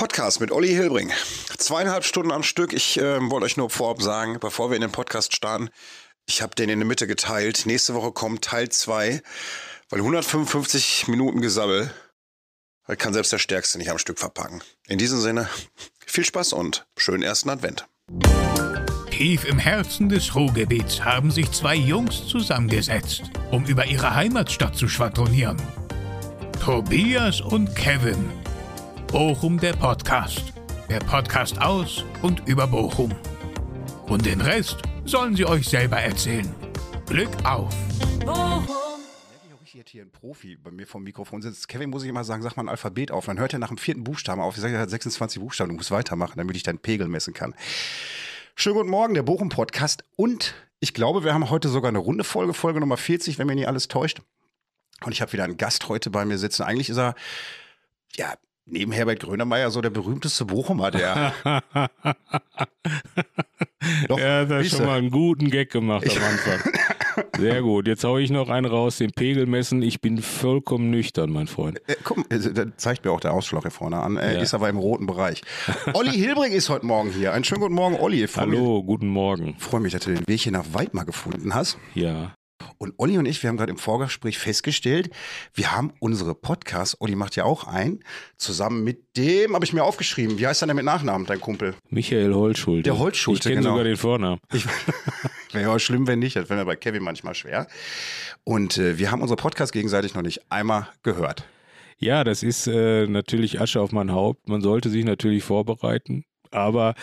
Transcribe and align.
Podcast 0.00 0.40
mit 0.40 0.50
Olli 0.50 0.68
Hilbring. 0.68 1.12
Zweieinhalb 1.58 2.06
Stunden 2.06 2.32
am 2.32 2.42
Stück. 2.42 2.72
Ich 2.72 2.98
äh, 2.98 3.20
wollte 3.30 3.44
euch 3.44 3.58
nur 3.58 3.68
vorab 3.68 4.00
sagen, 4.00 4.38
bevor 4.40 4.70
wir 4.70 4.76
in 4.76 4.80
den 4.80 4.90
Podcast 4.90 5.36
starten, 5.36 5.68
ich 6.26 6.40
habe 6.40 6.54
den 6.54 6.70
in 6.70 6.78
der 6.78 6.86
Mitte 6.86 7.06
geteilt. 7.06 7.66
Nächste 7.66 7.92
Woche 7.92 8.10
kommt 8.10 8.42
Teil 8.42 8.70
2, 8.70 9.20
weil 9.90 9.98
155 9.98 11.08
Minuten 11.08 11.42
Gesabbel 11.42 11.90
kann 12.96 13.12
selbst 13.12 13.30
der 13.30 13.36
Stärkste 13.36 13.76
nicht 13.76 13.90
am 13.90 13.98
Stück 13.98 14.18
verpacken. 14.18 14.62
In 14.88 14.96
diesem 14.96 15.20
Sinne, 15.20 15.50
viel 16.06 16.24
Spaß 16.24 16.54
und 16.54 16.86
schönen 16.96 17.22
ersten 17.22 17.50
Advent. 17.50 17.86
Tief 19.10 19.44
im 19.44 19.58
Herzen 19.58 20.08
des 20.08 20.34
Ruhrgebiets 20.34 21.04
haben 21.04 21.30
sich 21.30 21.52
zwei 21.52 21.74
Jungs 21.74 22.26
zusammengesetzt, 22.26 23.24
um 23.50 23.66
über 23.66 23.84
ihre 23.84 24.14
Heimatstadt 24.14 24.76
zu 24.76 24.88
schwadronieren. 24.88 25.60
Tobias 26.58 27.42
und 27.42 27.76
Kevin. 27.76 28.39
Bochum 29.10 29.58
der 29.58 29.72
Podcast. 29.72 30.52
Der 30.88 31.00
Podcast 31.00 31.60
aus 31.60 32.04
und 32.22 32.46
über 32.46 32.68
Bochum. 32.68 33.10
Und 34.06 34.24
den 34.24 34.40
Rest 34.40 34.82
sollen 35.04 35.34
sie 35.34 35.44
euch 35.44 35.68
selber 35.68 35.96
erzählen. 35.96 36.48
Glück 37.06 37.30
auf! 37.44 37.74
Bochum! 38.24 38.68
ich 39.64 39.74
jetzt 39.74 39.90
hier 39.90 40.02
ein 40.02 40.12
Profi 40.12 40.54
bei 40.54 40.70
mir 40.70 40.86
vom 40.86 41.02
Mikrofon 41.02 41.42
sitzt. 41.42 41.66
Kevin 41.66 41.90
muss 41.90 42.04
ich 42.04 42.08
immer 42.08 42.22
sagen, 42.22 42.42
sag 42.42 42.56
mal 42.56 42.62
ein 42.62 42.68
Alphabet 42.68 43.10
auf. 43.10 43.26
Dann 43.26 43.40
hört 43.40 43.52
er 43.52 43.58
nach 43.58 43.68
dem 43.68 43.78
vierten 43.78 44.04
Buchstaben 44.04 44.40
auf. 44.40 44.54
Ich 44.54 44.60
sage, 44.60 44.74
er 44.74 44.80
hat 44.82 44.90
26 44.90 45.42
Buchstaben, 45.42 45.70
du 45.70 45.76
musst 45.76 45.90
weitermachen, 45.90 46.34
damit 46.36 46.54
ich 46.54 46.62
deinen 46.62 46.78
Pegel 46.78 47.08
messen 47.08 47.34
kann. 47.34 47.52
Schönen 48.54 48.76
guten 48.76 48.90
Morgen, 48.90 49.14
der 49.14 49.24
Bochum-Podcast. 49.24 50.04
Und 50.14 50.54
ich 50.78 50.94
glaube, 50.94 51.24
wir 51.24 51.34
haben 51.34 51.50
heute 51.50 51.68
sogar 51.68 51.88
eine 51.88 51.98
runde 51.98 52.22
Folge, 52.22 52.54
Folge 52.54 52.78
Nummer 52.78 52.96
40, 52.96 53.40
wenn 53.40 53.48
mir 53.48 53.56
nicht 53.56 53.66
alles 53.66 53.88
täuscht. 53.88 54.22
Und 55.04 55.10
ich 55.10 55.20
habe 55.20 55.32
wieder 55.32 55.42
einen 55.42 55.56
Gast 55.56 55.88
heute 55.88 56.10
bei 56.10 56.24
mir 56.24 56.38
sitzen. 56.38 56.62
Eigentlich 56.62 56.90
ist 56.90 56.98
er, 56.98 57.16
ja, 58.14 58.34
neben 58.70 58.92
Herbert 58.92 59.20
Grönemeyer 59.20 59.70
so 59.70 59.80
der 59.80 59.90
berühmteste 59.90 60.44
Bochumer, 60.44 60.90
der. 60.90 61.32
Doch, 64.08 64.18
er 64.18 64.42
hat 64.42 64.50
da 64.50 64.64
schon 64.64 64.86
mal 64.86 64.98
einen 64.98 65.10
guten 65.10 65.50
Gag 65.50 65.70
gemacht 65.70 66.04
am 66.08 66.22
Anfang. 66.22 66.60
Sehr 67.38 67.62
gut. 67.62 67.86
Jetzt 67.86 68.04
haue 68.04 68.20
ich 68.20 68.30
noch 68.30 68.48
einen 68.48 68.66
raus, 68.66 68.98
den 68.98 69.12
Pegel 69.12 69.46
messen. 69.46 69.82
Ich 69.82 70.00
bin 70.00 70.20
vollkommen 70.22 70.90
nüchtern, 70.90 71.30
mein 71.30 71.46
Freund. 71.46 71.80
Äh, 71.88 71.96
guck, 72.04 72.30
äh, 72.32 72.38
da 72.38 72.76
zeigt 72.76 73.04
mir 73.04 73.10
auch 73.12 73.20
der 73.20 73.32
Ausschlag 73.32 73.62
hier 73.62 73.70
vorne 73.70 73.98
an. 73.98 74.16
Er 74.16 74.34
ja. 74.34 74.40
ist 74.40 74.54
aber 74.54 74.68
im 74.68 74.76
roten 74.78 75.06
Bereich. 75.06 75.42
Olli 75.94 76.12
Hilbring 76.12 76.52
ist 76.52 76.68
heute 76.68 76.86
Morgen 76.86 77.10
hier. 77.10 77.32
Einen 77.32 77.44
schönen 77.44 77.62
guten 77.62 77.74
Morgen, 77.74 77.96
Olli. 77.96 78.26
Hallo, 78.36 78.78
mich, 78.78 78.86
guten 78.86 79.08
Morgen. 79.08 79.56
Freue 79.58 79.80
mich, 79.80 79.92
dass 79.92 80.04
du 80.04 80.14
den 80.14 80.26
Weg 80.26 80.40
hier 80.40 80.52
nach 80.52 80.66
Weidmar 80.72 81.04
gefunden 81.04 81.54
hast. 81.54 81.78
Ja. 81.94 82.34
Und 82.82 82.94
Olli 82.96 83.18
und 83.18 83.26
ich, 83.26 83.42
wir 83.42 83.50
haben 83.50 83.58
gerade 83.58 83.70
im 83.70 83.76
Vorgespräch 83.76 84.38
festgestellt, 84.38 85.10
wir 85.52 85.70
haben 85.76 85.92
unsere 86.00 86.34
Podcasts, 86.34 86.98
Olli 86.98 87.14
macht 87.14 87.36
ja 87.36 87.44
auch 87.44 87.64
einen, 87.66 88.02
zusammen 88.38 88.82
mit 88.84 89.18
dem, 89.18 89.54
habe 89.54 89.66
ich 89.66 89.74
mir 89.74 89.84
aufgeschrieben, 89.84 90.38
wie 90.38 90.46
heißt 90.46 90.62
er 90.62 90.66
denn 90.66 90.76
mit 90.76 90.86
Nachnamen, 90.86 91.26
dein 91.26 91.42
Kumpel? 91.42 91.74
Michael 91.90 92.32
Holtschulte. 92.32 92.84
Der 92.84 92.98
Holtschulte, 92.98 93.38
Ich 93.38 93.42
kenne 93.42 93.56
genau. 93.56 93.72
sogar 93.72 93.84
den 93.84 93.98
Vornamen. 93.98 94.40
Wäre 95.52 95.64
ja 95.64 95.74
auch 95.74 95.78
schlimm, 95.78 96.06
wenn 96.06 96.20
nicht, 96.20 96.36
das 96.36 96.48
wäre 96.48 96.58
mir 96.60 96.64
bei 96.64 96.76
Kevin 96.76 97.02
manchmal 97.02 97.34
schwer. 97.34 97.66
Und 98.44 98.78
äh, 98.78 98.96
wir 98.96 99.10
haben 99.10 99.20
unsere 99.20 99.36
Podcasts 99.36 99.72
gegenseitig 99.72 100.14
noch 100.14 100.22
nicht 100.22 100.50
einmal 100.50 100.88
gehört. 101.02 101.44
Ja, 101.98 102.24
das 102.24 102.42
ist 102.42 102.66
äh, 102.66 103.06
natürlich 103.06 103.60
Asche 103.60 103.82
auf 103.82 103.92
mein 103.92 104.10
Haupt. 104.10 104.48
Man 104.48 104.62
sollte 104.62 104.88
sich 104.88 105.04
natürlich 105.04 105.44
vorbereiten, 105.44 106.24
aber 106.50 106.94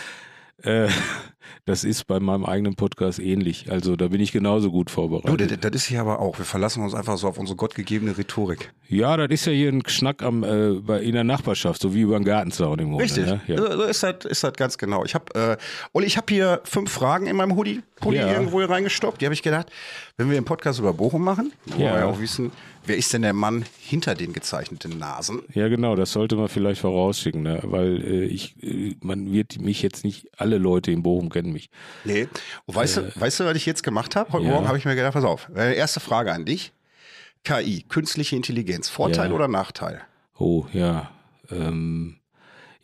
äh, 0.64 0.88
das 1.66 1.84
ist 1.84 2.08
bei 2.08 2.20
meinem 2.20 2.46
eigenen 2.46 2.76
Podcast 2.76 3.20
ähnlich. 3.20 3.72
Also 3.72 3.96
da 3.96 4.08
bin 4.08 4.22
ich 4.22 4.32
genauso 4.32 4.72
gut 4.72 4.90
vorbereitet. 4.90 5.52
Du, 5.52 5.58
das, 5.58 5.76
ist 5.76 5.88
hier 5.88 6.02
aber 6.02 6.20
auch. 6.20 6.38
Wir 6.38 6.46
verlassen 6.46 6.84
uns 6.84 6.94
einfach 6.94 7.18
so 7.18 7.28
auf 7.28 7.38
unsere 7.38 7.56
gottgegebene 7.56 8.18
Rhetorik. 8.18 8.72
Ja, 8.90 9.18
das 9.18 9.30
ist 9.30 9.46
ja 9.46 9.52
hier 9.52 9.70
ein 9.70 9.84
Schnack 9.88 10.24
am, 10.24 10.44
äh, 10.44 10.80
bei, 10.80 11.02
in 11.02 11.14
der 11.14 11.24
Nachbarschaft, 11.24 11.82
so 11.82 11.94
wie 11.94 12.02
über 12.02 12.18
den 12.18 12.24
Gartenzaun 12.24 12.80
im 12.80 12.90
Grunde. 12.90 13.04
Richtig, 13.04 13.26
ne? 13.26 13.42
ja. 13.48 13.58
so 13.58 13.84
ist 13.84 14.04
das, 14.04 14.26
ist 14.26 14.44
das 14.44 14.54
ganz 14.54 14.78
genau. 14.78 15.04
Ich 15.04 15.14
habe, 15.14 15.34
äh, 15.36 15.58
Olli, 15.94 16.08
ich 16.08 16.18
habe 16.18 16.34
hier 16.34 16.62
fünf 16.64 16.92
Fragen 16.92 17.28
in 17.28 17.36
meinem 17.36 17.56
Hoodie, 17.56 17.82
Hoodie 18.04 18.18
ja. 18.18 18.32
irgendwo 18.32 18.60
hier 18.60 18.70
reingestoppt. 18.70 19.22
Die 19.22 19.26
habe 19.26 19.34
ich 19.34 19.44
gedacht, 19.44 19.68
wenn 20.18 20.30
wir 20.30 20.38
einen 20.38 20.46
Podcast 20.46 20.80
über 20.80 20.94
Bochum 20.94 21.24
machen, 21.24 21.54
wo 21.66 21.82
ja. 21.82 21.94
wir 21.94 22.00
ja 22.00 22.06
auch 22.06 22.20
wissen, 22.20 22.52
Wer 22.88 22.96
ist 22.96 23.12
denn 23.12 23.22
der 23.22 23.34
Mann 23.34 23.66
hinter 23.82 24.16
den 24.16 24.32
gezeichneten 24.32 24.98
Nasen? 24.98 25.42
Ja, 25.54 25.68
genau, 25.68 25.98
das 25.98 26.14
sollte 26.14 26.38
man 26.38 26.48
vielleicht 26.48 26.80
vorausschicken, 26.80 27.44
ne? 27.44 27.60
weil 27.64 28.02
äh, 28.02 28.24
ich, 28.24 28.56
äh, 28.64 28.96
man 29.02 29.34
wird 29.34 29.60
mich 29.60 29.82
jetzt 29.82 30.06
nicht, 30.06 30.28
alle 30.38 30.58
Leute 30.58 30.92
in 30.92 31.04
Bochum 31.04 31.30
kennen 31.30 31.52
mich. 31.52 31.70
Nee. 32.06 32.30
Und 32.66 32.76
weißt, 32.76 32.98
äh, 32.98 33.02
du, 33.04 33.20
weißt 33.20 33.42
du, 33.42 33.46
was 33.46 33.58
ich 33.58 33.66
jetzt 33.66 33.84
gemacht 33.84 34.16
habe? 34.16 34.32
Heute 34.32 34.46
ja. 34.46 34.52
Morgen 34.54 34.68
habe 34.70 34.78
ich 34.78 34.86
mir 34.86 34.96
gedacht, 34.96 35.14
pass 35.14 35.26
auf, 35.26 35.50
äh, 35.54 35.76
erste 35.76 36.00
Frage 36.00 36.32
an 36.32 36.46
dich. 36.46 36.72
KI, 37.44 37.84
künstliche 37.90 38.38
Intelligenz, 38.38 38.88
Vorteil 38.88 39.34
oder 39.34 39.50
Nachteil? 39.50 40.02
Oh, 40.38 40.66
ja. 40.72 41.12
Ähm, 41.52 42.17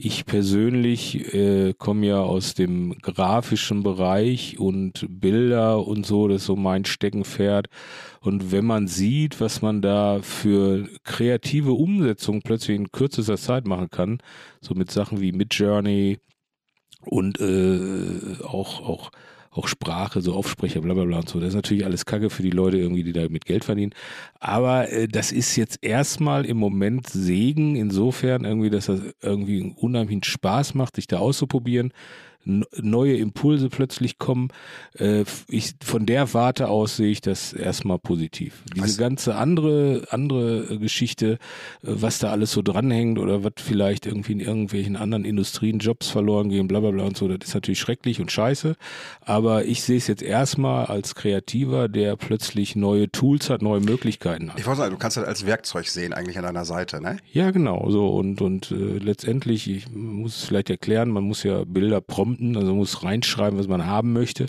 ich 0.06 0.26
persönlich 0.26 1.34
äh, 1.34 1.74
komme 1.78 2.08
ja 2.08 2.20
aus 2.20 2.56
dem 2.56 2.98
grafischen 3.02 3.84
Bereich 3.84 4.60
und 4.60 5.06
Bilder 5.10 5.88
und 5.88 6.06
so, 6.06 6.28
das 6.28 6.42
ist 6.42 6.48
so 6.48 6.58
mein 6.58 6.84
Steckenpferd. 6.84 7.68
Und 8.20 8.52
wenn 8.52 8.66
man 8.66 8.88
sieht, 8.88 9.40
was 9.40 9.62
man 9.62 9.82
da 9.82 10.20
für 10.22 10.90
kreative 11.04 11.72
Umsetzung 11.72 12.42
plötzlich 12.42 12.76
in 12.76 12.92
kürzester 12.92 13.38
Zeit 13.38 13.66
machen 13.66 13.90
kann, 13.90 14.18
so 14.60 14.74
mit 14.76 14.92
Sachen 14.92 15.22
wie 15.22 15.32
Midjourney 15.32 16.20
und 17.06 17.40
äh, 17.40 18.44
auch, 18.44 18.82
auch 18.82 19.12
auch 19.54 19.68
Sprache, 19.68 20.22
so 20.22 20.34
Aufsprecher, 20.34 20.82
bla 20.82 20.94
bla 20.94 21.06
bla 21.06 21.20
und 21.20 21.30
so. 21.30 21.40
Das 21.40 21.50
ist 21.50 21.56
natürlich 21.56 21.86
alles 21.86 22.06
Kacke 22.06 22.30
für 22.30 22.44
die 22.44 22.50
Leute 22.50 22.78
irgendwie, 22.78 23.04
die 23.04 23.14
damit 23.14 23.46
Geld 23.46 23.64
verdienen. 23.64 23.94
Aber 24.40 24.92
äh, 24.92 25.08
das 25.08 25.32
ist 25.32 25.56
jetzt 25.56 25.84
erstmal 25.84 26.46
im 26.46 26.58
Moment 26.58 27.08
Segen, 27.08 27.76
insofern 27.76 28.46
irgendwie, 28.46 28.70
dass 28.70 28.88
das 28.88 29.02
irgendwie 29.22 29.74
unheimlichen 29.78 30.24
Spaß 30.24 30.74
macht, 30.74 30.96
sich 30.96 31.08
da 31.08 31.20
auszuprobieren 31.20 31.94
neue 32.46 33.16
Impulse 33.18 33.70
plötzlich 33.70 34.18
kommen. 34.18 34.50
Äh, 34.98 35.24
ich, 35.48 35.76
von 35.84 36.06
der 36.06 36.34
Warte 36.34 36.68
aus 36.68 36.98
sehe 36.98 37.12
ich 37.12 37.22
das 37.22 37.54
erstmal 37.54 38.00
positiv. 38.00 38.64
Diese 38.76 38.88
was? 38.88 38.98
ganze 38.98 39.36
andere, 39.36 40.08
andere 40.10 40.78
Geschichte, 40.80 41.34
äh, 41.34 41.38
was 41.82 42.20
da 42.20 42.32
alles 42.32 42.52
so 42.52 42.62
dranhängt 42.62 43.20
oder 43.20 43.44
was 43.44 43.54
vielleicht 43.58 44.06
irgendwie 44.06 44.34
in 44.34 44.40
irgendwelchen 44.40 44.96
anderen 44.96 45.26
Industrien 45.26 45.80
Jobs 45.80 46.10
verloren 46.10 46.50
gehen, 46.50 46.68
bla 46.68 46.80
bla 46.80 46.92
bla 46.92 47.04
und 47.04 47.18
so, 47.18 47.28
das 47.28 47.48
ist 47.48 47.54
natürlich 47.54 47.80
schrecklich 47.80 48.20
und 48.20 48.32
scheiße. 48.32 48.76
Aber 49.22 49.66
ich 49.66 49.84
sehe 49.84 49.98
es 49.98 50.08
jetzt 50.08 50.24
erstmal 50.24 50.86
als 50.86 51.16
Kreativer, 51.16 51.88
der 51.88 52.16
plötzlich 52.16 52.76
neue 52.76 53.10
Tools 53.12 53.50
hat, 53.50 53.62
neue 53.62 53.80
Möglichkeiten 53.80 54.52
hat. 54.52 54.60
Ich 54.60 54.66
wollte 54.66 54.80
sagen, 54.80 54.92
du 54.92 54.98
kannst 54.98 55.18
das 55.18 55.26
als 55.26 55.46
Werkzeug 55.46 55.88
sehen 55.88 56.14
eigentlich 56.14 56.38
an 56.38 56.44
deiner 56.44 56.66
Seite, 56.66 57.02
ne? 57.02 57.18
Ja, 57.32 57.52
genau. 57.52 57.90
So 57.90 58.10
und, 58.10 58.42
und 58.42 58.72
äh, 58.72 58.98
letztendlich, 58.98 59.70
ich 59.70 59.90
muss 59.90 60.38
es 60.38 60.44
vielleicht 60.44 60.70
erklären, 60.70 61.10
man 61.10 61.24
muss 61.24 61.44
ja 61.44 61.64
Bilder 61.64 62.02
prompten 62.02 62.33
prompten, 62.34 62.58
also 62.58 62.74
muss 62.76 63.04
reinschreiben, 63.04 63.58
was 63.60 63.68
man 63.68 63.86
haben 63.86 64.14
möchte. 64.14 64.48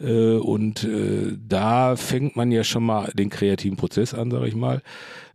Äh, 0.00 0.36
und 0.36 0.84
äh, 0.84 1.36
da 1.36 1.96
fängt 1.96 2.36
man 2.36 2.50
ja 2.52 2.64
schon 2.64 2.84
mal 2.84 3.10
den 3.14 3.30
kreativen 3.30 3.76
Prozess 3.76 4.14
an, 4.14 4.30
sage 4.30 4.48
ich 4.48 4.54
mal. 4.54 4.82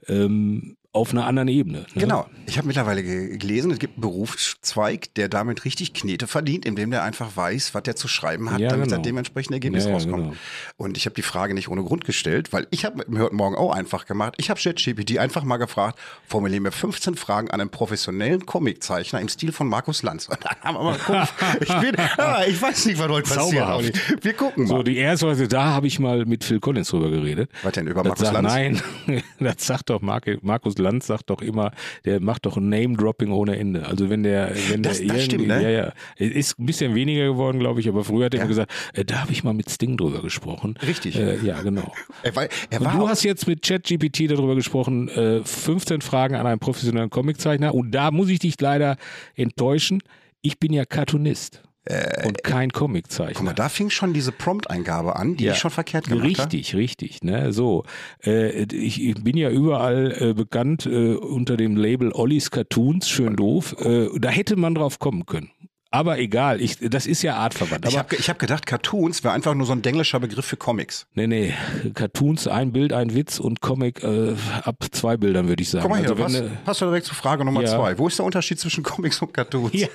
Ähm, 0.07 0.76
auf 0.97 1.11
einer 1.11 1.25
anderen 1.25 1.47
Ebene. 1.47 1.79
Ne? 1.79 2.01
Genau. 2.01 2.27
Ich 2.47 2.57
habe 2.57 2.67
mittlerweile 2.67 3.03
gelesen, 3.03 3.71
es 3.71 3.79
gibt 3.79 3.95
einen 3.95 4.01
Berufszweig, 4.01 5.13
der 5.15 5.29
damit 5.29 5.65
richtig 5.65 5.93
Knete 5.93 6.27
verdient, 6.27 6.65
indem 6.65 6.91
der 6.91 7.03
einfach 7.03 7.35
weiß, 7.35 7.73
was 7.73 7.83
der 7.83 7.95
zu 7.95 8.07
schreiben 8.07 8.51
hat, 8.51 8.59
ja, 8.59 8.69
damit 8.69 8.89
genau. 8.89 9.01
dementsprechend 9.01 9.53
Ergebnis 9.53 9.85
ja, 9.85 9.91
rauskommt. 9.91 10.23
Genau. 10.23 10.35
Und 10.77 10.97
ich 10.97 11.05
habe 11.05 11.15
die 11.15 11.21
Frage 11.21 11.53
nicht 11.53 11.69
ohne 11.69 11.83
Grund 11.83 12.05
gestellt, 12.05 12.53
weil 12.53 12.67
ich 12.71 12.85
habe 12.85 13.03
mir 13.07 13.19
heute 13.19 13.35
Morgen 13.35 13.55
auch 13.55 13.73
einfach 13.73 14.05
gemacht. 14.05 14.33
Ich 14.37 14.49
habe 14.49 14.59
ChatGPT 14.59 15.17
einfach 15.19 15.43
mal 15.43 15.57
gefragt, 15.57 15.99
formuliere 16.25 16.61
mir 16.61 16.71
15 16.71 17.15
Fragen 17.15 17.51
an 17.51 17.61
einen 17.61 17.69
professionellen 17.69 18.45
Comiczeichner 18.45 19.21
im 19.21 19.29
Stil 19.29 19.51
von 19.51 19.67
Markus 19.67 20.03
Lanz. 20.03 20.27
Und 20.27 20.39
dann 20.43 20.55
haben 20.61 20.75
wir 20.75 20.83
mal 20.83 20.97
geguckt. 20.97 21.33
ich, 21.61 21.73
bin, 21.75 21.95
ah, 22.17 22.43
ich 22.47 22.61
weiß 22.61 22.85
nicht, 22.87 22.99
was 22.99 23.09
heute 23.09 23.29
passiert. 23.29 24.23
Wir 24.23 24.33
gucken 24.33 24.63
mal. 24.63 24.69
So, 24.69 24.83
die 24.83 24.97
erste, 24.97 25.27
also 25.27 25.47
da 25.47 25.65
habe 25.65 25.87
ich 25.87 25.99
mal 25.99 26.25
mit 26.25 26.43
Phil 26.43 26.59
Collins 26.59 26.89
drüber 26.89 27.09
geredet. 27.09 27.51
Was 27.63 27.73
denn, 27.73 27.87
über 27.87 28.03
Markus 28.03 28.19
sagt, 28.19 28.33
Lanz? 28.33 28.47
Nein, 28.47 28.81
das 29.39 29.55
sagt 29.65 29.89
doch 29.89 30.01
Markus 30.01 30.77
Lanz 30.77 30.86
sagt 31.01 31.29
doch 31.29 31.41
immer, 31.41 31.71
der 32.05 32.19
macht 32.19 32.45
doch 32.45 32.57
Name-Dropping 32.57 33.31
ohne 33.31 33.57
Ende. 33.57 33.85
Also 33.85 34.09
wenn 34.09 34.23
der, 34.23 34.51
wenn 34.69 34.83
das, 34.83 34.99
der 34.99 35.07
das 35.07 35.25
stimmt, 35.25 35.47
ne? 35.47 35.61
ja, 35.61 35.69
ja, 35.69 35.93
ist 36.17 36.59
ein 36.59 36.65
bisschen 36.65 36.95
weniger 36.95 37.25
geworden, 37.25 37.59
glaube 37.59 37.79
ich, 37.79 37.89
aber 37.89 38.03
früher 38.03 38.25
hat 38.25 38.33
er 38.33 38.39
ja. 38.39 38.43
immer 38.43 38.49
gesagt, 38.49 38.71
äh, 38.93 39.05
da 39.05 39.21
habe 39.21 39.31
ich 39.31 39.43
mal 39.43 39.53
mit 39.53 39.69
Sting 39.69 39.97
drüber 39.97 40.21
gesprochen. 40.21 40.75
Richtig. 40.85 41.17
Äh, 41.17 41.37
ja, 41.45 41.61
genau. 41.61 41.91
Er 42.23 42.35
war, 42.35 42.47
er 42.69 42.81
war 42.81 42.97
du 42.97 43.07
hast 43.07 43.23
jetzt 43.23 43.47
mit 43.47 43.61
ChatGPT 43.61 44.29
darüber 44.31 44.55
gesprochen, 44.55 45.09
äh, 45.09 45.43
15 45.43 46.01
Fragen 46.01 46.35
an 46.35 46.47
einen 46.47 46.59
professionellen 46.59 47.09
Comiczeichner 47.09 47.73
und 47.73 47.91
da 47.91 48.11
muss 48.11 48.29
ich 48.29 48.39
dich 48.39 48.59
leider 48.59 48.97
enttäuschen. 49.35 50.01
Ich 50.41 50.59
bin 50.59 50.73
ja 50.73 50.85
Cartoonist. 50.85 51.61
Äh, 51.87 52.27
und 52.27 52.43
kein 52.43 52.71
Comiczeichner. 52.71 53.33
Guck 53.33 53.45
mal, 53.45 53.53
da 53.53 53.69
fing 53.69 53.89
schon 53.89 54.13
diese 54.13 54.33
Prompt-Eingabe 54.33 55.15
an, 55.15 55.37
die 55.37 55.45
ja, 55.45 55.53
ich 55.53 55.59
schon 55.59 55.71
verkehrt 55.71 56.07
gemacht 56.07 56.37
habe. 56.37 56.51
Richtig, 56.53 56.73
hab. 56.73 56.79
richtig. 56.79 57.23
Ne? 57.23 57.53
So, 57.53 57.83
äh, 58.25 58.63
ich, 58.63 59.01
ich, 59.01 59.23
bin 59.23 59.37
ja 59.37 59.49
überall 59.49 60.15
äh, 60.19 60.33
bekannt 60.33 60.85
äh, 60.85 61.13
unter 61.13 61.55
dem 61.55 61.77
Label 61.77 62.11
Ollis 62.11 62.51
Cartoons, 62.51 63.07
schön 63.07 63.35
doof. 63.35 63.75
Äh, 63.79 64.09
da 64.19 64.29
hätte 64.29 64.57
man 64.57 64.75
drauf 64.75 64.99
kommen 64.99 65.25
können. 65.25 65.49
Aber 65.91 66.19
egal, 66.19 66.61
ich, 66.61 66.77
das 66.79 67.05
ist 67.07 67.21
ja 67.21 67.35
artverwandt. 67.35 67.85
Ich 67.87 67.93
Aber 67.97 68.05
habe 68.07 68.15
ich 68.15 68.29
hab 68.29 68.39
gedacht, 68.39 68.65
Cartoons 68.65 69.23
wäre 69.23 69.33
einfach 69.33 69.53
nur 69.53 69.65
so 69.65 69.73
ein 69.73 69.83
englischer 69.83 70.19
Begriff 70.19 70.45
für 70.45 70.57
Comics. 70.57 71.07
nee, 71.13 71.27
nee, 71.27 71.53
Cartoons, 71.93 72.47
ein 72.47 72.71
Bild, 72.71 72.93
ein 72.93 73.13
Witz 73.13 73.39
und 73.39 73.61
Comic 73.61 74.03
äh, 74.03 74.33
ab 74.63 74.83
zwei 74.91 75.17
Bildern, 75.17 75.47
würde 75.47 75.63
ich 75.63 75.69
sagen. 75.69 75.83
Guck 75.83 75.91
mal 75.91 75.99
hier, 75.99 76.09
also, 76.09 76.23
wenn, 76.39 76.47
äh, 76.47 76.49
passt 76.65 76.81
doch 76.81 76.87
direkt 76.87 77.05
zu 77.05 77.15
Frage 77.15 77.45
Nummer 77.45 77.61
Ja. 77.61 77.67
zwei. 77.75 77.97
Wo 77.97 78.07
ist 78.07 78.19
der 78.19 78.25
Unterschied 78.25 78.59
zwischen 78.59 78.83
Comics 78.83 79.21
und 79.21 79.33
Cartoons? 79.33 79.73
Ja. 79.73 79.87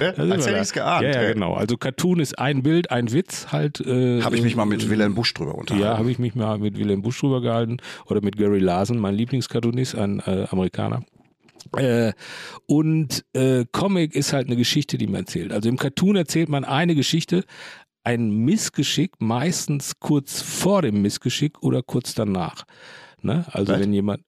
Ne? 0.00 0.14
Als 0.32 0.46
hätte 0.46 0.56
ich 0.56 0.62
es 0.62 0.72
geahnt. 0.72 1.02
Ja, 1.04 1.10
ja, 1.10 1.20
ey. 1.20 1.34
genau. 1.34 1.54
Also 1.54 1.76
Cartoon 1.76 2.18
ist 2.20 2.38
ein 2.38 2.62
Bild, 2.62 2.90
ein 2.90 3.12
Witz 3.12 3.48
halt. 3.52 3.80
Äh, 3.80 4.22
Habe 4.22 4.36
ich 4.36 4.42
mich 4.42 4.56
mal 4.56 4.64
mit 4.64 4.88
Wilhelm 4.88 5.14
Busch 5.14 5.34
drüber 5.34 5.54
unterhalten. 5.54 5.84
Ja, 5.86 5.98
habe 5.98 6.10
ich 6.10 6.18
mich 6.18 6.34
mal 6.34 6.58
mit 6.58 6.78
Wilhelm 6.78 7.02
Busch 7.02 7.20
drüber 7.20 7.40
gehalten 7.42 7.76
oder 8.06 8.22
mit 8.22 8.36
Gary 8.36 8.60
Larson, 8.60 8.98
mein 8.98 9.14
Lieblingskartonist, 9.14 9.94
ein 9.94 10.20
äh, 10.20 10.46
Amerikaner. 10.50 11.02
Äh, 11.76 12.12
und 12.66 13.24
äh, 13.34 13.64
Comic 13.72 14.14
ist 14.14 14.32
halt 14.32 14.46
eine 14.46 14.56
Geschichte, 14.56 14.98
die 14.98 15.06
man 15.06 15.20
erzählt. 15.22 15.52
Also 15.52 15.68
im 15.68 15.76
Cartoon 15.78 16.16
erzählt 16.16 16.48
man 16.48 16.64
eine 16.64 16.94
Geschichte, 16.94 17.44
ein 18.04 18.30
Missgeschick, 18.30 19.12
meistens 19.20 19.98
kurz 19.98 20.42
vor 20.42 20.82
dem 20.82 21.00
Missgeschick 21.02 21.62
oder 21.62 21.82
kurz 21.82 22.14
danach. 22.14 22.64
Ne? 23.22 23.44
Also 23.50 23.72
Was? 23.72 23.80
wenn 23.80 23.92
jemand, 23.92 24.22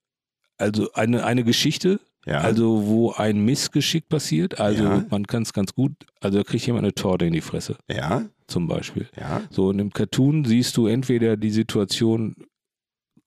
also 0.58 0.90
eine, 0.94 1.24
eine 1.24 1.44
Geschichte, 1.44 2.00
Ja. 2.24 2.38
also 2.40 2.86
wo 2.86 3.12
ein 3.12 3.44
Missgeschick 3.44 4.08
passiert, 4.08 4.58
also 4.58 4.84
Ja. 4.84 5.04
man 5.10 5.26
kann 5.26 5.42
es 5.42 5.52
ganz 5.52 5.74
gut, 5.74 5.92
also 6.20 6.38
da 6.38 6.44
kriegt 6.44 6.66
jemand 6.66 6.84
eine 6.84 6.94
Torte 6.94 7.26
in 7.26 7.34
die 7.34 7.42
Fresse, 7.42 7.76
ja, 7.90 8.24
zum 8.46 8.66
Beispiel. 8.66 9.08
ja. 9.18 9.42
So, 9.50 9.66
und 9.68 9.78
im 9.78 9.92
Cartoon 9.92 10.44
siehst 10.46 10.76
du 10.78 10.86
entweder 10.86 11.36
die 11.36 11.50
Situation 11.50 12.34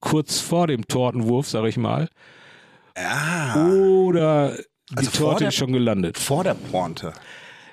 kurz 0.00 0.40
vor 0.40 0.66
dem 0.66 0.86
Tortenwurf, 0.88 1.48
sag 1.48 1.66
ich 1.66 1.76
mal, 1.76 2.08
Ja. 2.96 3.66
oder 3.66 4.56
die 4.90 4.96
Also 4.96 5.10
Torte 5.10 5.38
der- 5.40 5.48
ist 5.48 5.54
schon 5.56 5.72
gelandet. 5.72 6.18
Vor 6.18 6.44
der 6.44 6.54
Pointe. 6.54 7.12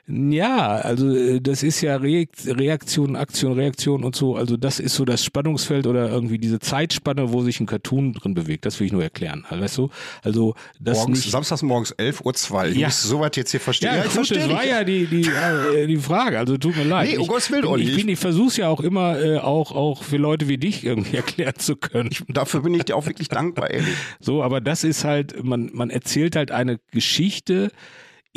Ja, 0.09 0.67
also 0.75 1.13
äh, 1.13 1.41
das 1.41 1.63
ist 1.63 1.81
ja 1.81 1.97
Reakt- 1.97 2.45
Reaktion, 2.47 3.17
Aktion, 3.17 3.53
Reaktion 3.53 4.05
und 4.05 4.15
so. 4.15 4.37
Also 4.37 4.55
das 4.55 4.79
ist 4.79 4.95
so 4.95 5.03
das 5.03 5.23
Spannungsfeld 5.25 5.85
oder 5.85 6.09
irgendwie 6.09 6.37
diese 6.37 6.59
Zeitspanne, 6.59 7.33
wo 7.33 7.41
sich 7.43 7.59
ein 7.59 7.65
Cartoon 7.65 8.13
drin 8.13 8.33
bewegt. 8.33 8.65
Das 8.65 8.79
will 8.79 8.87
ich 8.87 8.93
nur 8.93 9.03
erklären. 9.03 9.43
Also, 9.49 9.63
Weißt 9.63 9.77
du? 9.77 9.89
Also 10.23 10.55
das 10.79 10.97
Morgens, 10.99 11.19
nicht. 11.19 11.31
Samstags 11.31 11.61
morgens 11.61 11.93
11.02 11.95 12.53
Uhr. 12.53 12.63
Du 12.73 12.79
Ja. 12.79 12.87
musst 12.87 13.03
soweit 13.03 13.35
jetzt 13.35 13.51
hier 13.51 13.59
verstehen. 13.59 13.89
Ja, 13.89 13.97
ich 13.97 14.03
gut, 14.05 14.11
verstehe 14.13 14.39
das 14.39 14.49
war 14.49 14.65
ja 14.65 14.83
die, 14.85 15.07
die, 15.07 15.29
äh, 15.75 15.87
die 15.87 15.97
Frage. 15.97 16.39
Also 16.39 16.57
tut 16.57 16.77
mir 16.77 16.85
leid. 16.85 17.09
Nee, 17.09 17.17
um 17.17 17.23
ich, 17.23 17.27
Gottes 17.27 17.51
Willen, 17.51 17.63
bin- 17.63 17.71
Olli. 17.71 17.89
Ich, 17.89 17.95
bin, 17.97 18.07
ich 18.07 18.19
versuche 18.19 18.47
es 18.47 18.57
ja 18.57 18.69
auch 18.69 18.79
immer 18.79 19.19
äh, 19.19 19.39
auch, 19.39 19.73
auch 19.73 20.03
für 20.03 20.17
Leute 20.17 20.47
wie 20.47 20.57
dich 20.57 20.85
irgendwie 20.85 21.17
erklären 21.17 21.55
zu 21.57 21.75
können. 21.75 22.11
Dafür 22.29 22.61
bin 22.61 22.73
ich 22.75 22.83
dir 22.85 22.95
auch 22.95 23.05
wirklich 23.07 23.27
dankbar, 23.27 23.71
ehrlich. 23.71 23.93
So, 24.21 24.41
aber 24.41 24.61
das 24.61 24.85
ist 24.85 25.03
halt, 25.03 25.43
man, 25.43 25.69
man 25.73 25.89
erzählt 25.89 26.37
halt 26.37 26.51
eine 26.51 26.79
Geschichte 26.91 27.71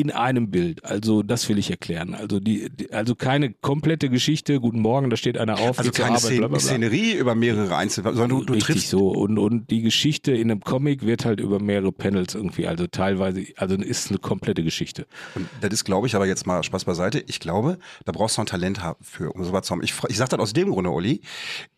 in 0.00 0.10
einem 0.10 0.50
Bild. 0.50 0.82
Also 0.84 1.22
das 1.22 1.48
will 1.50 1.58
ich 1.58 1.70
erklären. 1.70 2.14
Also 2.14 2.40
die, 2.40 2.70
die 2.70 2.90
also 2.90 3.14
keine 3.14 3.52
komplette 3.52 4.08
Geschichte. 4.08 4.58
Guten 4.58 4.80
Morgen, 4.80 5.10
da 5.10 5.16
steht 5.18 5.36
einer 5.36 5.58
auf, 5.58 5.78
Also 5.78 5.90
keine 5.90 6.16
Arbeit, 6.16 6.20
Szen 6.22 6.38
bla, 6.38 6.48
bla, 6.48 6.56
bla. 6.56 6.60
Szenerie 6.60 7.12
über 7.12 7.34
mehrere 7.34 7.76
Einzel, 7.76 8.02
sondern 8.04 8.30
du, 8.30 8.44
du 8.44 8.54
Richtig 8.54 8.74
triffst 8.74 8.88
so. 8.88 9.10
Und, 9.10 9.38
und 9.38 9.70
die 9.70 9.82
Geschichte 9.82 10.32
in 10.32 10.50
einem 10.50 10.60
Comic 10.60 11.04
wird 11.04 11.26
halt 11.26 11.38
über 11.38 11.60
mehrere 11.60 11.92
Panels 11.92 12.34
irgendwie, 12.34 12.66
also 12.66 12.86
teilweise, 12.86 13.44
also 13.56 13.74
ist 13.74 14.08
eine 14.08 14.18
komplette 14.18 14.64
Geschichte. 14.64 15.06
Und 15.34 15.46
das 15.60 15.70
ist, 15.72 15.84
glaube 15.84 16.06
ich, 16.06 16.14
aber 16.16 16.26
jetzt 16.26 16.46
mal 16.46 16.62
Spaß 16.62 16.86
beiseite. 16.86 17.22
Ich 17.26 17.38
glaube, 17.38 17.78
da 18.06 18.12
brauchst 18.12 18.38
du 18.38 18.42
ein 18.42 18.46
Talent 18.46 18.82
haben 18.82 19.04
für, 19.04 19.30
um 19.32 19.44
sowas 19.44 19.66
zu 19.66 19.72
haben. 19.72 19.82
Ich, 19.82 19.92
ich 20.08 20.16
sage 20.16 20.30
das 20.30 20.40
aus 20.40 20.54
dem 20.54 20.70
Grunde, 20.70 20.90
Olli. 20.90 21.20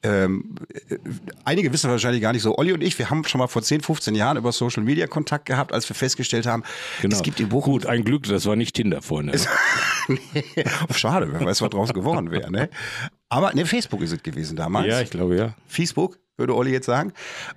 Ähm, 0.04 0.54
äh, 0.88 0.98
einige 1.44 1.72
wissen 1.72 1.90
wahrscheinlich 1.90 2.22
gar 2.22 2.32
nicht 2.32 2.42
so. 2.42 2.56
Olli 2.56 2.72
und 2.72 2.82
ich, 2.84 2.96
wir 3.00 3.10
haben 3.10 3.24
schon 3.24 3.40
mal 3.40 3.48
vor 3.48 3.62
10, 3.62 3.80
15 3.80 4.14
Jahren 4.14 4.36
über 4.36 4.52
Social 4.52 4.84
Media 4.84 5.08
Kontakt 5.08 5.46
gehabt, 5.46 5.72
als 5.72 5.88
wir 5.88 5.96
festgestellt 5.96 6.46
haben, 6.46 6.62
Genau. 7.00 7.16
es 7.16 7.22
gibt 7.22 7.40
in 7.40 7.48
Bochum. 7.48 7.72
Gut, 7.72 7.86
ein 7.86 8.04
Glück, 8.04 8.11
das 8.18 8.46
war 8.46 8.56
nicht 8.56 8.74
Tinder, 8.74 9.02
Freunde. 9.02 9.38
nee, 10.08 10.64
schade, 10.90 11.32
wer 11.32 11.44
weiß, 11.44 11.62
was 11.62 11.70
draus 11.70 11.92
geworden 11.92 12.30
wäre. 12.30 12.50
Ne? 12.50 12.68
Aber 13.28 13.52
ne, 13.54 13.66
Facebook 13.66 14.02
ist 14.02 14.12
es 14.12 14.22
gewesen 14.22 14.56
damals. 14.56 14.88
ja, 14.88 15.00
ich 15.00 15.10
glaube, 15.10 15.36
ja. 15.36 15.54
Facebook, 15.66 16.18
würde 16.36 16.54
Olli 16.54 16.72
jetzt 16.72 16.86
sagen. 16.86 17.12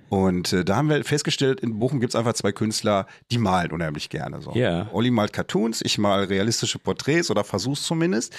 Und 0.08 0.52
äh, 0.52 0.64
da 0.64 0.76
haben 0.76 0.88
wir 0.88 1.04
festgestellt, 1.04 1.60
in 1.60 1.78
Bochum 1.78 2.00
gibt 2.00 2.14
es 2.14 2.16
einfach 2.16 2.34
zwei 2.34 2.52
Künstler, 2.52 3.06
die 3.30 3.38
malen 3.38 3.72
unheimlich 3.72 4.08
gerne. 4.08 4.40
So. 4.40 4.52
Ja. 4.52 4.88
Olli 4.92 5.10
malt 5.10 5.32
Cartoons, 5.32 5.82
ich 5.82 5.98
mal 5.98 6.24
realistische 6.24 6.78
Porträts 6.78 7.30
oder 7.30 7.44
versuch's 7.44 7.82
zumindest. 7.82 8.34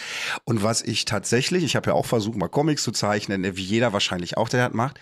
Und 0.45 0.63
was 0.63 0.81
ich 0.81 1.05
tatsächlich, 1.05 1.63
ich 1.63 1.75
habe 1.75 1.89
ja 1.89 1.93
auch 1.93 2.05
versucht, 2.05 2.37
mal 2.37 2.47
Comics 2.47 2.83
zu 2.83 2.91
zeichnen, 2.91 3.41
ne, 3.41 3.57
wie 3.57 3.63
jeder 3.63 3.93
wahrscheinlich 3.93 4.37
auch, 4.37 4.49
der 4.49 4.67
das 4.67 4.75
macht, 4.75 4.99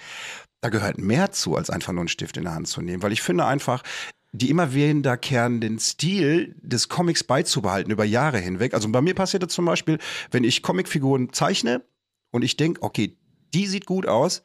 da 0.62 0.70
gehört 0.70 0.98
mehr 0.98 1.32
zu, 1.32 1.56
als 1.56 1.70
einfach 1.70 1.94
nur 1.94 2.02
einen 2.02 2.08
Stift 2.08 2.38
in 2.38 2.44
der 2.44 2.56
Hand 2.56 2.68
zu 2.68 2.82
nehmen. 2.82 3.04
Weil 3.04 3.12
ich 3.12 3.22
finde 3.22 3.46
einfach, 3.46 3.84
die 4.38 4.50
immer 4.50 4.74
wiederkehrenden 4.74 5.80
Stil 5.80 6.56
des 6.62 6.90
Comics 6.90 7.24
beizubehalten 7.24 7.92
über 7.92 8.04
Jahre 8.04 8.40
hinweg. 8.40 8.74
Also 8.74 8.90
bei 8.90 9.02
mir 9.02 9.14
passiert 9.14 9.44
das 9.44 9.54
zum 9.54 9.66
Beispiel, 9.66 9.98
wenn 10.32 10.44
ich 10.44 10.62
Comicfiguren 10.62 11.32
zeichne 11.32 11.84
und 12.32 12.44
ich 12.44 12.58
denke, 12.58 12.82
okay, 12.82 13.18
die 13.54 13.68
sieht 13.68 13.86
gut 13.86 14.08
aus, 14.08 14.44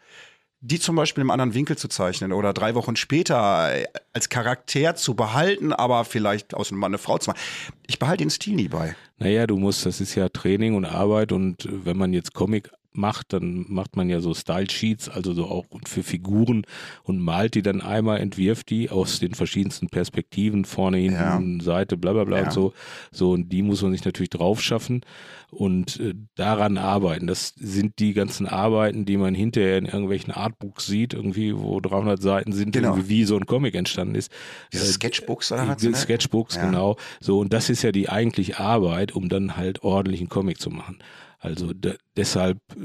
die 0.60 0.78
zum 0.78 0.94
Beispiel 0.94 1.22
im 1.22 1.30
anderen 1.30 1.54
Winkel 1.54 1.76
zu 1.76 1.88
zeichnen 1.88 2.32
oder 2.32 2.52
drei 2.52 2.74
Wochen 2.74 2.94
später 2.94 3.72
als 4.12 4.28
Charakter 4.28 4.94
zu 4.94 5.14
behalten, 5.14 5.72
aber 5.72 6.04
vielleicht 6.04 6.54
aus 6.54 6.70
einem 6.70 6.80
Mann 6.80 6.90
eine 6.90 6.98
Frau 6.98 7.18
zu 7.18 7.30
machen. 7.30 7.40
Ich 7.86 7.98
behalte 7.98 8.24
den 8.24 8.30
Stil 8.30 8.56
nie 8.56 8.68
bei. 8.68 8.94
Naja, 9.16 9.46
du 9.46 9.56
musst, 9.56 9.86
das 9.86 10.00
ist 10.00 10.14
ja 10.14 10.28
Training 10.28 10.74
und 10.74 10.84
Arbeit 10.84 11.32
und 11.32 11.66
wenn 11.68 11.96
man 11.96 12.12
jetzt 12.12 12.34
Comic 12.34 12.70
macht, 12.92 13.32
dann 13.32 13.66
macht 13.68 13.96
man 13.96 14.08
ja 14.10 14.20
so 14.20 14.34
Style 14.34 14.68
Sheets, 14.68 15.08
also 15.08 15.32
so 15.32 15.46
auch 15.46 15.64
für 15.86 16.02
Figuren 16.02 16.64
und 17.04 17.20
malt 17.20 17.54
die 17.54 17.62
dann 17.62 17.80
einmal, 17.80 18.18
entwirft 18.20 18.70
die 18.70 18.90
aus 18.90 19.20
den 19.20 19.34
verschiedensten 19.34 19.88
Perspektiven, 19.88 20.64
vorne, 20.64 20.98
hinten, 20.98 21.60
Seite, 21.60 21.96
bla 21.96 22.12
bla 22.12 22.24
bla 22.24 22.38
Ja. 22.38 22.44
und 22.44 22.52
so. 22.52 22.72
So, 23.12 23.32
und 23.32 23.50
die 23.50 23.62
muss 23.62 23.82
man 23.82 23.92
sich 23.92 24.04
natürlich 24.04 24.30
drauf 24.30 24.60
schaffen 24.60 25.02
und 25.50 26.00
äh, 26.00 26.14
daran 26.34 26.78
arbeiten. 26.78 27.26
Das 27.26 27.54
sind 27.56 27.98
die 28.00 28.12
ganzen 28.12 28.46
Arbeiten, 28.46 29.04
die 29.04 29.16
man 29.16 29.34
hinterher 29.34 29.78
in 29.78 29.86
irgendwelchen 29.86 30.32
Artbooks 30.32 30.86
sieht, 30.86 31.14
irgendwie, 31.14 31.56
wo 31.56 31.80
300 31.80 32.20
Seiten 32.20 32.52
sind, 32.52 32.72
Genau. 32.72 32.96
wie 33.08 33.24
so 33.24 33.36
ein 33.36 33.46
Comic 33.46 33.74
entstanden 33.76 34.14
ist. 34.16 34.30
Diese 34.72 34.84
Äh, 34.84 34.88
Sketchbooks 34.88 35.52
oder 35.52 35.76
die 35.76 35.88
ne? 35.88 35.96
Sketchbooks, 35.96 36.56
Ja. 36.56 36.66
genau. 36.66 36.96
So, 37.20 37.38
und 37.38 37.52
das 37.52 37.70
ist 37.70 37.82
ja 37.82 37.92
die 37.92 38.08
eigentliche 38.08 38.58
Arbeit, 38.58 39.12
um 39.12 39.28
dann 39.28 39.56
halt 39.56 39.82
ordentlichen 39.84 40.28
Comic 40.28 40.60
zu 40.60 40.70
machen. 40.70 40.98
Also 41.40 41.72
de 41.72 41.96
deshalb 42.16 42.58
äh, 42.76 42.80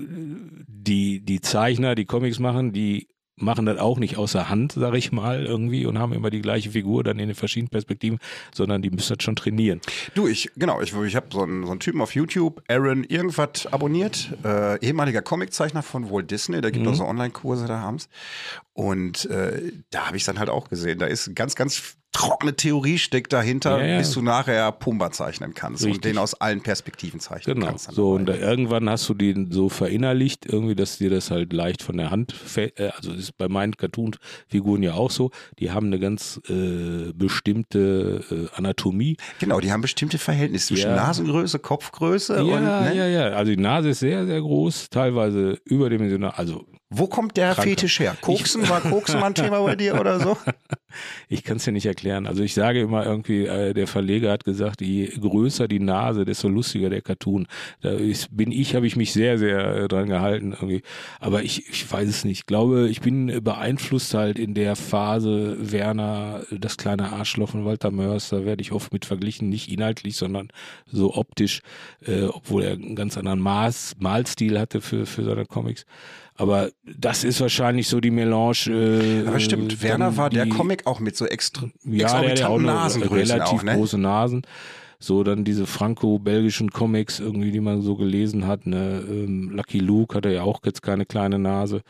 die, 0.68 1.20
die 1.22 1.42
Zeichner, 1.42 1.94
die 1.96 2.06
Comics 2.06 2.40
machen, 2.40 2.72
die 2.74 3.08
machen 3.38 3.66
das 3.66 3.80
auch 3.80 3.98
nicht 4.00 4.16
außer 4.16 4.48
Hand, 4.48 4.72
sag 4.72 4.94
ich 4.94 5.12
mal, 5.12 5.46
irgendwie 5.46 5.86
und 5.86 6.00
haben 6.00 6.14
immer 6.14 6.30
die 6.30 6.42
gleiche 6.42 6.72
Figur 6.72 7.04
dann 7.04 7.20
in 7.20 7.28
den 7.28 7.36
verschiedenen 7.36 7.68
Perspektiven, 7.70 8.20
sondern 8.54 8.82
die 8.82 8.90
müssen 8.90 9.14
das 9.18 9.24
schon 9.26 9.36
trainieren. 9.36 9.82
Du, 10.14 10.26
ich, 10.26 10.52
genau, 10.56 10.80
ich, 10.80 10.94
ich 10.96 11.16
habe 11.18 11.28
so 11.30 11.42
einen, 11.44 11.66
so 11.66 11.72
einen 11.72 11.82
Typen 11.82 12.00
auf 12.00 12.16
YouTube, 12.16 12.64
Aaron 12.70 13.04
irgendwas 13.04 13.68
abonniert, 13.68 14.30
äh, 14.46 14.80
ehemaliger 14.80 15.22
Comiczeichner 15.22 15.84
von 15.84 16.10
Walt 16.10 16.32
Disney, 16.32 16.62
der 16.62 16.72
gibt 16.72 16.86
Mhm. 16.86 16.92
auch 16.94 16.96
so 16.96 17.04
Online-Kurse 17.04 17.68
da 17.68 17.82
abends. 17.82 18.08
Und 18.72 19.26
äh, 19.26 19.74
da 19.90 20.08
habe 20.08 20.16
ich 20.16 20.24
dann 20.24 20.40
halt 20.40 20.50
auch 20.50 20.70
gesehen, 20.70 21.00
da 21.00 21.06
ist 21.06 21.36
ganz, 21.36 21.56
ganz 21.56 21.98
trockene 22.12 22.56
Theorie 22.56 22.98
steckt 22.98 23.34
dahinter, 23.34 23.78
Ja, 23.80 23.86
ja. 23.86 23.98
bis 23.98 24.12
du 24.14 24.22
nachher 24.22 24.72
Pumba 24.72 25.12
zeichnen 25.12 25.54
kannst 25.54 25.84
Richtig. 25.84 25.96
und 25.98 26.06
den 26.06 26.18
aus 26.18 26.34
allen 26.36 26.62
Perspektiven 26.62 27.20
zeichnen 27.20 27.56
Genau. 27.56 27.68
kannst. 27.68 27.90
dann 27.90 27.96
So, 27.96 28.18
dabei. 28.18 28.20
und 28.20 28.26
da, 28.42 28.48
irgendwann 28.48 28.90
hast 28.90 29.10
du 29.10 29.14
den 29.14 29.52
so 29.52 29.68
verinnerlicht, 29.68 30.46
irgendwie, 30.46 30.76
dass 30.76 30.98
dir 30.98 31.10
das 31.10 31.30
halt 31.30 31.52
leicht 31.52 31.84
von 31.84 31.98
der 31.98 32.12
Hand 32.12 32.32
fällt. 32.32 32.80
Äh, 32.80 32.92
also 32.96 33.12
ist 33.12 33.38
bei 33.38 33.50
meinen 33.50 33.76
Cartoon-Figuren 33.76 34.82
ja 34.82 34.94
auch 34.94 35.12
so. 35.12 35.32
Die 35.60 35.72
haben 35.72 35.88
eine 35.88 36.00
ganz 36.00 36.40
äh, 36.48 37.12
bestimmte 37.14 38.24
äh, 38.32 38.56
Anatomie. 38.58 39.18
genau, 39.40 39.60
die 39.60 39.72
haben 39.72 39.82
bestimmte 39.82 40.18
Verhältnisse 40.18 40.68
zwischen 40.68 40.90
Ja. 40.92 40.96
Nasengröße, 40.96 41.60
Kopfgröße 41.60 42.36
Ja, 42.36 42.42
und 42.42 42.64
ne? 42.64 42.94
ja, 42.96 43.08
ja. 43.08 43.24
Also 43.36 43.52
die 43.52 43.62
Nase 43.62 43.90
ist 43.90 44.00
sehr, 44.00 44.26
sehr 44.26 44.40
groß, 44.40 44.90
teilweise 44.90 45.60
überdimensional. 45.66 46.32
Also 46.32 46.66
Wo 46.98 47.08
kommt 47.08 47.36
der 47.38 47.54
Kranke. 47.54 47.72
Fetisch 47.72 48.00
her? 48.00 48.16
Koksen, 48.22 48.68
war 48.70 48.82
Koksen 48.82 49.20
mal 49.20 49.28
ein 49.28 49.36
Thema 49.36 49.62
bei 49.62 49.76
dir 49.76 50.00
oder 50.00 50.20
so? 50.20 50.38
ich 51.28 51.44
kann 51.44 51.58
es 51.58 51.66
ja 51.66 51.72
nicht 51.72 51.86
erklären. 51.86 52.26
Also 52.26 52.44
ich 52.44 52.54
sage 52.54 52.80
immer 52.82 53.06
irgendwie, 53.06 53.46
äh, 53.46 53.74
der 53.74 53.88
Verleger 53.88 54.32
hat 54.32 54.46
gesagt, 54.46 54.82
je 54.82 55.08
größer 55.08 55.68
die 55.68 55.80
Nase, 55.80 56.26
desto 56.26 56.48
lustiger 56.48 56.90
der 56.90 57.02
Cartoon. 57.02 57.48
Da 57.82 57.90
ist, 57.90 58.36
bin 58.36 58.52
ich, 58.52 58.76
habe 58.76 58.88
ich 58.88 58.96
mich 58.96 59.12
sehr, 59.14 59.38
sehr 59.38 59.76
äh, 59.76 59.88
dran 59.88 60.08
gehalten 60.08 60.54
irgendwie. 60.54 60.82
Aber 61.20 61.44
ich, 61.44 61.68
ich 61.70 61.92
weiß 61.92 62.08
es 62.08 62.24
nicht. 62.24 62.40
Ich 62.40 62.46
glaube, 62.46 62.88
ich 62.90 63.02
bin 63.02 63.44
beeinflusst 63.44 64.14
halt 64.14 64.40
in 64.40 64.54
der 64.54 64.76
Phase 64.76 65.58
Werner, 65.60 66.44
das 66.52 66.78
kleine 66.78 67.12
Arschloch 67.12 67.50
von 67.50 67.66
Walter 67.66 67.92
Mörs. 67.92 68.30
Da 68.30 68.46
werde 68.46 68.62
ich 68.62 68.72
oft 68.72 68.94
mit 68.94 69.06
verglichen, 69.06 69.50
nicht 69.50 69.70
inhaltlich, 69.70 70.16
sondern 70.16 70.50
so 70.86 71.16
optisch, 71.16 71.62
äh, 72.06 72.24
obwohl 72.24 72.64
er 72.64 72.74
einen 72.74 72.96
ganz 72.96 73.18
anderen 73.18 73.40
Maß, 73.40 73.96
Malstil 74.00 74.60
hatte 74.60 74.82
für, 74.82 75.06
für 75.06 75.24
seine 75.24 75.46
Comics. 75.46 75.86
Aber 76.38 76.70
das 76.84 77.24
ist 77.24 77.40
wahrscheinlich 77.40 77.88
so 77.88 78.02
die 78.02 78.12
Melange. 78.12 78.68
Äh, 78.68 79.26
Aber 79.28 79.40
stimmt, 79.40 79.82
Werner 79.82 80.18
war 80.18 80.30
der 80.30 80.44
die- 80.46 80.50
Comic 80.52 80.86
auch 80.86 81.00
mit 81.00 81.16
so 81.16 81.26
extra, 81.26 81.68
ja, 81.86 82.20
der 82.22 82.32
hat 82.32 82.40
ja 82.40 82.48
auch 82.48 82.58
exorbitanten 82.60 82.66
Nasengrößen 82.66 83.32
relativ 83.38 83.60
auch, 83.60 83.64
ne? 83.64 83.76
große 83.76 83.98
Nasen. 83.98 84.42
So 85.00 85.24
dann 85.24 85.44
diese 85.44 85.66
franco-belgischen 85.66 86.72
Comics 86.72 87.20
irgendwie, 87.20 87.52
die 87.52 87.60
man 87.60 87.82
so 87.82 87.96
gelesen 87.96 88.48
hat. 88.48 88.66
Ne? 88.66 89.04
Ähm, 89.08 89.50
Lucky 89.52 89.80
Luke 89.80 90.16
hatte 90.16 90.30
ja 90.32 90.44
auch 90.44 90.60
jetzt 90.66 90.82
keine 90.82 91.06
kleine 91.06 91.38
Nase. 91.40 91.82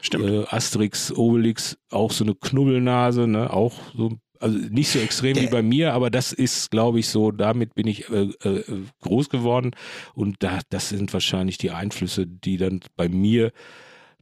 Stimmt. 0.00 0.24
Äh, 0.28 0.44
Asterix, 0.48 1.12
Obelix 1.12 1.76
auch 1.90 2.10
so 2.12 2.24
eine 2.24 2.34
Knubbelnase, 2.34 3.26
ne? 3.26 3.50
Auch 3.52 3.74
so. 3.96 4.12
Also 4.44 4.58
nicht 4.58 4.90
so 4.90 4.98
extrem 4.98 5.36
wie 5.36 5.46
bei 5.46 5.62
mir, 5.62 5.94
aber 5.94 6.10
das 6.10 6.32
ist, 6.32 6.70
glaube 6.70 6.98
ich, 6.98 7.08
so, 7.08 7.30
damit 7.30 7.74
bin 7.74 7.86
ich 7.86 8.10
äh, 8.10 8.28
äh, 8.42 8.62
groß 9.00 9.30
geworden. 9.30 9.70
Und 10.12 10.36
da, 10.42 10.60
das 10.68 10.90
sind 10.90 11.14
wahrscheinlich 11.14 11.56
die 11.56 11.70
Einflüsse, 11.70 12.26
die 12.26 12.58
dann 12.58 12.80
bei 12.94 13.08
mir 13.08 13.52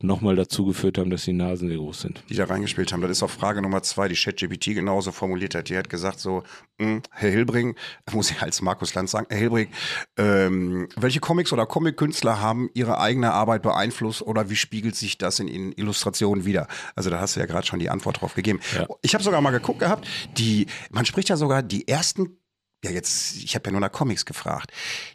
nochmal 0.03 0.37
dazu 0.37 0.65
geführt 0.65 0.99
haben, 0.99 1.11
dass 1.11 1.25
die 1.25 1.33
Nasen 1.33 1.69
sehr 1.69 1.79
groß 1.79 2.01
sind. 2.01 2.23
Die 2.29 2.35
da 2.35 2.45
reingespielt 2.45 2.93
haben. 2.93 3.03
Das 3.03 3.11
ist 3.11 3.23
auch 3.23 3.31
Frage 3.31 3.63
Nummer 3.63 3.83
zwei, 3.83 4.09
die 4.09 4.15
ChatGPT 4.15 4.75
genauso 4.75 5.13
formuliert 5.13 5.55
hat. 5.55 5.69
Die 5.69 5.77
hat 5.77 5.89
gesagt 5.89 6.21
so, 6.21 6.43
mh, 6.79 6.87
hm, 6.87 7.03
Herr 7.11 7.31
Hilbring, 7.31 7.77
muss 8.13 8.31
ich 8.31 8.43
als 8.43 8.63
Markus 8.63 8.95
Lanz 8.95 9.13
sagen, 9.13 9.27
Herr 9.31 9.39
Hilbring, 9.39 9.69
ähm, 10.17 10.89
welche 10.97 11.21
Comics 11.21 11.53
oder 11.53 11.67
Comic-Künstler 11.67 12.41
haben 12.41 12.69
ihre 12.75 13.01
eigene 13.01 13.33
Arbeit 13.33 13.63
beeinflusst 13.63 14.23
oder 14.23 14.51
wie 14.51 14.57
spiegelt 14.57 14.97
sich 14.97 15.19
das 15.19 15.39
in, 15.39 15.49
in 15.49 15.73
Illustrationen 15.73 16.45
wieder? 16.45 16.69
Also 16.95 17.11
da 17.11 17.21
hast 17.21 17.37
du 17.37 17.41
ja 17.41 17.47
gerade 17.47 17.67
schon 17.67 17.79
die 17.79 17.91
Antwort 17.91 18.21
drauf 18.21 18.35
gegeben. 18.35 18.61
Ja. 18.75 18.87
Ich 19.03 19.15
habe 19.15 19.25
sogar 19.25 19.41
mal 19.41 19.51
geguckt 19.51 19.81
gehabt, 19.81 20.07
die, 20.37 20.67
man 20.91 21.07
spricht 21.07 21.29
ja 21.29 21.37
sogar 21.37 21.63
die 21.63 21.89
ersten 21.89 22.37
ja 22.85 22.91
jetzt, 22.91 23.37
ich 23.37 23.55
habe 23.55 23.67
ja 23.67 23.73
nur 23.73 23.81
nach 23.81 23.93
Comics 23.93 24.25
gefragt. 24.25 24.73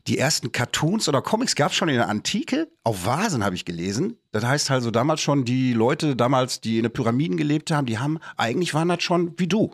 Die 0.07 0.17
ersten 0.17 0.51
Cartoons 0.51 1.09
oder 1.09 1.21
Comics 1.21 1.55
gab 1.55 1.71
es 1.71 1.77
schon 1.77 1.89
in 1.89 1.95
der 1.95 2.07
Antike. 2.07 2.69
Auf 2.83 3.05
Vasen 3.05 3.43
habe 3.43 3.55
ich 3.55 3.65
gelesen. 3.65 4.17
Das 4.31 4.45
heißt 4.45 4.71
also 4.71 4.91
damals 4.91 5.21
schon, 5.21 5.43
die 5.43 5.74
Leute 5.74 6.15
damals, 6.15 6.62
die 6.62 6.77
in 6.77 6.83
den 6.83 6.93
Pyramiden 6.93 7.38
gelebt 7.38 7.71
haben, 7.71 7.86
die 7.86 8.00
haben, 8.00 8.19
eigentlich 8.38 8.74
waren 8.74 8.88
das 8.88 9.03
schon 9.03 9.38
wie 9.38 9.47
du. 9.47 9.74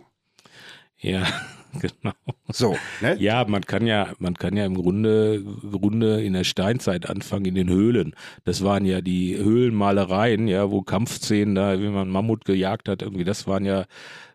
Ja, 0.97 1.27
genau. 1.79 2.13
So, 2.47 2.77
ne? 3.01 3.15
Ja, 3.19 3.45
man 3.45 3.63
kann 3.63 3.85
ja, 3.85 4.13
man 4.17 4.35
kann 4.35 4.57
ja 4.57 4.65
im 4.65 4.75
Grunde, 4.75 5.43
Grunde 5.43 6.23
in 6.23 6.33
der 6.33 6.45
Steinzeit 6.45 7.07
anfangen, 7.07 7.45
in 7.45 7.55
den 7.55 7.69
Höhlen. 7.69 8.15
Das 8.43 8.63
waren 8.63 8.85
ja 8.85 9.01
die 9.01 9.38
Höhlenmalereien, 9.38 10.47
ja, 10.47 10.71
wo 10.71 10.81
Kampfszenen 10.81 11.53
da, 11.53 11.79
wie 11.79 11.89
man 11.89 12.09
Mammut 12.09 12.45
gejagt 12.45 12.89
hat, 12.89 13.03
irgendwie, 13.03 13.23
das 13.23 13.45
waren 13.45 13.65
ja 13.65 13.85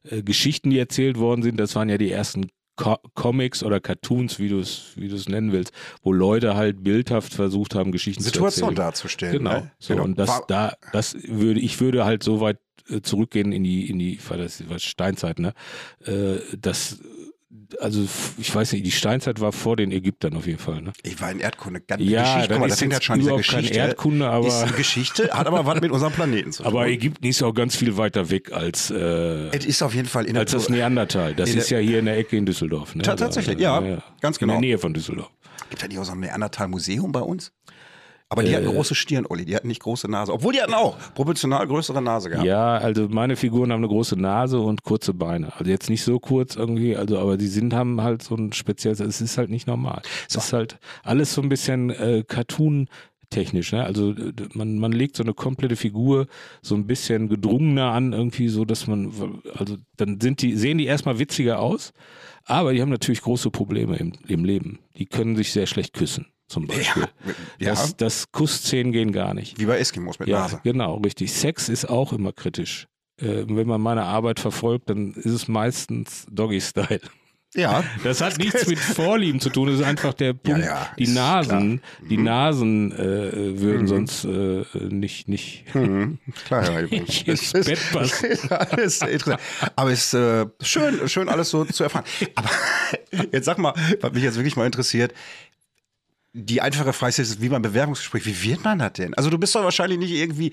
äh, 0.04 0.22
Geschichten, 0.22 0.70
die 0.70 0.78
erzählt 0.78 1.18
worden 1.18 1.42
sind. 1.42 1.58
Das 1.58 1.74
waren 1.74 1.88
ja 1.88 1.98
die 1.98 2.12
ersten 2.12 2.46
Co 2.78 2.96
Comics 3.14 3.62
oder 3.62 3.80
Cartoons, 3.80 4.38
wie 4.38 4.48
du 4.48 4.60
es 4.60 4.92
wie 4.94 5.08
du 5.08 5.16
es 5.16 5.28
nennen 5.28 5.52
willst, 5.52 5.72
wo 6.02 6.12
Leute 6.12 6.54
halt 6.54 6.84
bildhaft 6.84 7.34
versucht 7.34 7.74
haben, 7.74 7.92
Geschichten 7.92 8.22
Situation 8.22 8.52
zu 8.52 8.64
erzählen. 8.64 8.76
darzustellen. 8.76 9.38
Genau. 9.38 9.50
Ne? 9.50 9.70
So 9.78 9.94
genau. 9.94 10.04
und 10.04 10.18
das 10.18 10.42
da 10.46 10.74
das 10.92 11.16
würde 11.26 11.60
ich 11.60 11.80
würde 11.80 12.04
halt 12.04 12.22
so 12.22 12.40
weit 12.40 12.58
äh, 12.88 13.02
zurückgehen 13.02 13.52
in 13.52 13.64
die 13.64 13.90
in 13.90 13.98
die 13.98 14.18
war 14.28 14.38
das 14.38 14.68
war 14.70 14.78
Steinzeit, 14.78 15.40
ne? 15.40 15.54
Äh, 16.04 16.38
das 16.58 17.00
also 17.80 18.06
ich 18.36 18.54
weiß 18.54 18.72
nicht, 18.72 18.84
die 18.84 18.90
Steinzeit 18.90 19.40
war 19.40 19.52
vor 19.52 19.76
den 19.76 19.90
Ägyptern 19.90 20.36
auf 20.36 20.46
jeden 20.46 20.58
Fall. 20.58 20.82
Ne? 20.82 20.92
Ich 21.02 21.20
war 21.20 21.30
in 21.30 21.40
Erdkunde, 21.40 21.80
ganz 21.80 22.02
ja, 22.02 22.22
Geschichte. 22.22 22.48
Guck 22.54 22.60
mal, 22.60 22.68
das 22.68 22.78
sind 22.78 22.92
ja 22.92 23.00
schon 23.00 23.18
diese 23.20 23.36
Geschichte. 23.36 23.74
Erdkunde, 23.74 24.28
aber 24.28 24.46
ist 24.46 24.76
Geschichte, 24.76 25.30
hat 25.32 25.46
aber 25.46 25.64
was 25.64 25.80
mit 25.80 25.90
unserem 25.90 26.12
Planeten 26.12 26.52
zu 26.52 26.62
tun. 26.62 26.72
Aber 26.72 26.86
Ägypten 26.88 27.26
ist 27.26 27.42
auch 27.42 27.54
ganz 27.54 27.74
viel 27.74 27.96
weiter 27.96 28.30
weg 28.30 28.52
als 28.52 28.90
äh, 28.90 29.48
es 29.48 29.64
ist 29.64 29.82
auf 29.82 29.94
jeden 29.94 30.08
Fall 30.08 30.26
in 30.26 30.36
als 30.36 30.52
das 30.52 30.68
Neandertal. 30.68 31.34
Das 31.34 31.50
ist 31.50 31.70
ja 31.70 31.78
hier 31.78 32.00
in 32.00 32.04
der 32.04 32.18
Ecke 32.18 32.36
in 32.36 32.44
Düsseldorf. 32.44 32.94
Ne? 32.94 33.02
Tatsächlich, 33.02 33.58
ja, 33.58 33.80
ja, 33.80 34.02
ganz 34.20 34.38
genau. 34.38 34.54
In 34.54 34.60
der 34.60 34.68
Nähe 34.68 34.78
von 34.78 34.92
Düsseldorf. 34.92 35.30
Gibt 35.70 35.82
es 35.82 35.88
nicht 35.88 35.98
auch 35.98 36.04
so 36.04 36.12
ein 36.12 36.20
Neandertal-Museum 36.20 37.12
bei 37.12 37.20
uns? 37.20 37.52
Aber 38.30 38.42
die 38.42 38.50
äh, 38.50 38.56
hatten 38.56 38.66
große 38.66 38.94
Stirn, 38.94 39.26
Olli. 39.26 39.44
Die 39.44 39.56
hatten 39.56 39.68
nicht 39.68 39.82
große 39.82 40.10
Nase. 40.10 40.32
Obwohl 40.32 40.52
die 40.52 40.60
hatten 40.60 40.74
auch 40.74 40.96
proportional 41.14 41.66
größere 41.66 42.02
Nase 42.02 42.28
gehabt. 42.28 42.46
Ja, 42.46 42.76
also 42.76 43.08
meine 43.08 43.36
Figuren 43.36 43.72
haben 43.72 43.80
eine 43.80 43.88
große 43.88 44.16
Nase 44.16 44.60
und 44.60 44.82
kurze 44.82 45.14
Beine. 45.14 45.52
Also 45.56 45.70
jetzt 45.70 45.88
nicht 45.88 46.02
so 46.02 46.18
kurz 46.20 46.56
irgendwie, 46.56 46.94
also 46.94 47.18
aber 47.18 47.38
die 47.38 47.46
sind 47.46 47.72
haben 47.72 48.02
halt 48.02 48.22
so 48.22 48.34
ein 48.34 48.52
spezielles, 48.52 49.00
es 49.00 49.20
ist 49.20 49.38
halt 49.38 49.48
nicht 49.50 49.66
normal. 49.66 50.02
Es 50.26 50.34
so. 50.34 50.40
ist 50.40 50.52
halt 50.52 50.78
alles 51.02 51.32
so 51.32 51.40
ein 51.40 51.48
bisschen 51.48 51.90
äh, 51.90 52.22
Cartoon 52.26 52.88
technisch, 53.30 53.72
ne? 53.72 53.84
Also 53.84 54.14
man, 54.54 54.78
man 54.78 54.92
legt 54.92 55.16
so 55.16 55.22
eine 55.22 55.34
komplette 55.34 55.76
Figur 55.76 56.26
so 56.62 56.74
ein 56.74 56.86
bisschen 56.86 57.28
gedrungener 57.28 57.92
an, 57.92 58.12
irgendwie 58.12 58.48
so, 58.48 58.64
dass 58.64 58.86
man, 58.86 59.12
also 59.54 59.76
dann 59.96 60.20
sind 60.20 60.40
die, 60.40 60.54
sehen 60.54 60.78
die 60.78 60.86
erstmal 60.86 61.18
witziger 61.18 61.60
aus, 61.60 61.92
aber 62.44 62.72
die 62.72 62.80
haben 62.80 62.88
natürlich 62.88 63.20
große 63.20 63.50
Probleme 63.50 63.96
im, 63.96 64.14
im 64.26 64.44
Leben. 64.44 64.78
Die 64.96 65.06
können 65.06 65.36
sich 65.36 65.52
sehr 65.52 65.66
schlecht 65.66 65.92
küssen 65.92 66.26
zum 66.48 66.66
Beispiel. 66.66 67.08
Ja, 67.58 67.70
das, 67.70 67.96
das 67.96 68.32
Kussszenen 68.32 68.92
gehen 68.92 69.12
gar 69.12 69.34
nicht. 69.34 69.58
Wie 69.58 69.66
bei 69.66 69.78
Eskimos 69.78 70.18
mit 70.18 70.28
ja, 70.28 70.40
Nase. 70.40 70.60
Genau, 70.64 70.96
richtig. 70.96 71.32
Sex 71.32 71.68
ist 71.68 71.88
auch 71.88 72.12
immer 72.12 72.32
kritisch. 72.32 72.88
Äh, 73.20 73.44
wenn 73.48 73.66
man 73.66 73.80
meine 73.80 74.04
Arbeit 74.04 74.40
verfolgt, 74.40 74.90
dann 74.90 75.12
ist 75.12 75.26
es 75.26 75.48
meistens 75.48 76.26
Doggy-Style. 76.30 77.00
Ja. 77.54 77.82
Das 78.04 78.20
hat 78.20 78.38
nichts 78.38 78.66
mit 78.66 78.78
Vorlieben 78.78 79.40
zu 79.40 79.50
tun, 79.50 79.68
das 79.68 79.80
ist 79.80 79.86
einfach 79.86 80.12
der 80.12 80.34
Punkt. 80.34 80.60
Ja, 80.60 80.66
ja, 80.66 80.90
die 80.98 81.06
Nasen, 81.06 81.80
klar. 81.80 82.08
die 82.08 82.18
mhm. 82.18 82.24
Nasen 82.24 82.92
äh, 82.92 83.60
würden 83.60 83.82
mhm. 83.82 83.86
sonst 83.86 84.24
äh, 84.24 84.64
nicht, 84.90 85.28
nicht, 85.28 85.74
mhm. 85.74 86.18
klar, 86.44 86.64
Herr 86.64 86.82
nicht 86.90 87.26
ins 87.26 87.52
Bett 87.52 87.80
passen. 87.92 88.50
alles 88.50 89.00
interessant. 89.00 89.40
Aber 89.76 89.90
es 89.90 90.12
ist 90.12 90.14
äh, 90.14 90.46
schön, 90.60 91.08
schön 91.08 91.28
alles 91.28 91.50
so 91.50 91.64
zu 91.64 91.84
erfahren. 91.84 92.04
Aber 92.34 92.50
jetzt 93.32 93.46
sag 93.46 93.58
mal, 93.58 93.74
was 94.00 94.12
mich 94.12 94.22
jetzt 94.22 94.36
wirklich 94.36 94.56
mal 94.56 94.66
interessiert, 94.66 95.14
die 96.38 96.60
einfache 96.60 96.92
Frage 96.92 97.20
ist, 97.20 97.40
wie 97.40 97.48
beim 97.48 97.62
Bewerbungsgespräch, 97.62 98.26
wie 98.26 98.50
wird 98.50 98.64
man 98.64 98.78
das 98.78 98.92
denn? 98.94 99.14
Also 99.14 99.30
du 99.30 99.38
bist 99.38 99.54
doch 99.54 99.64
wahrscheinlich 99.64 99.98
nicht 99.98 100.12
irgendwie, 100.12 100.52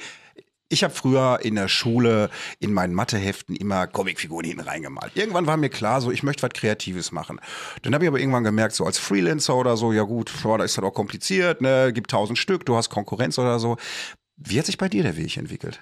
ich 0.67 0.83
habe 0.83 0.93
früher 0.93 1.39
in 1.43 1.55
der 1.55 1.67
Schule 1.67 2.29
in 2.59 2.73
meinen 2.73 2.93
Matheheften 2.93 3.55
immer 3.55 3.85
Comicfiguren 3.85 4.45
hinten 4.45 4.63
reingemalt. 4.63 5.15
Irgendwann 5.15 5.45
war 5.45 5.57
mir 5.57 5.69
klar, 5.69 6.01
so 6.01 6.11
ich 6.11 6.23
möchte 6.23 6.43
was 6.43 6.51
Kreatives 6.53 7.11
machen. 7.11 7.39
Dann 7.83 7.93
habe 7.93 8.03
ich 8.03 8.07
aber 8.07 8.19
irgendwann 8.19 8.43
gemerkt, 8.43 8.73
so 8.73 8.85
als 8.85 8.97
Freelancer 8.97 9.55
oder 9.55 9.77
so, 9.77 9.93
ja 9.93 10.03
gut, 10.03 10.31
da 10.43 10.63
ist 10.63 10.77
das 10.77 10.83
auch 10.83 10.93
kompliziert, 10.93 11.61
ne, 11.61 11.91
gibt 11.93 12.09
tausend 12.09 12.39
Stück, 12.39 12.65
du 12.65 12.75
hast 12.75 12.89
Konkurrenz 12.89 13.37
oder 13.37 13.59
so. 13.59 13.77
Wie 14.37 14.57
hat 14.57 14.65
sich 14.65 14.77
bei 14.77 14.89
dir 14.89 15.03
der 15.03 15.17
Weg 15.17 15.37
entwickelt? 15.37 15.79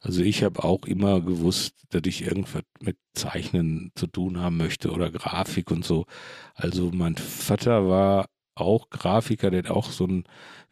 Also 0.00 0.22
ich 0.22 0.42
habe 0.42 0.64
auch 0.64 0.84
immer 0.84 1.20
gewusst, 1.20 1.74
dass 1.90 2.02
ich 2.06 2.24
irgendwas 2.26 2.62
mit 2.80 2.96
Zeichnen 3.14 3.92
zu 3.94 4.08
tun 4.08 4.40
haben 4.40 4.56
möchte 4.56 4.90
oder 4.90 5.10
Grafik 5.10 5.70
und 5.70 5.84
so. 5.84 6.06
Also 6.54 6.90
mein 6.92 7.16
Vater 7.16 7.86
war 7.86 8.26
auch 8.64 8.90
Grafiker, 8.90 9.50
der 9.50 9.64
hat 9.64 9.70
auch 9.70 9.90
so 9.90 10.04
einen 10.04 10.24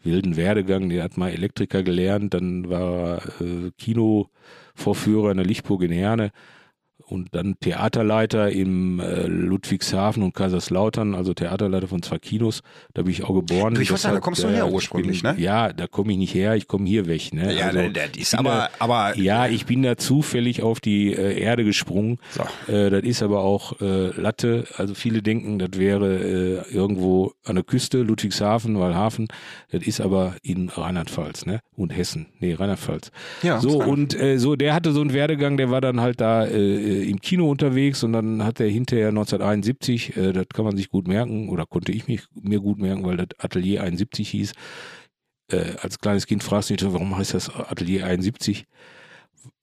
wilden 0.03 0.37
Werdegang, 0.37 0.89
der 0.89 1.05
hat 1.05 1.17
mal 1.17 1.31
Elektriker 1.31 1.83
gelernt, 1.83 2.35
dann 2.35 2.69
war 2.71 3.19
er 3.19 3.41
äh, 3.41 3.71
Kinovorführer 3.79 5.31
in 5.31 5.37
der 5.37 5.47
Lichtburg 5.47 5.83
in 5.83 5.93
Herne 5.93 6.33
und 7.07 7.35
dann 7.35 7.57
Theaterleiter 7.61 8.51
im 8.51 9.01
äh, 9.01 9.27
Ludwigshafen 9.27 10.23
und 10.23 10.35
Kaiserslautern, 10.35 11.15
also 11.15 11.35
Theaterleiter 11.35 11.89
von 11.89 12.03
zwei 12.03 12.19
Kinos. 12.19 12.63
Da 12.95 13.03
bin 13.03 13.13
ich 13.13 13.25
auch 13.25 13.35
geboren. 13.35 13.75
Du, 13.75 13.81
ich 13.81 13.93
weiß, 13.93 14.03
da 14.03 14.21
kommst 14.21 14.43
du 14.43 14.49
her 14.49 14.71
ursprünglich, 14.71 15.23
bin, 15.23 15.37
ne? 15.37 15.41
Ja, 15.41 15.73
da 15.73 15.87
komme 15.87 16.13
ich 16.13 16.19
nicht 16.19 16.35
her, 16.35 16.55
ich 16.55 16.67
komme 16.67 16.87
hier 16.87 17.07
weg, 17.07 17.33
ne? 17.33 17.55
Ja, 17.55 17.67
also, 17.69 17.89
der, 17.89 18.15
ist 18.17 18.35
aber, 18.35 18.51
da, 18.51 18.71
aber. 18.79 19.19
Ja, 19.19 19.47
ich 19.47 19.67
bin 19.67 19.83
da 19.83 19.97
zufällig 19.97 20.63
auf 20.63 20.81
die 20.81 21.13
äh, 21.13 21.41
Erde 21.41 21.65
gesprungen. 21.65 22.19
So. 22.31 22.73
Äh, 22.73 22.91
das 22.91 23.03
ist 23.03 23.23
aber 23.23 23.41
auch 23.41 23.81
äh, 23.81 24.09
Latte. 24.21 24.65
Also 24.77 24.95
viele 24.95 25.23
denken, 25.23 25.59
das 25.59 25.71
wäre 25.75 26.65
äh, 26.69 26.75
irgendwo 26.75 27.33
an 27.45 27.55
der 27.57 27.65
Küste, 27.65 28.03
Ludwigshafen, 28.03 28.79
Walhafen. 28.79 29.29
Das 29.71 29.87
ist 29.87 30.01
aber 30.01 30.37
in 30.43 30.69
Rheinland-Pfalz, 30.69 31.47
ne? 31.47 31.61
Und 31.77 31.97
Hessen. 31.97 32.27
Nee, 32.41 32.55
Rheinland-Pfalz. 32.55 33.11
Ja, 33.43 33.61
so, 33.61 33.83
und 33.83 34.19
äh, 34.19 34.39
so, 34.39 34.57
der 34.57 34.75
hatte 34.75 34.93
so 34.93 35.01
einen 35.01 35.13
Werdegang, 35.13 35.57
der 35.57 35.71
war 35.71 35.81
dann 35.81 36.01
halt 36.01 36.21
da 36.21 36.47
äh, 36.47 36.90
äh, 36.91 37.09
im 37.09 37.21
Kino 37.21 37.49
unterwegs 37.49 38.03
und 38.03 38.13
dann 38.13 38.45
hat 38.45 38.61
er 38.61 38.69
hinterher 38.69 39.09
1971, 39.09 40.17
äh, 40.17 40.33
das 40.33 40.49
kann 40.53 40.65
man 40.65 40.77
sich 40.77 40.91
gut 40.91 41.07
merken 41.07 41.49
oder 41.49 41.67
konnte 41.67 41.93
ich 41.93 42.09
mich, 42.09 42.23
mir 42.35 42.61
gut 42.61 42.79
merken, 42.79 43.05
weil 43.05 43.17
das 43.17 43.29
Atelier 43.39 43.83
71 43.83 44.29
hieß. 44.29 44.53
Äh, 45.53 45.75
als 45.81 45.99
kleines 45.99 46.27
Kind 46.27 46.43
fragst 46.43 46.71
du 46.71 46.77
dich, 46.77 46.93
warum 46.93 47.17
heißt 47.17 47.35
das 47.35 47.49
Atelier 47.51 48.07
71? 48.07 48.67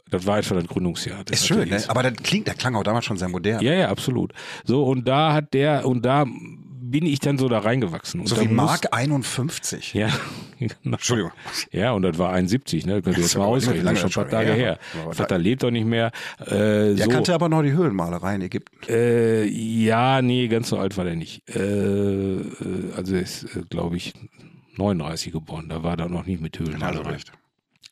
Das 0.10 0.26
war 0.26 0.36
einfach 0.36 0.56
das 0.56 0.68
Gründungsjahr. 0.68 1.24
Das 1.26 1.42
ist 1.42 1.48
schön, 1.48 1.68
ne? 1.68 1.84
aber 1.90 2.04
das 2.04 2.14
klingt, 2.24 2.48
der 2.48 2.54
klang 2.54 2.76
auch 2.76 2.84
damals 2.84 3.04
schon 3.04 3.18
sehr 3.18 3.28
modern. 3.28 3.62
Ja, 3.62 3.74
ja, 3.74 3.90
absolut. 3.90 4.34
So, 4.64 4.86
und 4.86 5.06
da 5.06 5.34
hat 5.34 5.54
der, 5.54 5.86
und 5.86 6.06
da 6.06 6.26
bin 6.92 7.06
ich 7.06 7.20
dann 7.20 7.38
so 7.38 7.50
da 7.50 7.60
reingewachsen. 7.60 8.22
Und 8.22 8.28
so 8.28 8.40
wie 8.40 8.48
Mark 8.48 8.88
51. 8.92 9.94
Ja, 9.94 10.10
genau. 10.60 10.74
Entschuldigung. 10.84 11.32
Ja, 11.72 11.92
und 11.92 12.04
das 12.04 12.18
war 12.18 12.32
71, 12.32 12.86
ne? 12.86 13.02
Könnt 13.02 13.18
ihr 13.18 13.24
jetzt 13.24 13.38
mal 13.38 13.46
ausreden, 13.46 13.86
das 13.86 13.94
ist 13.94 14.12
schon 14.12 14.24
ein 14.24 14.30
paar 14.30 14.40
Tage 14.40 14.54
her. 14.54 14.80
her. 14.94 15.14
Vater 15.14 15.38
lebt 15.38 15.64
doch 15.64 15.72
nicht 15.72 15.86
mehr. 15.86 16.12
Äh, 16.40 16.96
der 16.96 16.98
so. 16.98 17.10
kannte 17.10 17.34
aber 17.34 17.50
noch 17.50 17.64
die 17.64 17.74
Höhlenmalerei 17.74 18.36
in 18.36 18.42
Ägypten. 18.42 18.78
Äh, 18.90 19.46
ja, 19.46 20.22
nee, 20.22 20.48
ganz 20.48 20.70
so 20.70 20.78
alt 20.78 20.98
war 20.98 21.06
der 21.06 21.16
nicht. 21.16 21.48
Äh, 21.50 21.60
äh 21.60 22.44
also 22.96 23.16
er 23.16 23.22
ist, 23.22 23.44
äh, 23.56 23.64
glaube 23.70 23.98
ich, 23.98 24.14
39 24.78 25.32
geboren. 25.32 25.70
Da 25.70 25.84
war 25.84 26.00
er 26.00 26.10
noch 26.10 26.26
nicht 26.26 26.42
mit 26.42 26.58
Höhlenmalerei. 26.58 26.98
Also 26.98 27.10
recht. 27.10 27.32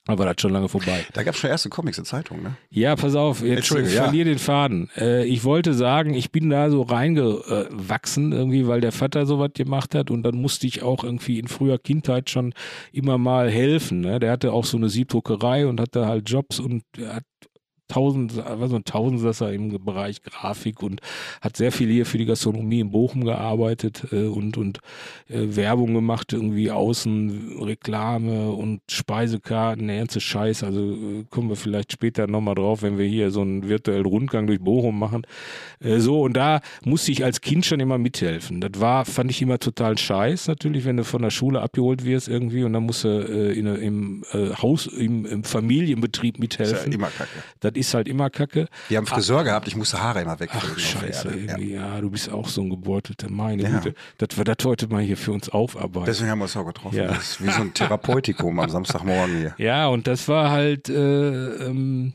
Aber 0.08 0.26
das 0.26 0.36
schon 0.40 0.54
lange 0.54 0.70
vorbei. 0.70 1.04
Da 1.14 1.24
gab 1.24 1.34
es 1.34 1.40
schon 1.40 1.50
erste 1.50 1.70
Comics 1.70 1.98
in 1.98 2.06
Zeitungen, 2.06 2.44
ne? 2.44 2.58
Ja, 2.70 2.96
pass 2.96 3.16
auf, 3.16 3.42
jetzt 3.42 3.72
ich 3.72 3.90
verliere 3.90 4.30
ja. 4.30 4.34
den 4.34 4.38
Faden. 4.38 4.90
Äh, 4.96 5.26
ich 5.26 5.44
wollte 5.44 5.74
sagen, 5.74 6.14
ich 6.14 6.32
bin 6.32 6.52
da 6.52 6.70
so 6.70 6.84
reingewachsen 6.84 8.32
irgendwie, 8.32 8.68
weil 8.68 8.82
der 8.82 8.92
Vater 8.92 9.26
sowas 9.26 9.52
gemacht 9.56 9.96
hat 9.96 10.12
und 10.12 10.22
dann 10.22 10.36
musste 10.36 10.68
ich 10.68 10.84
auch 10.84 11.04
irgendwie 11.04 11.40
in 11.40 11.48
früher 11.48 11.80
Kindheit 11.80 12.30
schon 12.30 12.54
immer 12.92 13.18
mal 13.18 13.50
helfen. 13.50 14.02
Ne? 14.02 14.20
Der 14.20 14.32
hatte 14.32 14.54
auch 14.54 14.66
so 14.66 14.78
eine 14.78 14.90
Siebdruckerei 14.90 15.66
und 15.66 15.82
hatte 15.82 16.06
halt 16.06 16.30
Jobs 16.30 16.60
und 16.60 16.84
hat 17.04 17.24
Tausend, 17.88 18.38
war 18.38 18.68
so 18.68 18.76
ein 18.76 18.84
Tausendsasser 18.84 19.54
im 19.54 19.84
Bereich 19.84 20.22
Grafik 20.24 20.82
und 20.82 21.02
hat 21.42 21.56
sehr 21.56 21.72
viel 21.72 21.90
hier 21.90 22.06
für 22.06 22.18
die 22.18 22.26
Gastronomie 22.26 22.80
in 22.80 22.92
Bochum 22.92 23.26
gearbeitet 23.26 24.08
äh, 24.12 24.26
und, 24.26 24.58
und 24.58 24.80
äh, 25.28 25.56
Werbung 25.56 25.94
gemacht, 25.94 26.34
irgendwie 26.34 26.72
außen 26.72 27.60
Reklame 27.62 28.52
und 28.52 28.82
Speisekarten, 28.90 29.88
der 29.88 30.00
ganze 30.00 30.20
Scheiß. 30.20 30.64
Also 30.64 30.94
äh, 30.94 31.26
kommen 31.30 31.50
wir 31.50 31.56
vielleicht 31.56 31.92
später 31.92 32.28
nochmal 32.28 32.56
drauf, 32.56 32.82
wenn 32.82 32.98
wir 32.98 33.06
hier 33.06 33.32
so 33.32 33.42
einen 33.42 33.68
virtuellen 33.70 34.06
Rundgang 34.06 34.48
durch 34.48 34.60
Bochum 34.60 34.98
machen. 34.98 35.28
Äh, 35.80 36.00
so, 36.00 36.22
und 36.22 36.34
da 36.34 36.62
musste 36.84 37.12
ich 37.12 37.24
als 37.24 37.42
Kind 37.42 37.66
schon 37.66 37.80
immer 37.80 37.98
mithelfen. 37.98 38.62
Das 38.62 38.82
war, 38.82 39.06
fand 39.06 39.32
ich 39.32 39.42
immer 39.42 39.60
total 39.60 39.98
scheiß, 39.98 40.48
natürlich, 40.48 40.86
wenn 40.86 40.98
du 40.98 41.04
von 41.04 41.22
der 41.22 41.30
Schule 41.30 41.62
abgeholt 41.62 42.06
wirst 42.06 42.28
irgendwie 42.28 42.64
und 42.64 42.74
dann 42.74 42.84
musst 42.84 43.04
du 43.04 43.10
äh, 43.10 43.54
in, 43.54 43.68
im 43.68 44.24
äh, 44.32 44.50
Haus, 44.56 44.88
im, 44.88 45.26
im 45.26 45.44
Familienbetrieb 45.44 46.40
mithelfen. 46.40 46.74
Das 46.74 46.86
ist 46.86 46.88
ja 46.88 46.94
immer 46.94 47.10
kacke. 47.10 47.30
Das 47.60 47.75
ist 47.76 47.94
halt 47.94 48.08
immer 48.08 48.30
kacke. 48.30 48.68
Die 48.90 48.98
haben 48.98 49.06
Friseur 49.06 49.40
Ach, 49.40 49.44
gehabt, 49.44 49.68
ich 49.68 49.76
musste 49.76 50.02
Haare 50.02 50.22
immer 50.22 50.40
weg. 50.40 50.50
Ach, 50.54 50.78
scheiße, 50.78 51.30
irgendwie. 51.30 51.74
Ja. 51.74 51.96
ja. 51.96 52.02
du 52.02 52.10
bist 52.10 52.32
auch 52.32 52.48
so 52.48 52.62
ein 52.62 52.70
gebeutelter, 52.70 53.30
meine 53.30 53.64
ja. 53.64 53.70
Güte. 53.70 53.96
Das 54.18 54.38
wir 54.38 54.44
das 54.44 54.58
heute 54.66 54.88
mal 54.88 55.02
hier 55.02 55.18
für 55.18 55.32
uns 55.32 55.50
aufarbeiten. 55.50 56.06
Deswegen 56.06 56.30
haben 56.30 56.40
wir 56.40 56.44
uns 56.44 56.58
auch 56.58 56.66
getroffen. 56.66 56.98
Ja. 56.98 57.08
Das 57.08 57.32
ist 57.32 57.46
wie 57.46 57.52
so 57.52 57.62
ein 57.62 57.74
Therapeutikum 57.74 58.60
am 58.60 58.70
Samstagmorgen 58.70 59.38
hier. 59.38 59.56
Ja, 59.66 59.88
und 59.88 60.06
das 60.06 60.28
war 60.28 60.52
halt, 60.52 60.90
äh, 60.90 60.94
ähm, 60.96 62.14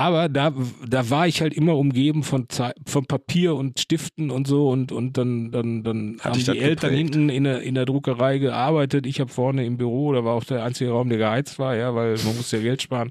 aber 0.00 0.30
da, 0.30 0.54
da 0.88 1.10
war 1.10 1.28
ich 1.28 1.42
halt 1.42 1.52
immer 1.52 1.76
umgeben 1.76 2.22
von, 2.22 2.46
von 2.86 3.04
Papier 3.04 3.54
und 3.54 3.78
Stiften 3.78 4.30
und 4.30 4.46
so 4.46 4.70
und, 4.70 4.92
und 4.92 5.18
dann, 5.18 5.50
dann, 5.50 5.82
dann 5.82 6.16
Hat 6.20 6.32
haben 6.32 6.38
die 6.38 6.58
Eltern 6.58 6.92
geprägt? 6.92 7.14
hinten 7.14 7.28
in 7.28 7.44
der, 7.44 7.60
in 7.60 7.74
der 7.74 7.84
Druckerei 7.84 8.38
gearbeitet. 8.38 9.06
Ich 9.06 9.20
habe 9.20 9.30
vorne 9.30 9.66
im 9.66 9.76
Büro, 9.76 10.14
da 10.14 10.24
war 10.24 10.36
auch 10.36 10.44
der 10.44 10.64
einzige 10.64 10.92
Raum, 10.92 11.10
der 11.10 11.18
geheizt 11.18 11.58
war, 11.58 11.76
ja, 11.76 11.94
weil 11.94 12.16
man 12.24 12.34
muss 12.34 12.50
ja 12.50 12.60
Geld 12.60 12.80
sparen. 12.80 13.10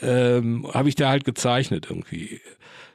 Ähm, 0.00 0.64
habe 0.72 0.88
ich 0.88 0.94
da 0.94 1.08
halt 1.08 1.24
gezeichnet 1.24 1.88
irgendwie. 1.90 2.40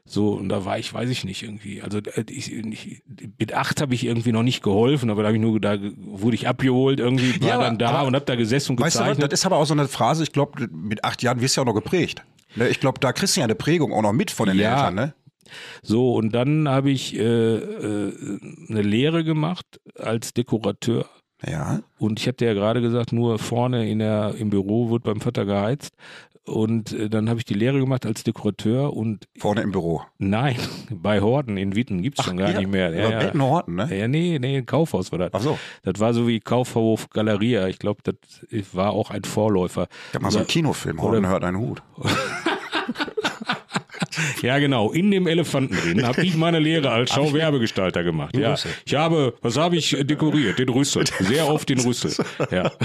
So, 0.05 0.29
und 0.29 0.47
da 0.47 0.63
war 0.63 0.79
ich, 0.79 0.93
weiß 0.93 1.09
ich 1.09 1.25
nicht, 1.25 1.43
irgendwie. 1.43 1.81
Also 1.81 1.97
äh, 1.97 2.23
ich, 2.29 2.53
ich, 2.53 3.01
mit 3.37 3.53
acht 3.53 3.81
habe 3.81 3.93
ich 3.93 4.05
irgendwie 4.05 4.31
noch 4.31 4.43
nicht 4.43 4.63
geholfen, 4.63 5.09
aber 5.09 5.23
da 5.23 5.27
habe 5.27 5.35
ich 5.35 5.41
nur, 5.43 5.59
da 5.59 5.77
wurde 5.97 6.35
ich 6.35 6.47
abgeholt, 6.47 7.01
irgendwie 7.01 7.41
war 7.41 7.49
ja, 7.49 7.59
dann 7.59 7.77
da 7.77 8.03
und 8.03 8.15
habe 8.15 8.23
da 8.23 8.35
gesessen 8.35 8.71
und 8.71 8.77
gezeichnet. 8.77 9.09
Weißt 9.09 9.21
du, 9.21 9.27
das 9.27 9.41
ist 9.41 9.45
aber 9.45 9.57
auch 9.57 9.65
so 9.65 9.73
eine 9.73 9.89
Phrase, 9.89 10.23
ich 10.23 10.31
glaube, 10.31 10.69
mit 10.71 11.03
acht 11.03 11.21
Jahren 11.23 11.41
wirst 11.41 11.57
du 11.57 11.59
ja 11.59 11.63
auch 11.63 11.67
noch 11.67 11.81
geprägt. 11.81 12.23
Ne, 12.57 12.67
ich 12.69 12.79
glaube, 12.79 12.99
da 12.99 13.13
kriegst 13.13 13.35
du 13.35 13.41
ja 13.41 13.45
eine 13.45 13.55
Prägung 13.55 13.93
auch 13.93 14.01
noch 14.01 14.13
mit 14.13 14.31
von 14.31 14.47
den 14.47 14.57
ja. 14.57 14.71
Eltern, 14.71 14.95
ne? 14.95 15.13
So, 15.81 16.15
und 16.15 16.33
dann 16.33 16.67
habe 16.67 16.91
ich 16.91 17.15
äh, 17.17 17.21
äh, 17.21 18.39
eine 18.69 18.81
Lehre 18.81 19.23
gemacht 19.23 19.79
als 19.95 20.33
Dekorateur. 20.33 21.05
Ja. 21.45 21.81
Und 21.99 22.19
ich 22.19 22.27
hatte 22.27 22.45
ja 22.45 22.53
gerade 22.53 22.81
gesagt, 22.81 23.13
nur 23.13 23.37
vorne 23.37 23.89
in 23.89 23.99
der, 23.99 24.33
im 24.37 24.49
Büro 24.49 24.89
wird 24.89 25.03
beim 25.03 25.21
Vater 25.21 25.45
geheizt. 25.45 25.93
Und 26.45 26.93
äh, 26.93 27.09
dann 27.09 27.29
habe 27.29 27.39
ich 27.39 27.45
die 27.45 27.53
Lehre 27.53 27.77
gemacht 27.77 28.05
als 28.05 28.23
Dekorateur 28.23 28.95
und. 28.95 29.25
Vorne 29.37 29.61
im 29.61 29.71
Büro? 29.71 30.01
Nein, 30.17 30.55
bei 30.89 31.19
Horten 31.19 31.57
in 31.57 31.75
Witten 31.75 32.01
gibt 32.01 32.19
es 32.19 32.25
schon 32.25 32.37
gar 32.37 32.51
ja, 32.51 32.59
nicht 32.59 32.71
mehr. 32.71 32.91
Ja, 32.95 33.21
ja. 33.21 33.39
Horten, 33.39 33.75
ne? 33.75 33.89
Ja, 33.95 34.07
nee, 34.07 34.39
nee, 34.39 34.61
Kaufhaus 34.61 35.11
war 35.11 35.19
das. 35.19 35.31
Ach 35.33 35.41
so. 35.41 35.59
Das 35.83 35.99
war 35.99 36.13
so 36.13 36.25
wie 36.27 36.39
Kaufhof 36.39 37.09
Galeria. 37.09 37.67
Ich 37.67 37.79
glaube, 37.79 38.01
das 38.03 38.15
war 38.73 38.91
auch 38.91 39.11
ein 39.11 39.25
Vorläufer. 39.25 39.87
Ich 40.09 40.15
habe 40.15 40.23
mal 40.23 40.31
so 40.31 40.39
einen 40.39 40.47
Kinofilm, 40.47 41.01
Horten 41.01 41.27
hört 41.27 41.43
einen 41.43 41.57
Hut. 41.57 41.83
Ja, 44.41 44.59
genau. 44.59 44.91
In 44.91 45.11
dem 45.11 45.27
Elefanten 45.27 45.75
drin 45.75 46.05
habe 46.05 46.23
ich 46.23 46.35
meine 46.35 46.59
Lehre 46.59 46.91
als 46.91 47.13
Schauwerbegestalter 47.13 48.03
gemacht. 48.03 48.35
Ja. 48.37 48.55
Ich 48.85 48.95
habe, 48.95 49.35
was 49.41 49.57
habe 49.57 49.75
ich 49.75 49.95
dekoriert? 50.01 50.59
Den 50.59 50.69
Rüssel. 50.69 51.05
Sehr 51.19 51.47
oft 51.47 51.69
den 51.69 51.79
Rüssel. 51.79 52.13
Ja. 52.51 52.71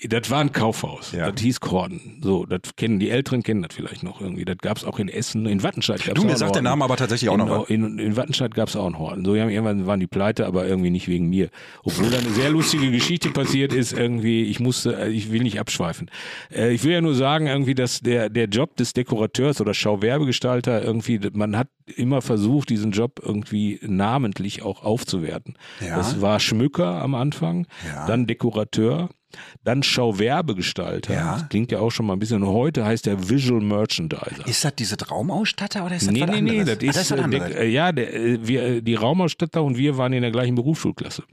Das 0.00 0.30
war 0.30 0.40
ein 0.40 0.52
Kaufhaus. 0.52 1.10
Ja. 1.10 1.30
Das 1.32 1.42
hieß 1.42 1.58
Korden. 1.58 2.20
So, 2.22 2.46
das 2.46 2.76
kennen 2.76 3.00
die 3.00 3.10
Älteren 3.10 3.42
kennen 3.42 3.62
das 3.62 3.74
vielleicht 3.74 4.04
noch 4.04 4.20
irgendwie. 4.20 4.44
Das 4.44 4.58
gab 4.58 4.76
es 4.76 4.84
auch 4.84 5.00
in 5.00 5.08
Essen, 5.08 5.46
in 5.46 5.64
Wattenscheid 5.64 6.04
gab 6.04 6.16
es 6.16 6.22
Du 6.22 6.28
mir 6.28 6.36
sagt 6.36 6.54
der 6.54 6.62
Name 6.62 6.84
aber 6.84 6.96
tatsächlich 6.96 7.28
auch 7.30 7.34
in, 7.34 7.44
noch. 7.44 7.68
In, 7.68 7.98
in 7.98 8.16
Wattenscheid 8.16 8.54
gab 8.54 8.68
es 8.68 8.76
auch 8.76 8.86
einen 8.86 8.98
Horden. 8.98 9.24
So 9.24 9.34
irgendwann 9.34 9.86
waren 9.86 9.98
die 9.98 10.06
pleite, 10.06 10.46
aber 10.46 10.66
irgendwie 10.68 10.90
nicht 10.90 11.08
wegen 11.08 11.28
mir. 11.28 11.50
Obwohl 11.82 12.10
da 12.10 12.18
eine 12.18 12.30
sehr 12.30 12.50
lustige 12.50 12.92
Geschichte 12.92 13.30
passiert 13.30 13.72
ist. 13.72 13.92
Irgendwie, 13.92 14.44
ich 14.44 14.60
musste, 14.60 14.96
äh, 14.96 15.10
ich 15.10 15.32
will 15.32 15.42
nicht 15.42 15.58
abschweifen. 15.58 16.10
Äh, 16.54 16.72
ich 16.72 16.84
will 16.84 16.92
ja 16.92 17.00
nur 17.00 17.16
sagen 17.16 17.48
irgendwie, 17.48 17.74
dass 17.74 18.00
der 18.00 18.28
der 18.30 18.46
Job 18.46 18.76
des 18.76 18.92
Dekorateurs 18.92 19.60
oder 19.60 19.74
Schauwerbegestalter 19.74 20.80
irgendwie, 20.80 21.18
man 21.32 21.56
hat 21.56 21.68
immer 21.96 22.22
versucht, 22.22 22.70
diesen 22.70 22.92
Job 22.92 23.20
irgendwie 23.24 23.80
namentlich 23.82 24.62
auch 24.62 24.84
aufzuwerten. 24.84 25.56
Ja. 25.80 25.96
Das 25.96 26.20
war 26.20 26.38
Schmücker 26.38 27.02
am 27.02 27.16
Anfang, 27.16 27.66
ja. 27.86 28.06
dann 28.06 28.28
Dekorateur 28.28 29.10
dann 29.64 29.82
Schauwerbegestalter. 29.82 31.14
Ja. 31.14 31.32
Das 31.34 31.48
klingt 31.48 31.72
ja 31.72 31.80
auch 31.80 31.90
schon 31.90 32.06
mal 32.06 32.14
ein 32.14 32.18
bisschen. 32.18 32.46
Heute 32.46 32.84
heißt 32.84 33.06
der 33.06 33.28
Visual 33.28 33.60
Merchandiser. 33.60 34.46
Ist 34.46 34.64
das 34.64 34.74
diese 34.74 34.96
Raumausstatter 34.98 35.84
oder 35.84 35.96
ist 35.96 36.06
das 36.06 36.12
nee, 36.12 36.22
was 36.22 36.30
nee, 36.30 36.38
anderes? 36.38 36.66
Nee, 36.80 36.90
das 36.90 36.96
ist, 36.96 37.12
ah, 37.12 37.16
das 37.16 37.26
ist 37.26 37.32
der, 37.32 37.60
äh, 37.60 37.68
ja, 37.68 37.92
der, 37.92 38.14
äh, 38.14 38.38
wir, 38.46 38.62
äh, 38.62 38.82
die 38.82 38.94
Raumausstatter 38.94 39.62
und 39.62 39.76
wir 39.76 39.96
waren 39.96 40.12
in 40.12 40.22
der 40.22 40.30
gleichen 40.30 40.54
Berufsschulklasse. 40.54 41.24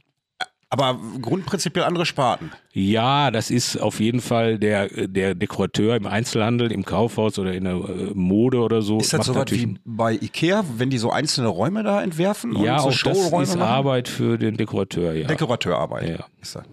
Aber 0.69 0.99
grundprinzipiell 1.21 1.85
andere 1.85 2.05
Sparten. 2.05 2.51
Ja, 2.73 3.31
das 3.31 3.49
ist 3.49 3.77
auf 3.77 4.01
jeden 4.01 4.19
Fall 4.19 4.57
der, 4.59 5.07
der 5.07 5.33
Dekorateur 5.33 5.95
im 5.95 6.05
Einzelhandel, 6.05 6.71
im 6.71 6.83
Kaufhaus 6.83 7.39
oder 7.39 7.53
in 7.53 7.63
der 7.63 7.75
Mode 8.13 8.57
oder 8.57 8.81
so. 8.81 8.97
Ist 8.97 9.13
das 9.13 9.27
so 9.27 9.35
was 9.35 9.51
wie 9.51 9.77
bei 9.85 10.13
Ikea, 10.13 10.65
wenn 10.75 10.89
die 10.89 10.97
so 10.97 11.11
einzelne 11.11 11.47
Räume 11.47 11.83
da 11.83 12.01
entwerfen? 12.01 12.57
Ja, 12.61 12.79
so 12.79 12.89
auch 12.89 12.97
das 13.03 13.17
ist 13.17 13.31
machen? 13.31 13.61
Arbeit 13.61 14.09
für 14.09 14.37
den 14.37 14.57
Dekorateur, 14.57 15.13
ja. 15.13 15.27
Dekorateurarbeit. 15.27 16.09
Ja. 16.09 16.25
Ist 16.41 16.55
das. 16.55 16.63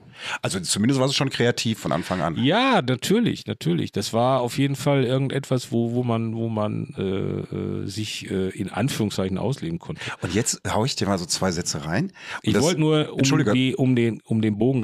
Also 0.41 0.61
zumindest 0.61 1.01
war 1.01 1.07
es 1.07 1.15
schon 1.15 1.31
kreativ 1.31 1.79
von 1.79 1.93
Anfang 1.93 2.21
an. 2.21 2.37
Ja, 2.37 2.83
natürlich, 2.83 3.47
natürlich. 3.47 3.93
Das 3.93 4.13
war 4.13 4.41
auf 4.41 4.59
jeden 4.59 4.77
Fall 4.77 5.05
irgendetwas, 5.05 5.73
wo, 5.73 5.93
wo 5.93 6.03
man, 6.03 6.35
wo 6.35 6.49
man 6.49 6.95
äh, 6.97 7.03
äh 7.03 7.87
sich 7.87 8.31
äh, 8.31 8.51
in 8.51 8.71
Anführungszeichen 8.71 9.39
ausleben 9.39 9.79
konnte. 9.79 10.01
Und 10.21 10.35
jetzt 10.35 10.61
haue 10.69 10.87
ich 10.87 10.97
dir 10.97 11.07
mal 11.07 11.19
so 11.19 11.27
zwei 11.27 11.51
Sätze 11.51 11.85
rein. 11.85 12.05
Und 12.05 12.13
ich 12.45 12.61
wollte 12.61 12.81
nur 12.81 13.13
um, 13.13 13.53
die, 13.53 13.75
um, 13.77 13.97
den, 13.97 14.21
um 14.25 14.41
den 14.41 14.59
Bogen. 14.59 14.83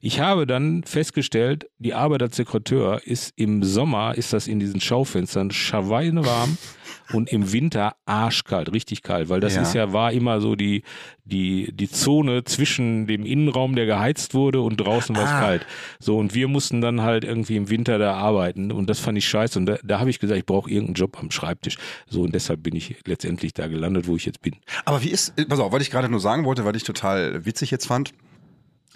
Ich 0.00 0.20
habe 0.20 0.46
dann 0.46 0.84
festgestellt, 0.84 1.68
die 1.78 1.94
Arbeit 1.94 2.22
als 2.22 2.36
Sekreteur 2.36 3.02
ist 3.04 3.32
im 3.36 3.62
Sommer, 3.62 4.14
ist 4.16 4.32
das 4.32 4.46
in 4.46 4.60
diesen 4.60 4.80
Schaufenstern 4.80 5.50
warm 5.50 6.58
und 7.12 7.32
im 7.32 7.52
Winter 7.52 7.94
arschkalt, 8.06 8.72
richtig 8.72 9.02
kalt, 9.02 9.28
weil 9.28 9.40
das 9.40 9.54
ja. 9.54 9.62
ist 9.62 9.74
ja, 9.74 9.92
war 9.92 10.12
immer 10.12 10.40
so 10.40 10.54
die, 10.54 10.82
die, 11.24 11.72
die 11.72 11.90
Zone 11.90 12.44
zwischen 12.44 13.06
dem 13.06 13.24
Innenraum, 13.24 13.74
der 13.74 13.86
geheizt 13.86 14.34
wurde 14.34 14.60
und 14.60 14.76
draußen 14.76 15.16
war 15.16 15.24
es 15.24 15.30
ah. 15.30 15.40
kalt. 15.40 15.66
So, 15.98 16.18
und 16.18 16.34
wir 16.34 16.48
mussten 16.48 16.80
dann 16.80 17.02
halt 17.02 17.24
irgendwie 17.24 17.56
im 17.56 17.70
Winter 17.70 17.98
da 17.98 18.14
arbeiten 18.14 18.72
und 18.72 18.88
das 18.88 19.00
fand 19.00 19.18
ich 19.18 19.28
scheiße 19.28 19.58
und 19.58 19.66
da, 19.66 19.78
da 19.82 20.00
habe 20.00 20.10
ich 20.10 20.18
gesagt, 20.18 20.38
ich 20.38 20.46
brauche 20.46 20.70
irgendeinen 20.70 20.94
Job 20.94 21.18
am 21.20 21.30
Schreibtisch. 21.30 21.76
So, 22.08 22.22
und 22.22 22.34
deshalb 22.34 22.62
bin 22.62 22.74
ich 22.76 22.96
letztendlich 23.06 23.54
da 23.54 23.66
gelandet, 23.68 24.06
wo 24.06 24.16
ich 24.16 24.24
jetzt 24.24 24.42
bin. 24.42 24.56
Aber 24.84 25.02
wie 25.02 25.10
ist, 25.10 25.34
pass 25.48 25.60
auf, 25.60 25.72
was 25.72 25.82
ich 25.82 25.90
gerade 25.90 26.08
nur 26.08 26.20
sagen 26.20 26.44
wollte, 26.44 26.64
weil 26.64 26.76
ich 26.76 26.84
total 26.84 27.44
witzig 27.44 27.70
jetzt 27.70 27.86
fand, 27.86 28.12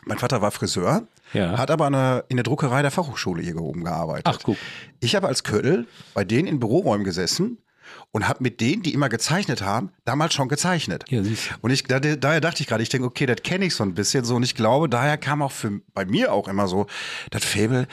mein 0.07 0.19
Vater 0.19 0.43
war 0.43 0.51
Friseur, 0.51 1.07
ja. 1.33 1.57
hat 1.57 1.71
aber 1.71 1.87
eine, 1.87 2.25
in 2.29 2.37
der 2.37 2.45
Druckerei 2.45 2.83
der 2.83 2.91
Fachhochschule 2.91 3.43
hier 3.43 3.57
oben 3.57 3.85
gearbeitet. 3.85 4.27
Ach, 4.27 4.39
guck. 4.43 4.57
Ich 5.01 5.15
habe 5.17 5.29
als 5.29 5.45
Ködel 5.45 5.87
bei 6.13 6.25
denen 6.25 6.47
in 6.47 6.61
Büroräumen 6.61 7.05
gesessen 7.05 7.59
und 8.13 8.29
habe 8.29 8.43
mit 8.43 8.61
denen, 8.61 8.83
die 8.83 8.95
immer 8.95 9.09
gezeichnet 9.09 9.63
haben, 9.63 9.91
damals 10.05 10.35
schon 10.35 10.49
gezeichnet. 10.49 11.05
Ja, 11.09 11.23
Und 11.61 11.71
ich, 11.71 11.85
da, 11.85 12.01
daher 12.01 12.41
dachte 12.41 12.63
ich 12.63 12.67
gerade, 12.67 12.83
ich 12.83 12.89
denke, 12.89 13.07
okay, 13.07 13.27
das 13.27 13.43
kenne 13.43 13.67
ich 13.67 13.75
so 13.75 13.85
ein 13.85 13.95
bisschen 13.95 14.25
so 14.25 14.37
und 14.37 14.43
ich 14.43 14.55
glaube, 14.55 14.89
daher 14.89 15.19
kam 15.19 15.43
auch 15.43 15.53
für, 15.53 15.81
bei 15.95 16.05
mir 16.05 16.33
auch 16.33 16.49
immer 16.49 16.69
so 16.69 16.87
das 17.31 17.45
Faible, 17.45 17.87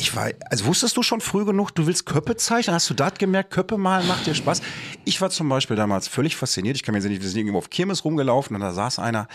ich 0.00 0.16
war, 0.16 0.30
also 0.48 0.64
wusstest 0.64 0.96
du 0.96 1.02
schon 1.02 1.20
früh 1.20 1.44
genug, 1.44 1.72
du 1.74 1.86
willst 1.86 2.06
Köppe 2.06 2.34
zeichnen? 2.36 2.74
Hast 2.74 2.88
du 2.88 2.94
das 2.94 3.14
gemerkt? 3.14 3.50
Köppe 3.50 3.76
malen 3.76 4.08
macht 4.08 4.26
dir 4.26 4.34
Spaß? 4.34 4.62
Ich 5.04 5.20
war 5.20 5.28
zum 5.28 5.48
Beispiel 5.48 5.76
damals 5.76 6.08
völlig 6.08 6.36
fasziniert. 6.36 6.76
Ich 6.76 6.82
kann 6.82 6.94
mir 6.94 7.02
nicht, 7.02 7.20
wir 7.20 7.28
sind 7.28 7.40
irgendwo 7.40 7.58
auf 7.58 7.68
Kirmes 7.68 8.02
rumgelaufen 8.04 8.56
und 8.56 8.62
da 8.62 8.72
saß 8.72 8.98
einer, 8.98 9.28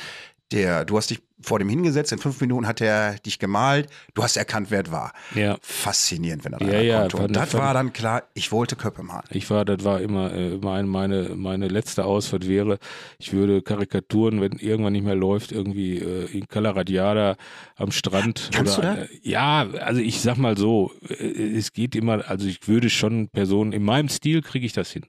der, 0.55 0.85
du 0.85 0.97
hast 0.97 1.11
dich 1.11 1.21
vor 1.41 1.59
dem 1.59 1.69
hingesetzt, 1.69 2.11
in 2.11 2.17
fünf 2.17 2.39
Minuten 2.41 2.65
hat 2.65 2.81
er 2.81 3.15
dich 3.19 3.39
gemalt, 3.39 3.89
du 4.13 4.23
hast 4.23 4.37
erkannt, 4.37 4.71
wer 4.71 4.85
es 4.85 4.91
war. 4.91 5.11
Ja. 5.35 5.57
Faszinierend, 5.61 6.45
wenn 6.45 6.53
er 6.53 6.59
da 6.59 6.65
ja, 6.65 6.81
ja, 6.81 6.99
konnte. 7.01 7.17
Und 7.17 7.35
das 7.35 7.53
war 7.53 7.73
dann 7.73 7.93
klar, 7.93 8.23
ich 8.33 8.51
wollte 8.51 8.75
Köpfe 8.75 9.03
malen. 9.03 9.25
Ich 9.29 9.49
war, 9.49 9.65
das 9.65 9.83
war 9.83 10.01
immer, 10.01 10.33
äh, 10.33 10.57
meine, 10.57 11.35
meine 11.35 11.67
letzte 11.67 12.05
Ausfahrt 12.05 12.47
wäre, 12.47 12.79
ich 13.19 13.33
würde 13.33 13.61
Karikaturen, 13.61 14.41
wenn 14.41 14.53
irgendwann 14.53 14.93
nicht 14.93 15.05
mehr 15.05 15.15
läuft, 15.15 15.51
irgendwie 15.51 15.97
äh, 15.97 16.25
in 16.31 16.47
Calaradiada 16.47 17.35
am 17.75 17.91
Strand. 17.91 18.49
Kannst 18.53 18.79
oder, 18.79 18.95
du 18.95 19.01
da? 19.01 19.03
Äh, 19.03 19.07
ja, 19.21 19.67
also 19.81 20.01
ich 20.01 20.21
sag 20.21 20.37
mal 20.37 20.57
so, 20.57 20.91
äh, 21.07 21.57
es 21.57 21.73
geht 21.73 21.95
immer, 21.95 22.27
also 22.27 22.47
ich 22.47 22.67
würde 22.67 22.89
schon 22.89 23.27
Personen, 23.29 23.73
in 23.73 23.83
meinem 23.83 24.09
Stil 24.09 24.41
kriege 24.41 24.65
ich 24.65 24.73
das 24.73 24.91
hin. 24.91 25.03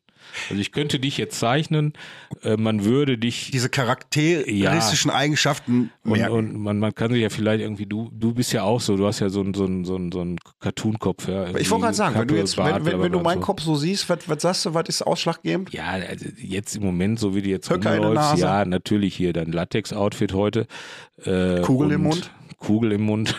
Also 0.50 0.60
ich 0.60 0.72
könnte 0.72 0.98
dich 0.98 1.18
jetzt 1.18 1.38
zeichnen, 1.38 1.92
äh, 2.42 2.56
man 2.56 2.84
würde 2.84 3.18
dich. 3.18 3.50
Diese 3.50 3.68
charakteristischen 3.68 5.10
ja, 5.10 5.16
Eigenschaften 5.16 5.90
merken. 6.04 6.32
Und, 6.32 6.50
und 6.50 6.60
man, 6.60 6.78
man 6.78 6.94
kann 6.94 7.12
sich 7.12 7.22
ja 7.22 7.30
vielleicht 7.30 7.62
irgendwie, 7.62 7.86
du, 7.86 8.10
du 8.12 8.34
bist 8.34 8.52
ja 8.52 8.62
auch 8.62 8.80
so, 8.80 8.96
du 8.96 9.06
hast 9.06 9.20
ja 9.20 9.28
so 9.28 9.40
einen 9.40 9.54
so 9.54 9.64
einen, 9.64 9.84
so 9.84 9.96
einen, 9.96 10.12
so 10.12 10.20
einen 10.20 10.38
Cartoon-Kopf. 10.60 11.28
Ja, 11.28 11.48
ich 11.56 11.70
wollte 11.70 11.84
gerade 11.84 11.94
sagen, 11.94 12.14
Kappe, 12.14 12.28
wenn 12.28 12.34
du 12.34 12.40
jetzt, 12.40 12.56
Bart, 12.56 12.84
wenn, 12.84 12.92
wenn, 12.92 13.02
wenn 13.02 13.12
du 13.12 13.20
meinen 13.20 13.40
so. 13.40 13.46
Kopf 13.46 13.62
so 13.62 13.74
siehst, 13.76 14.08
was, 14.08 14.28
was 14.28 14.42
sagst 14.42 14.66
du, 14.66 14.74
was 14.74 14.88
ist 14.88 15.02
ausschlaggebend? 15.02 15.72
Ja, 15.72 15.86
also 15.86 16.26
jetzt 16.36 16.76
im 16.76 16.82
Moment, 16.82 17.18
so 17.18 17.34
wie 17.34 17.42
du 17.42 17.48
jetzt 17.48 17.70
Höcker 17.70 17.98
rumläufst, 17.98 18.38
ja, 18.38 18.64
natürlich 18.64 19.16
hier 19.16 19.32
dein 19.32 19.52
Latex-Outfit 19.52 20.32
heute. 20.32 20.66
Äh, 21.24 21.60
Kugel 21.62 21.92
im 21.92 22.02
Mund. 22.02 22.30
Kugel 22.58 22.92
im 22.92 23.02
Mund. 23.02 23.34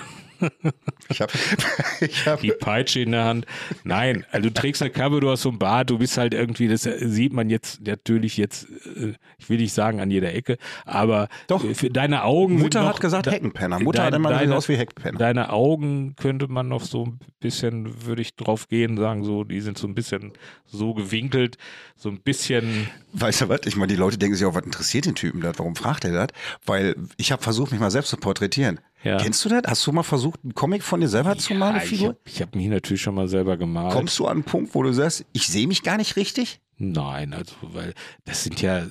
Ich 1.09 1.21
habe 1.21 1.31
ich 2.01 2.25
hab, 2.27 2.41
die 2.41 2.51
Peitsche 2.51 2.99
in 3.01 3.11
der 3.11 3.23
Hand. 3.25 3.45
Nein, 3.83 4.25
also 4.31 4.49
du 4.49 4.53
trägst 4.53 4.81
eine 4.81 4.91
Kappe, 4.91 5.19
du 5.19 5.29
hast 5.29 5.41
so 5.43 5.49
ein 5.49 5.59
Bart, 5.59 5.89
du 5.89 5.97
bist 5.97 6.17
halt 6.17 6.33
irgendwie, 6.33 6.67
das 6.67 6.83
sieht 6.83 7.33
man 7.33 7.49
jetzt 7.49 7.81
natürlich 7.85 8.37
jetzt, 8.37 8.67
äh, 8.95 9.13
ich 9.37 9.49
will 9.49 9.57
nicht 9.57 9.73
sagen 9.73 9.99
an 9.99 10.11
jeder 10.11 10.33
Ecke, 10.33 10.57
aber 10.85 11.29
Doch. 11.47 11.63
äh, 11.63 11.73
für 11.73 11.89
deine 11.89 12.23
Augen. 12.23 12.53
sind 12.57 12.63
Mutter 12.63 12.81
noch, 12.81 12.89
hat 12.89 12.99
gesagt 13.01 13.27
Heckenpenner. 13.27 13.79
Mutter 13.79 13.97
dein- 13.99 14.05
hat 14.07 14.13
immer 14.15 14.29
deine- 14.29 14.41
gesagt, 14.43 14.57
aus 14.57 14.69
wie 14.69 14.75
Heckenpenner. 14.77 15.17
Deine 15.17 15.51
Augen 15.51 16.15
könnte 16.17 16.47
man 16.47 16.67
noch 16.67 16.83
so 16.83 17.05
ein 17.05 17.19
bisschen, 17.39 18.05
würde 18.05 18.21
ich 18.21 18.35
drauf 18.35 18.67
gehen, 18.67 18.97
sagen, 18.97 19.23
so, 19.23 19.43
die 19.43 19.61
sind 19.61 19.77
so 19.77 19.87
ein 19.87 19.95
bisschen 19.95 20.33
so 20.65 20.93
gewinkelt, 20.93 21.57
so 21.95 22.09
ein 22.09 22.19
bisschen. 22.19 22.87
Weißt 23.13 23.41
du 23.41 23.49
was? 23.49 23.61
Ich 23.65 23.75
meine, 23.75 23.87
die 23.87 23.95
Leute 23.95 24.17
denken 24.17 24.35
sich 24.35 24.45
auch, 24.45 24.53
was 24.55 24.65
interessiert 24.65 25.05
den 25.05 25.15
Typen 25.15 25.41
das? 25.41 25.57
Warum 25.57 25.75
fragt 25.75 26.03
er 26.05 26.11
das? 26.11 26.27
Weil 26.65 26.95
ich 27.17 27.31
habe 27.31 27.41
versucht, 27.41 27.71
mich 27.71 27.79
mal 27.79 27.91
selbst 27.91 28.09
zu 28.09 28.17
porträtieren. 28.17 28.79
Ja. 29.03 29.17
Kennst 29.17 29.45
du 29.45 29.49
das? 29.49 29.61
Hast 29.67 29.85
du 29.87 29.91
mal 29.91 30.03
versucht, 30.03 30.39
einen 30.43 30.55
Comic 30.55 30.83
von 30.83 30.99
dir 31.01 31.07
selber 31.07 31.37
zu 31.37 31.53
malen, 31.53 31.75
eine 31.75 31.83
ich 31.83 31.89
Figur? 31.91 32.09
habe 32.09 32.19
hab 32.41 32.55
mich 32.55 32.67
natürlich 32.67 33.01
schon 33.01 33.15
mal 33.15 33.27
selber 33.27 33.55
gemalt. 33.57 33.93
Kommst 33.93 34.17
du 34.19 34.25
an 34.25 34.37
einen 34.37 34.43
Punkt, 34.43 34.73
wo 34.73 34.83
du 34.83 34.91
sagst, 34.91 35.23
ich 35.33 35.47
sehe 35.47 35.67
mich 35.67 35.83
gar 35.83 35.97
nicht 35.97 36.15
richtig? 36.15 36.59
Nein, 36.79 37.33
also 37.33 37.53
weil 37.61 37.93
das 38.25 38.43
sind 38.43 38.61
ja 38.61 38.79
äh, 38.79 38.87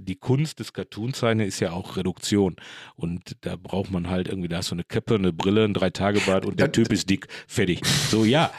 die 0.00 0.16
Kunst 0.16 0.60
des 0.60 0.74
Cartoonzeichnen 0.74 1.46
ist 1.46 1.58
ja 1.60 1.72
auch 1.72 1.96
Reduktion 1.96 2.56
und 2.96 3.34
da 3.40 3.56
braucht 3.56 3.90
man 3.90 4.10
halt 4.10 4.28
irgendwie 4.28 4.48
da 4.48 4.58
hast 4.58 4.70
du 4.70 4.74
eine 4.74 4.84
Kappe, 4.84 5.14
eine 5.14 5.32
Brille, 5.32 5.64
ein 5.64 5.72
Dreitagebart 5.72 6.44
und 6.44 6.60
der 6.60 6.66
Ja. 6.66 6.72
Typ 6.72 6.92
ist 6.92 7.08
dick, 7.08 7.28
fertig. 7.48 7.80
So 8.10 8.26
ja, 8.26 8.50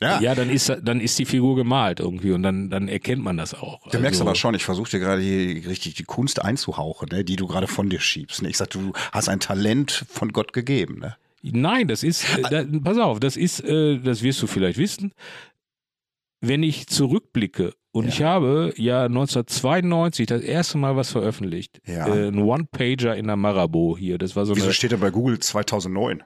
ja, 0.00 0.34
dann 0.34 0.50
ist 0.50 0.72
dann 0.82 1.00
ist 1.00 1.18
die 1.18 1.24
Figur 1.24 1.56
gemalt 1.56 2.00
irgendwie 2.00 2.32
und 2.32 2.42
dann 2.42 2.68
dann 2.70 2.88
erkennt 2.88 3.22
man 3.22 3.36
das 3.36 3.54
auch. 3.54 3.80
Du 3.90 3.98
merkst 3.98 4.20
Also, 4.20 4.24
aber 4.28 4.34
schon, 4.34 4.54
ich 4.54 4.64
versuche 4.64 4.90
dir 4.90 4.98
gerade 5.00 5.22
hier 5.22 5.66
richtig 5.68 5.94
die 5.94 6.04
Kunst 6.04 6.42
einzuhauchen, 6.42 7.08
ne, 7.10 7.24
die 7.24 7.36
du 7.36 7.46
gerade 7.46 7.66
von 7.68 7.88
dir 7.88 8.00
schiebst. 8.00 8.42
Ne? 8.42 8.50
Ich 8.50 8.56
sag, 8.56 8.70
du 8.70 8.92
hast 9.12 9.28
ein 9.28 9.40
Talent 9.40 10.04
von 10.08 10.32
Gott 10.32 10.52
gegeben. 10.52 10.98
Ne? 10.98 11.16
Nein, 11.42 11.88
das 11.88 12.02
ist, 12.02 12.24
äh, 12.38 12.42
da, 12.42 12.64
pass 12.82 12.98
auf, 12.98 13.20
das 13.20 13.36
ist, 13.36 13.60
äh, 13.60 13.98
das 13.98 14.22
wirst 14.22 14.42
du 14.42 14.46
vielleicht 14.46 14.78
wissen, 14.78 15.12
wenn 16.40 16.62
ich 16.62 16.86
zurückblicke 16.88 17.72
und 17.92 18.04
Ja. 18.04 18.08
ich 18.10 18.22
habe 18.22 18.72
ja 18.76 19.04
1992 19.04 20.26
das 20.26 20.42
erste 20.42 20.78
Mal 20.78 20.96
was 20.96 21.10
veröffentlicht, 21.12 21.80
Ja. 21.86 22.06
äh, 22.14 22.28
ein 22.28 22.38
One-Pager 22.38 23.16
in 23.16 23.26
der 23.28 23.36
Marabou 23.36 23.96
hier, 23.96 24.18
das 24.18 24.34
war 24.36 24.44
so 24.46 24.54
Wieso 24.56 24.66
eine, 24.66 24.74
steht 24.74 24.92
da 24.92 24.96
bei 24.96 25.10
Google 25.10 25.38
2009? 25.38 26.22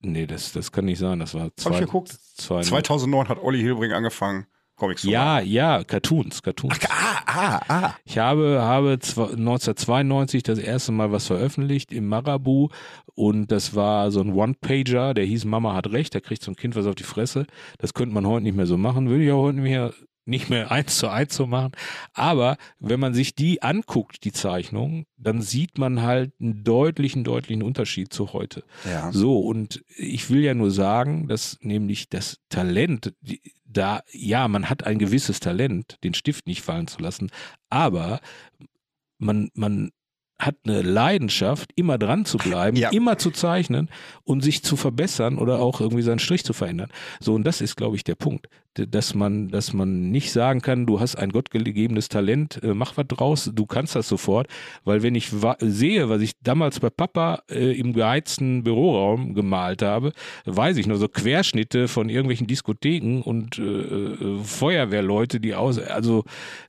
Nee, 0.00 0.26
das, 0.26 0.52
das 0.52 0.72
kann 0.72 0.84
nicht 0.86 0.98
sein, 0.98 1.18
das 1.20 1.34
war 1.34 1.42
Hab 1.44 1.52
ich 1.56 1.62
zwei, 1.64 1.80
geguckt. 1.80 2.08
zwei 2.10 2.62
2009 2.62 3.28
hat 3.28 3.42
Olli 3.42 3.60
Hilbring 3.60 3.92
angefangen, 3.92 4.46
Comics 4.76 5.02
zu 5.02 5.10
ja, 5.10 5.36
machen. 5.36 5.46
ja, 5.48 5.84
Cartoons, 5.84 6.42
Cartoons. 6.42 6.78
Ah, 6.88 7.22
ah, 7.26 7.60
ah. 7.68 7.94
Ich 8.04 8.18
habe, 8.18 8.60
habe 8.62 8.94
zwa- 9.00 9.30
1992 9.32 10.42
das 10.44 10.58
erste 10.58 10.92
Mal 10.92 11.10
was 11.12 11.26
veröffentlicht 11.26 11.92
im 11.92 12.06
Marabu 12.08 12.68
und 13.14 13.50
das 13.50 13.74
war 13.74 14.10
so 14.12 14.20
ein 14.20 14.32
One-Pager, 14.32 15.14
der 15.14 15.24
hieß 15.24 15.44
Mama 15.44 15.74
hat 15.74 15.90
recht, 15.90 16.14
da 16.14 16.20
kriegt 16.20 16.42
so 16.42 16.52
ein 16.52 16.56
Kind 16.56 16.76
was 16.76 16.86
auf 16.86 16.94
die 16.94 17.02
Fresse. 17.02 17.46
Das 17.78 17.92
könnte 17.94 18.14
man 18.14 18.26
heute 18.26 18.44
nicht 18.44 18.56
mehr 18.56 18.66
so 18.66 18.76
machen, 18.76 19.08
würde 19.08 19.24
ich 19.24 19.32
auch 19.32 19.42
heute 19.42 19.58
nicht 19.58 19.70
mehr, 19.70 19.92
nicht 20.28 20.50
mehr 20.50 20.70
eins 20.70 20.98
zu 20.98 21.08
eins 21.08 21.34
so 21.34 21.46
machen. 21.46 21.72
Aber 22.12 22.56
wenn 22.78 23.00
man 23.00 23.14
sich 23.14 23.34
die 23.34 23.62
anguckt, 23.62 24.24
die 24.24 24.32
Zeichnung, 24.32 25.06
dann 25.16 25.42
sieht 25.42 25.78
man 25.78 26.02
halt 26.02 26.32
einen 26.40 26.62
deutlichen, 26.64 27.24
deutlichen 27.24 27.62
Unterschied 27.62 28.12
zu 28.12 28.32
heute. 28.32 28.62
Ja. 28.84 29.10
So, 29.12 29.40
und 29.40 29.82
ich 29.96 30.30
will 30.30 30.40
ja 30.42 30.54
nur 30.54 30.70
sagen, 30.70 31.26
dass 31.28 31.58
nämlich 31.60 32.08
das 32.08 32.38
Talent, 32.50 33.14
da, 33.64 34.00
ja, 34.12 34.46
man 34.48 34.70
hat 34.70 34.84
ein 34.84 34.98
gewisses 34.98 35.40
Talent, 35.40 35.96
den 36.04 36.14
Stift 36.14 36.46
nicht 36.46 36.62
fallen 36.62 36.86
zu 36.86 37.00
lassen, 37.00 37.30
aber 37.68 38.20
man, 39.18 39.50
man 39.54 39.90
hat 40.40 40.54
eine 40.64 40.82
Leidenschaft, 40.82 41.72
immer 41.74 41.98
dran 41.98 42.24
zu 42.24 42.38
bleiben, 42.38 42.76
Ja. 42.76 42.90
immer 42.90 43.18
zu 43.18 43.32
zeichnen 43.32 43.90
und 44.22 44.42
sich 44.42 44.62
zu 44.62 44.76
verbessern 44.76 45.36
oder 45.36 45.58
auch 45.58 45.80
irgendwie 45.80 46.02
seinen 46.02 46.20
Strich 46.20 46.44
zu 46.44 46.52
verändern. 46.52 46.90
So, 47.18 47.34
und 47.34 47.42
das 47.42 47.60
ist, 47.60 47.74
glaube 47.76 47.96
ich, 47.96 48.04
der 48.04 48.14
Punkt, 48.14 48.48
dass 48.86 49.14
man, 49.14 49.48
dass 49.48 49.72
man 49.72 50.10
nicht 50.10 50.30
sagen 50.32 50.60
kann, 50.60 50.86
du 50.86 51.00
hast 51.00 51.16
ein 51.16 51.30
gottgegebenes 51.30 52.08
Talent, 52.08 52.60
äh, 52.62 52.74
mach 52.74 52.96
was 52.96 53.06
draus, 53.08 53.50
du 53.54 53.66
kannst 53.66 53.94
das 53.96 54.08
sofort, 54.08 54.46
weil 54.84 55.02
wenn 55.02 55.14
ich 55.14 55.30
sehe, 55.60 56.08
was 56.08 56.20
ich 56.22 56.32
damals 56.42 56.80
bei 56.80 56.90
Papa 56.90 57.42
äh, 57.50 57.72
im 57.78 57.92
geheizten 57.92 58.62
Büroraum 58.64 59.34
gemalt 59.34 59.82
habe, 59.82 60.12
weiß 60.44 60.76
ich 60.76 60.86
nur 60.86 60.98
so 60.98 61.08
Querschnitte 61.08 61.88
von 61.88 62.08
irgendwelchen 62.08 62.46
Diskotheken 62.46 63.22
und 63.22 63.58
äh, 63.58 63.62
äh, 63.62 64.38
Feuerwehrleute, 64.44 65.40
die 65.40 65.54
aus, 65.54 65.78
also 65.78 66.24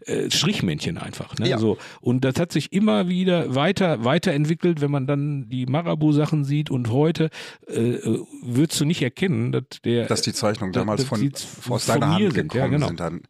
äh, 0.05 0.29
Strichmännchen 0.31 0.97
einfach. 0.97 1.37
Ne? 1.37 1.49
Ja. 1.49 1.57
So. 1.57 1.77
Und 2.01 2.23
das 2.25 2.35
hat 2.39 2.51
sich 2.51 2.71
immer 2.73 3.07
wieder 3.09 3.55
weiter, 3.55 4.03
weiterentwickelt, 4.03 4.81
wenn 4.81 4.91
man 4.91 5.07
dann 5.07 5.49
die 5.49 5.65
Marabu-Sachen 5.65 6.43
sieht 6.45 6.69
und 6.71 6.89
heute 6.91 7.29
äh, 7.67 7.97
würdest 8.43 8.79
du 8.79 8.85
nicht 8.85 9.01
erkennen, 9.01 9.51
dass 9.51 9.63
der 9.83 10.05
Dass 10.07 10.21
die 10.21 10.33
Zeichnungen 10.33 10.73
Das- 10.73 10.81
damals 10.81 11.01
das 11.01 11.09
von, 11.09 11.19
sieht 11.19 11.45
aus 11.69 11.85
von 11.99 12.09
mir 12.09 12.25
Hand 12.25 12.33
sind, 12.33 12.53
ja, 12.53 12.67
genau. 12.67 12.87
sind. 12.87 12.99
Dann. 12.99 13.21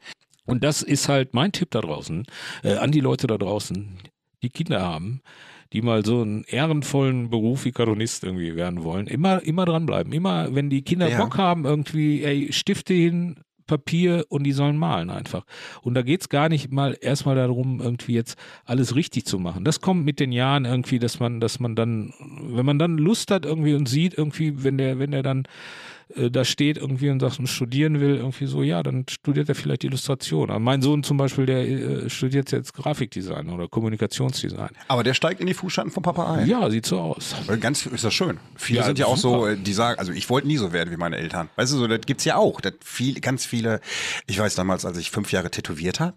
und 0.46 0.64
das 0.64 0.82
ist 0.82 1.10
halt 1.10 1.34
mein 1.34 1.52
Tipp 1.52 1.72
da 1.72 1.82
draußen, 1.82 2.26
äh, 2.64 2.76
an 2.76 2.92
die 2.92 3.02
Leute 3.02 3.28
da 3.28 3.38
draußen, 3.38 3.98
die 4.42 4.50
Kinder 4.50 4.82
haben, 4.82 5.22
die 5.74 5.82
mal 5.82 6.06
so 6.06 6.22
einen 6.22 6.44
ehrenvollen 6.46 7.30
Beruf 7.30 7.66
wie 7.66 7.72
Cartoonist 7.72 8.24
irgendwie 8.24 8.56
werden 8.56 8.84
wollen. 8.84 9.08
Immer, 9.08 9.44
immer 9.44 9.66
dranbleiben. 9.66 10.12
Immer, 10.14 10.56
wenn 10.56 10.70
die 10.70 10.82
Kinder 10.82 11.10
Ja. 11.10 11.18
Bock 11.22 11.38
haben, 11.38 11.66
irgendwie, 11.66 12.24
ey, 12.24 12.52
Stifte 12.52 12.94
hin, 12.94 13.42
Papier 13.70 14.26
und 14.30 14.44
die 14.46 14.52
sollen 14.52 14.78
malen 14.78 15.12
einfach. 15.12 15.46
Und 15.84 15.94
da 15.94 16.02
geht's 16.02 16.28
gar 16.28 16.50
nicht 16.50 16.72
mal 16.72 16.98
erstmal 17.00 17.36
darum, 17.36 17.80
irgendwie 17.80 18.14
jetzt 18.14 18.36
alles 18.66 18.96
richtig 18.96 19.26
zu 19.26 19.38
machen. 19.38 19.64
Das 19.64 19.80
kommt 19.80 20.04
mit 20.06 20.20
den 20.20 20.32
Jahren 20.32 20.66
irgendwie, 20.66 20.98
dass 20.98 21.20
man, 21.20 21.40
dass 21.40 21.60
man 21.60 21.76
dann, 21.76 22.12
wenn 22.42 22.66
man 22.66 22.80
dann 22.80 22.98
Lust 22.98 23.30
hat 23.30 23.46
irgendwie 23.46 23.76
und 23.76 23.88
sieht 23.88 24.16
irgendwie, 24.18 24.64
wenn 24.64 24.80
der, 24.80 24.98
wenn 24.98 25.12
der 25.12 25.22
dann 25.22 25.44
äh, 26.16 26.30
da 26.32 26.44
steht 26.46 26.78
irgendwie 26.78 27.10
und 27.10 27.20
sagt 27.20 27.40
und 27.40 27.48
studieren 27.48 28.00
will, 28.00 28.16
irgendwie 28.16 28.46
so, 28.46 28.64
ja, 28.64 28.82
dann 28.84 29.06
studiert 29.10 29.50
er 29.50 29.56
vielleicht 29.56 29.84
Illustration. 29.84 30.50
Aber 30.50 30.60
mein 30.60 30.82
Sohn 30.82 31.04
zum 31.04 31.18
Beispiel, 31.18 31.46
der 31.46 31.68
äh, 31.68 32.10
studiert 32.10 32.52
jetzt 32.52 32.74
Grafikdesign 32.74 33.50
oder 33.50 33.68
Kommunikationsdesign. 33.68 34.70
Aber 34.88 35.04
der 35.04 35.14
steigt 35.14 35.40
in 35.42 35.48
die 35.48 35.54
Fußstapfen 35.54 35.92
von 35.92 36.04
Papa 36.04 36.34
ein. 36.34 36.48
Ja, 36.48 36.70
sieht 36.70 36.86
so 36.86 37.00
aus. 37.00 37.36
Ganz 37.60 37.86
ist 37.86 38.04
das 38.04 38.14
schön. 38.14 38.38
Viele 38.56 38.80
Ja, 38.80 38.86
sind 38.86 39.00
ja 39.00 39.06
auch 39.06 39.18
super. 39.18 39.40
so, 39.40 39.48
äh, 39.48 39.58
die 39.58 39.74
sagen, 39.74 40.00
also 40.00 40.12
ich 40.12 40.30
wollte 40.30 40.48
nie 40.48 40.58
so 40.58 40.74
werden 40.74 40.92
wie 40.92 40.98
meine 40.98 41.18
Eltern. 41.18 41.50
Weißt 41.56 41.74
du, 41.74 41.78
so, 41.78 41.88
das 41.88 42.02
gibt's 42.06 42.26
ja 42.26 42.36
auch. 42.38 42.62
Das 42.62 42.74
viel, 42.84 43.20
ganz 43.20 43.46
viele, 43.46 43.82
ich 44.28 44.40
weiß 44.40 44.56
damals, 44.56 44.86
als 44.86 44.98
ich 44.98 45.12
fünf 45.12 45.32
Jahre 45.32 45.52
tätowiert 45.52 46.00
habe, 46.00 46.16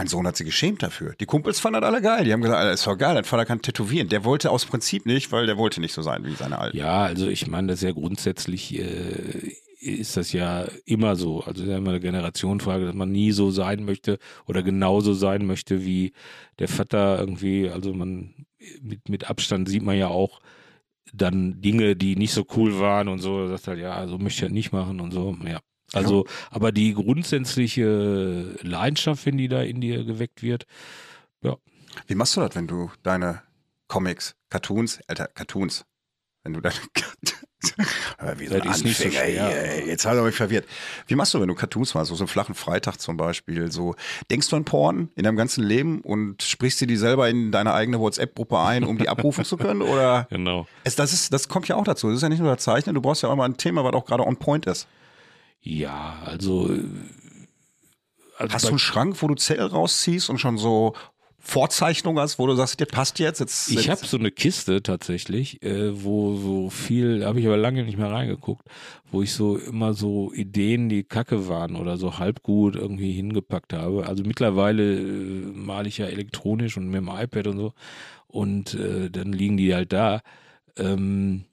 mein 0.00 0.06
Sohn 0.06 0.26
hat 0.26 0.34
sich 0.34 0.46
geschämt 0.46 0.82
dafür. 0.82 1.14
Die 1.20 1.26
Kumpels 1.26 1.60
fanden 1.60 1.82
das 1.82 1.86
alle 1.86 2.00
geil. 2.00 2.24
Die 2.24 2.32
haben 2.32 2.40
gesagt, 2.40 2.58
Alter, 2.58 2.72
ist 2.72 2.86
doch 2.86 2.96
geil, 2.96 3.14
dein 3.14 3.24
Vater 3.24 3.44
kann 3.44 3.60
tätowieren. 3.60 4.08
Der 4.08 4.24
wollte 4.24 4.50
aus 4.50 4.64
Prinzip 4.64 5.04
nicht, 5.04 5.30
weil 5.30 5.44
der 5.44 5.58
wollte 5.58 5.82
nicht 5.82 5.92
so 5.92 6.00
sein 6.00 6.24
wie 6.24 6.34
seine 6.34 6.58
Alten. 6.58 6.78
Ja, 6.78 7.02
also 7.02 7.28
ich 7.28 7.46
meine, 7.48 7.68
das 7.68 7.80
ist 7.80 7.82
ja 7.82 7.92
grundsätzlich 7.92 8.78
äh, 8.78 9.52
ist 9.78 10.16
das 10.16 10.32
ja 10.32 10.66
immer 10.86 11.16
so. 11.16 11.40
Also 11.40 11.60
es 11.60 11.66
ist 11.66 11.72
ja 11.72 11.76
immer 11.76 11.90
eine 11.90 12.00
Generationenfrage, 12.00 12.86
dass 12.86 12.94
man 12.94 13.12
nie 13.12 13.32
so 13.32 13.50
sein 13.50 13.84
möchte 13.84 14.18
oder 14.46 14.62
genauso 14.62 15.12
sein 15.12 15.44
möchte 15.44 15.84
wie 15.84 16.14
der 16.58 16.68
Vater 16.68 17.18
irgendwie. 17.20 17.68
Also 17.68 17.92
man 17.92 18.46
mit, 18.80 19.10
mit 19.10 19.28
Abstand 19.28 19.68
sieht 19.68 19.82
man 19.82 19.98
ja 19.98 20.08
auch 20.08 20.40
dann 21.12 21.60
Dinge, 21.60 21.94
die 21.94 22.16
nicht 22.16 22.32
so 22.32 22.46
cool 22.56 22.78
waren 22.78 23.08
und 23.08 23.18
so, 23.18 23.48
sagt 23.48 23.68
halt, 23.68 23.80
ja, 23.80 24.08
so 24.08 24.16
möchte 24.16 24.38
ich 24.38 24.42
halt 24.44 24.52
nicht 24.54 24.72
machen 24.72 24.98
und 24.98 25.12
so, 25.12 25.36
ja. 25.44 25.60
Also, 25.92 26.26
aber 26.50 26.72
die 26.72 26.94
grundsätzliche 26.94 28.56
Leidenschaft, 28.62 29.26
wenn 29.26 29.36
die 29.36 29.48
da 29.48 29.62
in 29.62 29.80
dir 29.80 30.04
geweckt 30.04 30.42
wird, 30.42 30.66
Wie 32.06 32.14
machst 32.14 32.36
du 32.36 32.40
das, 32.40 32.54
wenn 32.54 32.68
du 32.68 32.92
deine 33.02 33.42
Comics, 33.88 34.36
Cartoons, 34.50 35.00
Alter, 35.08 35.26
Cartoons, 35.26 35.84
wenn 36.44 36.52
du 36.52 36.60
deine 36.60 36.76
wie 38.36 38.46
so 38.46 38.54
ein 38.54 38.60
Das 38.62 38.78
ist 38.78 38.84
nicht 38.84 38.96
so 38.96 39.04
Anfänger 39.04 39.50
schwer. 39.50 39.86
Jetzt 39.86 40.06
hat 40.06 40.16
er 40.16 40.22
mich 40.22 40.34
verwirrt. 40.34 40.66
Wie 41.06 41.14
machst 41.14 41.34
du, 41.34 41.40
wenn 41.40 41.48
du 41.48 41.54
Cartoons 41.54 41.94
machst, 41.94 42.08
so 42.08 42.16
einen 42.16 42.28
flachen 42.28 42.54
Freitag 42.54 42.98
zum 42.98 43.16
Beispiel? 43.16 43.70
So, 43.70 43.94
denkst 44.30 44.48
du 44.48 44.56
an 44.56 44.64
Porn 44.64 45.10
in 45.16 45.24
deinem 45.24 45.36
ganzen 45.36 45.64
Leben 45.64 46.00
und 46.00 46.42
sprichst 46.42 46.80
dir 46.80 46.86
die 46.86 46.96
selber 46.96 47.28
in 47.28 47.52
deine 47.52 47.74
eigene 47.74 48.00
WhatsApp-Gruppe 48.00 48.58
ein, 48.58 48.84
um 48.84 48.96
die 48.98 49.08
abrufen 49.08 49.44
zu 49.44 49.56
können? 49.56 49.82
Oder 49.82 50.26
genau. 50.30 50.66
es, 50.84 50.96
das, 50.96 51.12
ist, 51.12 51.32
das 51.32 51.48
kommt 51.48 51.68
ja 51.68 51.76
auch 51.76 51.84
dazu. 51.84 52.08
Das 52.08 52.16
ist 52.16 52.22
ja 52.22 52.28
nicht 52.28 52.40
nur 52.40 52.54
das 52.54 52.64
Zeichnen, 52.64 52.94
du 52.94 53.02
brauchst 53.02 53.22
ja 53.22 53.28
auch 53.28 53.36
mal 53.36 53.44
ein 53.44 53.56
Thema, 53.56 53.84
was 53.84 53.92
auch 53.92 54.06
gerade 54.06 54.26
on 54.26 54.36
point 54.36 54.66
ist. 54.66 54.86
Ja, 55.62 56.18
also, 56.24 56.72
äh, 56.72 56.82
also 58.38 58.54
Hast 58.54 58.64
du 58.64 58.68
einen 58.70 58.78
Schrank, 58.78 59.20
wo 59.22 59.28
du 59.28 59.34
Zettel 59.34 59.66
rausziehst 59.66 60.30
und 60.30 60.38
schon 60.38 60.56
so 60.56 60.94
Vorzeichnungen 61.42 62.18
hast, 62.20 62.38
wo 62.38 62.46
du 62.46 62.54
sagst, 62.54 62.80
dir 62.80 62.86
passt 62.86 63.18
jetzt? 63.18 63.40
jetzt 63.40 63.68
Ich 63.70 63.86
jetzt- 63.86 63.88
habe 63.88 64.06
so 64.06 64.18
eine 64.18 64.30
Kiste 64.30 64.82
tatsächlich, 64.82 65.62
äh, 65.62 66.02
wo 66.04 66.36
so 66.36 66.70
viel, 66.70 67.24
habe 67.24 67.40
ich 67.40 67.46
aber 67.46 67.56
lange 67.56 67.82
nicht 67.84 67.96
mehr 67.98 68.10
reingeguckt, 68.10 68.66
wo 69.10 69.22
ich 69.22 69.32
so 69.32 69.56
immer 69.56 69.94
so 69.94 70.32
Ideen, 70.34 70.88
die 70.88 71.02
kacke 71.02 71.48
waren 71.48 71.76
oder 71.76 71.96
so 71.96 72.18
halb 72.18 72.42
gut 72.42 72.76
irgendwie 72.76 73.12
hingepackt 73.12 73.72
habe. 73.72 74.06
Also 74.06 74.22
mittlerweile 74.24 74.98
äh, 75.00 75.02
male 75.54 75.88
ich 75.88 75.98
ja 75.98 76.06
elektronisch 76.06 76.76
und 76.76 76.86
mit 76.88 77.00
dem 77.00 77.08
iPad 77.08 77.46
und 77.48 77.56
so 77.58 77.72
und 78.26 78.74
äh, 78.74 79.10
dann 79.10 79.32
liegen 79.32 79.56
die 79.56 79.74
halt 79.74 79.92
da. 79.92 80.20
Ähm, 80.76 81.44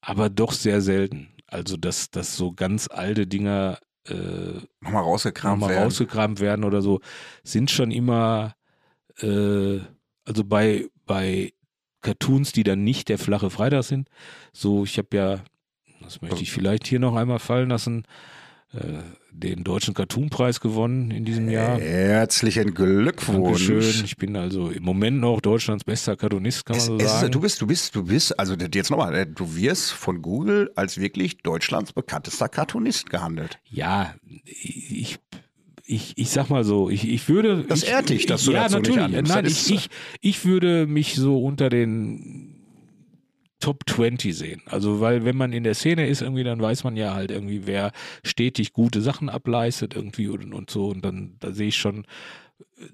aber 0.00 0.30
doch 0.30 0.52
sehr 0.52 0.80
selten. 0.80 1.28
Also 1.48 1.76
dass, 1.76 2.10
dass 2.10 2.36
so 2.36 2.52
ganz 2.52 2.88
alte 2.88 3.26
Dinger 3.26 3.78
äh, 4.06 4.60
nochmal 4.80 5.02
rausgekramt 5.02 5.60
nochmal 5.60 5.74
werden. 5.74 5.84
rausgekramt 5.84 6.40
werden 6.40 6.64
oder 6.64 6.82
so, 6.82 7.00
sind 7.42 7.70
schon 7.70 7.90
immer, 7.90 8.54
äh, 9.20 9.80
also 10.24 10.44
bei, 10.44 10.88
bei 11.04 11.52
Cartoons, 12.00 12.52
die 12.52 12.62
dann 12.62 12.84
nicht 12.84 13.08
der 13.08 13.18
flache 13.18 13.50
Freitag 13.50 13.84
sind. 13.84 14.08
So, 14.52 14.84
ich 14.84 14.98
habe 14.98 15.08
ja, 15.16 15.40
das 16.00 16.20
möchte 16.20 16.42
ich 16.42 16.52
vielleicht 16.52 16.86
hier 16.86 17.00
noch 17.00 17.16
einmal 17.16 17.38
fallen 17.38 17.70
lassen, 17.70 18.04
den 19.32 19.64
deutschen 19.64 19.94
Cartoonpreis 19.94 20.60
gewonnen 20.60 21.10
in 21.10 21.24
diesem 21.24 21.48
Jahr. 21.48 21.80
Herzlichen 21.80 22.74
Glückwunsch. 22.74 23.66
Dankeschön. 23.66 24.04
Ich 24.04 24.16
bin 24.16 24.36
also 24.36 24.68
im 24.68 24.82
Moment 24.82 25.20
noch 25.20 25.40
Deutschlands 25.40 25.84
bester 25.84 26.16
Cartoonist, 26.16 26.66
kann 26.66 26.76
man 26.76 26.80
Es, 26.80 26.86
so 26.86 26.96
es 26.96 27.04
ist, 27.04 27.20
sagen. 27.20 27.32
du 27.32 27.40
bist, 27.40 27.60
du 27.62 27.66
bist, 27.66 27.94
du 27.94 28.04
bist, 28.04 28.38
also 28.38 28.54
jetzt 28.54 28.90
nochmal, 28.90 29.26
du 29.26 29.56
wirst 29.56 29.92
von 29.92 30.20
Google 30.20 30.70
als 30.76 30.98
wirklich 30.98 31.38
Deutschlands 31.38 31.92
bekanntester 31.92 32.48
Cartoonist 32.48 33.08
gehandelt. 33.08 33.58
Ja, 33.70 34.14
ich, 34.44 35.18
ich, 35.86 36.18
ich 36.18 36.30
sag 36.30 36.50
mal 36.50 36.64
so, 36.64 36.90
ich, 36.90 37.08
ich 37.08 37.28
würde. 37.30 37.64
Das 37.66 37.82
ehrt 37.82 38.10
dich, 38.10 38.26
dass 38.26 38.44
du 38.44 38.52
ja, 38.52 38.64
nicht 38.64 38.72
natürlich. 38.72 39.00
annimmst. 39.00 39.32
Nein, 39.34 39.46
ich, 39.46 39.72
ich, 39.72 39.90
ich 40.20 40.44
würde 40.44 40.86
mich 40.86 41.14
so 41.14 41.42
unter 41.42 41.70
den 41.70 42.47
Top 43.60 43.84
20 43.88 44.36
sehen. 44.36 44.62
Also, 44.66 45.00
weil 45.00 45.24
wenn 45.24 45.36
man 45.36 45.52
in 45.52 45.64
der 45.64 45.74
Szene 45.74 46.06
ist, 46.06 46.22
irgendwie, 46.22 46.44
dann 46.44 46.60
weiß 46.60 46.84
man 46.84 46.96
ja 46.96 47.14
halt 47.14 47.30
irgendwie, 47.30 47.66
wer 47.66 47.92
stetig 48.24 48.72
gute 48.72 49.00
Sachen 49.00 49.28
ableistet, 49.28 49.96
irgendwie 49.96 50.28
und, 50.28 50.52
und 50.52 50.70
so. 50.70 50.88
Und 50.88 51.04
dann, 51.04 51.36
da 51.40 51.52
sehe 51.52 51.68
ich 51.68 51.76
schon 51.76 52.06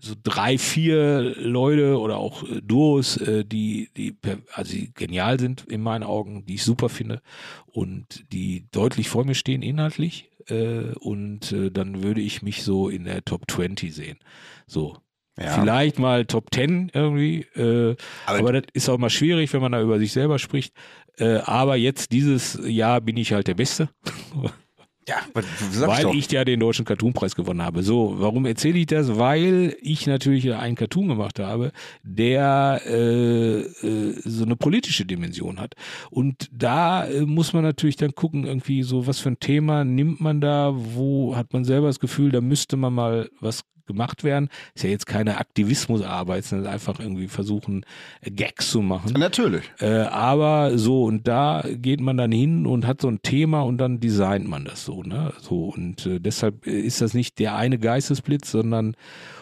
so 0.00 0.14
drei, 0.22 0.58
vier 0.58 1.34
Leute 1.38 1.98
oder 1.98 2.16
auch 2.16 2.42
äh, 2.44 2.60
Duos, 2.62 3.16
äh, 3.18 3.44
die, 3.44 3.90
die, 3.96 4.16
also 4.52 4.72
die 4.72 4.92
genial 4.94 5.38
sind 5.38 5.66
in 5.66 5.82
meinen 5.82 6.02
Augen, 6.02 6.46
die 6.46 6.54
ich 6.54 6.64
super 6.64 6.88
finde 6.88 7.22
und 7.66 8.24
die 8.32 8.66
deutlich 8.70 9.08
vor 9.08 9.24
mir 9.24 9.34
stehen 9.34 9.62
inhaltlich. 9.62 10.30
Äh, 10.46 10.92
und 11.00 11.52
äh, 11.52 11.70
dann 11.70 12.02
würde 12.02 12.20
ich 12.20 12.42
mich 12.42 12.62
so 12.62 12.88
in 12.88 13.04
der 13.04 13.24
Top 13.24 13.50
20 13.50 13.94
sehen. 13.94 14.18
So. 14.66 14.96
Ja. 15.38 15.50
Vielleicht 15.60 15.98
mal 15.98 16.24
Top 16.26 16.46
10 16.54 16.90
irgendwie. 16.94 17.46
Äh, 17.56 17.96
Aber- 18.26 18.38
aber, 18.38 18.52
das 18.52 18.62
ist 18.72 18.88
auch 18.88 18.98
mal 18.98 19.10
schwierig, 19.10 19.52
wenn 19.52 19.60
man 19.60 19.72
da 19.72 19.82
über 19.82 19.98
sich 19.98 20.12
selber 20.12 20.38
spricht. 20.38 20.72
Äh, 21.18 21.38
aber 21.44 21.76
jetzt 21.76 22.12
dieses 22.12 22.58
Jahr 22.64 23.00
bin 23.00 23.16
ich 23.16 23.32
halt 23.32 23.46
der 23.48 23.54
Beste. 23.54 23.88
Ja, 25.06 25.16
Weil 25.34 26.02
doch. 26.02 26.14
ich 26.14 26.30
ja 26.32 26.46
den 26.46 26.60
Deutschen 26.60 26.86
Cartoonpreis 26.86 27.34
gewonnen 27.36 27.60
habe. 27.60 27.82
So, 27.82 28.14
warum 28.16 28.46
erzähle 28.46 28.78
ich 28.78 28.86
das? 28.86 29.18
Weil 29.18 29.76
ich 29.82 30.06
natürlich 30.06 30.50
einen 30.54 30.76
Cartoon 30.76 31.08
gemacht 31.08 31.38
habe, 31.40 31.72
der 32.02 32.80
äh, 32.86 33.60
äh, 33.60 34.14
so 34.24 34.44
eine 34.46 34.56
politische 34.56 35.04
Dimension 35.04 35.60
hat. 35.60 35.74
Und 36.10 36.48
da 36.52 37.04
äh, 37.06 37.20
muss 37.26 37.52
man 37.52 37.64
natürlich 37.64 37.96
dann 37.96 38.14
gucken, 38.14 38.46
irgendwie 38.46 38.82
so, 38.82 39.06
was 39.06 39.18
für 39.20 39.28
ein 39.28 39.40
Thema 39.40 39.84
nimmt 39.84 40.22
man 40.22 40.40
da, 40.40 40.72
wo 40.74 41.36
hat 41.36 41.52
man 41.52 41.66
selber 41.66 41.88
das 41.88 42.00
Gefühl, 42.00 42.32
da 42.32 42.40
müsste 42.40 42.78
man 42.78 42.94
mal 42.94 43.28
was 43.40 43.60
gemacht 43.86 44.24
werden. 44.24 44.48
Ist 44.74 44.84
ja 44.84 44.90
jetzt 44.90 45.06
keine 45.06 45.38
Aktivismusarbeit, 45.38 46.44
sondern 46.44 46.72
einfach 46.72 47.00
irgendwie 47.00 47.28
versuchen, 47.28 47.84
äh, 48.20 48.30
Gags 48.30 48.70
zu 48.70 48.82
machen. 48.82 49.12
Natürlich. 49.18 49.64
Äh, 49.80 50.02
aber 50.02 50.78
so, 50.78 51.04
und 51.04 51.26
da 51.28 51.64
geht 51.68 52.00
man 52.00 52.16
dann 52.16 52.32
hin 52.32 52.66
und 52.66 52.86
hat 52.86 53.00
so 53.00 53.08
ein 53.08 53.22
Thema 53.22 53.62
und 53.62 53.78
dann 53.78 54.00
designt 54.00 54.48
man 54.48 54.64
das 54.64 54.84
so, 54.84 55.02
ne? 55.02 55.32
So, 55.40 55.66
und 55.66 56.06
äh, 56.06 56.20
deshalb 56.20 56.66
ist 56.66 57.00
das 57.00 57.14
nicht 57.14 57.38
der 57.38 57.56
eine 57.56 57.78
Geistesblitz, 57.78 58.50
sondern, 58.50 58.96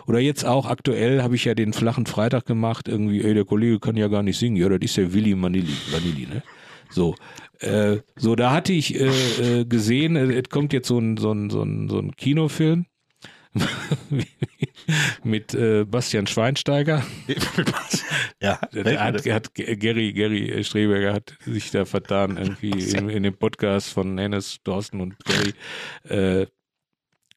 oder 0.07 0.19
jetzt 0.19 0.45
auch 0.45 0.67
aktuell 0.67 1.23
habe 1.23 1.37
ich 1.37 1.45
ja 1.45 1.55
den 1.55 1.73
flachen 1.73 2.07
Freitag 2.07 2.47
gemacht, 2.47 2.89
irgendwie, 2.89 3.23
ey, 3.23 3.35
der 3.35 3.45
Kollege 3.45 3.81
kann 3.81 3.97
ja 3.97 4.09
gar 4.09 4.23
nicht 4.23 4.39
singen, 4.39 4.57
ja, 4.57 4.69
das 4.69 4.79
ist 4.83 4.97
der 4.97 5.13
Willi 5.13 5.41
Vanilli, 5.41 5.75
Vanilli, 5.91 6.27
ne? 6.27 6.43
So, 6.91 7.15
äh, 7.61 7.99
so, 8.17 8.37
da 8.37 8.53
hatte 8.53 8.73
ich 8.73 9.01
äh, 9.01 9.61
äh, 9.61 9.65
gesehen, 9.65 10.17
äh, 10.17 10.33
es 10.33 10.51
kommt 10.51 10.73
jetzt 10.73 10.89
so 10.89 10.99
ein, 10.99 11.17
so 11.17 11.33
ein, 11.33 11.49
so 11.49 11.63
ein, 11.63 11.89
so 11.89 11.99
ein 11.99 12.15
Kinofilm 12.17 12.87
mit 15.25 15.55
äh, 15.55 15.85
Bastian 15.85 16.27
Schweinsteiger. 16.27 17.05
ja, 18.41 18.59
Der 18.73 19.01
hat, 19.01 19.27
hat 19.27 19.55
Gary, 19.55 20.13
Gary 20.13 20.65
Streberger 20.65 21.13
hat 21.13 21.35
sich 21.45 21.71
da 21.71 21.85
vertan, 21.85 22.37
irgendwie 22.37 22.71
in, 22.71 23.09
in 23.09 23.23
dem 23.23 23.35
Podcast 23.35 23.91
von 23.91 24.19
Hennes, 24.19 24.59
Thorsten 24.65 25.01
und 25.01 25.17
Gary. 25.25 25.53
Äh, 26.09 26.47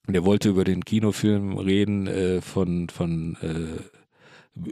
der 0.07 0.23
wollte 0.23 0.49
über 0.49 0.63
den 0.63 0.85
Kinofilm 0.85 1.57
reden 1.57 2.07
äh, 2.07 2.41
von, 2.41 2.89
von 2.89 3.37
äh, 3.41 3.81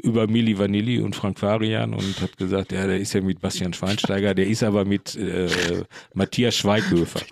über 0.03 0.27
Milli 0.27 0.57
Vanilli 0.57 0.99
und 0.99 1.15
Frank 1.15 1.39
Farian 1.39 1.93
und 1.93 2.21
hat 2.21 2.37
gesagt, 2.37 2.71
ja, 2.71 2.87
der 2.87 2.99
ist 2.99 3.13
ja 3.13 3.21
mit 3.21 3.41
Bastian 3.41 3.73
Schweinsteiger, 3.73 4.33
der 4.33 4.47
ist 4.47 4.63
aber 4.63 4.85
mit 4.85 5.15
äh, 5.15 5.49
Matthias 6.13 6.55
Schweighöfer. 6.55 7.19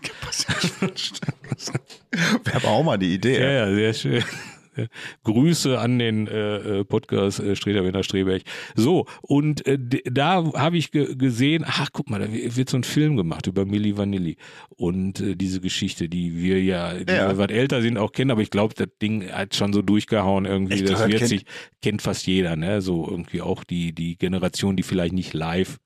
Wäre 2.44 2.56
aber 2.58 2.68
auch 2.70 2.84
mal 2.84 2.98
die 2.98 3.14
Idee. 3.16 3.40
Ja, 3.40 3.52
ja, 3.68 3.74
sehr 3.74 3.94
schön. 3.94 4.24
Grüße 5.26 5.78
an 5.78 6.00
den 6.00 6.28
äh, 6.28 6.80
äh, 6.80 6.84
Podcast 6.86 7.42
äh, 7.42 7.58
Streter 7.58 7.84
Werner 7.84 8.04
Streberg. 8.04 8.44
So, 8.74 9.06
und 9.22 9.66
äh, 9.68 9.78
da 10.10 10.46
habe 10.54 10.78
ich 10.78 10.92
ge 10.92 11.16
gesehen, 11.16 11.66
ach 11.68 11.90
guck 11.92 12.10
mal, 12.10 12.20
da 12.20 12.28
wird 12.32 12.70
so 12.70 12.78
ein 12.78 12.86
Film 12.86 13.18
gemacht 13.18 13.48
über 13.48 13.66
Milli 13.66 13.98
Vanilli. 13.98 14.38
Und 14.70 15.20
äh, 15.20 15.36
diese 15.36 15.60
Geschichte, 15.60 16.08
die 16.08 16.38
wir 16.42 16.64
ja, 16.64 16.94
die 16.94 17.12
Ja. 17.12 17.28
wir 17.28 17.38
was 17.38 17.50
älter 17.50 17.82
sind, 17.82 17.98
auch 17.98 18.14
kennen, 18.14 18.32
aber 18.32 18.42
ich 18.42 18.50
glaube, 18.50 18.74
das 18.76 18.88
Ding 19.02 19.30
hat 19.30 19.56
schon 19.56 19.74
so 19.74 19.82
durchgehauen 19.82 20.46
irgendwie. 20.46 20.76
Ich 20.76 20.84
das 20.86 21.00
wird 21.02 21.18
kennt- 21.18 21.28
sich, 21.30 21.46
kennt 21.82 22.02
fast 22.02 22.26
jeder, 22.26 22.56
ne? 22.56 22.82
So 22.82 23.06
irgendwie 23.10 23.42
auch 23.42 23.66
die, 23.66 23.94
die 23.94 24.16
Generation, 24.18 24.78
die 24.78 24.84
vielleicht 24.84 25.14
nicht 25.14 25.34
live 25.34 25.80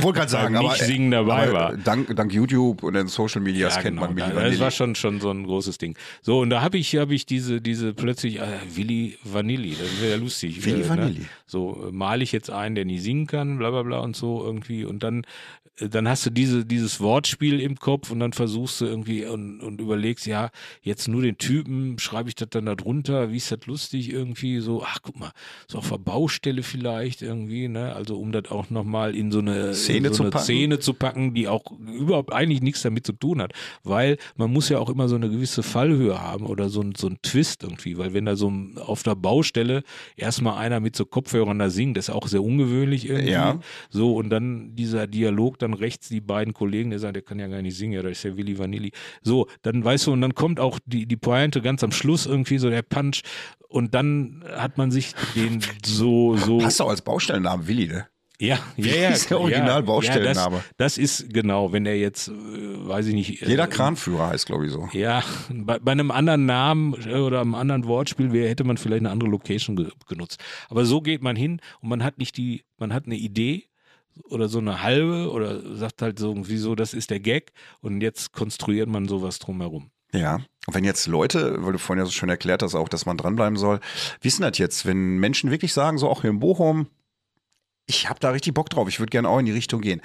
Wollte 0.00 0.18
gerade 0.18 0.30
sagen, 0.30 0.56
aber, 0.56 0.70
Nicht-Singen 0.70 1.10
dabei 1.10 1.48
aber 1.48 1.52
war. 1.52 1.76
Dank, 1.76 2.14
dank 2.16 2.32
YouTube 2.32 2.82
und 2.82 2.94
den 2.94 3.08
Social 3.08 3.40
Medias 3.40 3.78
kennt 3.78 3.96
man 3.96 4.14
Milli 4.14 4.34
Vanilli. 4.34 4.50
Das 4.52 4.60
war 4.60 4.70
schon, 4.70 4.94
schon 4.94 5.20
so 5.20 5.30
ein 5.30 5.44
großes 5.44 5.78
Ding. 5.78 5.96
So, 6.22 6.40
und 6.40 6.50
da 6.50 6.62
habe 6.62 6.78
ich, 6.78 6.96
hab 6.96 7.10
ich 7.10 7.26
diese, 7.26 7.60
diese 7.60 7.94
plötzlich, 7.94 8.40
äh, 8.40 8.46
Willi 8.74 9.18
Vanilli, 9.24 9.70
das 9.70 10.00
wäre 10.00 10.12
ja 10.12 10.16
lustig. 10.16 10.64
Willi 10.64 10.82
äh, 10.82 10.88
Vanilli. 10.88 11.20
Ne? 11.20 11.26
So, 11.46 11.88
äh, 11.88 11.92
male 11.92 12.22
ich 12.22 12.32
jetzt 12.32 12.50
einen, 12.50 12.74
der 12.74 12.84
nie 12.84 12.98
singen 12.98 13.26
kann, 13.26 13.58
bla 13.58 13.70
bla 13.70 13.82
bla 13.82 14.00
und 14.00 14.16
so 14.16 14.42
irgendwie. 14.44 14.84
Und 14.84 15.02
dann, 15.02 15.24
äh, 15.78 15.88
dann 15.88 16.08
hast 16.08 16.26
du 16.26 16.30
diese, 16.30 16.64
dieses 16.64 17.00
Wortspiel 17.00 17.60
im 17.60 17.76
Kopf 17.76 18.10
und 18.10 18.20
dann 18.20 18.32
versuchst 18.32 18.80
du 18.80 18.86
irgendwie 18.86 19.24
und, 19.26 19.60
und 19.60 19.80
überlegst, 19.80 20.26
ja, 20.26 20.50
jetzt 20.82 21.08
nur 21.08 21.22
den 21.22 21.38
Typen, 21.38 21.98
schreibe 21.98 22.28
ich 22.28 22.34
das 22.34 22.50
dann 22.50 22.66
da 22.66 22.74
drunter, 22.74 23.30
wie 23.30 23.36
ist 23.36 23.52
das 23.52 23.66
lustig 23.66 24.12
irgendwie, 24.12 24.60
so, 24.60 24.82
ach 24.84 24.98
guck 25.02 25.18
mal, 25.18 25.32
so 25.68 25.78
auf 25.78 25.88
der 25.88 25.98
Baustelle 25.98 26.62
vielleicht 26.62 27.22
irgendwie, 27.22 27.68
ne? 27.68 27.94
Also 27.94 28.18
um 28.18 28.32
das 28.32 28.50
auch 28.50 28.70
nochmal 28.70 29.09
in 29.10 29.30
so 29.32 29.38
eine 29.40 29.74
Szene 29.74 30.08
so 30.08 30.14
zu 30.14 30.22
eine 30.22 30.30
packen? 30.30 30.44
Szene 30.44 30.78
zu 30.78 30.94
packen, 30.94 31.34
die 31.34 31.48
auch 31.48 31.62
überhaupt 31.80 32.32
eigentlich 32.32 32.62
nichts 32.62 32.82
damit 32.82 33.06
zu 33.06 33.12
tun 33.12 33.40
hat. 33.42 33.52
Weil 33.82 34.16
man 34.36 34.52
muss 34.52 34.68
ja 34.68 34.78
auch 34.78 34.90
immer 34.90 35.08
so 35.08 35.16
eine 35.16 35.28
gewisse 35.30 35.62
Fallhöhe 35.62 36.20
haben 36.20 36.46
oder 36.46 36.68
so, 36.68 36.80
ein- 36.80 36.94
so 36.96 37.08
ein 37.08 37.18
Twist 37.22 37.62
irgendwie, 37.62 37.98
weil 37.98 38.12
wenn 38.14 38.24
da 38.26 38.36
so 38.36 38.52
auf 38.76 39.02
der 39.02 39.14
Baustelle 39.14 39.82
erstmal 40.16 40.58
einer 40.58 40.80
mit 40.80 40.96
so 40.96 41.04
Kopfhörern 41.04 41.58
da 41.58 41.70
singt, 41.70 41.96
das 41.96 42.08
ist 42.08 42.14
auch 42.14 42.26
sehr 42.28 42.42
ungewöhnlich 42.42 43.08
irgendwie. 43.08 43.30
Ja. 43.30 43.60
So, 43.90 44.14
und 44.16 44.30
dann 44.30 44.74
dieser 44.74 45.06
Dialog, 45.06 45.58
dann 45.58 45.74
rechts 45.74 46.08
die 46.08 46.20
beiden 46.20 46.54
Kollegen, 46.54 46.90
der 46.90 46.98
sagt, 46.98 47.16
der 47.16 47.22
kann 47.22 47.38
ja 47.38 47.46
gar 47.48 47.62
nicht 47.62 47.76
singen, 47.76 47.92
ja, 47.94 48.02
das 48.02 48.12
ist 48.12 48.22
ja 48.24 48.36
Willi 48.36 48.58
Vanilli. 48.58 48.92
So, 49.22 49.46
dann 49.62 49.84
weißt 49.84 50.06
du, 50.06 50.12
und 50.12 50.20
dann 50.20 50.34
kommt 50.34 50.60
auch 50.60 50.78
die, 50.86 51.06
die 51.06 51.16
Pointe 51.16 51.60
ganz 51.60 51.82
am 51.84 51.92
Schluss 51.92 52.26
irgendwie 52.26 52.58
so 52.58 52.70
der 52.70 52.82
Punch 52.82 53.22
und 53.68 53.94
dann 53.94 54.44
hat 54.56 54.78
man 54.78 54.90
sich 54.90 55.12
den 55.34 55.60
so, 55.84 56.36
so. 56.36 56.58
Passt 56.58 56.80
doch 56.80 56.88
als 56.88 57.02
Baustellennamen 57.02 57.66
Willi, 57.68 57.86
ne? 57.86 58.06
Ja, 58.40 58.58
ja, 58.76 58.94
ja. 58.94 59.08
ist 59.10 59.28
der 59.28 59.38
Original-Baustellenname? 59.38 60.56
Ja, 60.56 60.64
das, 60.78 60.94
das 60.94 60.98
ist 60.98 61.32
genau, 61.32 61.72
wenn 61.72 61.84
er 61.84 61.98
jetzt, 61.98 62.28
äh, 62.28 62.32
weiß 62.32 63.06
ich 63.08 63.14
nicht. 63.14 63.46
Jeder 63.46 63.64
äh, 63.64 63.68
Kranführer 63.68 64.28
heißt, 64.28 64.46
glaube 64.46 64.64
ich, 64.64 64.72
so. 64.72 64.88
Ja, 64.92 65.22
bei, 65.50 65.78
bei 65.78 65.92
einem 65.92 66.10
anderen 66.10 66.46
Namen 66.46 66.94
äh, 67.06 67.16
oder 67.16 67.42
einem 67.42 67.54
anderen 67.54 67.84
Wortspiel 67.84 68.32
wäre, 68.32 68.48
hätte 68.48 68.64
man 68.64 68.78
vielleicht 68.78 69.00
eine 69.00 69.10
andere 69.10 69.28
Location 69.28 69.76
ge 69.76 69.90
genutzt. 70.08 70.42
Aber 70.70 70.86
so 70.86 71.02
geht 71.02 71.22
man 71.22 71.36
hin 71.36 71.60
und 71.82 71.90
man 71.90 72.02
hat 72.02 72.16
nicht 72.16 72.38
die, 72.38 72.64
man 72.78 72.94
hat 72.94 73.04
eine 73.04 73.16
Idee 73.16 73.64
oder 74.24 74.48
so 74.48 74.58
eine 74.58 74.82
halbe 74.82 75.30
oder 75.30 75.76
sagt 75.76 76.00
halt 76.00 76.18
so 76.18 76.28
irgendwie 76.28 76.56
so, 76.56 76.74
das 76.74 76.94
ist 76.94 77.10
der 77.10 77.20
Gag 77.20 77.52
und 77.82 78.00
jetzt 78.00 78.32
konstruiert 78.32 78.88
man 78.88 79.06
sowas 79.06 79.38
drumherum. 79.38 79.90
Ja. 80.14 80.36
Und 80.66 80.74
wenn 80.74 80.84
jetzt 80.84 81.06
Leute, 81.06 81.62
weil 81.62 81.72
du 81.72 81.78
vorhin 81.78 82.02
ja 82.02 82.06
so 82.06 82.12
schön 82.12 82.28
erklärt 82.30 82.62
hast, 82.62 82.74
auch, 82.74 82.88
dass 82.88 83.06
man 83.06 83.18
dranbleiben 83.18 83.56
soll, 83.56 83.80
wie 84.22 84.28
ist 84.28 84.38
denn 84.38 84.48
das 84.48 84.58
jetzt, 84.58 84.86
wenn 84.86 85.18
Menschen 85.18 85.50
wirklich 85.50 85.74
sagen, 85.74 85.98
so 85.98 86.08
auch 86.08 86.22
hier 86.22 86.30
in 86.30 86.40
Bochum, 86.40 86.86
ich 87.90 88.08
habe 88.08 88.18
da 88.20 88.30
richtig 88.30 88.54
Bock 88.54 88.70
drauf, 88.70 88.88
ich 88.88 88.98
würde 89.00 89.10
gerne 89.10 89.28
auch 89.28 89.38
in 89.38 89.46
die 89.46 89.52
Richtung 89.52 89.80
gehen. 89.80 90.00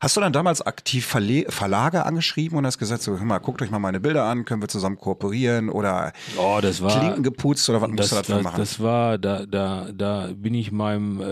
Hast 0.00 0.16
du 0.16 0.20
dann 0.20 0.32
damals 0.32 0.62
aktiv 0.62 1.04
Verle 1.04 1.44
Verlage 1.48 2.06
angeschrieben 2.06 2.56
und 2.56 2.64
hast 2.66 2.78
gesagt, 2.78 3.02
so, 3.02 3.18
hör 3.18 3.24
mal, 3.24 3.38
guckt 3.38 3.60
euch 3.60 3.70
mal 3.70 3.78
meine 3.78 4.00
Bilder 4.00 4.24
an, 4.24 4.44
können 4.44 4.62
wir 4.62 4.68
zusammen 4.68 4.96
kooperieren 4.96 5.68
oder 5.68 6.12
Oh, 6.38 6.58
das 6.62 6.80
war. 6.80 6.98
Klinken 6.98 7.22
geputzt 7.22 7.68
oder 7.68 7.82
was 7.82 7.90
musst 7.90 8.00
das, 8.00 8.10
du 8.10 8.16
dafür 8.16 8.42
machen? 8.42 8.58
das 8.58 8.80
war, 8.80 9.18
da, 9.18 9.44
da, 9.44 9.88
da 9.92 10.30
bin 10.34 10.54
ich 10.54 10.72
meinem 10.72 11.20
äh, 11.20 11.24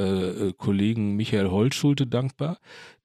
äh, 0.48 0.52
Kollegen 0.52 1.16
Michael 1.16 1.50
Holtschulte 1.50 2.06
dankbar, 2.06 2.58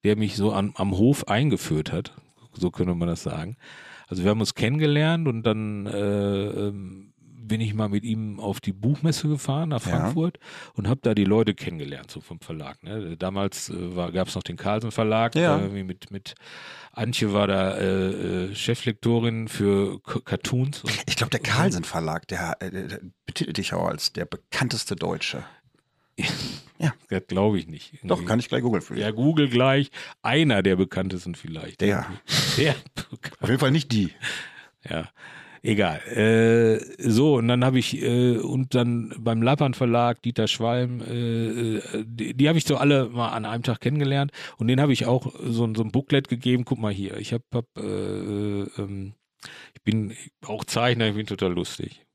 der 0.04 0.16
mich 0.16 0.36
so 0.36 0.52
an, 0.52 0.72
am 0.76 0.92
Hof 0.96 1.28
eingeführt 1.28 1.92
hat. 1.92 2.12
So 2.52 2.70
könnte 2.70 2.94
man 2.94 3.08
das 3.08 3.22
sagen. 3.22 3.56
Also 4.08 4.24
wir 4.24 4.30
haben 4.30 4.40
uns 4.40 4.54
kennengelernt 4.54 5.28
und 5.28 5.44
dann 5.44 5.86
äh, 5.86 6.46
ähm, 6.46 7.09
bin 7.50 7.60
ich 7.60 7.74
mal 7.74 7.88
mit 7.88 8.04
ihm 8.04 8.40
auf 8.40 8.60
die 8.60 8.72
Buchmesse 8.72 9.28
gefahren 9.28 9.68
nach 9.70 9.84
Ja. 9.84 9.98
Frankfurt 9.98 10.38
und 10.74 10.88
habe 10.88 11.00
da 11.02 11.14
die 11.14 11.24
Leute 11.24 11.52
kennengelernt, 11.54 12.10
so 12.10 12.20
vom 12.20 12.40
Verlag. 12.40 12.82
Ne? 12.82 13.16
Damals 13.16 13.68
äh, 13.68 14.10
gab 14.12 14.28
es 14.28 14.34
noch 14.36 14.42
den 14.44 14.56
Carlsen 14.56 14.92
Verlag, 14.92 15.34
Ja. 15.34 15.58
äh, 15.58 15.62
irgendwie 15.62 15.82
mit, 15.82 16.10
mit 16.12 16.34
Antje 16.92 17.32
war 17.32 17.46
da 17.48 17.76
äh, 17.76 18.10
äh, 18.50 18.54
Cheflektorin 18.54 19.48
für 19.48 20.00
K 20.02 20.20
Cartoons. 20.20 20.84
Und 20.84 20.92
ich 21.06 21.16
glaube, 21.16 21.30
der 21.30 21.40
Carlsen 21.40 21.84
Verlag, 21.84 22.26
der, 22.28 22.56
äh, 22.60 22.70
der 22.70 23.00
betitelt 23.26 23.56
dich 23.58 23.74
auch 23.74 23.86
als 23.88 24.12
der 24.12 24.24
bekannteste 24.24 24.96
Deutsche. 24.96 25.44
Ja. 26.82 26.94
Das 27.10 27.26
glaube 27.28 27.58
ich 27.58 27.66
nicht. 27.66 27.92
Doch, 28.04 28.16
Irgendwie. 28.16 28.24
kann 28.24 28.38
ich 28.38 28.48
gleich 28.48 28.62
googeln 28.62 28.80
für 28.80 28.94
dich. 28.94 29.02
Ja, 29.02 29.10
Google 29.10 29.50
gleich. 29.50 29.90
Einer 30.22 30.62
der 30.62 30.76
bekanntesten 30.76 31.34
vielleicht. 31.34 31.82
Der. 31.82 32.06
Der. 32.56 32.74
Auf 33.40 33.50
jeden 33.50 33.60
Fall 33.60 33.70
nicht 33.70 33.92
die. 33.92 34.12
Ja. 34.88 35.10
Egal. 35.62 36.00
Äh, 36.08 36.78
so, 36.98 37.34
und 37.36 37.48
dann 37.48 37.64
habe 37.64 37.78
ich, 37.78 38.00
äh, 38.00 38.38
und 38.38 38.74
dann 38.74 39.14
beim 39.18 39.42
Lappern 39.42 39.74
Verlag, 39.74 40.22
Dieter 40.22 40.48
Schwalm, 40.48 41.02
äh, 41.02 41.76
äh, 41.76 42.04
die, 42.06 42.34
die 42.34 42.48
habe 42.48 42.56
ich 42.56 42.64
so 42.64 42.76
alle 42.78 43.10
mal 43.10 43.28
an 43.30 43.44
einem 43.44 43.62
Tag 43.62 43.80
kennengelernt 43.80 44.32
und 44.56 44.68
den 44.68 44.80
habe 44.80 44.94
ich 44.94 45.04
auch 45.04 45.34
so, 45.38 45.72
so 45.74 45.82
ein 45.82 45.92
Booklet 45.92 46.28
gegeben. 46.28 46.64
Guck 46.64 46.78
mal 46.78 46.92
hier, 46.92 47.18
ich 47.18 47.34
habe, 47.34 47.44
hab, 47.52 47.66
äh, 47.76 47.82
äh, 47.82 48.68
ähm, 48.78 49.14
ich 49.74 49.82
bin 49.82 50.14
auch 50.46 50.64
Zeichner, 50.64 51.08
ich 51.08 51.14
bin 51.14 51.26
total 51.26 51.52
lustig. 51.52 52.06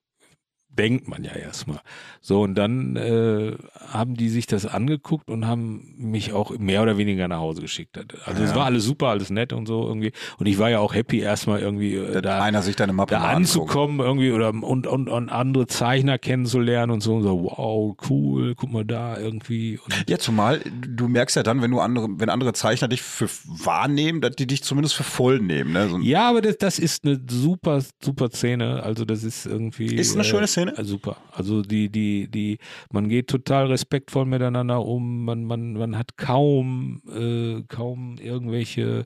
Denkt 0.78 1.08
man 1.08 1.24
ja 1.24 1.32
erstmal. 1.32 1.80
So, 2.22 2.42
und 2.42 2.56
dann 2.56 2.96
äh, 2.96 3.54
haben 3.90 4.16
die 4.16 4.30
sich 4.30 4.46
das 4.48 4.66
angeguckt 4.66 5.30
und 5.30 5.48
haben 5.48 5.94
mich 5.98 6.34
auch 6.34 6.58
mehr 6.58 6.82
oder 6.82 6.98
weniger 6.98 7.28
nach 7.28 7.40
Hause 7.40 7.62
geschickt. 7.62 7.98
Also 8.26 8.44
es 8.44 8.50
Ja. 8.50 8.56
war 8.56 8.66
alles 8.66 8.84
super, 8.84 9.08
alles 9.08 9.30
nett 9.30 9.54
und 9.54 9.68
so 9.68 9.88
irgendwie. 9.88 10.12
Und 10.38 10.48
ich 10.48 10.58
war 10.58 10.70
ja 10.70 10.80
auch 10.80 10.94
happy, 10.94 11.20
erstmal 11.20 11.60
irgendwie 11.62 11.96
äh, 11.96 12.22
da 12.22 12.42
einer 12.42 12.62
sich 12.62 12.76
deine 12.76 12.94
Mappe 12.94 13.12
da 13.16 13.22
anzukommen 13.22 14.00
irgendwie 14.00 14.32
oder 14.32 14.50
und, 14.50 14.86
und, 14.88 15.08
und 15.08 15.30
andere 15.30 15.68
Zeichner 15.68 16.18
kennenzulernen 16.18 16.92
und 16.92 17.02
so 17.02 17.16
und 17.16 17.24
so, 17.24 17.44
wow, 17.44 17.96
cool, 18.10 18.56
guck 18.56 18.72
mal 18.72 18.86
da 18.86 19.18
irgendwie. 19.18 19.78
Und 19.78 20.10
Ja, 20.10 20.18
zumal 20.18 20.60
du 20.66 21.08
merkst 21.08 21.36
ja 21.36 21.44
dann, 21.44 21.62
wenn 21.62 21.72
du 21.72 21.80
andere, 21.80 22.08
wenn 22.18 22.30
andere 22.30 22.54
Zeichner 22.54 22.88
dich 22.88 23.02
für 23.02 23.30
wahrnehmen, 23.46 24.20
dass 24.22 24.36
die 24.36 24.48
dich 24.48 24.64
zumindest 24.64 24.96
für 24.96 25.04
voll 25.04 25.40
nehmen. 25.40 25.74
Ne? 25.74 25.90
So 25.90 26.00
ja, 26.00 26.30
aber 26.30 26.42
das, 26.42 26.58
das 26.58 26.80
ist 26.80 27.06
eine 27.06 27.22
super, 27.30 27.82
super 28.04 28.30
Szene. 28.30 28.84
Also 28.84 29.06
das 29.06 29.24
ist 29.24 29.46
irgendwie. 29.46 29.96
Ist 29.96 30.16
eine 30.16 30.24
schöne 30.24 30.48
Szene? 30.48 30.65
Äh, 30.68 30.84
super. 30.84 31.18
Also 31.32 31.62
die, 31.62 31.90
die, 31.90 32.28
die, 32.28 32.58
man 32.92 33.10
geht 33.10 33.28
total 33.28 33.68
respektvoll 33.68 34.26
miteinander 34.26 34.86
um, 34.86 35.26
man, 35.26 35.46
man, 35.46 35.74
man 35.74 35.98
hat 35.98 36.18
kaum, 36.18 37.02
äh, 37.14 37.64
kaum 37.68 38.18
irgendwelche, 38.18 39.06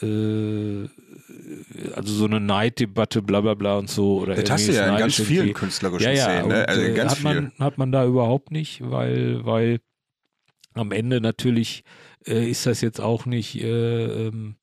äh, 0.00 0.88
also 1.94 2.12
so 2.12 2.24
eine 2.24 2.40
Neiddebatte, 2.40 3.22
bla 3.22 3.40
bla 3.40 3.54
bla 3.54 3.78
und 3.78 3.90
so. 3.90 4.20
Oder 4.20 4.34
das 4.34 4.50
hast 4.50 4.68
du 4.68 4.72
ja 4.72 4.88
in 4.92 4.98
ganz 4.98 5.16
vielen 5.16 5.52
künstlerischen 5.54 6.06
ja, 6.06 6.12
ja, 6.12 6.24
Szenen. 6.24 6.48
Ne? 6.48 6.68
Also 6.68 6.80
äh, 6.82 6.94
ganz 6.94 7.12
hat, 7.12 7.18
viel. 7.18 7.24
man, 7.24 7.52
hat 7.58 7.78
man 7.78 7.92
da 7.92 8.04
überhaupt 8.04 8.50
nicht, 8.50 8.80
weil, 8.82 9.44
weil 9.44 9.80
am 10.74 10.92
Ende 10.92 11.20
natürlich 11.20 11.84
äh, 12.26 12.48
ist 12.48 12.66
das 12.66 12.80
jetzt 12.80 13.00
auch 13.00 13.26
nicht, 13.26 13.60
äh, 13.62 14.26
ähm, 14.28 14.56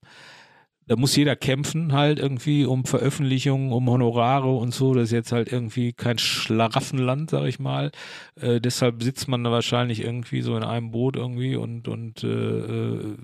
da 0.88 0.96
muss 0.96 1.16
jeder 1.16 1.36
kämpfen 1.36 1.94
halt 1.94 2.20
irgendwie 2.20 2.66
um 2.66 2.86
Veröffentlichungen, 2.86 3.72
um 3.72 3.90
Honorare 3.90 4.52
und 4.56 4.74
so. 4.74 4.94
Das 4.94 5.06
ist 5.06 5.12
jetzt 5.12 5.32
halt 5.32 5.52
irgendwie 5.52 5.94
kein 5.94 6.18
Schlaraffenland, 6.18 7.30
sag 7.30 7.46
ich 7.46 7.60
mal. 7.60 7.92
Äh, 8.40 8.60
deshalb 8.60 9.02
sitzt 9.02 9.28
man 9.28 9.44
da 9.44 9.52
wahrscheinlich 9.52 10.04
irgendwie 10.04 10.42
so 10.42 10.58
in 10.58 10.64
einem 10.64 10.92
Boot 10.92 11.16
irgendwie 11.16 11.56
und, 11.56 11.88
und 11.88 12.24
äh, 12.24 12.28
äh, 12.28 13.16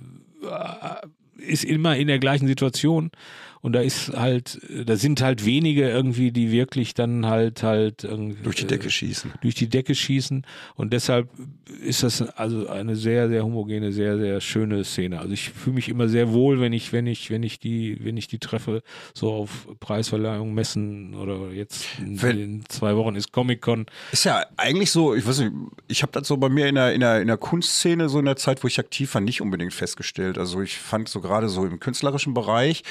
ist 1.37 1.63
immer 1.63 1.95
in 1.97 2.07
der 2.07 2.19
gleichen 2.19 2.47
Situation. 2.47 3.11
Und 3.61 3.73
da 3.73 3.81
ist 3.81 4.15
halt, 4.15 4.59
da 4.85 4.95
sind 4.95 5.21
halt 5.21 5.45
wenige 5.45 5.89
irgendwie, 5.89 6.31
die 6.31 6.51
wirklich 6.51 6.93
dann 6.93 7.25
halt 7.25 7.61
halt 7.63 8.03
irgendwie, 8.03 8.41
durch 8.43 8.55
die 8.55 8.67
Decke 8.67 8.89
schießen. 8.89 9.33
durch 9.41 9.55
die 9.55 9.67
Decke 9.67 9.95
schießen. 9.95 10.45
Und 10.75 10.93
deshalb 10.93 11.29
ist 11.83 12.03
das 12.03 12.21
also 12.21 12.67
eine 12.67 12.95
sehr, 12.95 13.27
sehr 13.27 13.43
homogene, 13.43 13.91
sehr, 13.91 14.17
sehr 14.17 14.39
schöne 14.41 14.83
Szene. 14.83 15.19
Also 15.19 15.33
ich 15.33 15.49
fühle 15.49 15.75
mich 15.75 15.89
immer 15.89 16.07
sehr 16.07 16.31
wohl, 16.31 16.61
wenn 16.61 16.73
ich, 16.73 16.93
wenn 16.93 17.05
ich, 17.05 17.29
wenn 17.31 17.43
ich 17.43 17.59
die, 17.59 17.97
wenn 18.03 18.17
ich 18.17 18.27
die 18.27 18.39
treffe, 18.39 18.81
so 19.13 19.31
auf 19.31 19.67
Preisverleihungen, 19.79 20.53
Messen 20.53 21.13
oder 21.15 21.51
jetzt 21.51 21.85
in, 21.99 22.17
in 22.17 22.63
zwei 22.69 22.95
Wochen 22.95 23.15
ist 23.15 23.31
Comic-Con. 23.31 23.87
Ist 24.11 24.23
ja 24.23 24.45
eigentlich 24.55 24.91
so, 24.91 25.15
ich 25.15 25.27
weiß 25.27 25.39
nicht, 25.39 25.51
ich 25.87 26.01
habe 26.01 26.11
das 26.13 26.27
so 26.27 26.37
bei 26.37 26.49
mir 26.49 26.67
in 26.67 26.75
der, 26.75 26.93
in, 26.93 27.01
der, 27.01 27.21
in 27.21 27.27
der 27.27 27.37
Kunstszene, 27.37 28.09
so 28.09 28.19
in 28.19 28.25
der 28.25 28.37
Zeit, 28.37 28.63
wo 28.63 28.67
ich 28.67 28.79
aktiv 28.79 29.13
war, 29.13 29.21
nicht 29.21 29.41
unbedingt 29.41 29.73
festgestellt. 29.73 30.37
Also 30.37 30.61
ich 30.61 30.77
fand 30.77 31.09
so 31.09 31.19
gerade 31.19 31.49
so 31.49 31.65
im 31.65 31.79
künstlerischen 31.79 32.33
Bereich, 32.33 32.83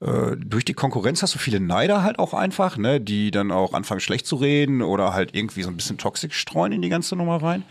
äh, 0.00 0.11
durch 0.36 0.64
die 0.64 0.74
Konkurrenz 0.74 1.22
hast 1.22 1.34
du 1.34 1.38
viele 1.38 1.60
Neider 1.60 2.02
halt 2.02 2.18
auch 2.18 2.34
einfach, 2.34 2.76
ne, 2.76 3.00
die 3.00 3.30
dann 3.30 3.50
auch 3.50 3.74
anfangen 3.74 4.00
schlecht 4.00 4.26
zu 4.26 4.36
reden 4.36 4.82
oder 4.82 5.12
halt 5.12 5.34
irgendwie 5.34 5.62
so 5.62 5.68
ein 5.68 5.76
bisschen 5.76 5.98
Toxik 5.98 6.34
streuen 6.34 6.72
in 6.72 6.82
die 6.82 6.88
ganze 6.88 7.16
Nummer 7.16 7.42
rein. 7.42 7.64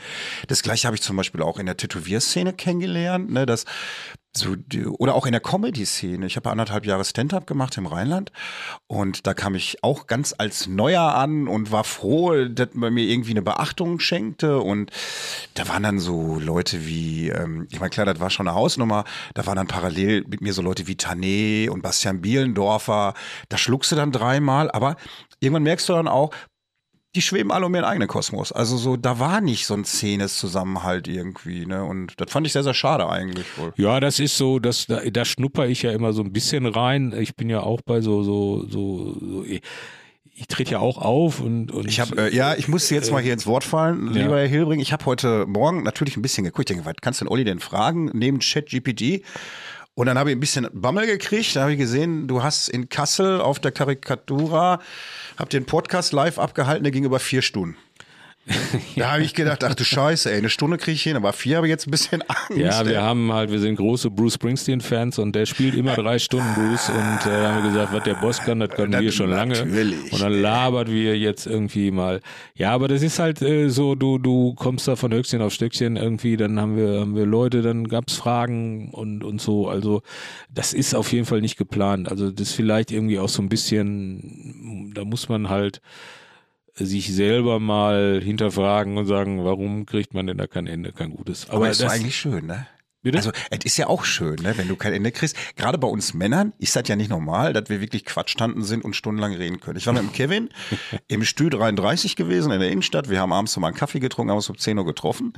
Das 0.48 0.64
gleiche 0.64 0.88
habe 0.88 0.96
ich 0.96 1.02
zum 1.02 1.16
Beispiel 1.18 1.42
auch 1.42 1.60
in 1.60 1.66
der 1.66 1.78
Tätowierszene 1.78 2.54
kennengelernt, 2.54 3.32
ne, 3.32 3.46
dass 3.46 3.66
so 4.36 4.56
oder 4.98 5.16
auch 5.16 5.26
in 5.26 5.34
der 5.34 5.42
Comedy-Szene. 5.42 6.26
Ich 6.26 6.38
habe 6.38 6.50
anderthalb 6.50 6.86
Jahre 6.86 7.04
Stand-up 7.04 7.46
gemacht 7.48 7.78
im 7.78 7.86
Rheinland 7.86 8.32
und 8.88 9.28
da 9.28 9.34
kam 9.34 9.56
ich 9.56 9.84
auch 9.84 10.08
ganz 10.08 10.34
als 10.38 10.68
Neuer 10.68 11.16
an 11.16 11.48
und 11.48 11.72
war 11.72 11.84
froh, 11.84 12.46
dass 12.46 12.70
man 12.74 12.94
mir 12.94 13.04
irgendwie 13.04 13.32
eine 13.32 13.42
Beachtung 13.42 14.00
schenkte. 14.00 14.60
Und 14.60 14.92
da 15.56 15.68
waren 15.68 15.84
dann 15.84 16.00
so 16.00 16.40
Leute 16.40 16.86
wie, 16.86 17.30
ähm, 17.30 17.68
ich 17.72 17.80
meine 17.80 17.90
klar, 17.90 18.06
das 18.06 18.20
war 18.20 18.30
schon 18.30 18.48
eine 18.48 18.56
Hausnummer, 18.56 19.04
da 19.34 19.46
waren 19.46 19.58
dann 19.58 19.68
parallel 19.68 20.24
mit 20.28 20.42
mir 20.42 20.54
so 20.54 20.62
Leute 20.62 20.88
wie 20.88 20.96
Tané 20.96 21.70
und 21.70 21.82
Bastian 21.82 22.22
Bielendorfer, 22.22 23.14
da 23.50 23.58
schluckst 23.58 23.92
du 23.92 23.96
dann 23.96 24.12
dreimal, 24.12 24.72
aber 24.72 24.96
irgendwann 25.40 25.64
merkst 25.64 25.90
du 25.90 25.94
dann 25.94 26.08
auch, 26.08 26.32
die 27.16 27.22
schweben 27.22 27.52
alle 27.52 27.66
um 27.66 27.76
ihren 27.76 27.84
eigenen 27.84 28.08
Kosmos. 28.08 28.52
Also 28.52 28.78
so, 28.78 28.96
da 28.96 29.20
war 29.20 29.42
nicht 29.42 29.66
so 29.66 29.74
ein 29.74 29.84
Szenes-Zusammenhalt 29.84 31.08
irgendwie, 31.08 31.66
ne? 31.66 31.84
Und 31.84 32.14
das 32.18 32.32
fand 32.32 32.48
ich 32.48 32.54
sehr, 32.54 32.64
sehr 32.64 32.74
schade 32.74 33.10
eigentlich 33.10 33.46
wohl. 33.58 33.74
Ja, 33.76 34.00
das 34.00 34.20
ist 34.20 34.38
so, 34.38 34.60
das, 34.60 34.86
da, 34.88 35.02
da 35.02 35.26
schnupper 35.26 35.68
ich 35.68 35.82
ja 35.82 35.92
immer 35.92 36.14
so 36.14 36.22
ein 36.22 36.32
bisschen 36.32 36.66
rein. 36.66 37.14
Ich 37.18 37.36
bin 37.36 37.50
ja 37.50 37.62
auch 37.62 37.82
bei 37.82 38.00
so, 38.00 38.24
so, 38.24 38.66
so, 38.66 39.18
so 39.20 39.44
ich, 39.44 39.62
ich 40.34 40.48
trete 40.48 40.72
ja 40.72 40.80
auch 40.80 40.98
auf 40.98 41.42
und, 41.42 41.72
und 41.72 41.86
Ich 41.88 42.00
habe, 42.00 42.30
äh, 42.30 42.36
ja, 42.36 42.56
ich 42.56 42.70
muss 42.70 42.90
jetzt 42.90 43.12
mal 43.12 43.22
hier 43.22 43.34
ins 43.34 43.46
Wort 43.46 43.66
fallen, 43.66 44.08
lieber 44.14 44.40
Herr 44.40 44.48
Hilbring. 44.48 44.80
Ich 44.80 44.94
habe 44.94 45.06
heute 45.06 45.46
Morgen 45.48 45.84
natürlich 45.84 46.16
ein 46.16 46.22
bisschen 46.22 46.46
geguckt. 46.46 46.70
Ich 46.70 46.76
denke, 46.76 46.90
was 46.90 46.96
kannst 47.02 47.20
du 47.20 47.26
denn 47.26 47.32
Olli 47.32 47.44
denn 47.44 47.60
fragen 47.60 48.10
neben 48.14 48.40
ChatGPT? 48.40 49.24
Und 49.94 50.08
dann 50.08 50.18
habe 50.18 50.30
ich 50.32 50.38
ein 50.38 50.40
bisschen 50.40 50.68
Bammel 50.74 51.06
gekriegt. 51.06 51.56
Da 51.56 51.62
habe 51.62 51.74
ich 51.74 51.78
gesehen, 51.78 52.28
du 52.28 52.44
hast 52.44 52.70
in 52.70 52.90
Kassel 52.90 53.42
auf 53.42 53.60
der 53.60 53.72
Karikatura, 53.72 54.80
habt 55.38 55.54
ihr 55.54 55.60
einen 55.60 55.66
Podcast 55.66 56.14
live 56.14 56.40
abgehalten, 56.40 56.84
der 56.84 56.92
ging 56.92 57.04
über 57.04 57.20
vier 57.20 57.42
Stunden. 57.42 57.78
Da 58.96 59.12
habe 59.12 59.24
ich 59.24 59.34
gedacht, 59.34 59.64
ach 59.64 59.76
du 59.76 59.84
Scheiße, 59.84 60.32
ey, 60.32 60.40
eine 60.40 60.50
Stunde 60.50 60.78
kriege 60.78 60.96
ich 60.96 61.04
hin, 61.04 61.16
aber 61.16 61.34
vier 61.34 61.58
habe 61.58 61.68
ich 61.68 61.72
jetzt 61.72 61.88
ein 61.88 61.92
bisschen 61.92 62.22
Angst. 62.28 62.58
Ja, 62.58 62.82
ey. 62.82 62.88
wir 62.88 63.02
haben 63.02 63.32
halt, 63.32 63.52
wir 63.52 63.60
sind 63.60 63.76
große 63.76 64.10
Bruce 64.10 64.36
Springsteen-Fans 64.36 65.20
und 65.20 65.36
der 65.36 65.46
spielt 65.46 65.76
immer 65.76 65.96
drei 65.96 66.20
Stunden 66.20 66.54
Bruce 66.56 66.90
und 66.90 67.32
äh, 67.32 67.46
haben 67.46 67.64
wir 67.64 67.70
gesagt, 67.70 67.94
was 67.94 68.04
der 68.04 68.16
Boss 68.16 68.40
kann, 68.40 68.60
das 68.60 68.70
können 68.70 68.92
Das 68.92 69.02
wir 69.02 69.12
schon 69.12 69.30
lange. 69.30 69.62
Und 69.62 70.22
dann 70.22 70.34
labert 70.34 70.90
wir 70.90 71.18
jetzt 71.18 71.46
irgendwie 71.46 71.92
mal. 71.92 72.22
Ja, 72.56 72.72
aber 72.72 72.88
das 72.88 73.02
ist 73.02 73.20
halt 73.20 73.42
äh, 73.42 73.70
so, 73.70 73.96
du, 73.96 74.18
du 74.18 74.54
kommst 74.56 74.88
da 74.88 74.96
von 74.96 75.14
Höchstchen 75.14 75.42
auf 75.42 75.54
Stöckchen 75.54 75.96
irgendwie, 75.96 76.38
dann 76.38 76.60
haben 76.60 76.76
wir, 76.78 77.02
haben 77.02 77.16
wir 77.16 77.26
Leute, 77.26 77.62
dann 77.62 77.88
gab's 77.88 78.16
Fragen 78.16 78.90
und, 78.92 79.24
und 79.24 79.40
so. 79.42 79.68
Also 79.68 80.02
das 80.50 80.74
ist 80.74 80.96
auf 80.96 81.12
jeden 81.12 81.26
Fall 81.26 81.42
nicht 81.42 81.58
geplant. 81.58 82.10
Also 82.10 82.32
das 82.32 82.50
ist 82.50 82.56
vielleicht 82.56 82.92
irgendwie 82.92 83.20
auch 83.20 83.30
so 83.30 83.42
ein 83.42 83.50
bisschen, 83.50 84.92
da 84.96 85.06
muss 85.06 85.30
man 85.30 85.50
halt 85.50 85.82
sich 86.76 87.14
selber 87.14 87.60
mal 87.60 88.22
hinterfragen 88.24 88.98
und 88.98 89.06
sagen, 89.06 89.44
warum 89.44 89.86
kriegt 89.86 90.14
man 90.14 90.28
denn 90.28 90.38
da 90.38 90.48
kein 90.48 90.68
Ende, 90.68 90.92
kein 90.92 91.12
gutes. 91.12 91.50
aber 91.50 91.70
ist 91.70 91.82
doch 91.82 91.90
eigentlich 91.90 92.18
schön, 92.18 92.46
ne? 92.46 92.68
Bitte? 93.04 93.18
Also, 93.18 93.32
es 93.50 93.66
ist 93.66 93.78
ja 93.78 93.88
auch 93.88 94.06
schön, 94.06 94.36
ne, 94.36 94.56
wenn 94.58 94.68
du 94.68 94.76
kein 94.76 94.94
Ende 94.94 95.12
kriegst. 95.12 95.36
Gerade 95.56 95.80
bei 95.80 95.88
uns 95.88 96.14
Männern 96.14 96.54
ist 96.60 96.76
das 96.76 96.88
ja 96.88 96.96
nicht 96.96 97.10
normal, 97.10 97.52
dass 97.52 97.68
wir 97.68 97.82
wirklich 97.82 98.06
Quatschtanten 98.06 98.64
sind 98.64 98.84
und 98.84 98.96
stundenlang 98.96 99.34
reden 99.34 99.60
können. 99.60 99.78
Ich 99.78 99.88
war 99.88 99.94
mit 99.94 100.04
dem 100.04 100.14
Kevin 100.14 100.50
im 101.08 101.24
Stü 101.24 101.50
33 101.50 102.16
gewesen 102.16 102.52
in 102.52 102.60
der 102.60 102.70
Innenstadt. 102.70 103.10
Wir 103.10 103.20
haben 103.20 103.34
abends 103.34 103.56
noch 103.56 103.62
mal 103.62 103.70
einen 103.70 103.78
Kaffee 103.78 104.00
getrunken, 104.00 104.30
haben 104.30 104.38
uns 104.38 104.50
um 104.50 104.58
10 104.58 104.78
Uhr 104.78 104.86
getroffen. 104.86 105.34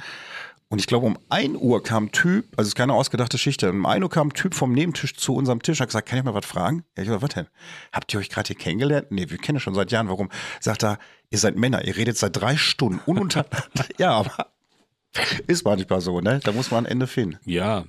Und 0.67 0.79
ich 0.79 0.87
glaube, 0.87 1.05
um 1.05 1.17
1 1.29 1.55
Uhr 1.57 1.83
kam 1.83 2.05
ein 2.05 2.11
Typ, 2.11 2.45
also 2.57 2.63
es 2.63 2.69
ist 2.69 2.75
keine 2.75 2.95
ausgedachte 2.95 3.35
Geschichte, 3.35 3.69
um 3.69 3.85
1 3.85 4.03
Uhr 4.03 4.09
kam 4.09 4.29
ein 4.29 4.33
Typ 4.33 4.55
vom 4.55 4.73
Nebentisch 4.73 5.15
zu 5.15 5.35
unserem 5.35 5.61
Tisch, 5.61 5.79
hat 5.79 5.87
gesagt, 5.87 6.09
kann 6.09 6.17
ich 6.17 6.25
mal 6.25 6.33
was 6.33 6.45
fragen? 6.45 6.83
Ja, 6.97 7.03
ich 7.03 7.07
gesagt, 7.07 7.21
was 7.21 7.29
denn? 7.29 7.47
Habt 7.91 8.13
ihr 8.13 8.19
euch 8.19 8.29
gerade 8.29 8.47
hier 8.47 8.57
kennengelernt? 8.57 9.07
Nee, 9.11 9.29
wir 9.29 9.37
kennen 9.37 9.59
schon 9.59 9.75
seit 9.75 9.91
Jahren. 9.91 10.09
Warum? 10.09 10.29
Sagt 10.59 10.83
er, 10.83 10.97
ihr 11.33 11.39
seid 11.39 11.57
Männer, 11.57 11.83
ihr 11.83 11.97
redet 11.97 12.17
seit 12.17 12.37
drei 12.37 12.55
Stunden 12.55 13.01
ununtereinander. 13.05 13.85
ja, 13.97 14.11
aber 14.11 14.47
ist 15.47 15.65
manchmal 15.65 15.99
so, 15.99 16.21
ne? 16.21 16.39
Da 16.43 16.51
muss 16.53 16.71
man 16.71 16.85
ein 16.85 16.91
Ende 16.91 17.07
finden. 17.07 17.39
Ja, 17.43 17.85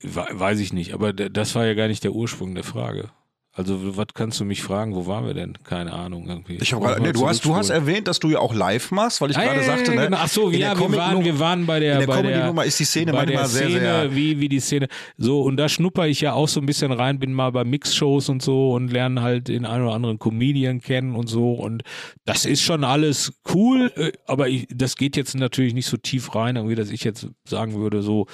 we- 0.00 0.26
weiß 0.30 0.58
ich 0.58 0.72
nicht, 0.72 0.92
aber 0.92 1.12
das 1.12 1.54
war 1.54 1.64
ja 1.64 1.74
gar 1.74 1.88
nicht 1.88 2.04
der 2.04 2.12
Ursprung 2.12 2.54
der 2.54 2.64
Frage. 2.64 3.10
Also, 3.54 3.98
was 3.98 4.06
kannst 4.14 4.40
du 4.40 4.46
mich 4.46 4.62
fragen? 4.62 4.94
Wo 4.94 5.06
waren 5.06 5.26
wir 5.26 5.34
denn? 5.34 5.58
Keine 5.62 5.92
Ahnung 5.92 6.26
irgendwie. 6.26 6.54
Ich 6.56 6.70
gerade, 6.70 6.84
man 6.94 7.02
nee, 7.02 7.12
du 7.12 7.28
hast, 7.28 7.44
du 7.44 7.54
hast 7.54 7.68
erwähnt, 7.68 8.08
dass 8.08 8.18
du 8.18 8.30
ja 8.30 8.38
auch 8.38 8.54
live 8.54 8.90
machst, 8.92 9.20
weil 9.20 9.30
ich 9.30 9.36
Ah, 9.36 9.42
gerade 9.44 9.60
ja, 9.60 9.66
sagte, 9.66 9.94
ne? 9.94 10.04
genau. 10.06 10.16
Ach 10.20 10.28
so, 10.28 10.50
ja, 10.50 10.78
wir 10.78 10.96
waren, 10.96 11.22
wir 11.22 11.38
waren 11.38 11.66
bei 11.66 11.78
der, 11.78 11.98
der 11.98 12.06
bei 12.06 12.22
der 12.22 12.30
Comedy-Nummer 12.32 12.64
ist 12.64 12.80
die 12.80 12.84
Szene 12.86 13.12
bei 13.12 13.26
der 13.26 13.44
sehr, 13.46 13.66
Szene, 13.68 13.80
sehr- 13.80 14.14
wie, 14.16 14.40
wie 14.40 14.48
die 14.48 14.58
Szene. 14.60 14.88
So, 15.18 15.42
und 15.42 15.58
da 15.58 15.68
schnupper 15.68 16.06
ich 16.08 16.22
ja 16.22 16.32
auch 16.32 16.48
so 16.48 16.60
ein 16.60 16.66
bisschen 16.66 16.92
rein, 16.92 17.18
bin 17.18 17.34
mal 17.34 17.52
bei 17.52 17.62
Mixshows 17.64 18.30
und 18.30 18.40
so 18.40 18.72
und 18.72 18.88
lerne 18.90 19.20
halt 19.20 19.48
den 19.48 19.66
einen 19.66 19.84
oder 19.84 19.94
anderen 19.94 20.18
Comedian 20.18 20.80
kennen 20.80 21.14
und 21.14 21.26
so. 21.26 21.52
Und 21.52 21.82
das 22.24 22.46
ist 22.46 22.62
schon 22.62 22.84
alles 22.84 23.34
cool, 23.54 23.92
äh, 23.96 24.12
aber 24.26 24.48
ich, 24.48 24.66
das 24.74 24.96
geht 24.96 25.14
jetzt 25.14 25.34
natürlich 25.34 25.74
nicht 25.74 25.86
so 25.86 25.98
tief 25.98 26.34
rein, 26.34 26.56
irgendwie, 26.56 26.74
dass 26.74 26.88
ich 26.90 27.04
jetzt 27.04 27.28
sagen 27.46 27.74
würde, 27.74 28.00
so, 28.00 28.28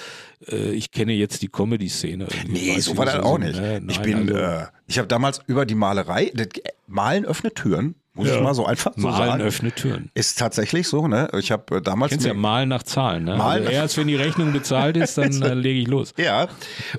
äh, 0.48 0.70
ich 0.70 0.92
kenne 0.92 1.12
jetzt 1.12 1.42
die 1.42 1.48
Comedy-Szene. 1.48 2.28
irgendwie. 2.30 2.52
Nee, 2.74 2.78
so 2.78 2.92
ich 2.92 2.96
war 2.98 3.06
das 3.06 3.16
so 3.16 3.22
auch 3.22 3.38
nicht. 3.38 3.58
ne? 3.60 3.82
ich 3.88 3.98
Nein, 3.98 4.02
bin, 4.26 4.36
also- 4.36 4.62
äh, 4.62 4.66
ich 4.88 4.98
habe 4.98 5.06
damals 5.06 5.40
über 5.46 5.64
die 5.66 5.74
Malerei, 5.76 6.32
Malen 6.88 7.24
öffnet 7.24 7.54
Türen, 7.54 7.94
Muss 8.14 8.28
ich 8.30 8.40
mal 8.40 8.54
so 8.54 8.66
einfach 8.66 8.92
so 8.96 9.06
Malen 9.06 9.28
sagen. 9.30 9.42
öffnet 9.42 9.76
Türen. 9.76 10.10
Ist 10.14 10.38
tatsächlich 10.38 10.88
so, 10.88 11.06
ne? 11.06 11.28
Ich 11.38 11.52
habe 11.52 11.76
äh, 11.76 11.80
damals 11.82 12.10
Kennst 12.10 12.26
ja 12.26 12.34
Malen 12.34 12.68
nach 12.70 12.82
Zahlen, 12.82 13.24
ne? 13.24 13.36
Malen- 13.36 13.66
Also 13.66 13.70
erst 13.72 13.96
wenn 13.98 14.08
die 14.08 14.16
Rechnung 14.16 14.52
bezahlt 14.52 14.96
ist, 14.96 15.16
dann 15.18 15.30
äh, 15.42 15.54
lege 15.54 15.78
ich 15.80 15.86
los. 15.86 16.14
Ja, 16.16 16.48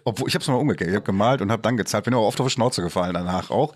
obwohl 0.05 0.29
ich 0.29 0.35
habe 0.35 0.43
es 0.43 0.47
mal 0.47 0.53
umgekehrt. 0.55 0.89
Ich 0.89 0.95
habe 0.95 1.05
gemalt 1.05 1.41
und 1.41 1.51
habe 1.51 1.61
dann 1.61 1.75
gezahlt. 1.75 2.05
Bin 2.05 2.13
aber 2.13 2.23
oft 2.27 2.39
auf 2.39 2.47
die 2.47 2.53
Schnauze 2.53 2.81
gefallen 2.81 3.13
danach 3.15 3.49
auch. 3.49 3.73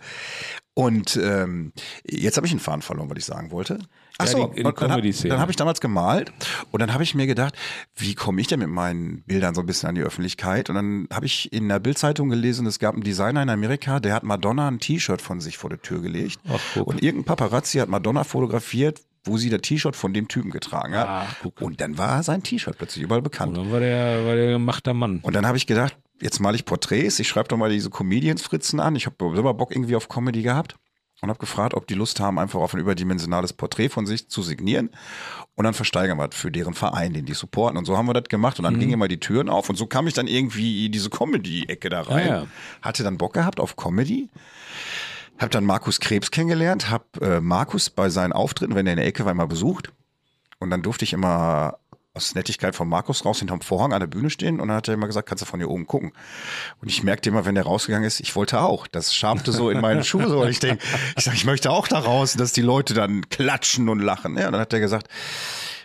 Und 0.76 1.18
ähm, 1.22 1.74
jetzt 2.08 2.38
habe 2.38 2.48
ich 2.48 2.54
einen 2.54 2.60
Faden 2.60 2.82
verloren, 2.82 3.10
was 3.10 3.18
ich 3.18 3.26
sagen 3.26 3.52
wollte. 3.52 3.80
Ach 4.20 4.28
so, 4.28 4.48
die- 4.48 4.56
die 4.62 4.64
und 4.64 4.80
dann, 4.80 4.92
dann 5.30 5.40
habe 5.40 5.52
ich 5.52 5.56
damals 5.58 5.82
gemalt 5.82 6.32
und 6.72 6.80
dann 6.82 6.94
habe 6.94 7.04
ich 7.04 7.16
mir 7.16 7.26
gedacht, 7.28 7.56
wie 7.96 8.14
komme 8.14 8.40
ich 8.42 8.48
denn 8.48 8.60
mit 8.60 8.70
meinen 8.70 9.24
Bildern 9.24 9.56
so 9.56 9.62
ein 9.62 9.66
bisschen 9.66 9.90
an 9.90 9.96
die 9.96 10.02
Öffentlichkeit? 10.02 10.70
Und 10.70 10.76
dann 10.76 11.08
habe 11.12 11.26
ich 11.26 11.52
in 11.52 11.68
der 11.68 11.80
Bildzeitung 11.80 12.30
gelesen, 12.30 12.66
es 12.68 12.78
gab 12.80 12.94
einen 12.94 13.04
Designer 13.04 13.42
in 13.42 13.50
Amerika, 13.50 14.00
der 14.00 14.14
hat 14.14 14.24
Madonna 14.24 14.68
ein 14.68 14.80
T-Shirt 14.80 15.22
von 15.22 15.42
sich 15.42 15.58
vor 15.58 15.70
die 15.72 15.78
Tür 15.78 16.02
gelegt. 16.02 16.40
Ach, 16.48 16.76
und 16.82 17.02
irgendein 17.02 17.26
Paparazzi 17.26 17.80
hat 17.80 17.90
Madonna 17.90 18.24
fotografiert, 18.24 19.02
wo 19.26 19.38
sie 19.38 19.50
das 19.50 19.62
T-Shirt 19.62 19.96
von 19.96 20.14
dem 20.14 20.28
Typen 20.28 20.52
getragen 20.52 20.94
hat. 20.96 21.28
Guck. 21.42 21.62
und 21.62 21.82
dann 21.82 21.98
war 21.98 22.22
sein 22.24 22.44
T-Shirt 22.44 22.78
plötzlich 22.78 23.04
überall 23.04 23.22
bekannt. 23.22 23.58
Und 23.58 23.64
dann 23.66 23.72
war 23.74 23.80
der, 23.80 24.26
war 24.26 24.36
der 24.36 24.52
gemachter 24.52 24.94
Mann. 24.94 25.20
Und 25.24 25.34
dann 25.34 25.48
habe 25.48 25.58
ich 25.58 25.66
gedacht, 25.66 25.98
jetzt 26.22 26.40
male 26.40 26.56
ich 26.56 26.66
Porträts, 26.66 27.20
ich 27.20 27.28
schreibe 27.30 27.48
doch 27.48 27.58
mal 27.58 27.72
diese 27.72 27.90
Comedians-Fritzen 27.90 28.80
an. 28.80 28.96
Ich 28.96 29.06
habe 29.08 29.16
selber 29.34 29.54
Bock 29.54 29.72
irgendwie 29.72 29.96
auf 29.96 30.08
Comedy 30.10 30.44
gehabt 30.44 30.76
und 31.24 31.30
habe 31.30 31.40
gefragt, 31.40 31.74
ob 31.74 31.88
die 31.88 31.94
Lust 31.94 32.20
haben, 32.20 32.38
einfach 32.38 32.60
auf 32.60 32.74
ein 32.74 32.82
überdimensionales 32.82 33.54
Porträt 33.54 33.88
von 33.88 34.06
sich 34.06 34.28
zu 34.28 34.44
signieren. 34.44 34.90
Und 35.56 35.64
dann 35.64 35.74
versteigern 35.74 36.18
wir 36.18 36.28
das 36.28 36.38
für 36.38 36.52
deren 36.52 36.74
Verein, 36.74 37.14
den 37.14 37.26
die 37.26 37.34
supporten. 37.34 37.78
Und 37.78 37.86
so 37.86 37.98
haben 37.98 38.08
wir 38.08 38.14
das 38.14 38.26
gemacht. 38.26 38.60
Und 38.60 38.66
dann 38.66 38.78
gingen 38.78 38.92
immer 38.92 39.08
die 39.08 39.22
Türen 39.22 39.48
auf. 39.48 39.70
Und 39.70 39.78
so 39.78 39.86
kam 39.88 40.06
ich 40.06 40.14
dann 40.14 40.28
irgendwie 40.28 40.86
in 40.86 40.92
diese 40.92 41.10
Comedy-Ecke 41.10 41.88
da 41.88 42.02
rein. 42.02 42.30
Ah, 42.30 42.36
ja. 42.42 42.48
Hatte 42.82 43.04
dann 43.04 43.18
Bock 43.18 43.32
gehabt 43.34 43.62
auf 43.62 43.78
Comedy. 43.78 44.30
Hab 45.40 45.50
dann 45.52 45.64
Markus 45.64 46.02
Krebs 46.02 46.30
kennengelernt, 46.30 46.92
hab 46.92 47.20
äh, 47.22 47.40
Markus 47.40 47.90
bei 47.90 48.10
seinen 48.10 48.34
Auftritten, 48.34 48.76
wenn 48.76 48.86
er 48.86 48.94
in 48.94 48.98
der 48.98 49.08
Ecke 49.08 49.24
war, 49.24 49.32
immer 49.32 49.48
besucht. 49.48 49.94
Und 50.60 50.72
dann 50.72 50.82
durfte 50.82 51.06
ich 51.06 51.14
immer 51.14 51.78
aus 52.16 52.36
Nettigkeit 52.36 52.76
von 52.76 52.88
Markus 52.88 53.26
raus 53.26 53.40
hinterm 53.40 53.62
Vorhang 53.62 53.92
an 53.92 54.00
der 54.00 54.08
Bühne 54.08 54.30
stehen 54.30 54.60
und 54.60 54.68
dann 54.68 54.78
hat 54.78 54.88
er 54.88 54.94
immer 54.94 55.08
gesagt, 55.08 55.28
kannst 55.28 55.42
du 55.42 55.46
von 55.48 55.60
hier 55.60 55.70
oben 55.70 55.88
gucken. 55.88 56.12
Und 56.80 56.88
ich 56.88 57.04
merkte 57.04 57.30
immer, 57.30 57.46
wenn 57.46 57.56
der 57.56 57.64
rausgegangen 57.64 58.06
ist, 58.06 58.20
ich 58.20 58.36
wollte 58.36 58.62
auch. 58.62 58.86
Das 58.86 59.16
schamte 59.16 59.52
so 59.52 59.72
in 59.72 59.82
meine 59.82 60.04
Schuhe 60.04 60.30
so. 60.30 60.42
Und 60.42 60.50
ich 60.50 60.60
denke, 60.60 60.84
ich 61.18 61.24
sag, 61.24 61.34
ich 61.34 61.46
möchte 61.46 61.72
auch 61.72 61.88
da 61.88 61.98
raus, 62.00 62.34
dass 62.34 62.54
die 62.54 62.62
Leute 62.62 62.94
dann 62.94 63.28
klatschen 63.30 63.90
und 63.90 64.00
lachen. 64.00 64.38
Ja, 64.38 64.46
und 64.46 64.54
dann 64.54 64.62
hat 64.62 64.74
er 64.74 64.80
gesagt, 64.80 65.08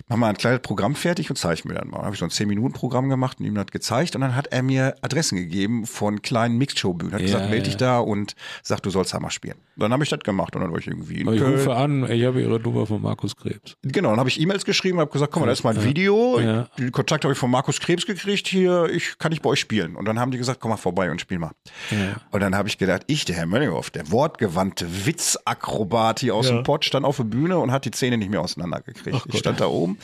mach 0.09 0.18
mal 0.18 0.29
ein 0.29 0.37
kleines 0.37 0.61
Programm 0.61 0.95
fertig 0.97 1.31
und 1.31 1.37
zeig 1.37 1.64
mir 1.64 1.72
dann 1.74 1.89
mal. 1.89 1.97
Dann 1.99 2.05
habe 2.05 2.14
ich 2.14 2.20
so 2.20 2.26
ein 2.26 2.31
10-Minuten-Programm 2.31 3.09
gemacht 3.09 3.41
und 3.41 3.47
ihm 3.47 3.55
das 3.55 3.68
gezeigt 3.68 4.14
und 4.14 4.20
dann 4.20 4.37
hat 4.37 4.49
er 4.49 4.62
mir 4.62 4.97
Adressen 5.01 5.37
gegeben 5.37 5.87
von 5.87 6.20
kleinen 6.20 6.59
Mixed-Show-Bühnen. 6.59 7.14
Hat 7.14 7.20
Ja, 7.20 7.26
gesagt, 7.26 7.49
melde 7.49 7.64
dich 7.64 7.74
ja. 7.74 7.79
da 7.79 7.99
und 8.01 8.35
sagt, 8.62 8.85
du 8.85 8.91
sollst 8.91 9.14
Hammer 9.14 9.31
spielen. 9.31 9.57
Dann 9.79 9.93
habe 9.93 10.03
ich 10.05 10.11
das 10.11 10.20
gemacht 10.20 10.55
und 10.57 10.62
dann 10.62 10.72
war 10.72 10.79
ich 10.79 10.87
irgendwie 10.87 11.20
in 11.20 11.33
ich 11.33 11.41
Köln. 11.41 11.55
rufe 11.55 11.74
an, 11.74 12.11
ich 12.11 12.24
habe 12.24 12.43
ihre 12.43 12.59
Nummer 12.61 12.85
von 12.87 13.01
Markus 13.01 13.37
Krebs. 13.37 13.76
Genau, 13.83 14.11
dann 14.11 14.18
habe 14.18 14.29
ich 14.29 14.41
E-Mails 14.41 14.64
geschrieben, 14.64 14.99
habe 14.99 15.11
gesagt, 15.11 15.33
komm 15.33 15.41
mal, 15.43 15.47
da 15.47 15.53
ist 15.53 15.62
mein 15.64 15.83
Video. 15.85 16.41
Ja. 16.41 16.68
Den 16.79 16.91
Kontakt 16.93 17.24
habe 17.24 17.33
ich 17.33 17.39
von 17.39 17.51
Markus 17.51 17.79
Krebs 17.81 18.05
gekriegt. 18.05 18.49
Hier, 18.49 18.87
ich 18.93 19.18
kann 19.18 19.33
ich 19.33 19.41
bei 19.41 19.51
euch 19.51 19.61
spielen. 19.61 19.95
Und 19.97 20.05
dann 20.07 20.18
haben 20.18 20.31
die 20.31 20.39
gesagt, 20.39 20.61
komm 20.61 20.70
mal 20.72 20.76
vorbei 20.76 21.11
und 21.11 21.20
spiel 21.20 21.39
mal. 21.39 21.53
Ja. 21.91 22.16
Und 22.31 22.41
dann 22.41 22.57
habe 22.57 22.68
ich 22.68 22.76
gedacht, 22.79 23.03
ich, 23.07 23.24
der 23.24 23.37
Herr 23.37 23.47
Mönchhoff, 23.47 23.91
der 23.91 24.11
wortgewandte 24.11 24.87
Witzakrobat 25.07 26.20
hier 26.20 26.35
aus 26.35 26.49
Ja. 26.49 26.57
dem 26.57 26.62
Pott, 26.64 26.85
stand 26.85 27.05
auf 27.07 27.16
der 27.16 27.24
Bühne 27.24 27.59
und 27.59 27.70
hat 27.72 27.85
die 27.85 27.91
Zähne 27.91 28.18
nicht 28.18 28.31
mehr 28.31 28.41
auseinandergekriegt. 28.41 29.26
ich 29.26 29.39
stand 29.39 29.61
da 29.61 29.66
oben. 29.66 29.99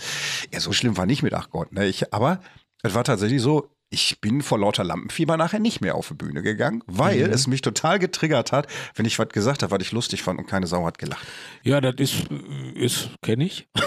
Ja, 0.52 0.60
so 0.60 0.72
schlimm 0.72 0.96
war 0.96 1.06
nicht 1.06 1.22
mit 1.22 1.34
Ach 1.34 1.50
Gott. 1.50 1.72
Ne? 1.72 1.86
Ich, 1.86 2.12
aber 2.12 2.40
es 2.82 2.94
war 2.94 3.02
tatsächlich 3.04 3.40
so, 3.42 3.68
ich 3.90 4.20
bin 4.20 4.42
vor 4.42 4.58
lauter 4.58 4.84
Lampenfieber 4.84 5.36
nachher 5.36 5.60
nicht 5.60 5.80
mehr 5.80 5.94
auf 5.94 6.08
die 6.08 6.14
Bühne 6.14 6.42
gegangen, 6.42 6.82
weil 6.86 7.22
es 7.30 7.46
mich 7.46 7.60
total 7.60 7.98
getriggert 7.98 8.52
hat, 8.52 8.66
wenn 8.94 9.06
ich 9.06 9.18
was 9.18 9.28
gesagt 9.28 9.62
habe, 9.62 9.70
was 9.72 9.82
ich 9.82 9.92
lustig 9.92 10.22
fand 10.22 10.38
und 10.38 10.46
keine 10.46 10.66
Sau 10.66 10.84
hat 10.84 10.98
gelacht. 10.98 11.26
Ja, 11.62 11.80
das 11.80 11.94
ist, 11.98 12.26
ist 12.74 13.10
kenne 13.22 13.44
ich. 13.44 13.68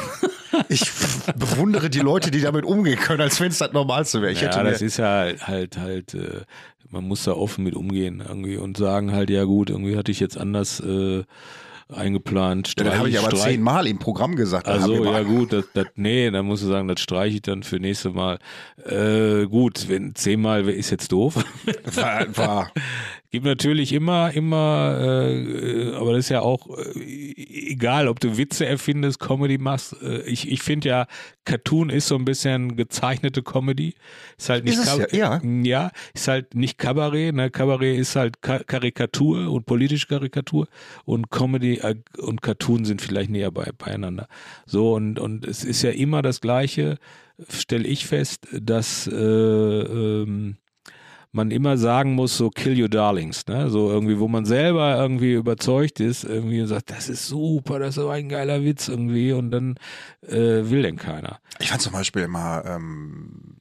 Ich 0.69 0.89
bewundere 1.35 1.89
die 1.89 1.99
Leute, 1.99 2.31
die 2.31 2.41
damit 2.41 2.65
umgehen 2.65 2.97
können, 2.97 3.21
als 3.21 3.39
wenn 3.39 3.49
es 3.49 3.59
das 3.59 3.73
Normalste 3.73 4.21
wäre. 4.21 4.31
Ich 4.31 4.41
ja, 4.41 4.63
das 4.63 4.81
ist 4.81 4.97
ja 4.97 5.27
halt, 5.39 5.77
halt, 5.77 6.13
äh, 6.13 6.41
man 6.89 7.03
muss 7.03 7.25
da 7.25 7.33
offen 7.33 7.63
mit 7.63 7.75
umgehen 7.75 8.23
irgendwie 8.27 8.57
und 8.57 8.77
sagen 8.77 9.11
halt, 9.11 9.29
ja 9.29 9.43
gut, 9.43 9.69
irgendwie 9.69 9.97
hatte 9.97 10.11
ich 10.11 10.19
jetzt 10.19 10.37
anders 10.37 10.79
äh, 10.79 11.23
eingeplant. 11.89 12.73
Ja, 12.77 12.83
dann 12.85 12.97
habe 12.97 13.09
ich 13.09 13.17
aber 13.19 13.27
streich- 13.31 13.53
zehnmal 13.53 13.87
im 13.87 13.99
Programm 13.99 14.35
gesagt. 14.35 14.67
Also 14.67 15.03
ja 15.05 15.21
gut, 15.23 15.53
das, 15.53 15.65
das, 15.73 15.87
nee, 15.95 16.29
dann 16.29 16.45
musst 16.45 16.63
du 16.63 16.67
sagen, 16.67 16.87
das 16.87 16.99
streiche 16.99 17.35
ich 17.35 17.41
dann 17.41 17.63
für 17.63 17.77
nächste 17.79 18.09
Mal. 18.11 18.39
Äh, 18.85 19.45
gut, 19.47 19.87
wenn 19.89 20.15
zehnmal 20.15 20.67
ist 20.69 20.89
jetzt 20.89 21.11
doof. 21.11 21.43
War, 21.95 22.37
war, 22.37 22.71
Gibt 23.29 23.45
natürlich 23.45 23.91
immer, 23.91 24.31
immer, 24.33 24.97
äh, 25.01 25.93
aber 25.95 26.13
das 26.13 26.19
ist 26.25 26.29
ja 26.29 26.39
auch 26.41 26.69
äh, 26.77 27.33
egal, 27.71 28.07
ob 28.07 28.21
du 28.21 28.37
Witze 28.37 28.65
erfindest, 28.65 29.19
Comedy 29.19 29.57
machst. 29.57 30.01
Äh, 30.01 30.21
ich 30.21 30.49
ich 30.49 30.61
finde 30.61 30.87
ja, 30.87 31.07
Cartoon 31.43 31.89
ist 31.89 32.07
so 32.07 32.15
ein 32.15 32.23
bisschen 32.23 32.77
gezeichnete 32.77 33.43
Comedy. 33.43 33.95
Ist 34.37 34.49
halt 34.49 34.63
nicht 34.63 34.75
Ist 34.75 34.87
es 34.87 34.97
Kab- 34.97 35.13
ja, 35.13 35.41
ja. 35.43 35.61
ja, 35.63 35.91
ist 36.13 36.29
halt 36.29 36.55
nicht 36.55 36.77
Kabarett. 36.77 37.35
Ne? 37.35 37.49
Kabarett 37.51 37.97
ist 37.99 38.15
halt 38.15 38.41
Ka 38.41 38.59
Karikatur 38.59 39.51
und 39.51 39.65
politische 39.65 40.07
Karikatur 40.07 40.67
und 41.03 41.29
Comedy 41.29 41.76
und 42.17 42.41
Cartoon 42.41 42.85
sind 42.85 43.01
vielleicht 43.01 43.29
näher 43.29 43.51
bei, 43.51 43.71
beieinander. 43.77 44.27
So 44.65 44.93
und 44.95 45.19
und 45.19 45.45
es 45.45 45.63
ist 45.63 45.81
ja 45.81 45.91
immer 45.91 46.21
das 46.21 46.41
Gleiche. 46.41 46.97
Stelle 47.49 47.87
ich 47.87 48.07
fest, 48.07 48.47
dass 48.51 49.07
äh, 49.07 49.13
ähm, 49.13 50.57
man 51.31 51.51
immer 51.51 51.77
sagen 51.77 52.15
muss, 52.15 52.37
so 52.37 52.49
kill 52.49 52.81
your 52.81 52.89
darlings, 52.89 53.45
ne? 53.47 53.69
So 53.69 53.89
irgendwie, 53.89 54.19
wo 54.19 54.27
man 54.27 54.45
selber 54.45 54.97
irgendwie 54.97 55.33
überzeugt 55.33 55.99
ist, 55.99 56.23
irgendwie 56.23 56.61
und 56.61 56.67
sagt, 56.67 56.89
das 56.89 57.09
ist 57.09 57.27
super, 57.27 57.79
das 57.79 57.89
ist 57.89 57.95
so 57.95 58.09
ein 58.09 58.29
geiler 58.29 58.63
Witz 58.63 58.87
irgendwie 58.87 59.33
und 59.33 59.51
dann 59.51 59.75
äh, 60.21 60.69
will 60.69 60.81
denn 60.81 60.97
keiner. 60.97 61.39
ich 61.59 61.69
fand 61.69 61.81
zum 61.81 61.93
Beispiel 61.93 62.23
immer, 62.23 62.63
ähm, 62.65 63.56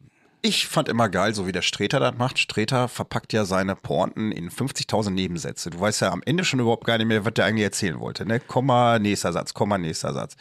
ich 0.47 0.67
fand 0.67 0.89
immer 0.89 1.09
geil, 1.09 1.35
so 1.35 1.47
wie 1.47 1.53
der 1.53 1.63
Streter 1.63 2.01
das 2.01 2.17
macht. 2.17 2.39
Streter 2.39 2.89
verpackt 2.89 3.33
ja 3.33 3.45
seine 3.45 3.77
Pointen 3.77 4.33
in 4.33 4.51
50.000 4.51 5.11
Nebensätze. 5.11 5.71
Du 5.71 5.81
weißt 5.81 6.03
ja 6.03 6.13
am 6.13 6.23
Ende 6.25 6.45
schon 6.45 6.61
überhaupt 6.61 6.87
gar 6.87 6.99
nicht 6.99 7.07
mehr, 7.07 7.25
was 7.25 7.35
der 7.35 7.45
eigentlich 7.45 7.65
erzählen 7.65 8.01
wollte. 8.01 8.25
Ne? 8.25 8.41
Komma, 8.41 8.99
nächster 8.99 9.33
Satz, 9.33 9.55
Komma, 9.55 9.79
nächster 9.79 10.13
Satz. 10.13 10.37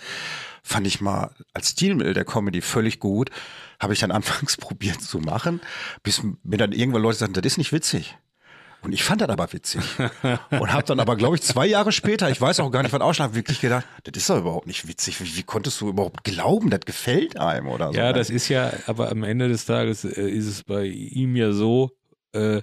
Fand 0.64 0.88
ich 0.88 1.02
mal 1.02 1.32
als 1.54 1.72
Stilmittel 1.72 2.14
der 2.14 2.26
Comedy 2.26 2.62
völlig 2.62 3.00
gut. 3.00 3.30
Habe 3.80 3.94
ich 3.94 4.00
dann 4.00 4.12
anfangs 4.14 4.58
probiert 4.58 5.02
zu 5.02 5.20
machen, 5.20 5.62
bis 6.04 6.22
mir 6.44 6.58
dann 6.58 6.72
irgendwann 6.72 7.02
Leute 7.02 7.20
sagten, 7.20 7.34
das 7.34 7.46
ist 7.46 7.58
nicht 7.58 7.72
witzig. 7.72 8.18
Und 8.86 8.94
ich 8.94 9.04
fand 9.04 9.20
das 9.22 9.30
aber 9.30 9.52
witzig. 9.52 9.82
Und 10.52 10.72
habe 10.72 10.84
dann 10.84 11.00
aber, 11.00 11.16
glaube 11.16 11.36
ich, 11.36 11.42
zwei 11.42 11.66
Jahre 11.66 11.92
später, 11.92 12.30
ich 12.30 12.40
weiß 12.40 12.60
auch 12.60 12.70
gar 12.72 12.84
nicht, 12.84 12.94
was 12.94 13.02
ausschlag, 13.02 13.34
wirklich 13.34 13.60
gedacht, 13.60 13.86
das 14.04 14.16
ist 14.16 14.30
doch 14.30 14.38
überhaupt 14.38 14.68
nicht 14.68 14.88
witzig. 14.88 15.20
Wie, 15.20 15.38
wie 15.38 15.44
konntest 15.44 15.82
du 15.82 15.90
überhaupt 15.90 16.24
glauben, 16.24 16.70
das 16.70 16.82
gefällt 16.82 17.38
einem 17.40 17.68
oder 17.68 17.88
so? 17.92 17.98
Ja, 17.98 18.08
ne? 18.08 18.14
das 18.14 18.30
ist 18.30 18.48
ja, 18.48 18.72
aber 18.86 19.10
am 19.12 19.24
Ende 19.24 19.50
des 19.50 19.66
Tages 19.66 20.06
äh, 20.06 20.30
ist 20.30 20.46
es 20.46 20.64
bei 20.64 20.86
ihm 20.86 21.36
ja 21.36 21.52
so, 21.52 21.92
äh, 22.34 22.62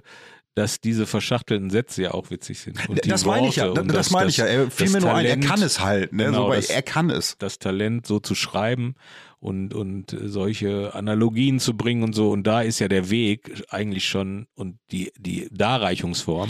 dass 0.55 0.79
diese 0.79 1.05
verschachtelten 1.07 1.69
Sätze 1.71 2.03
ja 2.03 2.11
auch 2.11 2.29
witzig 2.29 2.59
sind. 2.59 2.87
Und 2.87 3.05
das 3.09 3.25
meine 3.25 3.47
ich 3.47 3.55
ja, 3.57 3.69
das, 3.73 3.87
das 3.87 4.11
meine 4.11 4.29
ich 4.29 4.37
ja. 4.37 4.45
Er 4.45 4.69
fiel 4.71 4.89
mir 4.91 5.01
nur 5.01 5.13
ein, 5.13 5.25
er 5.25 5.31
Talent- 5.31 5.45
kann 5.47 5.61
es 5.61 5.79
halt, 5.79 6.13
ne? 6.13 6.25
Genau, 6.25 6.47
so, 6.49 6.53
das- 6.53 6.69
er 6.69 6.83
kann 6.83 7.09
es. 7.09 7.35
das 7.39 7.59
Talent 7.59 8.05
so 8.05 8.19
zu 8.19 8.35
schreiben 8.35 8.95
und, 9.43 9.73
und 9.73 10.15
solche 10.23 10.95
Analogien 10.95 11.59
zu 11.59 11.75
bringen 11.75 12.03
und 12.03 12.13
so. 12.13 12.31
Und 12.31 12.47
da 12.47 12.61
ist 12.61 12.79
ja 12.79 12.87
der 12.87 13.09
Weg 13.09 13.63
eigentlich 13.69 14.07
schon 14.07 14.47
und 14.55 14.79
die, 14.89 15.11
die 15.17 15.49
Darreichungsform, 15.51 16.49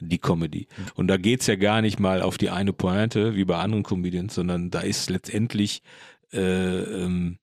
die 0.00 0.18
Comedy. 0.18 0.66
Und 0.94 1.08
da 1.08 1.18
geht's 1.18 1.46
ja 1.46 1.56
gar 1.56 1.82
nicht 1.82 2.00
mal 2.00 2.22
auf 2.22 2.38
die 2.38 2.48
eine 2.48 2.72
Pointe 2.72 3.36
wie 3.36 3.44
bei 3.44 3.58
anderen 3.58 3.82
Comedians, 3.82 4.34
sondern 4.34 4.70
da 4.70 4.80
ist 4.80 5.10
letztendlich 5.10 5.82
äh, 6.32 6.40
ähm, 6.40 7.38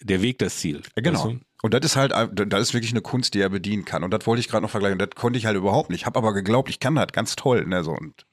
der 0.00 0.22
Weg 0.22 0.38
das 0.38 0.56
Ziel. 0.56 0.82
Genau. 0.96 1.28
Du? 1.28 1.40
Und 1.62 1.72
das 1.72 1.84
ist 1.84 1.94
halt, 1.94 2.12
das 2.12 2.60
ist 2.60 2.74
wirklich 2.74 2.90
eine 2.90 3.00
Kunst, 3.00 3.34
die 3.34 3.40
er 3.40 3.48
bedienen 3.48 3.84
kann. 3.84 4.02
Und 4.02 4.10
das 4.10 4.26
wollte 4.26 4.40
ich 4.40 4.48
gerade 4.48 4.62
noch 4.62 4.70
vergleichen. 4.70 4.98
Das 4.98 5.10
konnte 5.14 5.38
ich 5.38 5.46
halt 5.46 5.56
überhaupt 5.56 5.90
nicht. 5.90 6.04
Habe 6.04 6.18
aber 6.18 6.34
geglaubt, 6.34 6.68
ich 6.68 6.80
kann 6.80 6.96
das 6.96 7.12
ganz 7.12 7.36
toll. 7.36 7.64
Ne? 7.64 7.84
So, 7.84 7.92
und 7.92 8.26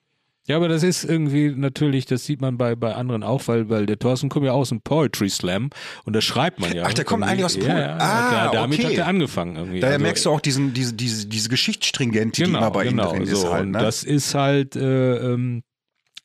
Ja, 0.50 0.56
aber 0.56 0.68
das 0.68 0.82
ist 0.82 1.04
irgendwie 1.04 1.54
natürlich, 1.56 2.08
das 2.08 2.26
sieht 2.26 2.41
man 2.41 2.58
bei, 2.58 2.76
bei 2.76 2.95
anderen 2.95 3.22
auch, 3.24 3.47
weil, 3.47 3.70
weil 3.70 3.86
der 3.86 4.00
Thorsten 4.00 4.30
kommt 4.30 4.47
ja 4.47 4.52
aus 4.52 4.70
dem 4.70 4.82
Poetry 4.82 5.30
Slam 5.30 5.70
und 6.06 6.14
das 6.16 6.24
schreibt 6.26 6.60
man 6.60 6.74
ja. 6.76 6.84
Ach, 6.88 6.93
der 6.93 7.06
kommt 7.06 7.24
eigentlich 7.24 7.45
aus 7.45 7.54
dem 7.54 7.68
ja, 7.68 7.80
ja, 7.80 7.97
Ah, 8.00 8.45
da, 8.45 8.52
Damit 8.52 8.80
okay. 8.80 8.88
hat 8.88 8.97
er 8.97 9.08
angefangen 9.08 9.56
irgendwie. 9.58 9.80
daher 9.80 9.93
Also- 9.93 10.04
merkst 10.04 10.26
du 10.26 10.32
auch 10.32 10.41
diesen, 10.41 10.74
diese, 10.74 10.93
diese, 10.95 11.28
diese 11.28 11.50
Geschichtsstringenz, 11.50 12.36
die 12.36 12.43
genau, 12.45 12.58
immer 12.58 12.72
bei 12.72 12.86
genau, 12.86 13.14
ihm 13.14 13.20
drin 13.24 13.36
so. 13.36 13.43
ist 13.45 13.52
halt. 13.52 13.68
Ne? 13.68 13.78
das 13.78 14.04
ist 14.04 14.34
halt 14.34 14.76
äh, 14.76 15.18
ähm, 15.18 15.62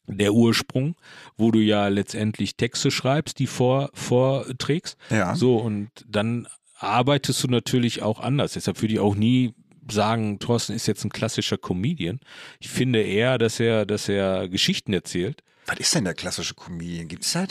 der 0.07 0.33
Ursprung, 0.33 0.97
wo 1.37 1.51
du 1.51 1.59
ja 1.61 1.89
letztendlich 1.89 2.57
Texte 2.57 2.91
schreibst, 2.91 3.39
die 3.39 3.47
vor, 3.47 3.91
vorträgst. 3.93 4.97
Ja. 5.11 5.35
So, 5.37 5.57
und 5.59 5.91
dann 6.09 6.47
arbeitest 6.79 7.43
du 7.45 7.49
natürlich 7.49 8.03
auch 8.03 8.21
anders. 8.21 8.53
Deshalb 8.55 8.81
würde 8.83 8.95
ich 8.95 9.01
auch 9.01 9.15
nie 9.15 9.53
sagen, 9.91 10.39
Thorsten 10.39 10.73
ist 10.73 10.87
jetzt 10.87 11.05
ein 11.05 11.11
klassischer 11.11 11.59
Comedian. 11.59 12.21
Ich 12.61 12.69
finde 12.69 13.03
eher, 13.03 13.39
dass 13.39 13.61
er, 13.61 13.87
dass 13.87 14.09
er 14.09 14.49
Geschichten 14.49 14.93
erzählt. 14.93 15.43
Was 15.67 15.79
ist 15.79 15.95
denn 15.95 16.05
der 16.05 16.15
klassische 16.15 16.55
Comedian? 16.55 17.09
Gibt's 17.09 17.33
das? 17.33 17.49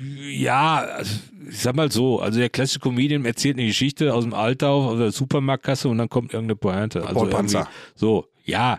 Ja, 0.00 0.76
also, 0.78 1.18
ich 1.48 1.58
sag 1.58 1.74
mal 1.74 1.90
so, 1.90 2.20
also 2.20 2.38
der 2.38 2.50
klassische 2.50 2.78
Comedian 2.78 3.24
erzählt 3.24 3.56
eine 3.56 3.66
Geschichte 3.66 4.14
aus 4.14 4.22
dem 4.22 4.32
Alltag, 4.32 4.68
aus 4.68 4.98
der 4.98 5.10
Supermarktkasse 5.10 5.88
und 5.88 5.98
dann 5.98 6.08
kommt 6.08 6.32
irgendeine 6.32 6.56
Pointe. 6.56 7.02
Also 7.02 7.14
Paul 7.14 7.30
Panzer. 7.30 7.68
So, 7.96 8.26
ja. 8.44 8.78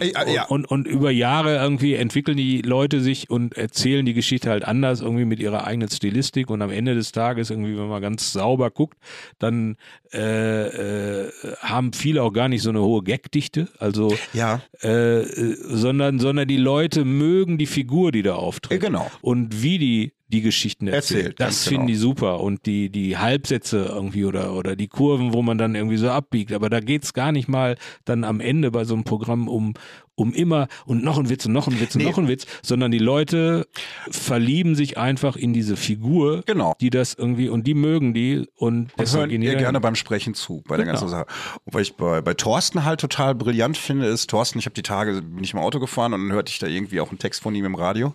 Ey, 0.00 0.12
äh, 0.14 0.34
ja. 0.34 0.44
und, 0.46 0.66
und 0.66 0.86
über 0.86 1.10
Jahre 1.10 1.56
irgendwie 1.56 1.94
entwickeln 1.94 2.36
die 2.36 2.62
Leute 2.62 3.00
sich 3.00 3.30
und 3.30 3.56
erzählen 3.56 4.04
die 4.04 4.14
Geschichte 4.14 4.50
halt 4.50 4.64
anders, 4.64 5.00
irgendwie 5.00 5.24
mit 5.24 5.40
ihrer 5.40 5.66
eigenen 5.66 5.88
Stilistik 5.88 6.50
und 6.50 6.60
am 6.62 6.70
Ende 6.70 6.94
des 6.94 7.12
Tages, 7.12 7.50
irgendwie, 7.50 7.76
wenn 7.76 7.88
man 7.88 8.02
ganz 8.02 8.32
sauber 8.32 8.70
guckt, 8.70 8.98
dann 9.38 9.76
äh, 10.12 11.24
äh, 11.26 11.30
haben 11.60 11.92
viele 11.92 12.22
auch 12.22 12.32
gar 12.32 12.48
nicht 12.48 12.62
so 12.62 12.70
eine 12.70 12.80
hohe 12.82 13.02
Gagdichte, 13.02 13.68
also 13.78 14.14
Ja. 14.32 14.60
äh, 14.82 15.20
äh, 15.20 15.56
sondern, 15.68 16.18
sondern 16.18 16.46
die 16.48 16.56
Leute 16.56 17.04
mögen 17.04 17.58
die 17.58 17.66
Figur, 17.66 18.12
die 18.12 18.22
da 18.22 18.34
auftritt. 18.34 18.76
Äh, 18.82 18.86
genau. 18.86 19.10
Und 19.22 19.62
wie 19.62 19.78
die 19.78 20.12
die 20.30 20.40
Geschichten 20.42 20.86
erzählt. 20.86 21.18
Erzählt, 21.18 21.40
das 21.40 21.64
finden 21.64 21.86
genau. 21.86 21.86
die 21.88 21.96
super. 21.96 22.40
Und 22.40 22.66
die, 22.66 22.90
die 22.90 23.18
Halbsätze 23.18 23.84
irgendwie 23.84 24.24
oder, 24.24 24.54
oder 24.54 24.76
die 24.76 24.88
Kurven, 24.88 25.32
wo 25.32 25.42
man 25.42 25.58
dann 25.58 25.74
irgendwie 25.74 25.96
so 25.96 26.10
abbiegt. 26.10 26.52
Aber 26.52 26.70
da 26.70 26.80
geht's 26.80 27.12
gar 27.12 27.32
nicht 27.32 27.48
mal 27.48 27.76
dann 28.04 28.24
am 28.24 28.40
Ende 28.40 28.70
bei 28.70 28.84
so 28.84 28.94
einem 28.94 29.04
Programm 29.04 29.48
um, 29.48 29.74
um 30.14 30.32
immer 30.32 30.68
und 30.86 31.02
noch 31.02 31.18
ein 31.18 31.28
Witz 31.28 31.46
und 31.46 31.52
noch 31.52 31.66
ein 31.66 31.80
Witz 31.80 31.94
und 31.94 32.02
Nee. 32.02 32.10
noch 32.10 32.18
ein 32.18 32.28
Witz, 32.28 32.46
sondern 32.62 32.90
die 32.90 32.98
Leute 32.98 33.66
verlieben 34.10 34.74
sich 34.74 34.98
einfach 34.98 35.36
in 35.36 35.52
diese 35.52 35.76
Figur, 35.76 36.42
Genau. 36.46 36.74
die 36.80 36.90
das 36.90 37.14
irgendwie, 37.14 37.48
und 37.48 37.66
die 37.66 37.74
mögen 37.74 38.12
die 38.14 38.46
und 38.56 38.92
Und 38.96 39.12
hören 39.12 39.30
ihr 39.30 39.54
gerne 39.56 39.80
beim 39.80 39.94
Sprechen 39.94 40.34
zu, 40.34 40.62
bei 40.68 40.76
der 40.76 40.84
Genau. 40.84 40.98
ganzen 40.98 41.08
Sache. 41.08 41.26
Und 41.64 41.74
was 41.74 41.82
ich 41.82 41.94
bei, 41.96 42.20
bei 42.20 42.34
Thorsten 42.34 42.84
halt 42.84 43.00
total 43.00 43.34
brillant 43.34 43.76
finde, 43.76 44.06
ist, 44.06 44.28
Thorsten, 44.30 44.58
ich 44.58 44.66
habe 44.66 44.74
die 44.74 44.82
Tage, 44.82 45.22
bin 45.22 45.42
ich 45.42 45.52
im 45.54 45.58
Auto 45.58 45.80
gefahren 45.80 46.12
und 46.12 46.20
dann 46.28 46.32
hörte 46.32 46.50
ich 46.50 46.58
da 46.58 46.66
irgendwie 46.66 47.00
auch 47.00 47.08
einen 47.10 47.18
Text 47.18 47.42
von 47.42 47.54
ihm 47.54 47.64
im 47.64 47.74
Radio. 47.74 48.14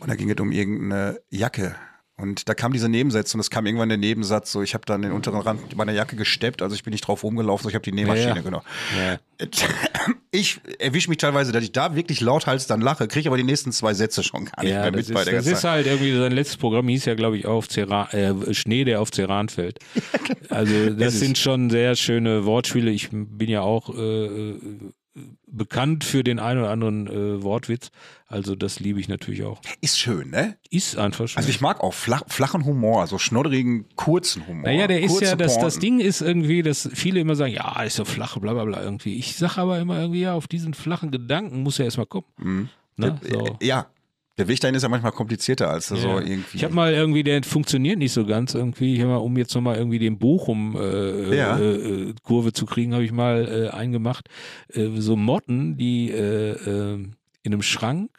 Und 0.00 0.08
da 0.08 0.14
ging 0.16 0.30
es 0.30 0.40
um 0.40 0.50
irgendeine 0.52 1.20
Jacke. 1.30 1.76
Und 2.16 2.50
da 2.50 2.54
kam 2.54 2.74
dieser 2.74 2.88
Nebensatz 2.88 3.32
und 3.32 3.40
es 3.40 3.48
kam 3.48 3.64
irgendwann 3.64 3.88
der 3.88 3.96
Nebensatz, 3.96 4.52
so 4.52 4.60
ich 4.60 4.74
habe 4.74 4.84
dann 4.84 5.00
den 5.00 5.12
unteren 5.12 5.40
Rand 5.40 5.74
meiner 5.74 5.92
Jacke 5.92 6.16
gesteppt, 6.16 6.60
also 6.60 6.74
ich 6.74 6.82
bin 6.84 6.90
nicht 6.90 7.00
drauf 7.00 7.24
rumgelaufen, 7.24 7.62
so 7.62 7.68
ich 7.70 7.74
habe 7.74 7.82
die 7.82 7.92
Nähmaschine 7.92 8.36
Ja, 8.36 8.42
genommen. 8.42 8.64
Ja. 8.98 9.18
Ich 10.32 10.60
erwische 10.78 11.08
mich 11.08 11.18
teilweise, 11.18 11.50
dass 11.50 11.64
ich 11.64 11.72
da 11.72 11.96
wirklich 11.96 12.20
lauthals 12.20 12.66
dann 12.68 12.80
lache, 12.80 13.08
kriege 13.08 13.28
aber 13.28 13.36
die 13.36 13.42
nächsten 13.42 13.72
zwei 13.72 13.94
Sätze 13.94 14.22
schon 14.22 14.44
gar 14.44 14.62
nicht 14.62 14.72
Ja, 14.72 14.82
mehr 14.82 14.92
das, 14.92 15.08
mit 15.08 15.14
bei 15.14 15.20
ist, 15.22 15.26
der 15.30 15.34
das 15.38 15.46
ist 15.48 15.64
halt 15.64 15.86
irgendwie, 15.86 16.12
sein 16.16 16.30
letztes 16.32 16.56
Programm 16.56 16.86
hieß 16.88 17.06
ja, 17.06 17.14
glaube 17.16 17.36
ich, 17.36 17.46
auf 17.46 17.68
Ceran, 17.68 18.08
äh, 18.10 18.54
Schnee, 18.54 18.84
der 18.84 19.00
auf 19.00 19.10
Ceran 19.10 19.48
fällt. 19.48 19.78
Also 20.50 20.90
das 20.90 21.14
ist- 21.14 21.20
sind 21.20 21.38
schon 21.38 21.68
sehr 21.70 21.96
schöne 21.96 22.44
Wortspiele. 22.44 22.90
Ich 22.92 23.08
bin 23.10 23.48
ja 23.48 23.62
auch 23.62 23.88
äh, 23.92 24.26
äh, 24.26 24.60
bekannt 25.46 26.04
für 26.04 26.22
den 26.22 26.38
einen 26.38 26.60
oder 26.60 26.70
anderen 26.70 27.06
äh, 27.06 27.42
Wortwitz. 27.42 27.90
Also 28.26 28.54
das 28.54 28.78
liebe 28.78 29.00
ich 29.00 29.08
natürlich 29.08 29.42
auch. 29.42 29.60
Ist 29.80 29.98
schön, 29.98 30.30
ne? 30.30 30.56
Ist 30.70 30.96
einfach 30.96 31.26
schön. 31.26 31.38
Also 31.38 31.48
ich 31.50 31.60
mag 31.60 31.80
auch 31.80 31.94
flach, 31.94 32.22
flachen 32.28 32.64
Humor, 32.64 33.06
so 33.08 33.18
schnodderigen, 33.18 33.86
kurzen 33.96 34.46
Humor. 34.46 34.64
naja, 34.64 34.86
der 34.86 35.00
ist 35.02 35.20
ja, 35.20 35.34
das, 35.34 35.58
das. 35.58 35.78
Ding 35.80 35.98
ist 35.98 36.20
irgendwie, 36.20 36.62
dass 36.62 36.88
viele 36.92 37.18
immer 37.20 37.34
sagen, 37.34 37.52
ja, 37.52 37.82
ist 37.82 37.96
so 37.96 38.04
flach, 38.04 38.38
bla 38.38 38.52
bla 38.52 38.64
bla 38.64 38.82
irgendwie. 38.82 39.16
Ich 39.16 39.36
sage 39.36 39.58
aber 39.58 39.80
immer 39.80 39.98
irgendwie, 40.00 40.20
ja, 40.20 40.34
auf 40.34 40.46
diesen 40.46 40.74
flachen 40.74 41.10
Gedanken 41.10 41.62
muss 41.62 41.78
er 41.78 41.86
erstmal 41.86 42.06
kommen. 42.06 42.70
Ne? 42.96 43.18
So. 43.28 43.46
Äh, 43.46 43.66
Ja, 43.66 43.86
der 44.40 44.48
Weg 44.48 44.60
dahin 44.60 44.74
ist 44.74 44.82
ja 44.82 44.88
manchmal 44.88 45.12
komplizierter 45.12 45.70
als 45.70 45.88
so 45.88 45.96
Ja. 45.96 46.20
irgendwie. 46.20 46.56
Ich 46.56 46.64
habe 46.64 46.74
mal 46.74 46.92
irgendwie, 46.92 47.22
der 47.22 47.42
funktioniert 47.42 47.98
nicht 47.98 48.12
so 48.12 48.24
ganz 48.26 48.54
irgendwie. 48.54 48.94
Ich 48.94 49.00
hab 49.00 49.08
mal, 49.08 49.16
um 49.16 49.36
jetzt 49.36 49.54
nochmal 49.54 49.76
irgendwie 49.76 49.98
den 49.98 50.18
Bochum 50.18 50.76
äh, 50.76 51.36
Ja. 51.36 51.58
äh, 51.58 52.08
äh, 52.10 52.14
Kurve 52.22 52.52
zu 52.52 52.66
kriegen, 52.66 52.92
habe 52.94 53.04
ich 53.04 53.12
mal 53.12 53.46
äh, 53.46 53.68
eingemacht. 53.76 54.28
Äh, 54.72 54.88
so 54.96 55.14
Motten, 55.16 55.76
die 55.76 56.10
äh, 56.10 56.50
äh, 56.52 56.94
in 57.42 57.52
einem 57.52 57.62
Schrank, 57.62 58.10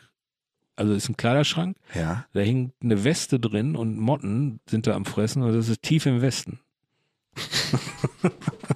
also 0.75 0.93
ist 0.93 1.09
ein 1.09 1.17
Kleiderschrank, 1.17 1.75
ja. 1.93 2.25
da 2.33 2.39
hängt 2.39 2.73
eine 2.81 3.03
Weste 3.03 3.39
drin 3.39 3.75
und 3.75 3.97
Motten 3.99 4.59
sind 4.69 4.87
da 4.87 4.93
am 4.95 5.05
Fressen 5.05 5.43
und 5.43 5.53
das 5.53 5.69
ist 5.69 5.81
tief 5.83 6.05
im 6.05 6.21
Westen. 6.21 6.59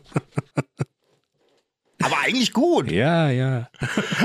Aber 2.06 2.20
eigentlich 2.20 2.54
gut. 2.54 2.92
Ja, 2.92 3.32
ja. 3.32 3.68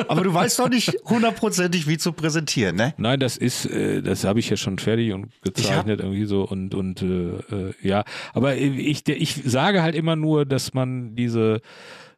Aber 0.06 0.22
du 0.22 0.34
weißt 0.34 0.58
doch 0.58 0.68
nicht 0.68 0.94
hundertprozentig, 1.06 1.86
wie 1.86 1.96
zu 1.96 2.12
präsentieren, 2.12 2.76
ne? 2.76 2.92
Nein, 2.98 3.18
das 3.18 3.38
ist, 3.38 3.64
äh, 3.64 4.02
das 4.02 4.24
habe 4.24 4.38
ich 4.38 4.50
ja 4.50 4.58
schon 4.58 4.78
fertig 4.78 5.14
und 5.14 5.30
gezeichnet 5.40 6.00
irgendwie 6.00 6.26
so 6.26 6.42
und 6.42 6.74
und 6.74 7.00
äh, 7.00 7.06
äh, 7.06 7.74
ja. 7.80 8.04
Aber 8.34 8.54
ich 8.56 9.08
ich 9.08 9.42
sage 9.46 9.82
halt 9.82 9.94
immer 9.94 10.14
nur, 10.14 10.44
dass 10.44 10.74
man 10.74 11.16
diese 11.16 11.62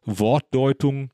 Wortdeutung 0.05 1.11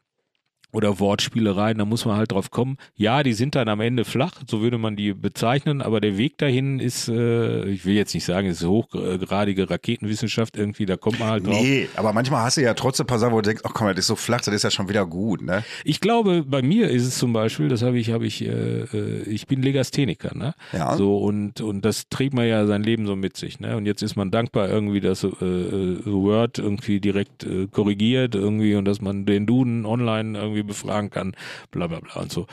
oder 0.72 1.00
Wortspielereien, 1.00 1.78
da 1.78 1.86
muss 1.86 2.06
man 2.06 2.18
halt 2.18 2.32
drauf 2.32 2.52
kommen. 2.52 2.78
Ja, 2.96 3.24
die 3.24 3.34
sind 3.34 3.56
dann 3.56 3.68
am 3.70 3.82
Ende 3.82 4.06
flach, 4.06 4.34
so 4.48 4.62
würde 4.62 4.78
man 4.78 4.96
die 4.96 5.14
bezeichnen, 5.14 5.82
aber 5.82 6.00
der 6.00 6.18
Weg 6.18 6.38
dahin 6.38 6.80
ist, 6.80 7.08
äh, 7.10 7.66
ich 7.66 7.86
will 7.86 7.96
jetzt 7.96 8.14
nicht 8.14 8.26
sagen, 8.26 8.48
es 8.48 8.62
ist 8.62 8.68
hochgradige 8.68 9.70
Raketenwissenschaft 9.70 10.58
irgendwie, 10.58 10.86
da 10.86 10.98
kommt 10.98 11.20
man 11.20 11.30
halt 11.30 11.48
drauf. 11.48 11.60
Nee, 11.60 11.90
aber 11.96 12.14
manchmal 12.14 12.44
hast 12.44 12.58
du 12.58 12.62
ja 12.62 12.74
trotzdem 12.74 13.06
ein 13.06 13.08
paar 13.08 13.20
Sachen, 13.20 13.34
wo 13.34 13.42
du 13.42 13.50
denkst, 13.50 13.64
ach 13.66 13.74
komm, 13.74 13.88
das 13.88 14.00
ist 14.00 14.08
so 14.08 14.16
flach, 14.16 14.42
das 14.42 14.54
ist 14.54 14.64
ja 14.64 14.72
schon 14.72 14.90
wieder 14.90 15.06
gut, 15.06 15.42
ne? 15.42 15.64
Ich 15.84 16.02
glaube, 16.02 16.44
bei 16.44 16.62
mir 16.62 16.90
ist 16.90 17.06
es 17.06 17.18
zum 17.18 17.34
Beispiel, 17.34 17.68
das 17.68 17.82
habe 17.82 17.98
ich, 17.98 18.12
habe 18.12 18.26
ich, 18.26 18.44
äh, 18.44 18.50
äh, 18.50 19.24
ich 19.24 19.48
bin 19.48 19.62
Legastheniker, 19.62 20.36
ne? 20.36 20.54
Ja. 20.74 20.96
So 20.96 21.18
und 21.18 21.62
und 21.62 21.86
das 21.86 22.10
trägt 22.10 22.34
man 22.34 22.48
ja 22.48 22.66
sein 22.66 22.84
Leben 22.84 23.06
so 23.06 23.16
mit 23.16 23.38
sich, 23.38 23.60
ne? 23.60 23.76
Und 23.78 23.86
jetzt 23.86 24.02
ist 24.02 24.16
man 24.16 24.32
dankbar 24.32 24.70
irgendwie, 24.70 25.00
dass 25.00 25.24
äh, 25.24 25.28
äh, 25.28 26.06
Word 26.06 26.60
irgendwie 26.60 27.00
direkt 27.00 27.44
äh, 27.44 27.68
korrigiert 27.68 28.36
irgendwie 28.36 28.76
und 28.76 28.86
dass 28.86 29.02
man 29.02 29.26
den 29.26 29.46
Duden 29.46 29.86
online 29.86 30.38
irgendwie 30.38 30.59
befragen 30.64 31.10
kann, 31.10 31.36
bla 31.72 31.88
bla 31.88 32.00
bla 32.00 32.22
und 32.22 32.32
so. 32.32 32.46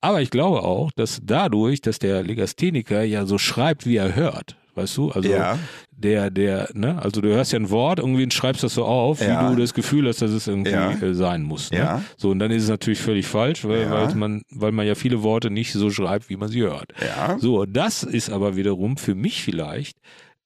Aber 0.00 0.20
ich 0.20 0.30
glaube 0.30 0.62
auch, 0.62 0.90
dass 0.92 1.20
dadurch, 1.22 1.80
dass 1.80 1.98
der 1.98 2.22
Legastheniker 2.22 3.02
ja 3.02 3.24
so 3.24 3.38
schreibt, 3.38 3.86
wie 3.86 3.96
er 3.96 4.16
hört, 4.16 4.56
weißt 4.74 4.96
du? 4.96 5.10
Also 5.12 5.28
Ja. 5.30 5.58
der, 5.92 6.30
der, 6.30 6.70
ne? 6.74 7.00
Also 7.00 7.20
du 7.20 7.28
hörst 7.28 7.52
ja 7.52 7.60
ein 7.60 7.70
Wort, 7.70 8.00
irgendwie 8.00 8.28
schreibst 8.32 8.64
das 8.64 8.74
so 8.74 8.84
auf, 8.84 9.20
Ja. 9.20 9.44
wie 9.48 9.54
du 9.54 9.60
das 9.60 9.74
Gefühl 9.74 10.08
hast, 10.08 10.20
dass 10.20 10.32
es 10.32 10.48
irgendwie 10.48 10.72
Ja. 10.72 10.90
äh, 10.90 11.14
sein 11.14 11.44
muss. 11.44 11.70
Ne? 11.70 11.78
Ja. 11.78 12.02
So, 12.16 12.30
und 12.30 12.40
dann 12.40 12.50
ist 12.50 12.64
es 12.64 12.68
natürlich 12.68 12.98
völlig 13.00 13.26
falsch, 13.28 13.64
weil, 13.64 13.88
weil, 13.90 14.12
man, 14.16 14.42
weil 14.50 14.72
man 14.72 14.86
ja 14.86 14.96
viele 14.96 15.22
Worte 15.22 15.50
nicht 15.50 15.72
so 15.72 15.88
schreibt, 15.90 16.28
wie 16.30 16.36
man 16.36 16.48
sie 16.48 16.62
hört. 16.62 16.92
Ja. 17.00 17.38
So, 17.38 17.64
das 17.64 18.02
ist 18.02 18.28
aber 18.30 18.56
wiederum 18.56 18.96
für 18.96 19.14
mich 19.14 19.44
vielleicht 19.44 19.98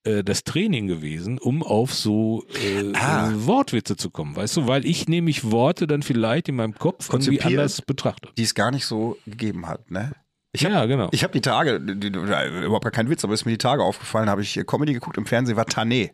äh, 0.06 0.24
das 0.24 0.44
Training 0.44 0.86
gewesen, 0.86 1.38
um 1.38 1.62
auf 1.62 1.92
so 1.92 2.44
äh, 2.62 2.92
Ah. 2.94 3.28
äh, 3.30 3.46
Wortwitze 3.46 3.96
zu 3.96 4.10
kommen, 4.10 4.34
weißt 4.36 4.56
du, 4.56 4.66
weil 4.66 4.86
ich 4.86 5.08
nämlich 5.08 5.50
Worte 5.50 5.86
dann 5.86 6.02
vielleicht 6.02 6.48
in 6.48 6.56
meinem 6.56 6.74
Kopf 6.74 7.08
irgendwie 7.12 7.42
anders 7.42 7.82
betrachte. 7.82 8.28
Die 8.38 8.42
es 8.42 8.54
gar 8.54 8.70
nicht 8.70 8.86
so 8.86 9.16
gegeben 9.26 9.66
hat, 9.68 9.90
ne? 9.90 10.12
Ich 10.52 10.64
hab- 10.64 10.72
ja, 10.72 10.86
genau. 10.86 11.08
Ich 11.12 11.22
habe 11.22 11.32
die 11.34 11.42
Tage, 11.42 11.80
die, 11.80 12.06
überhaupt 12.08 12.84
gar 12.84 12.90
kein 12.92 13.10
Witz, 13.10 13.22
aber 13.24 13.34
ist 13.34 13.44
mir 13.44 13.52
die 13.52 13.58
Tage 13.58 13.82
aufgefallen, 13.82 14.30
habe 14.30 14.40
ich 14.40 14.58
Comedy 14.66 14.94
geguckt 14.94 15.18
im 15.18 15.26
Fernsehen, 15.26 15.56
war 15.56 15.66
Tané. 15.66 16.12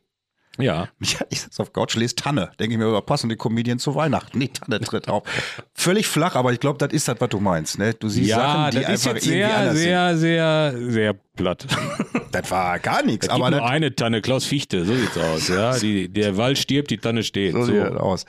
ja. 0.59 0.89
Ich, 1.01 1.17
ich 1.31 1.41
sitze 1.43 1.63
auf 1.63 1.73
Couch, 1.73 1.95
lese 1.95 2.17
Tanne. 2.17 2.51
Denke 2.59 2.73
ich 2.75 2.79
mir, 2.79 2.87
über 2.89 3.03
passen 3.03 3.29
die 3.29 3.37
Comedian 3.37 3.79
zu 3.79 3.95
Weihnachten. 3.95 4.37
Nee, 4.39 4.49
Tanne 4.49 4.81
tritt 4.81 5.09
auf. 5.09 5.23
Völlig 5.75 6.09
flach, 6.09 6.35
aber 6.35 6.53
ich 6.53 6.59
glaube, 6.61 6.79
das 6.79 6.93
ist 6.93 7.07
das, 7.07 7.21
was 7.21 7.29
du 7.29 7.39
meinst. 7.41 7.79
Ne? 7.79 7.95
Du 7.95 8.09
siehst 8.09 8.31
Ja, 8.31 8.37
Sachen, 8.71 8.71
die 8.73 8.85
das 8.85 8.95
ist 8.95 9.07
einfach 9.09 9.15
jetzt 9.15 9.27
irgendwie 9.27 9.39
sehr, 9.45 9.57
anders 9.59 9.79
sehr, 9.79 10.17
sehr, 10.17 10.91
sehr 10.91 11.15
platt. 11.37 11.67
Das 12.31 12.51
war 12.51 12.79
gar 12.79 13.03
nichts. 13.03 13.29
Aber 13.29 13.51
nur 13.51 13.65
eine 13.65 13.95
Tanne, 13.95 14.21
Klaus 14.23 14.45
Fichte, 14.45 14.85
so 14.85 14.95
sieht's 14.95 15.17
aus. 15.19 15.49
Ja, 15.49 15.79
die, 15.79 16.09
der 16.09 16.37
Wald 16.37 16.59
stirbt, 16.59 16.91
die 16.91 16.99
Tanne 16.99 17.23
steht. 17.23 17.53
so 17.53 17.65
So. 17.65 17.73
sieht 17.73 17.83
das 17.83 17.97
aus. 17.97 18.25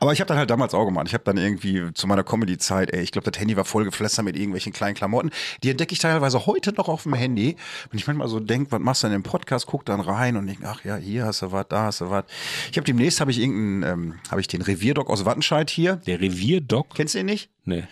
Aber 0.00 0.12
ich 0.12 0.20
habe 0.20 0.28
dann 0.28 0.36
halt 0.38 0.50
damals 0.50 0.74
auch 0.74 0.84
gemacht. 0.84 1.06
Ich 1.08 1.14
habe 1.14 1.24
dann 1.24 1.36
irgendwie 1.36 1.92
zu 1.94 2.06
meiner 2.06 2.22
Comedy-Zeit, 2.24 2.92
ey, 2.92 3.02
ich 3.02 3.12
glaube, 3.12 3.30
das 3.30 3.40
Handy 3.40 3.56
war 3.56 3.64
voll 3.64 3.84
geflattert 3.84 4.24
mit 4.24 4.36
irgendwelchen 4.36 4.72
kleinen 4.72 4.94
Klamotten. 4.94 5.30
Die 5.62 5.70
entdecke 5.70 5.92
ich 5.92 5.98
teilweise 5.98 6.46
heute 6.46 6.72
noch 6.72 6.88
auf 6.88 7.04
dem 7.04 7.14
Handy. 7.14 7.56
Wenn 7.90 7.98
ich 7.98 8.06
manchmal 8.06 8.28
so 8.28 8.40
denke, 8.40 8.72
was 8.72 8.80
machst 8.80 9.02
du 9.02 9.08
denn 9.08 9.16
im 9.16 9.22
Podcast, 9.22 9.66
guck 9.66 9.84
dann 9.84 10.00
rein 10.00 10.36
und 10.36 10.46
denk, 10.46 10.60
ach 10.64 10.84
ja, 10.84 10.96
hier 10.96 11.24
hast 11.24 11.42
du 11.42 11.52
was, 11.52 11.66
da 11.68 11.84
hast 11.84 12.00
du 12.02 12.10
was. 12.10 12.24
Ich 12.70 12.76
habe 12.76 12.84
demnächst 12.84 13.20
habe 13.20 13.30
ich 13.30 13.38
irgendeinen, 13.40 13.82
ähm, 13.82 14.14
habe 14.30 14.40
ich 14.40 14.48
den 14.48 14.62
Revierdoc 14.62 15.08
aus 15.08 15.24
Wattenscheid 15.24 15.70
hier. 15.70 15.96
Der 16.06 16.20
Revierdoc? 16.20 16.94
Kennst 16.94 17.14
du 17.14 17.18
ihn 17.20 17.26
nicht? 17.26 17.48
Nee. 17.64 17.84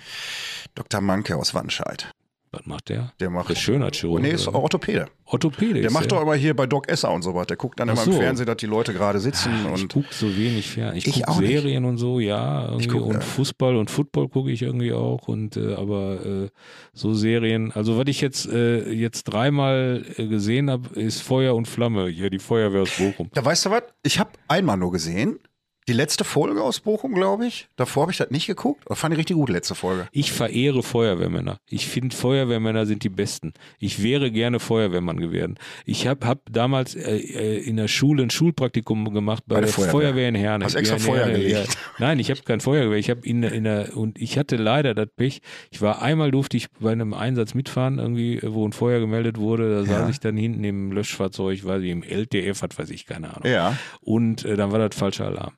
Dr. 0.75 1.01
Manke 1.01 1.37
aus 1.37 1.55
Wattenscheid. 1.55 2.11
Was 2.57 2.67
macht 2.67 2.89
der? 2.89 3.13
Der 3.21 3.31
macht- 3.31 3.49
Der 3.51 3.55
Schönheitschirurg. 3.55 4.21
Nee, 4.23 4.31
ist? 4.31 4.49
Orthopäde. 4.49 5.07
Orthopäde. 5.27 5.81
Der 5.81 5.91
macht 5.91 6.13
doch 6.13 6.21
immer 6.23 6.35
hier 6.35 6.55
bei 6.55 6.67
Doc 6.67 6.89
Esser 6.89 7.11
und 7.11 7.23
so 7.23 7.35
was. 7.35 7.47
Der 7.47 7.57
guckt 7.57 7.81
dann 7.81 7.89
Ach 7.91 7.95
immer 7.95 8.05
so. 8.05 8.11
im 8.13 8.17
Fernsehen, 8.19 8.47
dass 8.47 8.57
die 8.59 8.67
Leute 8.67 8.93
gerade 8.93 9.19
sitzen 9.21 9.51
Ich 9.75 9.83
und 9.83 9.93
gucke 9.93 10.09
so 10.13 10.37
wenig 10.37 10.69
fern. 10.71 10.95
Ich, 10.97 11.07
Ich 11.07 11.15
gucke 11.15 11.29
auch 11.29 11.41
nicht. 11.41 11.51
Serien 11.51 11.85
und 11.85 11.97
so, 11.99 12.21
ja. 12.21 12.67
Irgendwie. 12.69 12.87
guck, 12.89 13.07
und 13.07 13.17
äh, 13.17 13.21
Fußball 13.21 13.77
und 13.77 13.91
Football 13.91 14.29
gucke 14.29 14.51
ich 14.51 14.63
irgendwie 14.63 14.93
auch. 14.93 15.27
Und 15.29 15.57
äh, 15.57 15.75
aber 15.75 16.25
äh, 16.25 16.49
so 16.93 17.15
Serien. 17.15 17.73
Also 17.73 17.97
was 17.99 18.05
ich 18.09 18.21
jetzt 18.21 18.47
äh, 18.47 18.91
jetzt 18.93 19.25
dreimal 19.25 20.05
äh, 20.17 20.27
gesehen 20.27 20.71
habe, 20.71 20.99
ist 21.01 21.23
Feuer 21.23 21.55
und 21.55 21.67
Flamme. 21.69 22.09
Hier 22.09 22.31
die 22.31 22.39
Feuerwehr 22.39 22.83
aus 22.83 22.97
Bochum. 22.99 23.31
Da 23.33 23.45
weißt 23.45 23.67
du 23.67 23.71
was? 23.71 23.83
Ich 24.03 24.19
habe 24.19 24.31
einmal 24.49 24.77
nur 24.77 24.93
gesehen. 24.93 25.39
Die 25.87 25.93
letzte 25.93 26.25
Folge 26.25 26.63
aus 26.63 26.81
Bochum, 26.81 27.13
glaube 27.15 27.47
ich. 27.47 27.69
Davor 27.77 28.03
habe 28.05 28.13
ich 28.13 28.17
das 28.17 28.31
nicht 28.31 28.47
geguckt. 28.47 28.83
Aber 28.87 28.97
fand 28.97 29.13
ich 29.13 29.19
richtig 29.19 29.37
gut, 29.37 29.51
letzte 29.51 29.75
Folge. 29.75 30.09
Ich 30.13 30.33
verehre 30.33 30.83
Feuerwehrmänner. 30.83 31.59
Ich 31.69 31.87
finde, 31.89 32.17
Feuerwehrmänner 32.17 32.87
sind 32.87 33.05
die 33.05 33.11
Besten. 33.11 33.53
Ich 33.79 34.03
wäre 34.03 34.31
gerne 34.31 34.61
Feuerwehrmann 34.61 35.19
geworden. 35.19 35.57
Ich 35.85 36.07
habe 36.07 36.27
hab 36.27 36.41
damals 36.51 36.95
äh, 36.95 37.17
äh, 37.19 37.59
in 37.59 37.77
der 37.77 37.89
Schule 37.89 38.23
ein 38.23 38.31
Schulpraktikum 38.31 39.13
gemacht 39.13 39.43
bei, 39.47 39.57
Bei 39.57 39.61
der 39.61 39.67
der 39.67 39.75
Feuerwehr. 39.75 39.91
Feuerwehr, 39.93 40.29
in 40.31 40.35
Herne. 40.37 40.65
Hast 40.65 40.75
extra 40.75 40.99
Feuer 40.99 41.27
Herne, 41.27 41.33
gelegt. 41.35 41.69
Ja. 41.69 41.81
Nein, 41.99 42.19
ich 42.19 42.31
habe 42.31 42.41
kein 42.41 42.61
Feuerwehr. 42.61 42.97
Ich 42.97 43.11
habe 43.11 43.21
in, 43.27 43.43
in 43.43 43.65
der 43.65 43.95
und 43.95 44.19
ich 44.19 44.39
hatte 44.39 44.57
leider 44.57 44.95
das 44.95 45.09
Pech. 45.15 45.43
Ich 45.71 45.83
war 45.83 46.01
einmal 46.01 46.31
durfte 46.31 46.57
ich 46.57 46.71
bei 46.81 46.93
einem 46.93 47.13
Einsatz 47.13 47.53
mitfahren, 47.53 47.99
irgendwie, 47.99 48.41
wo 48.43 48.67
ein 48.67 48.73
Feuer 48.73 49.01
gemeldet 49.01 49.37
wurde. 49.37 49.85
Da 49.85 49.93
Ja. 49.93 49.99
saß 50.01 50.11
ich 50.11 50.21
dann 50.21 50.39
hinten 50.39 50.65
im 50.65 50.93
Löschfahrzeug, 50.93 51.63
weiß 51.67 51.83
ich, 51.83 51.91
im 51.91 52.03
LTF, 52.03 52.63
hat 52.63 52.79
weiß 52.79 52.89
ich, 52.89 53.05
keine 53.05 53.37
Ahnung. 53.37 53.53
Ja. 53.53 53.77
Und 54.01 54.47
äh, 54.47 54.57
dann 54.57 54.73
war 54.73 54.79
das 54.79 54.99
falscher 54.99 55.27
Alarm. 55.27 55.53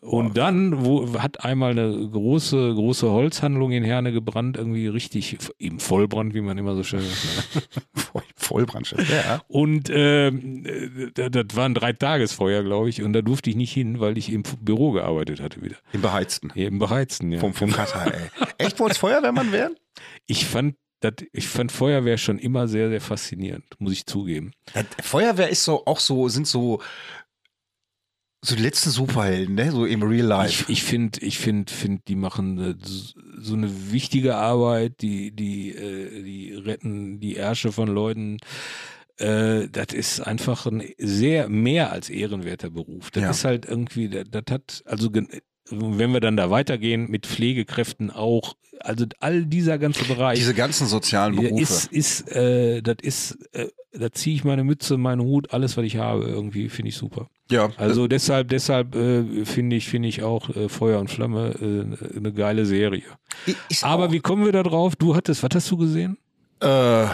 Und 0.00 0.38
dann 0.38 0.84
wo, 0.84 1.18
hat 1.18 1.44
einmal 1.44 1.72
eine 1.72 1.90
große, 1.90 2.74
große 2.74 3.10
Holzhandlung 3.10 3.72
in 3.72 3.84
Herne 3.84 4.12
gebrannt, 4.12 4.56
irgendwie 4.56 4.86
richtig 4.86 5.36
im 5.58 5.78
Vollbrand, 5.78 6.32
wie 6.32 6.40
man 6.40 6.56
immer 6.56 6.74
so 6.74 6.82
schön 6.82 7.00
sagt. 7.00 7.54
ne? 7.54 7.82
Voll, 7.94 8.22
Vollbrandschiff. 8.34 9.10
Ja. 9.10 9.42
Und 9.48 9.90
ähm, 9.92 10.64
äh, 10.64 11.30
das 11.30 11.54
war 11.54 11.66
ein 11.66 11.74
Dreitagesfeuer, 11.74 12.62
glaube 12.62 12.88
ich. 12.88 13.02
Und 13.02 13.12
da 13.12 13.20
durfte 13.20 13.50
ich 13.50 13.56
nicht 13.56 13.72
hin, 13.72 14.00
weil 14.00 14.16
ich 14.16 14.32
im 14.32 14.42
Büro 14.60 14.92
gearbeitet 14.92 15.40
hatte 15.40 15.62
wieder. 15.62 15.76
Im 15.92 16.00
Beheizten. 16.00 16.50
Hier 16.54 16.68
im 16.68 16.78
Beheizten, 16.78 17.30
ja. 17.32 17.40
Vom, 17.40 17.52
vom 17.52 17.70
Katar, 17.70 18.12
ey. 18.14 18.30
Echt 18.58 18.80
wollt's 18.80 18.98
Feuerwehrmann 18.98 19.52
werden? 19.52 19.76
Ich 20.26 20.46
fand, 20.46 20.76
das, 21.00 21.14
ich 21.32 21.48
fand 21.48 21.72
Feuerwehr 21.72 22.18
schon 22.18 22.38
immer 22.38 22.68
sehr, 22.68 22.88
sehr 22.88 23.00
faszinierend, 23.00 23.64
muss 23.78 23.92
ich 23.92 24.06
zugeben. 24.06 24.52
Das, 24.72 24.84
Feuerwehr 25.02 25.50
ist 25.50 25.64
so, 25.64 25.84
auch 25.86 26.00
so, 26.00 26.28
sind 26.28 26.46
so, 26.46 26.80
so 28.42 28.56
die 28.56 28.62
letzten 28.62 28.90
Superhelden, 28.90 29.54
ne? 29.54 29.70
So 29.70 29.84
im 29.84 30.02
Real 30.02 30.26
Life. 30.26 30.64
Ich, 30.68 30.78
ich 30.78 30.82
finde, 30.84 31.20
ich 31.20 31.38
finde, 31.38 31.72
find, 31.72 32.08
die 32.08 32.16
machen 32.16 32.78
so 33.38 33.54
eine 33.54 33.92
wichtige 33.92 34.36
Arbeit, 34.36 35.02
die, 35.02 35.30
die, 35.32 35.70
äh, 35.70 36.22
die 36.22 36.54
retten 36.54 37.20
die 37.20 37.36
Ärsche 37.36 37.70
von 37.72 37.88
Leuten. 37.88 38.38
Äh, 39.18 39.68
das 39.70 39.88
ist 39.92 40.20
einfach 40.20 40.66
ein 40.66 40.82
sehr 40.96 41.48
mehr 41.50 41.92
als 41.92 42.08
ehrenwerter 42.08 42.70
Beruf. 42.70 43.10
Das 43.10 43.22
Ja. 43.22 43.30
ist 43.30 43.44
halt 43.44 43.66
irgendwie, 43.66 44.08
das, 44.08 44.24
das 44.30 44.44
hat, 44.50 44.82
also 44.86 45.10
wenn 45.70 46.12
wir 46.12 46.20
dann 46.20 46.36
da 46.36 46.50
weitergehen 46.50 47.10
mit 47.10 47.26
Pflegekräften 47.26 48.10
auch, 48.10 48.56
also 48.80 49.04
all 49.20 49.44
dieser 49.44 49.78
ganze 49.78 50.04
Bereich. 50.04 50.38
Diese 50.38 50.54
ganzen 50.54 50.86
sozialen 50.86 51.36
Berufe. 51.36 51.62
Ist, 51.62 51.92
ist, 51.92 52.32
äh, 52.32 52.80
das 52.82 52.96
ist, 53.02 53.38
äh, 53.52 53.68
da 53.92 54.12
ziehe 54.12 54.36
ich 54.36 54.44
meine 54.44 54.64
Mütze, 54.64 54.96
meinen 54.96 55.20
Hut, 55.22 55.52
alles, 55.52 55.76
was 55.76 55.84
ich 55.84 55.96
habe, 55.96 56.24
irgendwie 56.24 56.68
finde 56.68 56.90
ich 56.90 56.96
super. 56.96 57.28
ja, 57.50 57.70
Also 57.76 58.06
deshalb, 58.06 58.48
deshalb 58.48 58.94
äh, 58.94 59.44
finde 59.44 59.76
ich, 59.76 59.88
finde 59.88 60.08
ich 60.08 60.22
auch 60.22 60.48
äh, 60.54 60.68
Feuer 60.68 61.00
und 61.00 61.10
Flamme 61.10 61.54
äh, 61.60 62.16
eine 62.16 62.32
geile 62.32 62.66
Serie. 62.66 63.02
I- 63.48 63.56
ist 63.68 63.82
Aber 63.84 64.06
auch, 64.06 64.12
wie 64.12 64.20
kommen 64.20 64.44
wir 64.44 64.52
da 64.52 64.62
drauf? 64.62 64.94
Du 64.96 65.14
hattest, 65.16 65.42
was 65.42 65.50
hast 65.54 65.70
du 65.70 65.76
gesehen? 65.76 66.16
äh, 66.60 67.06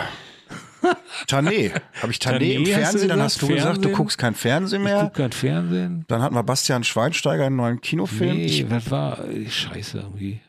Tané. 1.26 1.72
Habe 2.00 2.12
ich 2.12 2.18
Tané, 2.18 2.52
im 2.52 2.66
Fernsehen? 2.66 3.08
Dann 3.08 3.20
hast 3.20 3.40
du 3.42 3.48
gesagt, 3.48 3.64
du 3.78 3.80
Fernsehen? 3.82 3.92
guckst 3.94 4.18
kein 4.18 4.34
Fernsehen 4.34 4.82
Ich 4.82 4.84
mehr. 4.88 5.00
gucke 5.04 5.22
kein 5.22 5.32
Fernsehen. 5.32 6.04
Dann 6.08 6.22
hatten 6.22 6.34
wir 6.34 6.42
Bastian 6.44 6.84
Schweinsteiger 6.84 7.46
einen 7.46 7.56
neuen 7.56 7.80
Kinofilm. 7.80 8.36
Nee, 8.36 8.44
Ich, 8.46 8.70
was 8.70 8.90
war? 8.90 9.24
äh, 9.28 9.48
Scheiße 9.48 9.98
irgendwie. 9.98 10.40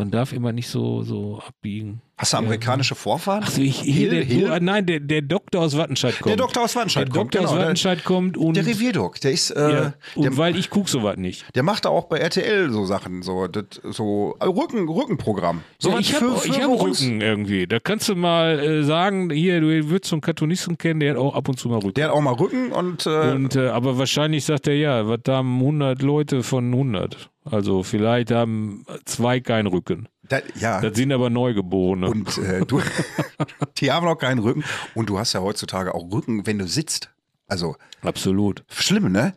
Man 0.00 0.10
darf 0.10 0.32
immer 0.32 0.50
nicht 0.52 0.68
so, 0.68 1.02
so 1.02 1.40
abbiegen. 1.46 2.00
hast 2.16 2.32
du 2.32 2.38
amerikanische 2.38 2.94
Vorfahren? 2.94 3.42
Ach 3.44 3.50
so, 3.50 3.60
ich, 3.60 3.80
Hill- 3.80 4.08
der, 4.10 4.24
Hill? 4.24 4.48
Du, 4.48 4.64
nein, 4.64 4.86
der, 4.86 4.98
der 5.00 5.20
Doktor 5.20 5.60
aus 5.60 5.76
Wattenscheid 5.76 6.14
kommt. 6.18 6.30
Der 6.30 6.36
Doktor 6.38 6.62
aus 6.64 6.74
Wattenscheid 6.74 7.08
der 7.08 7.14
kommt, 7.14 7.34
Doktor 7.34 7.40
aus 7.44 7.50
genau, 7.50 7.58
der- 7.58 7.64
Wattenscheid 7.66 8.04
kommt 8.04 8.36
und, 8.38 8.56
Der 8.56 8.66
Revierdoc, 8.66 9.20
der 9.20 9.32
ist, 9.32 9.50
äh, 9.50 9.60
ja, 9.72 9.92
und 10.14 10.22
der, 10.24 10.36
weil 10.38 10.56
ich 10.56 10.70
gucke 10.70 10.88
sowas 10.90 11.16
nicht. 11.18 11.44
der 11.54 11.62
macht 11.62 11.84
da 11.84 11.90
auch 11.90 12.04
bei 12.06 12.18
RTL 12.18 12.70
so 12.70 12.84
Sachen, 12.86 13.22
so, 13.22 13.46
das, 13.46 13.64
so 13.90 14.36
äh, 14.40 14.46
Rücken, 14.46 14.88
Rückenprogramm. 14.88 15.60
So 15.78 15.90
ja, 15.90 15.96
was 15.98 16.00
ich 16.06 16.14
habe 16.14 16.34
hab. 16.34 16.80
Rücken 16.80 17.20
irgendwie. 17.20 17.66
Da 17.66 17.78
kannst 17.78 18.08
du 18.08 18.16
mal 18.16 18.58
äh, 18.58 18.82
sagen, 18.82 19.30
hier, 19.30 19.60
du 19.60 19.66
würdest 19.90 20.08
so 20.10 20.16
einen 20.16 20.22
Cartoonisten 20.22 20.76
kennen, 20.78 21.00
der 21.00 21.10
hat 21.12 21.18
auch 21.18 21.34
ab 21.34 21.48
und 21.48 21.58
zu 21.58 21.68
mal 21.68 21.76
Rücken. 21.78 21.94
Der 21.94 22.06
hat 22.08 22.14
auch 22.14 22.20
mal 22.22 22.34
Rücken 22.34 22.72
und, 22.72 23.06
äh, 23.06 23.30
und, 23.32 23.54
äh, 23.56 23.68
aber 23.68 23.98
wahrscheinlich 23.98 24.44
sagt 24.44 24.66
er 24.66 24.74
ja, 24.76 25.06
was 25.06 25.20
haben 25.28 25.58
100 25.60 26.02
Leute 26.02 26.42
von 26.42 26.72
100? 26.72 27.29
Also 27.44 27.82
vielleicht 27.82 28.30
haben 28.30 28.84
zwei 29.04 29.40
keinen 29.40 29.66
Rücken. 29.66 30.08
da, 30.28 30.40
ja. 30.58 30.80
Das 30.80 30.96
sind 30.96 31.12
aber 31.12 31.30
Neugeborene. 31.30 32.08
Und 32.08 32.38
äh, 32.38 32.64
du, 32.66 32.80
die 33.78 33.90
haben 33.90 34.06
auch 34.06 34.18
keinen 34.18 34.40
Rücken. 34.40 34.64
Und 34.94 35.08
du 35.08 35.18
hast 35.18 35.32
ja 35.32 35.40
heutzutage 35.40 35.94
auch 35.94 36.10
Rücken, 36.12 36.46
wenn 36.46 36.58
du 36.58 36.66
sitzt. 36.66 37.10
Also 37.48 37.76
Absolut. 38.02 38.62
schlimm, 38.68 39.10
ne? 39.10 39.34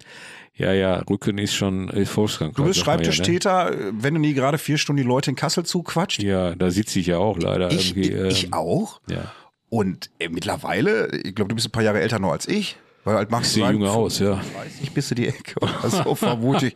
Ja, 0.56 0.72
ja, 0.72 1.00
Rücken 1.10 1.40
ist 1.40 1.56
schon 1.56 1.90
ist 1.90 2.12
Volkskrankheit. 2.12 2.60
Du 2.60 2.66
bist 2.66 2.80
Schreibtischtäter, 2.80 3.72
äh, 3.72 3.92
wenn 3.92 4.14
du 4.14 4.20
nie 4.20 4.34
gerade 4.34 4.60
vier 4.60 4.78
Stunden 4.78 5.02
die 5.02 5.08
Leute 5.08 5.32
in 5.32 5.36
Kassel 5.36 5.66
zuquatscht. 5.66 6.22
Ja, 6.22 6.44
ne? 6.44 6.50
ja 6.50 6.56
da 6.56 6.70
sitze 6.70 7.00
ich 7.00 7.08
ja 7.08 7.18
auch 7.18 7.40
leider 7.40 7.72
Ich, 7.72 7.98
ähm, 7.98 8.28
ich 8.28 8.54
auch. 8.54 9.02
Ja. 9.10 9.32
Und 9.70 10.12
äh, 10.20 10.30
mittlerweile, 10.30 11.10
ich 11.10 11.34
glaube, 11.34 11.50
du 11.50 11.56
bist 11.56 11.68
ein 11.68 11.72
paar 11.72 11.82
Jahre 11.82 12.02
älter 12.02 12.20
noch 12.20 12.32
als 12.32 12.48
ich. 12.48 12.78
Weil 13.04 13.16
halt 13.16 13.32
machst 13.32 13.48
Ich 13.58 13.64
sehe 13.64 13.70
jünger 13.72 13.92
aus, 13.92 14.20
ja. 14.20 14.40
30 14.56 14.92
bis 14.94 15.10
du 15.10 15.16
die 15.16 15.28
Ecke 15.28 15.60
oder 15.60 15.90
so, 15.90 16.16
vermute 16.16 16.68
ich. 16.68 16.76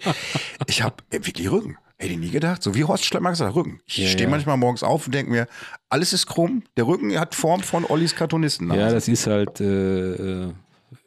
Ich 0.68 0.82
habe 0.82 0.96
wirklich 1.10 1.50
Rücken. 1.50 1.78
Hätte 2.00 2.14
ich 2.14 2.20
nie 2.20 2.30
gedacht. 2.30 2.62
So 2.62 2.76
wie 2.76 2.84
Horst 2.84 3.06
Schlemmer 3.06 3.32
gesagt, 3.32 3.56
Rücken. 3.56 3.80
Ich 3.88 3.98
Ja, 3.98 4.08
stehe 4.08 4.26
ja. 4.26 4.30
manchmal 4.30 4.56
morgens 4.58 4.84
auf 4.84 5.08
und 5.08 5.16
denke 5.16 5.32
mir, 5.32 5.48
alles 5.90 6.14
ist 6.14 6.28
krumm. 6.28 6.64
Der 6.76 6.86
Rücken 6.86 7.18
hat 7.20 7.34
Form 7.34 7.62
von 7.62 7.86
Ollis 7.86 8.16
Cartoonisten. 8.16 8.72
Ja, 8.74 8.92
das 8.92 9.08
ist 9.08 9.26
halt 9.26 9.60
äh, 9.62 9.66
äh, 10.46 10.54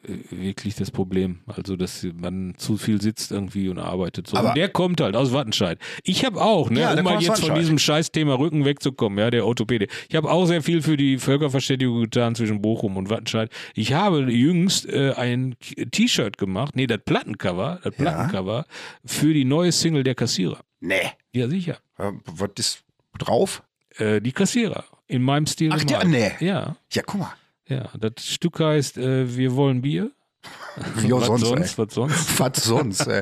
wirklich 0.03 0.75
das 0.75 0.91
Problem. 0.91 1.39
Also, 1.47 1.75
dass 1.75 2.05
man 2.15 2.53
zu 2.57 2.77
viel 2.77 3.01
sitzt 3.01 3.31
irgendwie 3.31 3.69
und 3.69 3.79
arbeitet. 3.79 4.27
So. 4.27 4.37
Aber- 4.37 4.49
und 4.49 4.57
der 4.57 4.69
kommt 4.69 5.01
halt 5.01 5.15
aus 5.15 5.33
Wattenscheid. 5.33 5.79
Ich 6.03 6.23
habe 6.25 6.41
auch, 6.41 6.69
ne, 6.69 6.81
Ja, 6.81 6.93
um 6.93 7.03
mal 7.03 7.21
jetzt 7.21 7.43
von 7.43 7.55
diesem 7.55 7.77
Scheißthema 7.79 8.35
Rücken 8.35 8.65
wegzukommen, 8.65 9.17
ja, 9.19 9.29
der 9.31 9.45
Orthopäde. 9.45 9.87
Ich 10.09 10.15
habe 10.15 10.29
auch 10.29 10.45
sehr 10.45 10.61
viel 10.61 10.81
für 10.81 10.97
die 10.97 11.17
Völkerverständigung 11.17 12.01
getan 12.01 12.35
zwischen 12.35 12.61
Bochum 12.61 12.97
und 12.97 13.09
Wattenscheid. 13.09 13.49
Ich 13.75 13.93
habe 13.93 14.31
jüngst 14.31 14.87
äh, 14.87 15.13
ein 15.13 15.55
T-Shirt 15.91 16.37
gemacht, 16.37 16.75
nee, 16.75 16.87
das 16.87 16.99
Plattencover, 17.05 17.79
das 17.83 17.93
Ja. 17.97 18.01
Plattencover 18.03 18.65
für 19.05 19.33
die 19.33 19.45
neue 19.45 19.71
Single 19.71 20.03
der 20.03 20.15
Kassierer. 20.15 20.59
Nee. 20.79 21.11
Ja, 21.33 21.47
sicher. 21.47 21.77
Äh, 21.97 22.11
Was 22.25 22.49
ist 22.57 22.83
drauf? 23.17 23.63
Äh, 23.97 24.21
die 24.21 24.31
Kassierer. 24.31 24.85
In 25.07 25.21
meinem 25.23 25.45
Stil. 25.45 25.71
Ach, 25.73 25.83
der, 25.83 25.99
gemalt. 25.99 26.39
nee. 26.39 26.45
Ja, 26.47 26.75
Ja, 26.93 27.01
guck 27.05 27.19
mal. 27.19 27.33
Ja. 27.71 27.89
Das 27.97 28.25
Stück 28.25 28.59
heißt 28.59 28.97
äh, 28.97 29.35
Wir 29.35 29.55
wollen 29.55 29.81
Bier. 29.81 30.11
Auch 31.11 31.29
was 31.29 31.41
sonst, 31.41 31.75
sonst, 31.75 31.77
was 31.77 31.93
sonst. 31.93 32.39
Was 32.39 32.63
sonst, 32.63 33.07
ey. 33.07 33.21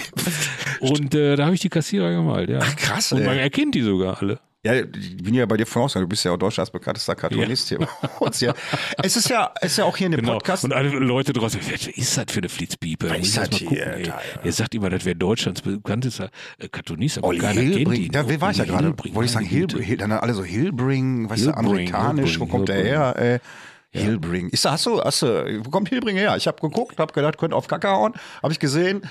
Und 0.80 1.14
äh, 1.14 1.34
da 1.34 1.46
habe 1.46 1.54
ich 1.54 1.60
die 1.60 1.68
Kassierer 1.68 2.12
gemalt, 2.12 2.48
ja. 2.48 2.60
Ach, 2.62 2.76
krass, 2.76 3.12
Und 3.12 3.24
man 3.24 3.36
ey. 3.36 3.42
erkennt 3.42 3.74
die 3.74 3.82
sogar 3.82 4.18
alle. 4.20 4.38
Ja, 4.64 4.74
ich 4.74 5.16
bin 5.22 5.34
ja 5.34 5.46
bei 5.46 5.56
dir 5.56 5.66
von 5.66 5.82
ausgegangen. 5.82 6.06
Du 6.06 6.08
bist 6.08 6.24
ja 6.24 6.32
auch 6.32 6.36
Deutschlands 6.36 6.72
bekanntester 6.72 7.14
Cartoonist 7.14 7.68
hier 7.68 7.78
bei 7.78 7.86
uns. 8.18 8.40
Ja. 8.40 8.54
Es 8.96 9.16
ist 9.16 9.28
ja, 9.30 9.52
es 9.60 9.72
ist 9.72 9.78
ja 9.78 9.84
auch 9.84 9.96
hier 9.96 10.06
in 10.06 10.12
dem 10.12 10.20
Genau. 10.22 10.32
Podcast. 10.32 10.64
Und 10.64 10.72
alle 10.72 10.88
Leute 10.88 11.32
draußen, 11.32 11.60
was 11.60 11.86
ist 11.86 12.16
das 12.16 12.24
für 12.28 12.38
eine 12.40 12.48
Flitzpiepe? 12.48 13.08
Was 13.08 13.18
ist 13.18 13.36
das 13.36 13.50
gucken, 13.50 13.68
hier, 13.68 13.86
ey. 13.86 14.02
da, 14.02 14.08
ja. 14.08 14.20
Er 14.42 14.52
sagt 14.52 14.74
immer, 14.74 14.90
das 14.90 15.04
wäre 15.04 15.14
Deutschlands 15.14 15.62
bekanntester 15.62 16.30
äh, 16.58 16.68
Cartoonist, 16.68 17.18
aber 17.18 17.28
Olli 17.28 17.38
keiner 17.38 17.60
Hilbring. 17.60 18.10
Da 18.10 18.40
war 18.40 18.50
ich 18.50 18.56
ja 18.56 18.64
gerade. 18.64 18.86
Hilbring, 18.86 19.14
Wollte 19.14 19.26
ich 19.26 19.32
sagen. 19.32 19.46
Hilbring. 19.46 19.82
Hill, 19.84 19.96
dann 19.96 20.10
alle 20.12 20.34
so 20.34 20.42
Hilbring, 20.42 21.30
weißt 21.30 21.42
du, 21.42 21.46
Hilbring, 21.46 21.64
amerikanisch. 21.66 22.30
Hilbring, 22.30 22.48
wo 22.48 22.50
kommt 22.50 22.68
der 22.68 22.82
her? 22.82 23.14
Ey? 23.16 23.38
Hilbring. 23.90 24.48
Ich 24.52 24.60
sag, 24.60 24.72
hast 24.72 24.86
du, 24.86 25.00
hast 25.00 25.22
du, 25.22 25.60
wo 25.64 25.70
kommt 25.70 25.88
Hilbring 25.88 26.16
her? 26.16 26.36
Ich 26.36 26.48
habe 26.48 26.60
geguckt, 26.60 26.98
habe 26.98 27.12
gedacht, 27.12 27.38
könnte 27.38 27.54
auf 27.54 27.68
Kacke 27.68 27.88
hauen. 27.88 28.12
Habe 28.42 28.52
ich 28.52 28.58
gesehen, 28.58 29.02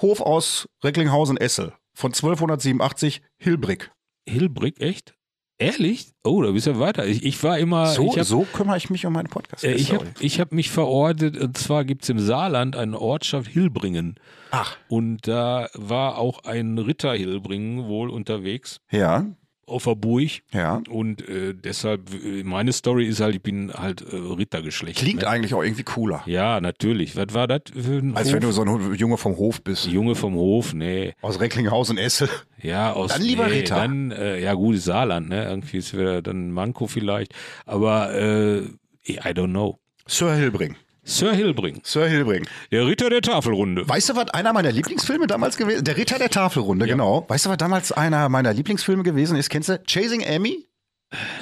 Hof 0.00 0.20
aus 0.22 0.68
Recklinghausen-Essel 0.82 1.74
von 1.94 2.12
1287 2.12 3.20
Hilbrig. 3.38 3.90
Hilbrick, 4.28 4.80
echt? 4.80 5.14
Ehrlich? 5.58 6.12
Oh, 6.22 6.42
da 6.42 6.50
bist 6.50 6.66
du 6.66 6.72
ja 6.72 6.78
weiter. 6.78 7.06
Ich, 7.06 7.24
ich 7.24 7.42
war 7.42 7.58
immer. 7.58 7.86
So, 7.86 8.14
hab, 8.14 8.24
so 8.24 8.42
kümmere 8.42 8.76
ich 8.76 8.90
mich 8.90 9.06
um 9.06 9.14
meinen 9.14 9.28
Podcast. 9.28 9.64
Äh, 9.64 9.72
ich 9.72 9.94
habe 9.94 10.06
hab 10.06 10.52
mich 10.52 10.70
verortet, 10.70 11.38
und 11.38 11.56
zwar 11.56 11.86
gibt 11.86 12.02
es 12.02 12.10
im 12.10 12.18
Saarland 12.18 12.76
eine 12.76 13.00
Ortschaft 13.00 13.48
Hilbringen. 13.48 14.16
Ach, 14.50 14.76
Und 14.88 15.26
da 15.26 15.68
war 15.72 16.18
auch 16.18 16.44
ein 16.44 16.76
Ritter 16.76 17.14
Hilbringen 17.14 17.86
wohl 17.86 18.10
unterwegs 18.10 18.80
ja, 18.90 19.26
auf 19.66 19.84
der 19.84 19.96
Burg. 19.96 20.30
ja. 20.52 20.80
Und 20.88 21.28
äh, 21.28 21.54
deshalb, 21.54 22.12
äh, 22.14 22.42
meine 22.44 22.72
Story 22.72 23.06
ist 23.06 23.20
halt, 23.20 23.34
ich 23.34 23.42
bin 23.42 23.72
halt 23.72 24.00
äh, 24.00 24.16
Rittergeschlecht. 24.16 24.98
Klingt 24.98 25.22
ne? 25.22 25.28
eigentlich 25.28 25.54
auch 25.54 25.62
irgendwie 25.62 25.82
cooler. 25.82 26.22
Ja, 26.26 26.60
natürlich. 26.60 27.16
Was 27.16 27.34
war 27.34 27.46
das 27.48 27.62
für 27.74 27.98
ein 27.98 28.16
Als 28.16 28.28
Hof? 28.28 28.34
wenn 28.34 28.40
du 28.42 28.52
so 28.52 28.62
ein 28.62 28.94
Junge 28.94 29.16
vom 29.16 29.36
Hof 29.36 29.62
bist. 29.62 29.86
Junge 29.86 30.14
vom 30.14 30.34
Hof? 30.34 30.72
Nee. 30.72 31.14
Aus 31.20 31.40
Recklinghausen-Essel. 31.40 32.28
Ja, 32.62 32.92
aus. 32.92 33.12
Dann 33.12 33.22
lieber 33.22 33.46
nee, 33.46 33.58
Ritter. 33.58 33.76
Dann, 33.76 34.12
äh, 34.12 34.40
ja, 34.40 34.54
gut, 34.54 34.78
Saarland, 34.78 35.28
ne? 35.28 35.44
Irgendwie 35.44 35.78
ist 35.78 35.92
wieder 35.92 36.22
dann 36.22 36.50
Manko 36.50 36.86
vielleicht. 36.86 37.34
Aber, 37.64 38.14
äh, 38.14 38.60
I 39.08 39.32
don't 39.32 39.50
know. 39.50 39.78
Sir 40.06 40.34
Hilbring. 40.34 40.76
Sir 41.08 41.32
Hilbring, 41.32 41.80
Sir 41.84 42.08
Hilbring. 42.08 42.44
der 42.72 42.86
Ritter 42.86 43.08
der 43.08 43.22
Tafelrunde. 43.22 43.88
Weißt 43.88 44.08
du, 44.10 44.16
was 44.16 44.28
einer 44.30 44.52
meiner 44.52 44.72
Lieblingsfilme 44.72 45.26
damals 45.28 45.56
gewesen 45.56 45.84
Der 45.84 45.96
Ritter 45.96 46.18
der 46.18 46.28
Tafelrunde, 46.30 46.86
genau. 46.86 47.24
Weißt 47.28 47.46
du, 47.46 47.50
was 47.50 47.56
damals 47.58 47.92
einer 47.92 48.28
meiner 48.28 48.52
Lieblingsfilme 48.52 49.02
gewesen 49.04 49.36
ist? 49.36 49.48
Kennst 49.48 49.68
du 49.68 49.78
Chasing 49.86 50.24
Amy? 50.26 50.66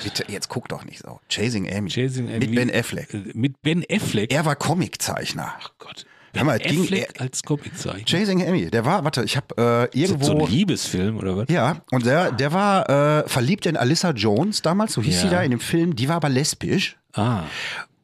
Bitte, 0.02 0.24
jetzt 0.28 0.48
guck 0.50 0.68
doch 0.68 0.84
nicht 0.84 0.98
so. 1.00 1.18
Chasing 1.30 1.66
Amy. 1.72 1.88
Chasing 1.90 2.28
Amy. 2.28 2.40
Mit 2.46 2.54
Ben 2.54 2.70
Affleck. 2.74 3.14
Äh, 3.14 3.22
Mit 3.32 3.62
Ben 3.62 3.82
Affleck. 3.90 4.30
Er 4.32 4.44
war 4.44 4.54
Comiczeichner. 4.56 5.54
Ach 5.58 5.70
Gott. 5.78 6.04
Ben 6.34 6.44
mal, 6.44 6.58
ging- 6.58 6.82
Affleck 6.82 7.18
als 7.20 7.42
Comiczeichner. 7.42 8.04
Chasing 8.04 8.46
Amy. 8.46 8.70
Der 8.70 8.84
war, 8.84 9.02
warte, 9.04 9.24
ich 9.24 9.36
habe 9.38 9.88
äh, 9.94 9.98
Ist 9.98 10.12
das 10.12 10.26
so 10.26 10.32
irgendwo. 10.32 10.46
ein 10.46 10.52
Liebesfilm 10.52 11.16
oder 11.16 11.36
was? 11.38 11.46
ja, 11.48 11.76
und 11.90 12.04
der, 12.04 12.32
der 12.32 12.52
war 12.52 12.90
äh, 13.24 13.28
verliebt 13.28 13.64
in 13.64 13.78
Alyssa 13.78 14.10
Jones 14.10 14.60
damals, 14.60 14.92
so 14.92 15.00
hieß 15.02 15.14
Ja. 15.16 15.22
sie 15.22 15.28
da 15.30 15.42
in 15.42 15.52
dem 15.52 15.60
Film. 15.60 15.96
Die 15.96 16.08
war 16.08 16.16
aber 16.16 16.28
lesbisch. 16.28 16.98
Ah. 17.14 17.44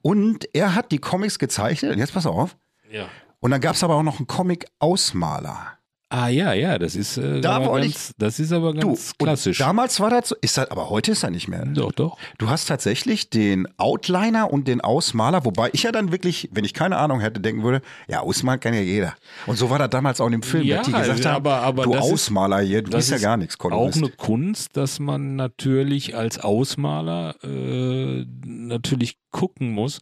Und 0.02 0.48
er 0.54 0.74
hat 0.74 0.92
die 0.92 0.98
Comics 0.98 1.38
gezeichnet. 1.38 1.92
Und 1.92 1.98
jetzt 1.98 2.14
pass 2.14 2.26
auf. 2.26 2.56
Ja. 2.90 3.08
Und 3.40 3.50
dann 3.50 3.60
gab 3.60 3.74
es 3.74 3.84
aber 3.84 3.96
auch 3.96 4.02
noch 4.02 4.18
einen 4.18 4.26
Comic-Ausmaler. 4.26 5.78
Ah 6.12 6.26
ja, 6.26 6.52
ja, 6.54 6.76
das 6.76 6.96
ist, 6.96 7.18
äh, 7.18 7.40
Da 7.40 7.52
aber 7.52 7.80
ganz, 7.80 8.12
das 8.18 8.40
ist 8.40 8.50
aber 8.50 8.72
Du, 8.72 8.88
ganz 8.88 9.12
und 9.12 9.18
klassisch. 9.26 9.58
damals 9.58 10.00
war 10.00 10.10
das 10.10 10.30
so, 10.30 10.34
ist 10.40 10.58
das, 10.58 10.68
aber 10.68 10.90
heute 10.90 11.12
ist 11.12 11.22
er 11.22 11.30
nicht 11.30 11.46
mehr. 11.46 11.64
Doch, 11.66 11.92
doch. 11.92 12.18
Du 12.38 12.50
hast 12.50 12.66
tatsächlich 12.66 13.30
den 13.30 13.68
Outliner 13.76 14.52
und 14.52 14.66
den 14.66 14.80
Ausmaler, 14.80 15.44
wobei 15.44 15.70
ich 15.72 15.84
ja 15.84 15.92
dann 15.92 16.10
wirklich, 16.10 16.48
wenn 16.52 16.64
ich 16.64 16.74
keine 16.74 16.96
Ahnung 16.96 17.20
hätte, 17.20 17.38
denken 17.40 17.62
würde, 17.62 17.80
ja, 18.08 18.22
ausmalen 18.22 18.58
kann 18.58 18.74
ja 18.74 18.80
jeder. 18.80 19.14
Und 19.46 19.54
so 19.56 19.70
war 19.70 19.78
das 19.78 19.90
damals 19.90 20.20
auch 20.20 20.26
in 20.26 20.32
dem 20.32 20.42
Film, 20.42 20.64
Ja, 20.64 20.78
dass 20.78 20.86
die 20.86 20.92
gesagt 20.92 21.24
haben, 21.26 21.36
aber- 21.36 21.62
aber 21.62 21.82
du 21.84 21.92
das 21.92 22.04
ist- 22.06 22.12
Ausmaler 22.12 22.58
hier, 22.60 22.82
du 22.82 22.90
Das 22.90 23.08
bist 23.08 23.22
ja 23.22 23.28
gar 23.28 23.36
nichts, 23.36 23.54
Auch 23.54 23.58
Kolorist. 23.60 23.98
eine 23.98 24.08
Kunst, 24.08 24.76
dass 24.76 24.98
man 24.98 25.36
natürlich 25.36 26.16
als 26.16 26.40
Ausmaler 26.40 27.36
äh, 27.44 28.24
natürlich 28.44 29.16
gucken 29.30 29.70
muss, 29.70 30.00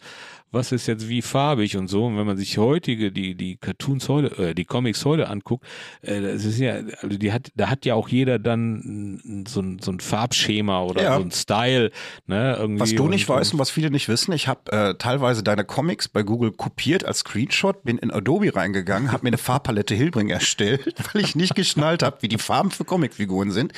was 0.51 0.73
ist 0.73 0.87
jetzt 0.87 1.09
wie 1.09 1.23
farbig 1.23 1.77
und 1.77 1.89
so. 1.89 2.07
Und 2.07 2.17
wenn 2.17 2.27
man 2.27 2.37
sich 2.37 2.59
heutige, 2.59 3.13
die, 3.13 3.35
die 3.35 3.57
Cartoons 3.57 4.09
heute, 4.09 4.49
äh, 4.51 4.55
die 4.55 4.65
Comics 4.65 5.05
heute 5.05 5.29
anguckt, 5.29 5.65
äh, 6.03 6.21
das 6.21 6.45
ist 6.45 6.59
ja, 6.59 6.75
also 7.03 7.19
die 7.19 7.33
hat, 7.33 7.51
da 7.55 7.69
hat 7.69 7.85
ja 7.85 7.95
auch 7.95 8.09
jeder 8.09 8.39
dann 8.39 9.45
so 9.47 9.61
ein, 9.61 9.79
so 9.81 9.93
ein 9.93 10.01
Farbschema 10.01 10.83
oder 10.85 11.03
Ja. 11.03 11.17
so 11.17 11.23
ein 11.23 11.31
Style, 11.31 11.91
ne, 12.27 12.57
irgendwie. 12.59 12.81
Was 12.81 12.95
du 12.95 13.09
nicht 13.09 13.29
und, 13.29 13.37
weißt 13.37 13.53
und 13.55 13.59
was 13.59 13.71
viele 13.71 13.91
nicht 13.91 14.09
wissen, 14.09 14.33
ich 14.33 14.49
habe 14.49 14.73
äh, 14.73 14.95
teilweise 14.95 15.43
deine 15.43 15.65
Comics 15.65 16.09
bei 16.09 16.23
Google 16.23 16.53
kopiert 16.53 17.05
als 17.05 17.19
Screenshot, 17.21 17.83
bin 17.85 17.99
in 17.99 18.11
Adobe 18.11 18.55
reingegangen, 18.55 19.13
habe 19.13 19.25
mir 19.25 19.29
eine 19.31 19.39
Farbpalette 19.39 19.95
Hilbring 19.95 20.31
erstellt, 20.31 20.95
weil 21.13 21.23
ich 21.23 21.37
nicht 21.37 21.55
geschnallt 21.55 22.03
habe, 22.03 22.19
wie 22.23 22.29
die 22.29 22.39
Farben 22.39 22.71
für 22.71 22.85
Comicfiguren 22.85 23.51
sind. 23.51 23.73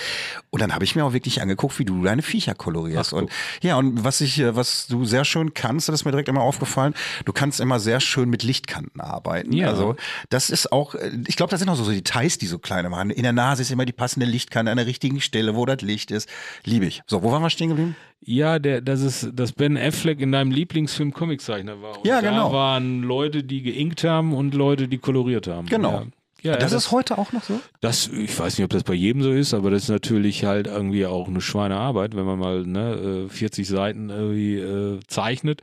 Und 0.50 0.62
dann 0.62 0.72
habe 0.74 0.84
ich 0.84 0.94
mir 0.94 1.04
auch 1.04 1.12
wirklich 1.12 1.42
angeguckt, 1.42 1.78
wie 1.78 1.84
du 1.84 2.02
deine 2.04 2.22
Viecher 2.22 2.54
kolorierst. 2.54 3.12
und 3.12 3.30
ja, 3.62 3.76
und 3.76 4.04
was 4.04 4.20
ich, 4.20 4.38
äh, 4.38 4.54
was 4.54 4.86
du 4.86 5.04
sehr 5.04 5.24
schön 5.24 5.54
kannst, 5.54 5.88
das 5.88 5.96
ist 5.96 6.04
mir 6.04 6.10
direkt 6.12 6.28
immer 6.28 6.42
aufgefallen, 6.60 6.94
du 7.24 7.32
kannst 7.32 7.60
immer 7.60 7.80
sehr 7.80 8.00
schön 8.00 8.28
mit 8.28 8.42
Lichtkanten 8.42 9.00
arbeiten. 9.00 9.52
Ja. 9.52 9.68
Also 9.68 9.96
das 10.28 10.50
ist 10.50 10.72
auch, 10.72 10.94
äh, 10.94 11.10
ich 11.26 11.36
glaube, 11.36 11.50
das 11.50 11.60
sind 11.60 11.68
auch 11.68 11.76
so 11.76 11.90
Details, 11.90 12.38
die 12.38 12.46
so 12.46 12.58
kleine 12.58 12.90
machen. 12.90 13.10
In 13.10 13.22
der 13.22 13.32
Nase 13.32 13.62
ist 13.62 13.70
immer 13.70 13.84
die 13.84 13.92
passende 13.92 14.26
Lichtkante 14.26 14.70
an 14.70 14.76
der 14.76 14.86
richtigen 14.86 15.20
Stelle, 15.20 15.56
wo 15.56 15.66
das 15.66 15.80
Licht 15.80 16.10
ist. 16.10 16.28
Liebe 16.64 16.86
ich. 16.86 17.02
So, 17.06 17.22
wo 17.22 17.32
waren 17.32 17.42
wir 17.42 17.50
stehen 17.50 17.68
geblieben? 17.68 17.96
Ja, 18.22 18.58
der, 18.58 18.82
das 18.82 19.00
ist, 19.00 19.30
dass 19.32 19.52
Ben 19.52 19.78
Affleck 19.78 20.20
in 20.20 20.32
deinem 20.32 20.50
Lieblingsfilm 20.50 21.12
Comiczeichner 21.14 21.80
war. 21.80 21.98
Und 21.98 22.06
Ja, 22.06 22.20
da 22.20 22.30
genau. 22.30 22.52
waren 22.52 23.02
Leute, 23.02 23.42
die 23.42 23.62
geinkt 23.62 24.04
haben 24.04 24.34
und 24.34 24.54
Leute, 24.54 24.88
die 24.88 24.98
koloriert 24.98 25.46
haben. 25.46 25.66
Genau. 25.66 26.04
Ja, 26.42 26.52
ja 26.52 26.56
das, 26.58 26.72
das, 26.72 26.84
ist 26.84 26.90
heute 26.90 27.16
auch 27.16 27.32
noch 27.32 27.42
so? 27.42 27.60
das, 27.80 28.08
ich 28.08 28.38
weiß 28.38 28.58
nicht, 28.58 28.64
ob 28.64 28.70
das 28.70 28.84
bei 28.84 28.92
jedem 28.92 29.22
so 29.22 29.32
ist, 29.32 29.54
aber 29.54 29.70
das 29.70 29.84
ist 29.84 29.88
natürlich 29.88 30.44
halt 30.44 30.66
irgendwie 30.66 31.06
auch 31.06 31.28
eine 31.28 31.40
Schweinearbeit, 31.40 32.14
wenn 32.14 32.26
man 32.26 32.38
mal 32.38 32.66
ne, 32.66 33.26
äh, 33.26 33.28
40 33.30 33.66
Seiten 33.66 34.10
irgendwie 34.10 34.56
äh, 34.56 35.00
zeichnet 35.06 35.62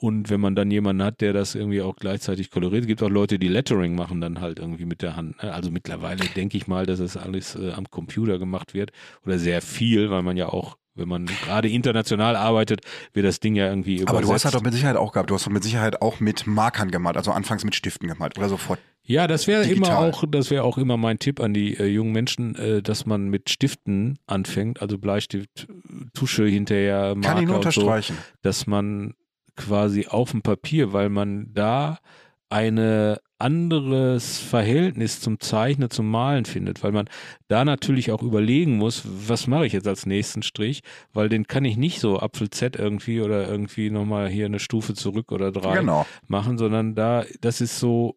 und 0.00 0.30
wenn 0.30 0.40
man 0.40 0.54
dann 0.54 0.70
jemanden 0.70 1.02
hat, 1.02 1.20
der 1.20 1.32
das 1.32 1.54
irgendwie 1.54 1.82
auch 1.82 1.96
gleichzeitig 1.96 2.50
koloriert. 2.50 2.82
Es 2.82 2.86
gibt 2.86 3.02
auch 3.02 3.10
Leute, 3.10 3.38
die 3.38 3.48
Lettering 3.48 3.94
machen 3.94 4.20
dann 4.20 4.40
halt 4.40 4.58
irgendwie 4.58 4.84
mit 4.84 5.02
der 5.02 5.16
Hand. 5.16 5.42
Ne? 5.42 5.52
Also 5.52 5.70
mittlerweile 5.70 6.24
denke 6.36 6.56
ich 6.56 6.66
mal, 6.66 6.86
dass 6.86 7.00
es 7.00 7.16
alles 7.16 7.56
äh, 7.56 7.72
am 7.72 7.90
Computer 7.90 8.38
gemacht 8.38 8.74
wird 8.74 8.92
oder 9.24 9.38
sehr 9.38 9.60
viel, 9.62 10.10
weil 10.10 10.22
man 10.22 10.36
ja 10.36 10.48
auch 10.48 10.76
wenn 10.98 11.08
man 11.08 11.26
gerade 11.26 11.68
international 11.68 12.34
arbeitet, 12.34 12.80
wird 13.12 13.24
das 13.24 13.38
Ding 13.38 13.54
ja 13.54 13.68
irgendwie 13.68 13.96
übersetzt. 13.96 14.10
Aber 14.10 14.20
du 14.20 14.32
hast 14.32 14.44
halt 14.44 14.54
doch 14.56 14.62
mit 14.62 14.74
Sicherheit 14.74 14.96
auch 14.96 15.12
gehabt. 15.12 15.30
Du 15.30 15.34
hast 15.34 15.46
doch 15.46 15.52
mit 15.52 15.62
Sicherheit 15.62 16.02
auch 16.02 16.18
mit 16.18 16.48
Markern 16.48 16.90
gemalt, 16.90 17.16
also 17.16 17.30
anfangs 17.30 17.64
mit 17.64 17.76
Stiften 17.76 18.08
gemalt 18.08 18.36
oder 18.36 18.48
sofort. 18.48 18.80
Ja, 19.04 19.26
das 19.26 19.46
wäre 19.46 19.64
immer 19.64 19.98
auch, 19.98 20.24
das 20.28 20.50
wäre 20.50 20.64
auch 20.64 20.76
immer 20.76 20.98
mein 20.98 21.18
Tipp 21.18 21.40
an 21.40 21.54
die 21.54 21.74
äh, 21.78 21.86
jungen 21.86 22.12
Menschen, 22.12 22.54
äh, 22.56 22.82
dass 22.82 23.06
man 23.06 23.28
mit 23.28 23.48
Stiften 23.48 24.18
anfängt, 24.26 24.82
also 24.82 24.98
Bleistift, 24.98 25.66
Tusche 26.12 26.46
hinterher, 26.46 27.14
Marker 27.14 27.28
Kann 27.28 27.42
ich 27.42 27.48
nur 27.48 27.56
und 27.56 27.62
so, 27.62 27.80
unterstreichen. 27.80 28.18
dass 28.42 28.66
man 28.66 29.14
quasi 29.58 30.06
auf 30.06 30.30
dem 30.30 30.42
Papier, 30.42 30.92
weil 30.92 31.10
man 31.10 31.52
da 31.52 31.98
eine 32.50 33.20
anderes 33.38 34.38
Verhältnis 34.38 35.20
zum 35.20 35.38
Zeichnen, 35.38 35.90
zum 35.90 36.10
Malen 36.10 36.44
findet, 36.44 36.82
weil 36.82 36.92
man 36.92 37.08
da 37.46 37.64
natürlich 37.64 38.10
auch 38.10 38.22
überlegen 38.22 38.78
muss, 38.78 39.02
was 39.04 39.46
mache 39.46 39.66
ich 39.66 39.72
jetzt 39.72 39.86
als 39.86 40.06
nächsten 40.06 40.42
Strich, 40.42 40.82
weil 41.12 41.28
den 41.28 41.46
kann 41.46 41.64
ich 41.64 41.76
nicht 41.76 42.00
so 42.00 42.18
Apfel 42.18 42.50
Z 42.50 42.74
irgendwie 42.76 43.20
oder 43.20 43.48
irgendwie 43.48 43.90
nochmal 43.90 44.28
hier 44.28 44.46
eine 44.46 44.58
Stufe 44.58 44.94
zurück 44.94 45.30
oder 45.30 45.52
drei 45.52 45.80
Genau. 45.80 46.06
machen, 46.26 46.58
sondern 46.58 46.94
da, 46.94 47.24
das 47.40 47.60
ist 47.60 47.78
so 47.78 48.16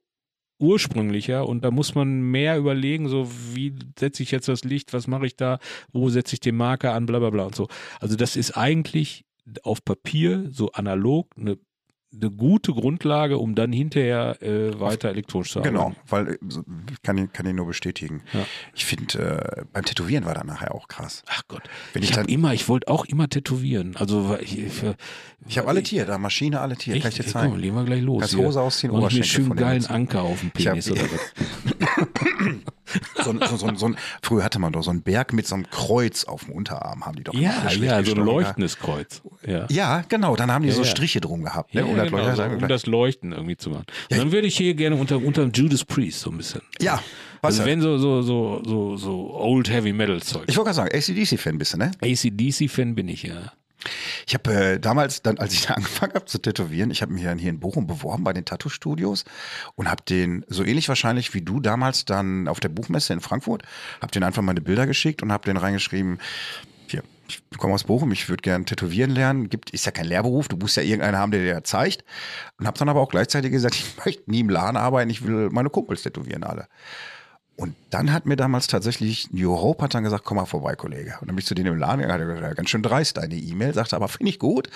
ursprünglicher 0.59 1.47
und 1.47 1.63
da 1.65 1.71
muss 1.71 1.95
man 1.95 2.21
mehr 2.21 2.57
überlegen, 2.57 3.09
so 3.09 3.27
wie 3.53 3.75
setze 3.99 4.23
ich 4.23 4.31
jetzt 4.31 4.47
das 4.47 4.63
Licht, 4.63 4.93
was 4.93 5.07
mache 5.07 5.25
ich 5.25 5.35
da, 5.35 5.59
wo 5.91 6.09
setze 6.09 6.35
ich 6.35 6.39
den 6.39 6.55
Marker 6.55 6.93
an, 6.93 7.05
bla 7.05 7.19
bla 7.19 7.31
bla 7.31 7.45
und 7.45 7.55
so. 7.55 7.67
Also 7.99 8.15
das 8.15 8.35
ist 8.35 8.57
eigentlich 8.57 9.25
auf 9.63 9.83
Papier 9.83 10.47
so 10.51 10.71
analog 10.71 11.31
eine, 11.37 11.57
eine 12.13 12.29
gute 12.29 12.73
Grundlage, 12.73 13.37
um 13.37 13.55
dann 13.55 13.71
hinterher 13.71 14.41
äh, 14.41 14.79
weiter 14.79 15.09
elektronisch 15.09 15.51
zu 15.51 15.59
arbeiten. 15.59 15.75
Genau, 15.75 15.93
weil 16.09 16.33
äh, 16.33 16.37
kann 17.03 17.17
ich, 17.17 17.31
kann 17.31 17.45
ich 17.45 17.53
nur 17.53 17.67
bestätigen. 17.67 18.21
Ja. 18.33 18.45
Ich 18.75 18.85
finde, 18.85 19.19
äh, 19.57 19.63
beim 19.71 19.85
Tätowieren 19.85 20.25
war 20.25 20.33
da 20.33 20.43
nachher 20.43 20.75
auch 20.75 20.87
krass. 20.89 21.23
Ach 21.27 21.43
Gott. 21.47 21.63
Wenn 21.93 22.03
ich 22.03 22.09
ich 22.11 22.17
habe 22.17 22.27
dann- 22.27 22.33
immer, 22.35 22.53
ich 22.53 22.67
wollte 22.67 22.89
auch 22.89 23.05
immer 23.05 23.29
tätowieren. 23.29 23.95
Also 23.95 24.37
ich, 24.41 24.57
ich, 24.59 24.71
Ich 25.47 25.57
habe 25.57 25.69
alle 25.69 25.81
Tiere, 25.83 26.05
da 26.05 26.17
Maschine, 26.17 26.59
alle 26.59 26.75
Tiere, 26.75 26.99
kann 26.99 27.09
ich 27.09 27.15
dir 27.15 27.23
Echt? 27.23 27.33
Ja, 27.33 27.41
komm, 27.41 27.49
zeigen. 27.51 27.61
legen 27.61 27.75
wir 27.75 27.85
gleich 27.85 28.01
los. 28.01 28.19
Kannst 28.19 28.35
hier. 28.35 28.45
Hose 28.45 28.61
ausziehen, 28.61 28.91
Mach 28.91 28.97
ich 28.99 29.01
mir 29.13 29.19
Oberschenkel 29.19 29.45
schön 29.45 29.55
geilen. 29.55 29.85
Anker 29.87 30.21
auf 30.23 30.39
dem 30.41 30.51
Ich 30.57 30.67
hab- 30.67 30.73
Penis 30.73 30.91
oder 30.91 31.01
was? 31.03 31.31
So, 33.23 33.33
so, 33.47 33.55
so, 33.55 33.75
so, 33.75 33.85
ein- 33.85 33.95
früher 34.21 34.43
hatte 34.43 34.59
man 34.59 34.73
doch 34.73 34.83
so 34.83 34.89
einen 34.89 35.01
Berg 35.01 35.31
mit 35.31 35.47
so 35.47 35.55
einem 35.55 35.69
Kreuz 35.69 36.25
auf 36.25 36.43
dem 36.43 36.53
Unterarm, 36.53 37.05
haben 37.05 37.15
die 37.15 37.23
doch 37.23 37.33
Ja, 37.33 37.39
ja, 37.69 37.69
so 37.69 37.81
ein 37.83 38.03
gestochen, 38.03 38.25
leuchtendes 38.25 38.79
Kreuz. 38.79 39.21
Ja. 39.47 39.65
Ja, 39.69 40.03
genau, 40.09 40.35
dann 40.35 40.51
haben 40.51 40.63
die 40.63 40.71
so. 40.71 40.83
Striche 40.83 41.21
drum 41.21 41.43
gehabt. 41.43 41.73
Ne? 41.73 41.85
Ja, 42.05 42.09
genau, 42.09 42.17
Leute, 42.17 42.31
so, 42.31 42.37
sagen 42.37 42.55
wir 42.57 42.63
um 42.63 42.67
das 42.67 42.85
Leuchten 42.85 43.31
irgendwie 43.31 43.57
zu 43.57 43.69
machen. 43.69 43.85
Und 44.09 44.17
dann 44.17 44.31
würde 44.31 44.47
ich 44.47 44.57
hier 44.57 44.73
gerne 44.73 44.95
unter, 44.95 45.17
unter 45.17 45.45
Judas 45.45 45.83
Priest 45.83 46.21
so 46.21 46.31
ein 46.31 46.37
bisschen. 46.37 46.61
ja, 46.79 47.01
was 47.41 47.55
Also 47.55 47.65
wenn 47.65 47.81
so, 47.81 47.97
so, 47.97 48.21
so, 48.21 48.61
so, 48.63 48.97
so 48.97 49.33
Old 49.33 49.69
Heavy 49.69 49.93
Metal 49.93 50.21
Zeug. 50.21 50.43
Ich 50.47 50.57
wollte 50.57 50.73
gerade 50.73 50.91
sagen, 50.91 50.95
ACDC-Fan 50.95 51.57
bist 51.57 51.73
du, 51.73 51.77
ne? 51.77 51.91
ACDC-Fan 52.01 52.93
bin 52.93 53.07
ich, 53.07 53.23
ja. 53.23 53.51
Ich 54.27 54.35
habe 54.35 54.53
äh, 54.53 54.79
damals, 54.79 55.23
dann, 55.23 55.39
als 55.39 55.53
ich 55.53 55.65
da 55.65 55.73
angefangen 55.75 56.13
habe 56.13 56.25
zu 56.25 56.37
tätowieren, 56.37 56.91
ich 56.91 57.01
habe 57.01 57.11
mich 57.11 57.23
dann 57.23 57.39
hier 57.39 57.49
in 57.49 57.59
Bochum 57.59 57.87
beworben 57.87 58.23
bei 58.23 58.33
den 58.33 58.45
Tattoo-Studios 58.45 59.25
und 59.75 59.89
habe 59.89 60.03
den, 60.07 60.45
so 60.47 60.63
ähnlich 60.63 60.87
wahrscheinlich 60.87 61.33
wie 61.33 61.41
du 61.41 61.59
damals 61.59 62.05
dann 62.05 62.47
auf 62.47 62.59
der 62.59 62.69
Buchmesse 62.69 63.13
in 63.13 63.21
Frankfurt, 63.21 63.63
habe 64.01 64.11
den 64.11 64.23
einfach 64.23 64.43
meine 64.43 64.61
Bilder 64.61 64.85
geschickt 64.85 65.23
und 65.23 65.31
habe 65.31 65.45
den 65.45 65.57
reingeschrieben, 65.57 66.19
ich 67.51 67.57
komme 67.57 67.73
aus 67.73 67.85
Bochum, 67.85 68.11
ich 68.11 68.29
würde 68.29 68.41
gerne 68.41 68.65
tätowieren 68.65 69.11
lernen, 69.11 69.49
gibt, 69.49 69.71
ist 69.71 69.85
ja 69.85 69.91
kein 69.91 70.05
Lehrberuf, 70.05 70.47
du 70.47 70.57
musst 70.57 70.77
ja 70.77 70.83
irgendeinen 70.83 71.17
haben, 71.17 71.31
der 71.31 71.41
dir 71.41 71.59
das 71.59 71.69
zeigt. 71.69 72.03
Und 72.59 72.67
habe 72.67 72.77
dann 72.77 72.89
aber 72.89 73.01
auch 73.01 73.09
gleichzeitig 73.09 73.51
gesagt, 73.51 73.75
ich 73.79 74.05
möchte 74.05 74.29
nie 74.29 74.41
im 74.41 74.49
Laden 74.49 74.77
arbeiten, 74.77 75.09
ich 75.09 75.25
will 75.25 75.49
meine 75.51 75.69
Kumpels 75.69 76.03
tätowieren 76.03 76.43
alle. 76.43 76.67
Und 77.61 77.75
dann 77.91 78.11
hat 78.11 78.25
mir 78.25 78.37
damals 78.37 78.65
tatsächlich 78.67 79.31
New 79.31 79.51
Hope 79.51 79.83
hat 79.83 79.93
dann 79.93 80.03
gesagt, 80.03 80.23
komm 80.23 80.37
mal 80.37 80.45
vorbei, 80.45 80.75
Kollege. 80.75 81.17
Und 81.21 81.27
dann 81.27 81.35
bin 81.35 81.39
ich 81.39 81.45
zu 81.45 81.53
denen 81.53 81.73
im 81.73 81.77
Laden 81.77 82.01
gegangen, 82.01 82.19
hat 82.19 82.27
gesagt, 82.27 82.41
ja, 82.41 82.53
ganz 82.53 82.69
schön 82.71 82.81
dreist 82.81 83.17
deine 83.17 83.35
E-Mail, 83.35 83.73
sagte 83.75 83.95
aber, 83.95 84.07
finde 84.07 84.31
ich 84.31 84.39
gut. 84.39 84.69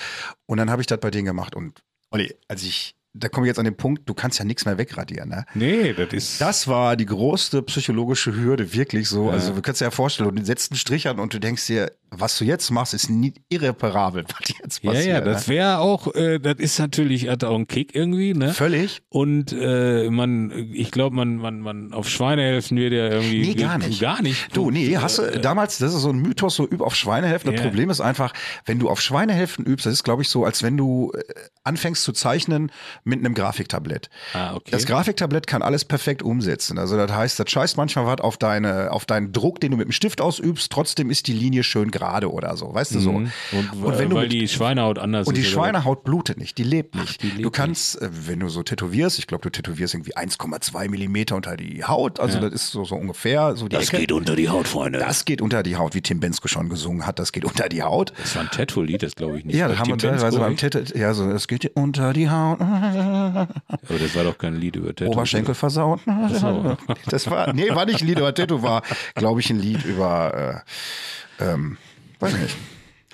Und 0.46 0.58
dann 0.58 0.70
habe 0.70 0.82
ich 0.82 0.88
das 0.88 1.00
bei 1.00 1.10
denen 1.10 1.26
gemacht. 1.26 1.56
Und 1.56 1.82
Olli, 2.12 2.36
als 2.48 2.64
ich, 2.64 2.96
da 3.14 3.28
komme 3.28 3.48
ich 3.48 3.50
jetzt 3.50 3.58
an 3.58 3.66
den 3.66 3.76
Punkt, 3.76 4.08
du 4.08 4.14
kannst 4.14 4.38
ja 4.38 4.46
nichts 4.46 4.66
mehr 4.66 4.78
wegradieren, 4.78 5.30
ne? 5.30 5.46
Nee, 5.56 5.94
das 5.94 6.14
ist. 6.14 6.42
Das 6.42 6.68
war 6.68 6.96
die 6.96 7.08
größte 7.08 7.64
psychologische 7.64 8.36
Hürde, 8.36 8.72
wirklich 8.74 9.10
so. 9.10 9.32
Also, 9.32 9.54
du 9.54 9.62
kannst 9.64 9.82
dir 9.82 9.86
ja 9.86 9.92
vorstellen, 9.92 10.36
du 10.36 10.46
setzt 10.46 10.72
einen 10.72 10.78
Strich 10.78 11.08
an 11.08 11.20
und 11.20 11.34
du 11.34 11.40
denkst 11.40 11.66
dir, 11.66 11.92
was 12.12 12.38
du 12.38 12.46
jetzt 12.46 12.70
machst, 12.72 12.94
ist 12.94 13.10
nie 13.10 13.34
irreparabel, 13.50 14.26
was 14.40 14.54
jetzt 14.62 14.84
ja, 14.84 14.92
passiert. 14.92 15.08
ja, 15.08 15.22
das 15.22 15.48
ne? 15.48 15.54
wäre 15.54 15.80
auch, 15.80 16.14
äh, 16.16 16.40
das 16.40 16.56
ist 16.60 16.80
natürlich, 16.80 17.28
hat 17.28 17.44
auch 17.44 17.56
einen 17.56 17.68
Kick 17.68 17.96
irgendwie, 17.96 18.34
ne? 18.34 18.54
Völlig. 18.54 19.02
Und 19.10 19.54
äh, 19.54 20.10
man, 20.10 20.52
ich 20.74 20.92
glaube, 20.92 21.16
man, 21.16 21.38
man, 21.38 21.60
man 21.60 21.94
auf 21.94 22.10
Schweinehälften 22.10 22.78
wird 22.78 22.94
ja 22.94 23.10
irgendwie. 23.10 23.42
Nee, 23.42 23.54
gar 23.56 23.78
nicht. 23.78 24.00
Gar 24.00 24.22
nicht. 24.22 24.56
Du, 24.56 24.72
nee, 24.72 24.98
hast 24.98 25.20
du 25.20 25.40
damals, 25.40 25.78
das 25.78 25.94
ist 25.94 26.02
so 26.02 26.10
ein 26.10 26.18
Mythos, 26.20 26.56
so 26.56 26.68
üb 26.68 26.82
auf 26.82 26.96
Schweinehälften. 26.96 27.52
Das 27.52 27.62
Ja. 27.62 27.68
Problem 27.68 27.90
ist 27.90 28.02
einfach, 28.02 28.34
wenn 28.66 28.80
du 28.80 28.90
auf 28.90 29.02
Schweinehälften 29.02 29.66
übst, 29.66 29.86
das 29.86 29.94
ist, 29.94 30.04
glaube 30.04 30.22
ich, 30.22 30.30
so, 30.30 30.46
als 30.46 30.64
wenn 30.64 30.78
du 30.78 31.12
äh, 31.14 31.22
anfängst 31.64 32.04
zu 32.04 32.14
zeichnen 32.14 32.72
mit 33.04 33.20
einem 33.20 33.34
Grafiktablett. 33.34 34.10
Ah, 34.34 34.56
okay. 34.56 34.72
Das 34.72 34.86
Grafiktablett 34.86 35.48
kann 35.48 35.62
alles 35.62 35.86
perfekt 35.86 36.24
umsetzen. 36.24 36.78
Also 36.78 36.96
das 36.98 37.12
heißt, 37.12 37.40
das 37.40 37.50
scheißt 37.50 37.78
manchmal 37.78 38.06
was 38.06 38.22
auf 38.22 38.38
deine, 38.38 38.92
auf 38.92 39.06
deinen 39.06 39.32
Druck, 39.32 39.60
den 39.60 39.72
du 39.72 39.78
mit 39.78 39.88
dem 39.88 39.92
Stift 39.92 40.22
ausübst, 40.22 40.72
trotzdem 40.72 41.10
ist 41.10 41.28
die 41.28 41.34
Linie 41.34 41.64
schön 41.64 41.92
gerade 42.06 42.32
oder 42.32 42.56
so, 42.58 42.74
weißt 42.74 42.96
du 42.96 43.00
so. 43.00 43.12
Mhm. 43.14 43.32
Und, 43.52 43.74
Und 43.84 43.98
wenn 43.98 44.10
du 44.10 44.16
weil 44.18 44.24
mit- 44.24 44.32
die 44.34 44.48
Schweinehaut 44.48 45.00
anders 45.00 45.28
Und 45.28 45.36
die 45.38 45.42
ist. 45.42 45.48
oder 45.48 45.58
was? 45.58 45.64
Schweinehaut 45.66 46.04
blutet 46.04 46.38
nicht, 46.38 46.58
die 46.58 46.64
lebt 46.64 46.96
nicht. 46.96 47.22
die 47.24 47.28
lebt 47.32 47.46
du 47.46 47.52
kannst, 47.52 48.02
äh, 48.02 48.10
wenn 48.28 48.40
du 48.40 48.50
so 48.50 48.64
tätowierst, 48.64 49.20
ich 49.20 49.28
glaube, 49.28 49.42
du 49.44 49.50
tätowierst 49.50 49.94
irgendwie 49.94 50.16
1,2 50.16 50.90
Millimeter 50.90 51.36
unter 51.36 51.58
die 51.58 51.84
Haut, 51.84 52.20
also 52.20 52.40
das 52.40 52.54
ist 52.54 52.72
so, 52.72 52.84
so 52.86 52.96
ungefähr 52.96 53.56
so 53.56 53.68
die 53.68 53.76
Das 53.76 53.88
Ecke. 53.90 53.98
geht 54.00 54.12
unter 54.12 54.36
die 54.36 54.50
Haut, 54.50 54.68
Freunde. 54.68 55.00
Das, 55.00 55.08
Das 55.08 55.26
geht 55.26 55.42
unter 55.42 55.64
die 55.64 55.76
Haut, 55.78 55.96
wie 55.96 56.02
Tim 56.02 56.20
Bensko 56.20 56.48
schon 56.48 56.70
gesungen 56.70 57.06
hat. 57.08 57.20
Das 57.20 57.32
geht 57.32 57.46
unter 57.46 57.70
die 57.70 57.82
Haut. 57.84 58.14
war 58.34 58.42
ein 58.44 58.50
Tattoo-Lied, 58.52 59.02
das 59.04 59.16
glaube 59.16 59.40
ich 59.40 59.46
nicht. 59.46 59.56
Ja, 59.56 59.68
das 59.68 59.80
haben 59.80 59.88
wir 59.88 59.98
Tim 59.98 60.12
teilweise 60.12 60.40
beim? 60.40 60.58
Tattoo. 60.58 60.80
Ja, 60.98 61.14
so, 61.14 61.30
es 61.32 61.48
geht 61.48 61.72
unter 61.76 62.14
die 62.14 62.30
Haut. 62.30 62.60
Aber 62.60 63.48
das 64.00 64.16
war 64.16 64.24
doch 64.24 64.38
kein 64.38 64.56
Lied 64.56 64.76
über 64.76 64.94
Tattoo. 64.96 65.12
Oberschenkel 65.12 65.56
versaut. 65.56 66.02
so. 66.34 66.78
Das 67.10 67.30
war, 67.30 67.54
nee, 67.54 67.70
war 67.70 67.86
nicht 67.86 68.02
ein 68.02 68.08
Lied 68.08 68.20
über 68.20 68.34
Tattoo, 68.34 68.62
war, 68.62 68.82
glaube 69.16 69.40
ich, 69.40 69.50
ein 69.50 69.60
Lied 69.60 69.84
über, 69.86 70.64
äh, 71.40 71.44
ähm, 71.54 71.78
weiß 72.20 72.34
ich 72.36 72.42
nicht. 72.42 72.56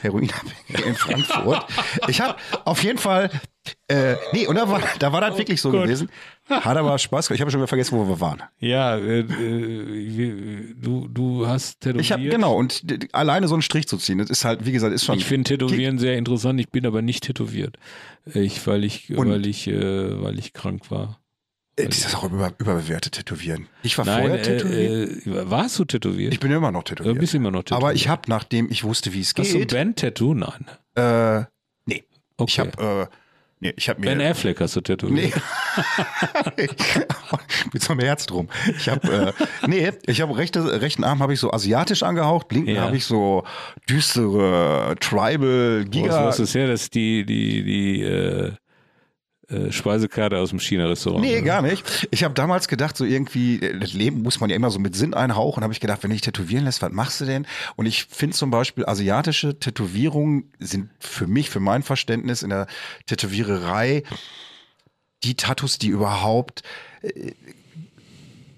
Heroinabhängige 0.02 0.84
in 0.90 0.96
Frankfurt. 0.96 1.64
Ich 2.08 2.22
habe 2.22 2.36
auf 2.66 2.84
jeden 2.84 2.98
Fall, 2.98 3.30
äh, 3.88 4.16
nee, 4.34 4.48
und 4.48 4.56
da 4.56 4.68
war, 4.68 4.82
da 4.98 5.14
war 5.14 5.22
das 5.22 5.38
wirklich 5.38 5.62
so 5.62 5.70
Gott. 5.70 5.84
gewesen. 5.84 6.10
Hat 6.50 6.76
aber 6.76 6.98
Spaß 6.98 7.28
gemacht. 7.28 7.36
Ich 7.38 7.42
habe 7.42 7.52
schon 7.52 7.60
wieder 7.60 7.68
vergessen, 7.68 7.96
wo 8.00 8.08
wir 8.08 8.20
waren. 8.20 8.42
Ja, 8.60 8.98
äh, 8.98 9.20
äh, 9.20 10.74
du, 10.76 11.08
du 11.08 11.48
hast 11.48 11.82
tätowiert. 11.82 12.04
Ich 12.06 12.12
habe 12.12 12.24
genau 12.24 12.56
und 12.56 12.84
alleine 13.14 13.48
so 13.48 13.54
einen 13.54 13.62
Strich 13.62 13.88
zu 13.88 13.98
ziehen, 13.98 14.18
das 14.18 14.30
ist 14.32 14.44
halt, 14.44 14.66
wie 14.66 14.72
gesagt, 14.72 14.94
ist 14.94 15.06
schon. 15.06 15.18
Ich 15.20 15.26
finde 15.26 15.50
Tätowieren 15.50 16.00
sehr 16.00 16.18
interessant. 16.18 16.60
Ich 16.60 16.70
bin 16.70 16.86
aber 16.88 17.02
nicht 17.04 17.24
tätowiert, 17.24 17.78
ich, 18.26 18.66
weil 18.66 18.84
ich, 18.84 19.16
Und- 19.16 19.30
weil 19.30 19.46
ich, 19.46 19.68
äh, 19.68 20.22
weil 20.24 20.40
ich 20.40 20.54
krank 20.54 20.90
war. 20.90 21.20
Äh, 21.78 21.86
Das 21.88 22.00
ist 22.00 22.16
auch 22.16 22.24
über, 22.26 22.52
überbewertet 22.58 23.14
tätowieren. 23.14 23.68
Ich 23.84 23.98
war 23.98 24.06
Nein, 24.06 24.28
vorher 24.28 24.42
tätowiert. 24.44 25.26
äh, 25.28 25.30
äh, 25.30 25.50
warst 25.50 25.80
du 25.80 25.86
tätowiert? 25.86 26.34
ich 26.34 26.40
bin 26.40 26.52
immer 26.52 26.72
noch 26.72 26.84
Du 26.84 26.96
tätowiert. 26.96 27.20
bist 27.20 27.34
immer 27.34 27.52
noch 27.52 27.64
tätowiert. 27.64 27.84
aber 27.84 27.94
ich 27.94 28.08
habe, 28.08 28.24
nachdem 28.28 28.70
ich 28.70 28.84
wusste, 28.84 29.14
wie 29.14 29.22
es 29.22 29.34
Hast 29.38 29.52
du 29.52 29.58
ein 29.58 29.60
geht, 29.62 29.72
Band-Tattoo? 29.72 30.34
Nein. 30.34 30.66
äh, 30.96 31.46
nee, 31.86 32.04
Okay. 32.38 32.50
ich 32.50 32.60
habe, 32.60 33.08
äh, 33.12 33.16
nee, 33.62 33.74
ich 33.78 33.88
habe 33.90 34.00
mir 34.02 34.08
Ben 34.16 34.22
Affleck 34.22 34.60
hast 34.60 34.76
du 34.76 34.82
tätowiert. 34.82 35.34
Nee. 36.58 36.68
Mit 37.74 37.82
so 37.82 37.94
einem 37.94 38.02
Herz 38.02 38.26
drum. 38.26 38.50
Ich 38.78 38.90
habe, 38.90 39.34
äh, 39.38 39.68
nee, 39.68 39.92
ich 40.08 40.22
habe 40.22 40.36
rechte, 40.38 40.82
rechten 40.82 41.04
Arm 41.04 41.20
habe 41.22 41.34
ich 41.34 41.40
so 41.40 41.52
asiatisch 41.52 42.04
angehaucht, 42.04 42.52
linken 42.52 42.76
Ja. 42.76 42.82
habe 42.82 42.98
ich 42.98 43.06
so 43.06 43.44
düstere 43.90 44.96
Tribal 45.00 45.86
Giga. 45.90 46.26
was 46.26 46.40
ist 46.40 46.54
her? 46.56 46.68
Das 46.68 46.84
ist 46.84 46.96
die, 46.96 47.26
die, 47.26 47.64
die 47.64 48.02
äh, 48.02 48.52
äh, 49.52 49.72
Speisekarte 49.72 50.38
aus 50.38 50.50
dem 50.50 50.60
China-Restaurant. 50.60 51.22
Nee, 51.22 51.36
ne? 51.36 51.44
gar 51.44 51.62
nicht. 51.62 52.08
Ich 52.12 52.24
habe 52.24 52.34
damals 52.34 52.68
gedacht, 52.68 52.96
so 52.96 53.06
irgendwie, 53.06 53.60
das 53.80 53.94
Leben 53.94 54.22
muss 54.22 54.40
man 54.40 54.50
ja 54.50 54.56
immer 54.56 54.72
so 54.72 54.80
mit 54.80 54.96
Sinn 54.96 55.14
einhauchen. 55.14 55.64
habe 55.64 55.74
ich 55.74 55.80
gedacht, 55.80 56.04
wenn 56.04 56.10
du 56.10 56.16
dich 56.16 56.22
tätowieren 56.22 56.66
lässt, 56.66 56.82
was 56.82 56.92
machst 56.92 57.22
du 57.22 57.26
denn? 57.26 57.46
Und 57.76 57.86
ich 57.86 58.06
finde 58.06 58.36
zum 58.36 58.52
Beispiel, 58.52 58.86
asiatische 58.86 59.60
Tätowierungen 59.60 60.52
sind 60.60 60.90
für 61.00 61.28
mich, 61.28 61.50
für 61.50 61.60
mein 61.60 61.84
Verständnis 61.84 62.44
in 62.44 62.50
der 62.50 62.68
Tätowiererei 63.06 64.04
die 65.24 65.36
Tattoos, 65.36 65.78
die 65.78 65.90
überhaupt 65.90 66.64
äh, 67.02 67.34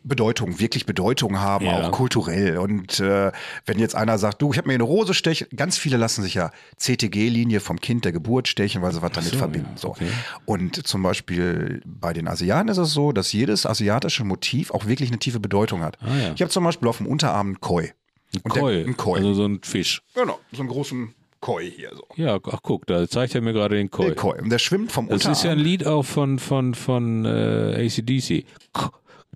Bedeutung, 0.03 0.59
wirklich 0.59 0.85
Bedeutung 0.85 1.39
haben, 1.39 1.65
Ja. 1.65 1.87
auch 1.87 1.91
kulturell. 1.91 2.57
Und 2.57 2.99
äh, 2.99 3.31
wenn 3.65 3.79
jetzt 3.79 3.95
einer 3.95 4.17
sagt, 4.17 4.41
du, 4.41 4.51
ich 4.51 4.57
habe 4.57 4.67
mir 4.67 4.73
eine 4.73 4.83
Rose 4.83 5.13
stechen, 5.13 5.47
ganz 5.55 5.77
viele 5.77 5.97
lassen 5.97 6.21
sich 6.23 6.33
ja 6.33 6.51
CTG-Linie 6.77 7.59
vom 7.59 7.79
Kind 7.79 8.05
der 8.05 8.11
Geburt 8.11 8.47
stechen, 8.47 8.81
weil 8.81 8.91
sie 8.91 9.01
was 9.01 9.11
damit 9.13 9.31
so, 9.31 9.37
verbinden. 9.37 9.69
ja, 9.71 9.77
So. 9.77 9.89
okay. 9.89 10.07
Und 10.45 10.85
zum 10.85 11.01
Beispiel 11.03 11.81
bei 11.85 12.13
den 12.13 12.27
Asiaten 12.27 12.67
ist 12.69 12.77
es 12.77 12.91
so, 12.91 13.11
dass 13.11 13.31
jedes 13.33 13.65
asiatische 13.65 14.23
Motiv 14.23 14.71
auch 14.71 14.85
wirklich 14.85 15.09
eine 15.09 15.19
tiefe 15.19 15.39
Bedeutung 15.39 15.81
hat. 15.81 15.97
Ah, 16.01 16.07
ja. 16.15 16.31
Ich 16.35 16.41
habe 16.41 16.51
zum 16.51 16.63
Beispiel 16.63 16.87
auf 16.87 16.97
dem 16.97 17.07
Unterarm 17.07 17.47
einen 17.47 17.61
Koi. 17.61 17.89
Der- 18.33 18.41
Koi. 18.51 18.83
Ein 18.83 18.97
Koi. 18.97 19.17
Also 19.19 19.33
so 19.33 19.45
ein 19.45 19.59
Fisch. 19.63 20.01
genau, 20.15 20.39
so 20.51 20.59
einen 20.61 20.69
großen 20.69 21.13
Koi 21.39 21.69
hier. 21.69 21.91
So. 21.93 22.03
Ja, 22.15 22.39
ach 22.51 22.59
guck, 22.63 22.87
da 22.87 23.07
zeigt 23.07 23.35
er 23.35 23.41
mir 23.41 23.53
gerade 23.53 23.75
den 23.75 23.91
Koi. 23.91 24.05
Der 24.07 24.15
Koi. 24.15 24.39
Und 24.41 24.49
der 24.49 24.59
schwimmt 24.59 24.91
vom 24.91 25.07
Das 25.07 25.15
Unterarm. 25.15 25.31
ist 25.33 25.43
ja 25.43 25.51
ein 25.51 25.59
Lied 25.59 25.85
auch 25.85 26.03
von, 26.03 26.39
von, 26.39 26.73
von 26.73 27.25
äh, 27.25 27.85
ACDC. 27.85 28.45
K 28.73 28.91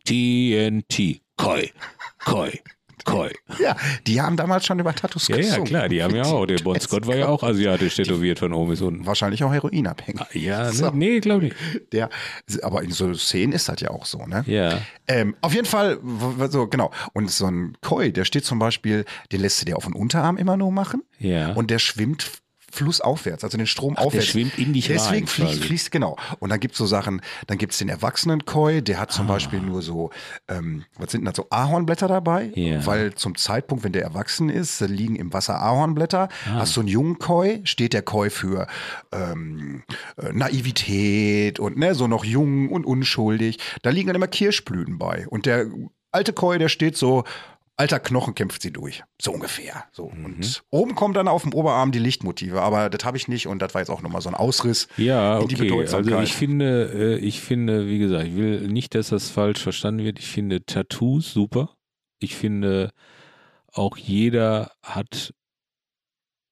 TNT. 0.08 1.22
Koi. 1.36 1.70
Koi. 2.24 2.60
Koi. 3.06 3.32
ja, 3.60 3.78
die 4.06 4.20
haben 4.20 4.36
damals 4.36 4.66
schon 4.66 4.80
über 4.80 4.94
Tattoos 4.94 5.30
Ja, 5.30 5.38
ja, 5.38 5.42
gesungen. 5.44 5.66
klar, 5.66 5.88
die 5.88 6.04
haben 6.04 6.14
ja 6.14 6.24
auch. 6.24 6.46
Der 6.46 6.58
Bon 6.58 6.78
Scott 6.78 7.08
war 7.08 7.16
ja 7.16 7.30
auch 7.30 7.42
asiatisch 7.42 7.96
tätowiert 7.96 8.40
von 8.40 8.52
oben 8.52 8.72
bis 8.72 8.82
unten. 8.82 9.06
Wahrscheinlich 9.06 9.44
auch 9.46 9.54
heroinabhängig. 9.54 10.20
Ja, 10.34 10.64
ne? 10.66 10.74
So. 10.74 10.90
nee, 10.92 11.22
glaube 11.22 11.48
ich. 11.48 11.54
Der, 11.94 12.10
aber 12.64 12.84
in 12.84 12.92
so 12.92 13.14
Szenen 13.14 13.54
ist 13.54 13.70
das 13.70 13.80
ja 13.80 13.92
auch 13.92 14.06
so, 14.06 14.26
ne? 14.26 14.44
Ja. 14.46 14.82
Ähm, 15.08 15.38
auf 15.40 15.54
jeden 15.54 15.68
Fall, 15.68 16.00
so, 16.50 16.68
genau. 16.68 16.92
Und 17.14 17.32
so 17.32 17.46
ein 17.46 17.78
Koi, 17.82 18.12
der 18.12 18.26
steht 18.26 18.44
zum 18.44 18.60
Beispiel, 18.60 19.06
den 19.32 19.40
lässt 19.40 19.62
du 19.62 19.66
dir 19.66 19.78
auf 19.78 19.86
den 19.86 19.94
Unterarm 19.94 20.36
immer 20.36 20.58
nur 20.58 20.72
machen. 20.74 21.02
Ja. 21.18 21.54
Und 21.54 21.72
der 21.72 21.80
schwimmt 21.80 22.30
flussaufwärts, 22.72 23.44
also 23.44 23.58
den 23.58 23.68
Strom 23.68 23.96
der 23.96 24.06
aufwärts. 24.06 24.28
schwimmt 24.28 24.58
in 24.60 24.74
dich 24.74 24.88
Deswegen 24.88 25.26
rein 25.26 25.28
fließt, 25.28 25.64
fließt, 25.64 25.92
genau. 25.92 26.18
Und 26.40 26.50
dann 26.50 26.60
gibt's 26.60 26.78
so 26.78 26.86
Sachen, 26.86 27.22
dann 27.48 27.58
gibt's 27.58 27.78
den 27.78 27.90
erwachsenen 27.90 28.46
Koi, 28.46 28.82
der 28.82 29.00
hat 29.00 29.12
zum 29.12 29.26
Ah. 29.28 29.34
Beispiel 29.34 29.60
nur 29.62 29.82
so, 29.82 30.10
ähm, 30.48 30.84
was 30.98 31.12
sind 31.12 31.22
denn 31.22 31.26
das, 31.26 31.36
so 31.38 31.48
Ahornblätter 31.50 32.08
dabei? 32.08 32.52
Ja. 32.56 32.86
Weil 32.86 33.14
zum 33.16 33.36
Zeitpunkt, 33.36 33.84
wenn 33.84 33.94
der 33.94 34.04
erwachsen 34.04 34.50
ist, 34.50 34.82
liegen 34.82 35.16
im 35.16 35.32
Wasser 35.34 35.62
Ahornblätter. 35.62 36.30
Ah. 36.46 36.54
Hast 36.56 36.76
du 36.76 36.82
einen 36.82 36.90
jungen 36.90 37.20
Koi, 37.20 37.62
steht 37.64 37.94
der 37.94 38.02
Koi 38.02 38.30
für 38.30 38.68
ähm, 39.12 39.84
äh, 40.18 40.32
Naivität 40.34 41.60
und 41.60 41.78
ne, 41.78 41.96
so 41.96 42.08
noch 42.08 42.26
jung 42.26 42.70
und 42.70 42.86
unschuldig. 42.86 43.60
Da 43.82 43.90
liegen 43.90 44.08
dann 44.08 44.16
immer 44.16 44.28
Kirschblüten 44.28 44.98
bei. 44.98 45.28
Und 45.28 45.46
der 45.46 45.68
alte 46.12 46.34
Koi, 46.34 46.58
der 46.58 46.70
steht 46.70 46.98
so, 46.98 47.24
alter 47.78 48.00
Knochen 48.00 48.36
kämpft 48.36 48.62
sie 48.62 48.72
durch. 48.72 49.04
So 49.22 49.32
ungefähr. 49.32 49.86
So. 49.92 50.10
Mhm. 50.10 50.26
Und 50.26 50.64
oben 50.70 50.96
kommen 50.96 51.14
dann 51.14 51.28
auf 51.28 51.44
dem 51.44 51.54
Oberarm 51.54 51.92
die 51.92 52.00
Lichtmotive, 52.00 52.62
aber 52.62 52.90
das 52.90 53.06
habe 53.06 53.18
ich 53.18 53.28
nicht 53.28 53.48
und 53.48 53.62
das 53.62 53.74
war 53.74 53.82
jetzt 53.82 53.90
auch 53.90 54.02
nochmal 54.02 54.22
so 54.22 54.30
ein 54.30 54.36
Ausriss 54.36 54.88
Ja, 54.98 55.40
in 55.40 55.48
die 55.48 55.56
okay. 55.56 55.96
Also 55.96 56.20
ich 56.20 56.34
finde, 56.34 56.92
äh, 56.94 57.18
ich 57.20 57.40
finde, 57.40 57.88
wie 57.88 58.00
gesagt, 58.00 58.28
ich 58.28 58.36
will 58.36 58.68
nicht, 58.68 58.96
dass 58.96 59.10
das 59.10 59.30
falsch 59.30 59.62
verstanden 59.62 60.04
wird. 60.04 60.20
Ich 60.20 60.28
finde 60.28 60.66
Tattoos 60.66 61.32
super. 61.32 61.76
Ich 62.20 62.36
finde, 62.36 62.92
auch 63.72 63.96
jeder 63.96 64.72
hat 64.82 65.34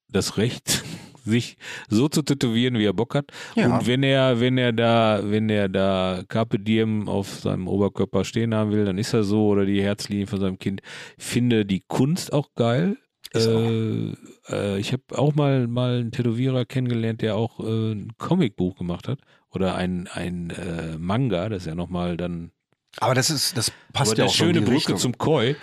das 0.07 0.37
Recht, 0.37 0.83
sich 1.25 1.57
so 1.89 2.07
zu 2.07 2.21
tätowieren, 2.21 2.77
wie 2.77 2.85
er 2.85 2.93
Bock 2.93 3.15
hat. 3.15 3.31
Ja. 3.55 3.65
Und 3.77 3.87
wenn 3.87 4.03
er, 4.03 4.39
wenn 4.39 4.57
er 4.57 4.71
da, 4.71 5.21
wenn 5.23 5.49
er 5.49 5.67
da 5.69 6.23
Carpe 6.27 6.59
Diem 6.59 7.09
auf 7.09 7.39
seinem 7.39 7.67
Oberkörper 7.67 8.23
stehen 8.23 8.53
haben 8.53 8.71
will, 8.71 8.85
dann 8.85 8.97
ist 8.97 9.13
er 9.13 9.23
so 9.23 9.47
oder 9.47 9.65
die 9.65 9.81
Herzlinie 9.81 10.27
von 10.27 10.39
seinem 10.39 10.59
Kind. 10.59 10.81
Ich 11.17 11.23
finde 11.23 11.65
die 11.65 11.83
Kunst 11.87 12.31
auch 12.31 12.53
geil. 12.55 12.97
Äh, 13.33 14.13
äh, 14.49 14.79
ich 14.79 14.93
habe 14.93 15.03
auch 15.11 15.35
mal, 15.35 15.67
mal 15.67 15.99
einen 15.99 16.11
Tätowierer 16.11 16.65
kennengelernt, 16.65 17.21
der 17.21 17.35
auch 17.35 17.59
äh, 17.59 17.91
ein 17.91 18.13
Comicbuch 18.17 18.77
gemacht 18.77 19.07
hat. 19.07 19.19
Oder 19.49 19.75
ein, 19.75 20.07
ein 20.11 20.51
äh, 20.51 20.97
Manga, 20.97 21.49
das 21.49 21.63
ist 21.63 21.67
ja 21.67 21.75
nochmal 21.75 22.17
dann 22.17 22.51
aber 22.99 23.13
das 23.13 23.29
ist, 23.29 23.57
das 23.57 23.71
passt 23.93 24.13
aber 24.13 24.19
ja 24.19 24.25
auch 24.25 24.29
in 24.29 24.35
schöne 24.35 24.61
Brücke 24.61 24.75
Richtung. 24.75 24.97
zum 24.97 25.17
Koi. 25.17 25.55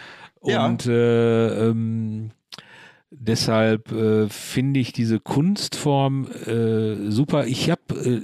Ja. 0.45 0.67
Und 0.67 0.87
äh, 0.87 1.69
ähm, 1.69 2.33
deshalb 3.15 3.93
äh, 3.93 4.29
finde 4.29 4.81
ich 4.81 4.93
diese 4.93 5.21
Kunstform 5.21 6.27
äh, 6.47 7.11
super. 7.11 7.47
Ich 7.47 7.71
habe, 7.71 7.81
äh, 7.95 8.21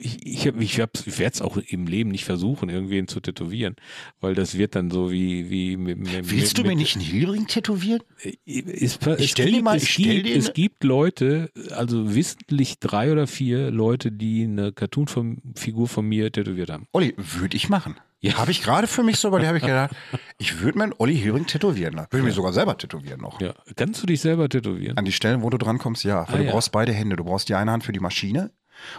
ich, 0.00 0.24
ich, 0.26 0.46
hab, 0.46 0.60
ich, 0.60 0.78
ich 0.78 1.18
werde 1.18 1.34
es 1.34 1.42
auch 1.42 1.56
im 1.56 1.86
Leben 1.86 2.10
nicht 2.10 2.24
versuchen, 2.24 2.68
irgendwen 2.68 3.08
zu 3.08 3.20
tätowieren, 3.20 3.74
weil 4.20 4.34
das 4.34 4.56
wird 4.56 4.74
dann 4.76 4.90
so 4.90 5.10
wie 5.10 5.50
wie 5.50 5.76
mit, 5.76 5.98
mit, 5.98 6.30
Willst 6.30 6.56
du 6.56 6.62
mit, 6.62 6.70
mir 6.70 6.76
nicht 6.76 6.96
einen 6.96 7.04
Hilbring 7.04 7.46
tätowieren? 7.48 8.02
es, 8.22 8.36
Ich 8.44 8.98
es, 9.06 9.30
stell 9.30 9.50
dir 9.52 9.62
mal- 9.62 9.76
es, 9.76 9.82
ich 9.82 9.90
stell 9.90 10.22
gibt, 10.22 10.36
es 10.36 10.46
ne- 10.46 10.52
gibt 10.54 10.84
Leute, 10.84 11.50
also 11.70 12.14
wissentlich 12.14 12.78
drei 12.78 13.10
oder 13.12 13.26
vier 13.26 13.70
Leute, 13.70 14.12
die 14.12 14.44
eine 14.44 14.72
Cartoon-Figur 14.72 15.88
von 15.88 16.06
mir 16.06 16.30
tätowiert 16.30 16.70
haben. 16.70 16.86
Olli, 16.92 17.14
würde 17.16 17.56
ich 17.56 17.68
machen. 17.68 17.96
Ja. 18.20 18.34
Habe 18.38 18.50
ich 18.50 18.62
gerade 18.62 18.86
für 18.88 19.02
mich 19.04 19.18
so, 19.18 19.30
weil 19.30 19.46
habe 19.46 19.58
ich 19.58 19.62
gedacht, 19.64 19.94
ich 20.38 20.60
würde 20.60 20.78
mir 20.78 20.84
einen 20.84 20.94
Olli 20.98 21.16
Hilbring 21.16 21.46
tätowieren 21.46 21.94
lassen. 21.94 22.08
Würde 22.10 22.18
ich 22.22 22.24
mir 22.30 22.32
sogar 22.34 22.52
selber 22.52 22.76
tätowieren 22.76 23.20
noch. 23.20 23.40
Ja. 23.40 23.54
Kannst 23.76 24.02
du 24.02 24.06
dich 24.06 24.20
selber 24.20 24.48
tätowieren? 24.48 24.96
An 24.96 25.04
die 25.04 25.12
Stellen, 25.12 25.42
wo 25.42 25.50
du 25.50 25.58
drankommst, 25.58 26.02
ja. 26.02 26.26
Weil 26.28 26.34
Ah, 26.34 26.38
du 26.38 26.44
ja. 26.46 26.50
brauchst 26.50 26.72
beide 26.72 26.92
Hände. 26.92 27.14
Du 27.16 27.24
brauchst 27.24 27.48
die 27.48 27.54
eine 27.54 27.70
Hand 27.70 27.84
für 27.84 27.92
die 27.92 28.00
Maschine 28.00 28.50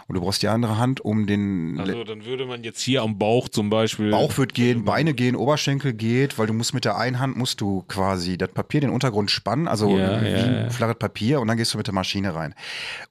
und 0.06 0.14
du 0.14 0.20
brauchst 0.20 0.42
die 0.42 0.48
andere 0.48 0.78
Hand, 0.78 1.00
um 1.00 1.26
den 1.26 1.78
Also 1.78 2.04
dann 2.04 2.24
würde 2.24 2.46
man 2.46 2.62
jetzt 2.64 2.80
hier 2.80 3.02
am 3.02 3.18
Bauch 3.18 3.48
zum 3.48 3.70
Beispiel. 3.70 4.10
Bauch 4.10 4.36
wird 4.38 4.54
gehen, 4.54 4.84
Beine 4.84 5.14
gehen, 5.14 5.36
Oberschenkel 5.36 5.92
geht, 5.92 6.38
weil 6.38 6.46
du 6.46 6.52
musst 6.52 6.74
mit 6.74 6.84
der 6.84 6.96
einen 6.96 7.18
Hand 7.18 7.36
musst 7.36 7.60
du 7.60 7.84
quasi 7.88 8.38
das 8.38 8.50
Papier, 8.50 8.80
den 8.80 8.90
Untergrund 8.90 9.30
spannen, 9.30 9.68
also 9.68 9.96
Ja, 9.96 10.22
wie 10.22 10.28
ja, 10.28 10.36
ein 10.44 10.54
ja. 10.54 10.70
flaches 10.70 10.96
Papier 10.98 11.40
und 11.40 11.48
dann 11.48 11.56
gehst 11.56 11.74
du 11.74 11.78
mit 11.78 11.86
der 11.86 11.94
Maschine 11.94 12.34
rein. 12.34 12.54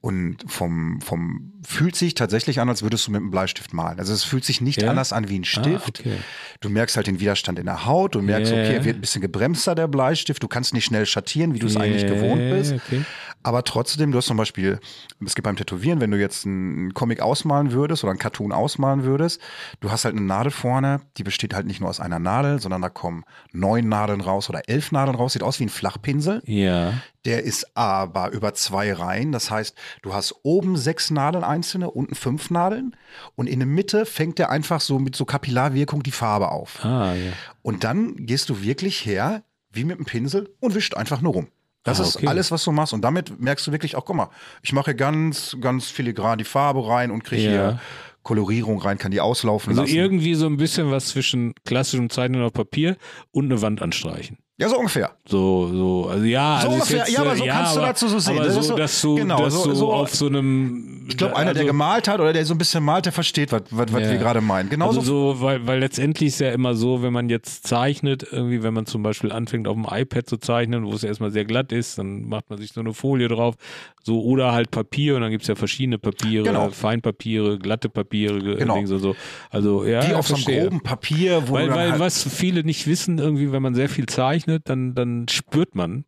Und 0.00 0.38
vom, 0.46 1.00
vom 1.00 1.52
fühlt 1.66 1.96
sich 1.96 2.14
tatsächlich 2.14 2.60
an, 2.60 2.68
als 2.68 2.82
würdest 2.82 3.06
du 3.06 3.12
mit 3.12 3.20
einem 3.20 3.30
Bleistift 3.30 3.72
malen. 3.72 3.98
Also 3.98 4.12
es 4.12 4.24
fühlt 4.24 4.44
sich 4.44 4.60
nicht 4.60 4.82
anders 4.84 5.12
an 5.12 5.28
wie 5.28 5.38
ein 5.38 5.44
Stift. 5.44 6.00
Ah, 6.00 6.08
okay. 6.08 6.16
Du 6.60 6.68
merkst 6.68 6.96
halt 6.96 7.06
den 7.06 7.20
Widerstand 7.20 7.58
in 7.58 7.66
der 7.66 7.86
Haut, 7.86 8.14
du 8.14 8.22
merkst, 8.22 8.52
okay, 8.52 8.74
er 8.74 8.84
wird 8.84 8.96
ein 8.96 9.00
bisschen 9.00 9.22
gebremster, 9.22 9.74
der 9.74 9.88
Bleistift, 9.88 10.42
du 10.42 10.48
kannst 10.48 10.74
nicht 10.74 10.84
schnell 10.84 11.06
schattieren, 11.06 11.54
wie 11.54 11.58
du 11.58 11.66
es 11.66 11.76
eigentlich 11.76 12.06
gewohnt 12.06 12.50
bist. 12.50 12.72
okay. 12.72 13.04
Aber 13.42 13.64
trotzdem, 13.64 14.12
du 14.12 14.18
hast 14.18 14.26
zum 14.26 14.36
Beispiel, 14.36 14.80
es 15.24 15.34
gibt 15.34 15.44
beim 15.44 15.56
Tätowieren, 15.56 16.00
wenn 16.00 16.10
du 16.10 16.18
jetzt 16.18 16.44
einen 16.44 16.92
Comic 16.92 17.20
ausmalen 17.20 17.72
würdest 17.72 18.04
oder 18.04 18.10
einen 18.10 18.18
Cartoon 18.18 18.52
ausmalen 18.52 19.04
würdest, 19.04 19.40
du 19.80 19.90
hast 19.90 20.04
halt 20.04 20.14
eine 20.14 20.26
Nadel 20.26 20.50
vorne, 20.50 21.00
die 21.16 21.22
besteht 21.22 21.54
halt 21.54 21.66
nicht 21.66 21.80
nur 21.80 21.88
aus 21.88 22.00
einer 22.00 22.18
Nadel, 22.18 22.60
sondern 22.60 22.82
da 22.82 22.90
kommen 22.90 23.24
neun 23.52 23.88
Nadeln 23.88 24.20
raus 24.20 24.50
oder 24.50 24.68
elf 24.68 24.92
Nadeln 24.92 25.16
raus, 25.16 25.32
sieht 25.32 25.42
aus 25.42 25.58
wie 25.58 25.64
ein 25.64 25.70
Flachpinsel. 25.70 26.42
Ja. 26.44 26.92
Der 27.24 27.44
ist 27.44 27.76
aber 27.76 28.30
über 28.32 28.54
zwei 28.54 28.92
Reihen. 28.92 29.32
Das 29.32 29.50
heißt, 29.50 29.74
du 30.02 30.14
hast 30.14 30.34
oben 30.42 30.76
sechs 30.76 31.10
Nadeln 31.10 31.44
einzelne, 31.44 31.90
unten 31.90 32.14
fünf 32.14 32.50
Nadeln. 32.50 32.96
Und 33.36 33.46
in 33.46 33.60
der 33.60 33.66
Mitte 33.66 34.06
fängt 34.06 34.38
der 34.38 34.50
einfach 34.50 34.80
so 34.80 34.98
mit 34.98 35.16
so 35.16 35.24
Kapillarwirkung 35.24 36.02
die 36.02 36.12
Farbe 36.12 36.50
auf. 36.50 36.84
Ah, 36.84 37.14
ja. 37.14 37.32
Und 37.62 37.84
dann 37.84 38.16
gehst 38.16 38.48
du 38.48 38.62
wirklich 38.62 39.04
her, 39.04 39.44
wie 39.72 39.84
mit 39.84 39.96
einem 39.96 40.06
Pinsel, 40.06 40.54
und 40.60 40.74
wischt 40.74 40.94
einfach 40.94 41.20
nur 41.20 41.32
rum. 41.32 41.48
Das 41.82 41.98
Ah, 42.00 42.02
ist 42.04 42.16
okay. 42.16 42.26
alles, 42.26 42.50
was 42.50 42.62
du 42.64 42.72
machst. 42.72 42.92
Und 42.92 43.02
damit 43.02 43.40
merkst 43.40 43.66
du 43.66 43.72
wirklich 43.72 43.96
auch, 43.96 44.04
guck 44.04 44.16
mal, 44.16 44.28
ich 44.62 44.72
mache 44.72 44.86
hier 44.86 44.94
ganz, 44.94 45.56
ganz 45.60 45.86
filigran 45.90 46.38
die 46.38 46.44
Farbe 46.44 46.86
rein 46.86 47.10
und 47.10 47.24
kriege 47.24 47.42
Ja. 47.44 47.50
hier 47.50 47.80
Kolorierung 48.22 48.80
rein, 48.82 48.98
kann 48.98 49.10
die 49.12 49.20
auslaufen 49.20 49.70
Also 49.70 49.82
lassen. 49.82 49.94
irgendwie 49.94 50.34
so 50.34 50.46
ein 50.46 50.58
bisschen 50.58 50.90
was 50.90 51.08
zwischen 51.08 51.54
klassischem 51.64 52.10
Zeichnen 52.10 52.42
auf 52.42 52.52
Papier 52.52 52.96
und 53.30 53.46
eine 53.46 53.62
Wand 53.62 53.80
anstreichen. 53.80 54.36
Ja, 54.60 54.68
so 54.68 54.76
ungefähr. 54.78 55.10
So, 55.26 55.68
so, 55.72 56.08
also 56.10 56.24
ja, 56.24 56.58
So 56.60 56.68
also 56.68 56.74
ungefähr, 56.74 56.98
jetzt, 56.98 57.10
ja, 57.12 57.20
aber 57.20 57.32
äh, 57.32 57.36
so 57.38 57.44
kannst 57.46 57.74
du 57.74 57.78
aber- 57.78 57.86
dazu 57.88 58.08
so 58.08 58.18
sehen. 58.18 58.36
Das 58.36 58.52
so, 58.54 58.60
ist 58.60 58.66
so- 58.68 58.76
dass 58.76 59.00
du, 59.00 59.14
genau, 59.16 59.42
dass 59.42 59.54
so- 59.54 59.68
du 59.70 59.74
so- 59.74 59.92
auf 59.92 60.14
so 60.14 60.26
einem. 60.26 61.06
Ich 61.08 61.16
glaube, 61.16 61.34
einer, 61.34 61.54
der 61.54 61.62
also- 61.62 61.72
gemalt 61.72 62.08
hat 62.08 62.20
oder 62.20 62.32
der 62.34 62.44
so 62.44 62.54
ein 62.54 62.58
bisschen 62.58 62.84
malt, 62.84 63.06
der 63.06 63.12
versteht, 63.12 63.52
was, 63.52 63.62
was, 63.70 63.92
was 63.92 64.02
Ja. 64.02 64.10
wir 64.10 64.18
gerade 64.18 64.40
meinen. 64.42 64.68
Genauso 64.68 65.00
Also 65.00 65.34
so, 65.34 65.40
weil, 65.42 65.66
weil 65.66 65.80
letztendlich 65.80 66.28
ist 66.28 66.40
ja 66.40 66.50
immer 66.52 66.74
so, 66.74 67.02
wenn 67.02 67.12
man 67.12 67.30
jetzt 67.30 67.66
zeichnet, 67.66 68.26
irgendwie, 68.30 68.62
wenn 68.62 68.74
man 68.74 68.84
zum 68.86 69.02
Beispiel 69.02 69.32
anfängt 69.32 69.66
auf 69.66 69.74
dem 69.76 69.86
iPad 69.90 70.28
zu 70.28 70.36
zeichnen, 70.36 70.84
wo 70.84 70.92
es 70.92 71.04
erstmal 71.04 71.30
sehr 71.30 71.46
glatt 71.46 71.72
ist, 71.72 71.98
dann 71.98 72.28
macht 72.28 72.50
man 72.50 72.58
sich 72.58 72.72
so 72.72 72.80
eine 72.80 72.92
Folie 72.92 73.28
drauf, 73.28 73.54
so 74.02 74.22
oder 74.22 74.52
halt 74.52 74.70
Papier 74.70 75.16
und 75.16 75.22
dann 75.22 75.30
gibt 75.30 75.42
es 75.42 75.48
ja 75.48 75.54
verschiedene 75.54 75.98
Papiere, 75.98 76.44
Genau. 76.44 76.68
Feinpapiere, 76.70 77.58
glatte 77.58 77.88
Papiere, 77.88 78.38
ge- 78.40 78.56
Genau. 78.56 78.74
Dings 78.76 78.90
so. 78.90 79.16
Also 79.50 79.84
ja, 79.84 80.02
ja, 80.04 80.16
auf 80.16 80.26
so 80.28 80.34
einem 80.34 80.44
groben 80.44 80.80
Papier, 80.82 81.44
wo 81.48 81.54
Weil, 81.54 81.68
du 81.68 81.74
weil 81.74 81.90
halt, 81.92 82.00
was 82.00 82.22
viele 82.22 82.62
nicht 82.62 82.86
wissen, 82.86 83.18
irgendwie, 83.18 83.52
wenn 83.52 83.62
man 83.62 83.74
sehr 83.74 83.88
viel 83.88 84.06
zeichnet, 84.06 84.49
dann, 84.58 84.94
dann 84.94 85.28
spürt 85.28 85.74
man 85.74 86.04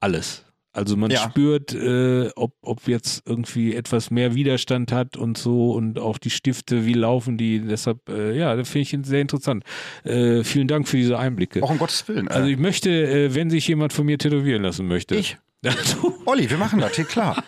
alles. 0.00 0.44
Also 0.72 0.94
man 0.96 1.10
Ja. 1.10 1.20
spürt, 1.20 1.72
äh, 1.74 2.28
ob, 2.36 2.52
ob 2.60 2.86
jetzt 2.86 3.22
irgendwie 3.26 3.74
etwas 3.74 4.10
mehr 4.10 4.34
Widerstand 4.34 4.92
hat 4.92 5.16
und 5.16 5.38
so 5.38 5.72
und 5.72 5.98
auch 5.98 6.18
die 6.18 6.28
Stifte, 6.28 6.84
wie 6.84 6.92
laufen 6.92 7.38
die. 7.38 7.60
Deshalb, 7.60 8.06
äh, 8.10 8.36
ja, 8.36 8.54
das 8.56 8.68
finde 8.68 8.82
ich 8.82 9.06
sehr 9.06 9.22
interessant. 9.22 9.64
Äh, 10.04 10.44
vielen 10.44 10.68
Dank 10.68 10.86
für 10.86 10.98
diese 10.98 11.18
Einblicke. 11.18 11.62
auch 11.62 11.70
um 11.70 11.78
Gottes 11.78 12.06
Willen. 12.08 12.28
Also 12.28 12.48
äh, 12.48 12.52
ich 12.52 12.58
möchte, 12.58 12.90
äh, 12.90 13.34
wenn 13.34 13.48
sich 13.48 13.66
jemand 13.66 13.94
von 13.94 14.04
mir 14.04 14.18
tätowieren 14.18 14.62
lassen 14.62 14.86
möchte. 14.86 15.16
Ich. 15.16 15.38
Olli, 16.26 16.50
wir 16.50 16.58
machen 16.58 16.78
das, 16.78 16.94
hier 16.94 17.06
klar. 17.06 17.42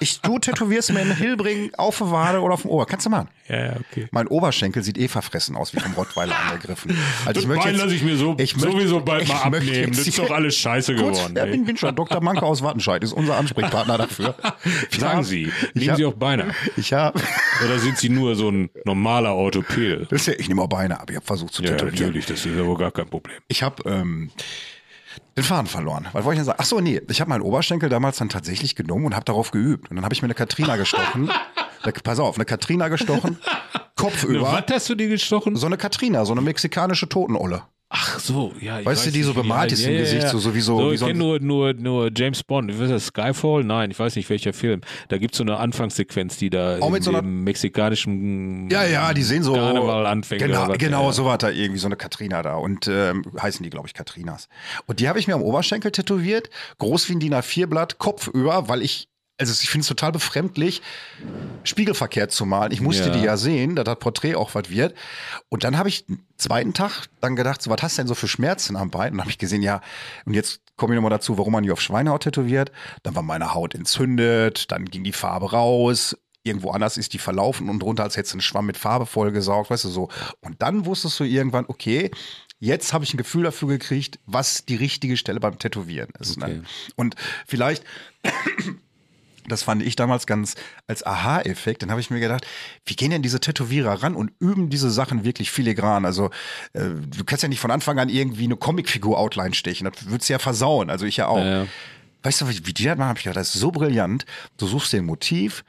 Ich, 0.00 0.20
du 0.22 0.38
tätowierst 0.38 0.92
mir 0.92 1.00
einen 1.00 1.14
Hilbring 1.16 1.72
auf 1.76 1.98
der 1.98 2.10
Wade 2.10 2.40
oder 2.40 2.54
auf 2.54 2.62
dem 2.62 2.70
Ober. 2.70 2.86
Kannst 2.86 3.04
du 3.06 3.10
machen. 3.10 3.28
ja, 3.48 3.66
ja, 3.66 3.72
okay. 3.90 4.08
Mein 4.12 4.26
Oberschenkel 4.28 4.82
sieht 4.82 4.96
eh 4.98 5.08
verfressen 5.08 5.56
aus, 5.56 5.74
wie 5.74 5.80
vom 5.80 5.92
Rottweiler 5.92 6.34
angegriffen. 6.38 6.96
Also 7.26 7.40
ich 7.40 7.46
möchte 7.46 7.64
Bein 7.64 7.76
lasse 7.76 7.94
ich 7.94 8.02
mir 8.02 8.16
so, 8.16 8.34
ich 8.38 8.56
möchte- 8.56 8.70
sowieso 8.72 9.00
bald 9.00 9.22
ich 9.24 9.28
mal 9.28 9.42
abnehmen. 9.42 9.90
Das 9.92 10.06
ist 10.06 10.18
doch 10.18 10.30
alles 10.30 10.56
scheiße 10.56 10.94
Kurz, 10.96 11.18
geworden. 11.18 11.36
ja, 11.36 11.44
ey. 11.44 11.50
bin, 11.52 11.64
bin 11.66 11.76
schon. 11.76 11.94
Dr. 11.94 12.20
Manke 12.22 12.42
aus 12.44 12.62
Wattenscheid 12.62 13.02
ist 13.04 13.12
unser 13.12 13.36
Ansprechpartner 13.36 13.98
dafür. 13.98 14.34
Wir 14.90 15.00
Sagen 15.00 15.16
haben- 15.18 15.24
Sie, 15.24 15.44
Ich 15.44 15.74
nehmen 15.74 15.90
hab- 15.90 15.96
Sie 15.98 16.04
auch 16.06 16.14
Beine? 16.14 16.54
Ich 16.76 16.92
habe, 16.92 17.20
Oder 17.64 17.78
sind 17.78 17.98
Sie 17.98 18.08
nur 18.08 18.34
so 18.36 18.50
ein 18.50 18.70
normaler 18.84 19.34
Orthopäde? 19.34 20.06
ja, 20.10 20.32
ich 20.38 20.48
nehme 20.48 20.62
auch 20.62 20.68
Beine, 20.68 20.98
aber 20.98 21.10
ich 21.10 21.16
habe 21.16 21.26
versucht 21.26 21.52
zu 21.52 21.62
Ja, 21.62 21.70
tätowieren. 21.72 21.94
natürlich, 22.06 22.26
das 22.26 22.46
ist 22.46 22.56
ja 22.56 22.64
wohl 22.64 22.78
gar 22.78 22.90
kein 22.90 23.08
Problem. 23.08 23.36
Ich 23.48 23.62
habe 23.62 23.82
ähm, 23.88 24.30
den 25.40 25.46
Faden 25.46 25.66
verloren. 25.66 26.08
Was 26.12 26.24
wollte 26.24 26.34
ich 26.34 26.38
denn 26.38 26.44
sagen? 26.46 26.58
Ach 26.60 26.64
so, 26.64 26.80
nee, 26.80 27.00
ich 27.08 27.20
habe 27.20 27.28
meinen 27.30 27.42
Oberschenkel 27.42 27.88
damals 27.88 28.18
dann 28.18 28.28
tatsächlich 28.28 28.76
genommen 28.76 29.06
und 29.06 29.14
habe 29.14 29.24
darauf 29.24 29.50
geübt. 29.50 29.90
Und 29.90 29.96
dann 29.96 30.04
habe 30.04 30.14
ich 30.14 30.22
mir 30.22 30.26
eine 30.26 30.34
Katrina 30.34 30.76
gestochen. 30.76 31.30
Pass 32.04 32.18
auf, 32.18 32.36
eine 32.36 32.44
Katrina 32.44 32.88
gestochen, 32.88 33.38
Kopf 33.96 34.24
über. 34.24 34.52
Was 34.52 34.64
hast 34.70 34.90
du 34.90 34.94
dir 34.94 35.08
gestochen? 35.08 35.56
So 35.56 35.66
eine 35.66 35.78
Katrina, 35.78 36.26
so 36.26 36.32
eine 36.32 36.42
mexikanische 36.42 37.08
Totenolle. 37.08 37.62
Ach 37.92 38.20
so, 38.20 38.54
ja. 38.60 38.78
Ich 38.78 38.86
Weißt 38.86 39.04
du, 39.06 39.10
die 39.10 39.22
so 39.24 39.30
nicht, 39.30 39.38
wie 39.38 39.42
bemalt 39.42 39.72
ist 39.72 39.84
im 39.84 39.96
Gesicht, 39.96 40.28
so- 40.28 40.38
so 40.38 40.54
wie 40.54 40.60
so- 40.60 40.78
wie 40.90 40.94
ich 40.94 41.00
so 41.00 41.06
kenne 41.06 41.18
nur, 41.18 41.40
nur, 41.40 41.74
nur 41.74 42.10
James 42.16 42.44
Bond. 42.44 42.70
Was 42.72 42.84
ist 42.84 42.90
das? 42.92 43.06
Skyfall? 43.06 43.64
Nein, 43.64 43.90
ich 43.90 43.98
weiß 43.98 44.14
nicht, 44.14 44.30
welcher 44.30 44.52
Film. 44.52 44.80
Da 45.08 45.18
gibt 45.18 45.34
es 45.34 45.38
so 45.38 45.42
eine 45.44 45.56
Anfangssequenz, 45.56 46.36
die 46.36 46.50
da 46.50 46.78
Auch 46.78 46.90
mit 46.90 47.02
so 47.02 47.10
einer- 47.10 47.22
mexikanischen 47.22 48.70
Ja, 48.70 48.84
ja, 48.84 49.12
die 49.12 49.22
sehen 49.22 49.42
so. 49.42 49.54
Karneval 49.54 50.06
anfängt. 50.06 50.40
Genau, 50.40 50.68
was, 50.68 50.78
genau 50.78 51.06
ja. 51.06 51.12
so 51.12 51.24
war 51.24 51.36
da 51.36 51.50
irgendwie 51.50 51.80
so 51.80 51.88
eine 51.88 51.96
Katrina 51.96 52.42
da. 52.42 52.54
Und 52.54 52.86
ähm, 52.86 53.24
heißen 53.40 53.62
die, 53.64 53.70
glaube 53.70 53.88
ich, 53.88 53.94
Katrinas. 53.94 54.48
Und 54.86 55.00
die 55.00 55.08
habe 55.08 55.18
ich 55.18 55.26
mir 55.26 55.34
am 55.34 55.42
Oberschenkel 55.42 55.90
tätowiert, 55.90 56.48
groß 56.78 57.08
wie 57.08 57.14
ein 57.14 57.20
DIN 57.20 57.34
A4-Blatt, 57.34 57.98
Kopf 57.98 58.28
über, 58.28 58.68
weil 58.68 58.82
ich. 58.82 59.08
Also 59.40 59.52
ich 59.62 59.70
finde 59.70 59.82
es 59.82 59.88
total 59.88 60.12
befremdlich, 60.12 60.82
spiegelverkehrt 61.64 62.30
zu 62.30 62.44
malen. 62.46 62.72
Ich 62.72 62.80
musste 62.80 63.08
Ja. 63.08 63.10
die 63.10 63.20
ja 63.24 63.36
sehen, 63.36 63.74
dass 63.74 63.84
das 63.84 63.98
Porträt 63.98 64.34
auch 64.34 64.54
was 64.54 64.70
wird. 64.70 64.94
Und 65.48 65.64
dann 65.64 65.78
habe 65.78 65.88
ich 65.88 66.06
den 66.06 66.24
zweiten 66.36 66.74
Tag 66.74 67.06
dann 67.20 67.36
gedacht, 67.36 67.62
so, 67.62 67.70
was 67.70 67.82
hast 67.82 67.96
du 67.96 68.02
denn 68.02 68.08
so 68.08 68.14
für 68.14 68.28
Schmerzen 68.28 68.76
am 68.76 68.90
Bein? 68.90 69.12
Und 69.12 69.18
dann 69.18 69.22
habe 69.22 69.30
ich 69.30 69.38
gesehen, 69.38 69.62
ja, 69.62 69.80
und 70.26 70.34
jetzt 70.34 70.60
komme 70.76 70.94
ich 70.94 70.96
nochmal 70.96 71.10
dazu, 71.10 71.38
warum 71.38 71.52
man 71.54 71.62
die 71.64 71.70
auf 71.72 71.80
Schweinehaut 71.80 72.22
tätowiert. 72.22 72.70
Dann 73.02 73.14
war 73.14 73.22
meine 73.22 73.54
Haut 73.54 73.74
entzündet, 73.74 74.70
dann 74.70 74.84
ging 74.84 75.04
die 75.04 75.12
Farbe 75.12 75.50
raus, 75.52 76.16
irgendwo 76.42 76.70
anders 76.70 76.96
ist 76.96 77.12
die 77.12 77.18
verlaufen 77.18 77.68
und 77.68 77.80
drunter, 77.80 78.02
als 78.04 78.16
hättest 78.16 78.32
du 78.34 78.36
einen 78.36 78.42
Schwamm 78.42 78.66
mit 78.66 78.76
Farbe 78.76 79.06
vollgesaugt, 79.06 79.70
weißt 79.70 79.84
du 79.84 79.88
so. 79.88 80.08
Und 80.40 80.62
dann 80.62 80.86
wusstest 80.86 81.18
du 81.20 81.24
irgendwann, 81.24 81.64
okay, 81.68 82.10
jetzt 82.58 82.92
habe 82.92 83.04
ich 83.04 83.12
ein 83.14 83.18
Gefühl 83.18 83.44
dafür 83.44 83.68
gekriegt, 83.68 84.18
was 84.26 84.64
die 84.64 84.76
richtige 84.76 85.16
Stelle 85.16 85.40
beim 85.40 85.58
Tätowieren 85.58 86.10
ist. 86.18 86.36
Okay. 86.36 86.54
Ne? 86.58 86.62
Und 86.96 87.14
vielleicht 87.46 87.84
das 89.50 89.62
fand 89.62 89.82
ich 89.82 89.96
damals 89.96 90.26
ganz 90.26 90.54
als 90.86 91.04
Aha-Effekt. 91.04 91.82
Dann 91.82 91.90
habe 91.90 92.00
ich 92.00 92.10
mir 92.10 92.20
gedacht, 92.20 92.46
wie 92.86 92.96
gehen 92.96 93.10
denn 93.10 93.22
diese 93.22 93.40
Tätowierer 93.40 94.02
ran 94.02 94.14
und 94.14 94.32
üben 94.40 94.70
diese 94.70 94.90
Sachen 94.90 95.24
wirklich 95.24 95.50
filigran? 95.50 96.04
Also 96.04 96.30
äh, 96.72 96.88
du 96.90 97.24
kannst 97.24 97.42
ja 97.42 97.48
nicht 97.48 97.60
von 97.60 97.70
Anfang 97.70 97.98
an 97.98 98.08
irgendwie 98.08 98.44
eine 98.44 98.56
Comicfigur-Outline 98.56 99.54
stechen. 99.54 99.90
Das 99.90 100.06
würdest 100.06 100.28
du 100.28 100.32
ja 100.34 100.38
versauen. 100.38 100.90
Also 100.90 101.06
ich 101.06 101.16
ja 101.16 101.26
auch. 101.26 101.44
Ja. 101.44 101.66
Weißt 102.22 102.42
du, 102.42 102.48
wie 102.48 102.74
die 102.74 102.84
das 102.84 102.98
machen? 102.98 103.08
Hab 103.08 103.18
ich 103.18 103.24
gedacht, 103.24 103.38
das 103.38 103.54
ist 103.54 103.60
so 103.60 103.70
brillant. 103.70 104.26
Du 104.58 104.66
suchst 104.66 104.92
dir 104.92 104.98
ein 104.98 105.06
Motiv, 105.06 105.64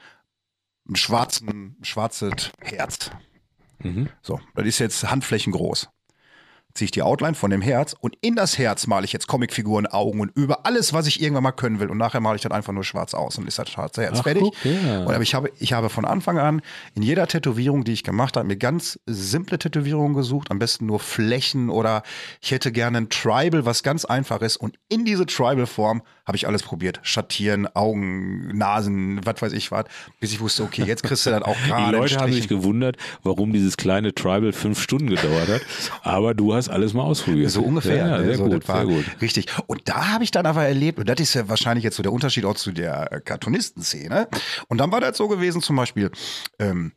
ein 0.88 0.96
schwarzen, 0.96 1.76
ein 1.80 1.84
schwarzes 1.84 2.50
Herz. 2.60 3.10
Mhm. 3.78 4.08
So, 4.22 4.40
das 4.54 4.66
ist 4.66 4.78
jetzt 4.78 5.10
handflächengroß. 5.10 5.88
Ziehe 6.74 6.86
ich 6.86 6.90
die 6.90 7.02
Outline 7.02 7.34
von 7.34 7.50
dem 7.50 7.62
Herz 7.62 7.94
und 8.00 8.16
in 8.20 8.34
das 8.34 8.58
Herz 8.58 8.86
male 8.86 9.04
ich 9.04 9.12
jetzt 9.12 9.26
Comicfiguren, 9.26 9.86
Augen 9.86 10.20
und 10.20 10.30
über 10.36 10.64
alles, 10.66 10.92
was 10.92 11.06
ich 11.06 11.20
irgendwann 11.20 11.42
mal 11.42 11.52
können 11.52 11.80
will. 11.80 11.90
Und 11.90 11.98
nachher 11.98 12.20
male 12.20 12.36
ich 12.36 12.42
das 12.42 12.52
einfach 12.52 12.72
nur 12.72 12.84
schwarz 12.84 13.14
aus 13.14 13.38
und 13.38 13.46
ist 13.46 13.58
das 13.58 13.68
schwarze 13.70 14.02
Herz 14.02 14.18
Ach, 14.20 14.24
fertig. 14.24 14.44
ja. 14.64 15.00
Und 15.00 15.08
aber 15.12 15.20
ich 15.20 15.34
habe, 15.34 15.50
ich 15.58 15.72
habe 15.72 15.90
von 15.90 16.04
Anfang 16.04 16.38
an 16.38 16.62
in 16.94 17.02
jeder 17.02 17.26
Tätowierung, 17.26 17.84
die 17.84 17.92
ich 17.92 18.04
gemacht 18.04 18.36
habe, 18.36 18.46
mir 18.46 18.56
ganz 18.56 18.98
simple 19.06 19.58
Tätowierungen 19.58 20.14
gesucht, 20.14 20.50
am 20.50 20.58
besten 20.58 20.86
nur 20.86 21.00
Flächen 21.00 21.70
oder 21.70 22.02
ich 22.40 22.50
hätte 22.50 22.72
gerne 22.72 22.98
ein 22.98 23.08
Tribal, 23.10 23.66
was 23.66 23.82
ganz 23.82 24.04
einfach 24.04 24.40
ist. 24.40 24.56
Und 24.56 24.78
in 24.88 25.04
diese 25.04 25.26
Tribal-Form 25.26 26.02
habe 26.24 26.36
ich 26.36 26.46
alles 26.46 26.62
probiert. 26.62 27.00
Schattieren, 27.02 27.66
Augen, 27.74 28.56
Nasen, 28.56 29.20
was 29.24 29.42
weiß 29.42 29.52
ich 29.52 29.70
was, 29.72 29.84
bis 30.20 30.32
ich 30.32 30.40
wusste, 30.40 30.62
okay, 30.62 30.84
jetzt 30.84 31.02
kriegst 31.02 31.26
du 31.26 31.30
das 31.30 31.42
auch 31.42 31.56
Die 31.64 31.68
gerade. 31.68 31.96
Leute 31.96 32.16
haben 32.16 32.32
sich 32.32 32.48
gewundert, 32.48 32.96
warum 33.22 33.52
dieses 33.52 33.76
kleine 33.76 34.14
Tribal 34.14 34.52
fünf 34.52 34.80
Stunden 34.80 35.08
gedauert 35.08 35.48
hat. 35.48 35.62
Aber 36.02 36.34
du 36.34 36.54
hast 36.54 36.68
alles 36.68 36.94
mal 36.94 37.02
ausprobiert. 37.02 37.50
So 37.50 37.62
ungefähr. 37.62 37.96
Ja, 37.96 38.18
ne? 38.18 38.24
sehr 38.24 38.36
so, 38.36 38.44
gut, 38.44 38.64
sehr 38.64 38.84
gut. 38.84 39.04
Richtig. 39.20 39.46
Und 39.66 39.88
da 39.88 40.12
habe 40.12 40.24
ich 40.24 40.30
dann 40.30 40.46
aber 40.46 40.64
erlebt, 40.64 40.98
und 40.98 41.08
das 41.08 41.20
ist 41.20 41.34
ja 41.34 41.48
wahrscheinlich 41.48 41.84
jetzt 41.84 41.96
so 41.96 42.02
der 42.02 42.12
Unterschied 42.12 42.44
auch 42.44 42.54
zu 42.54 42.72
der 42.72 43.12
äh, 43.12 43.20
Cartoonistenszene. 43.20 44.28
Und 44.68 44.78
dann 44.78 44.92
war 44.92 45.00
das 45.00 45.16
so 45.16 45.28
gewesen, 45.28 45.62
zum 45.62 45.76
Beispiel, 45.76 46.10
ähm, 46.58 46.92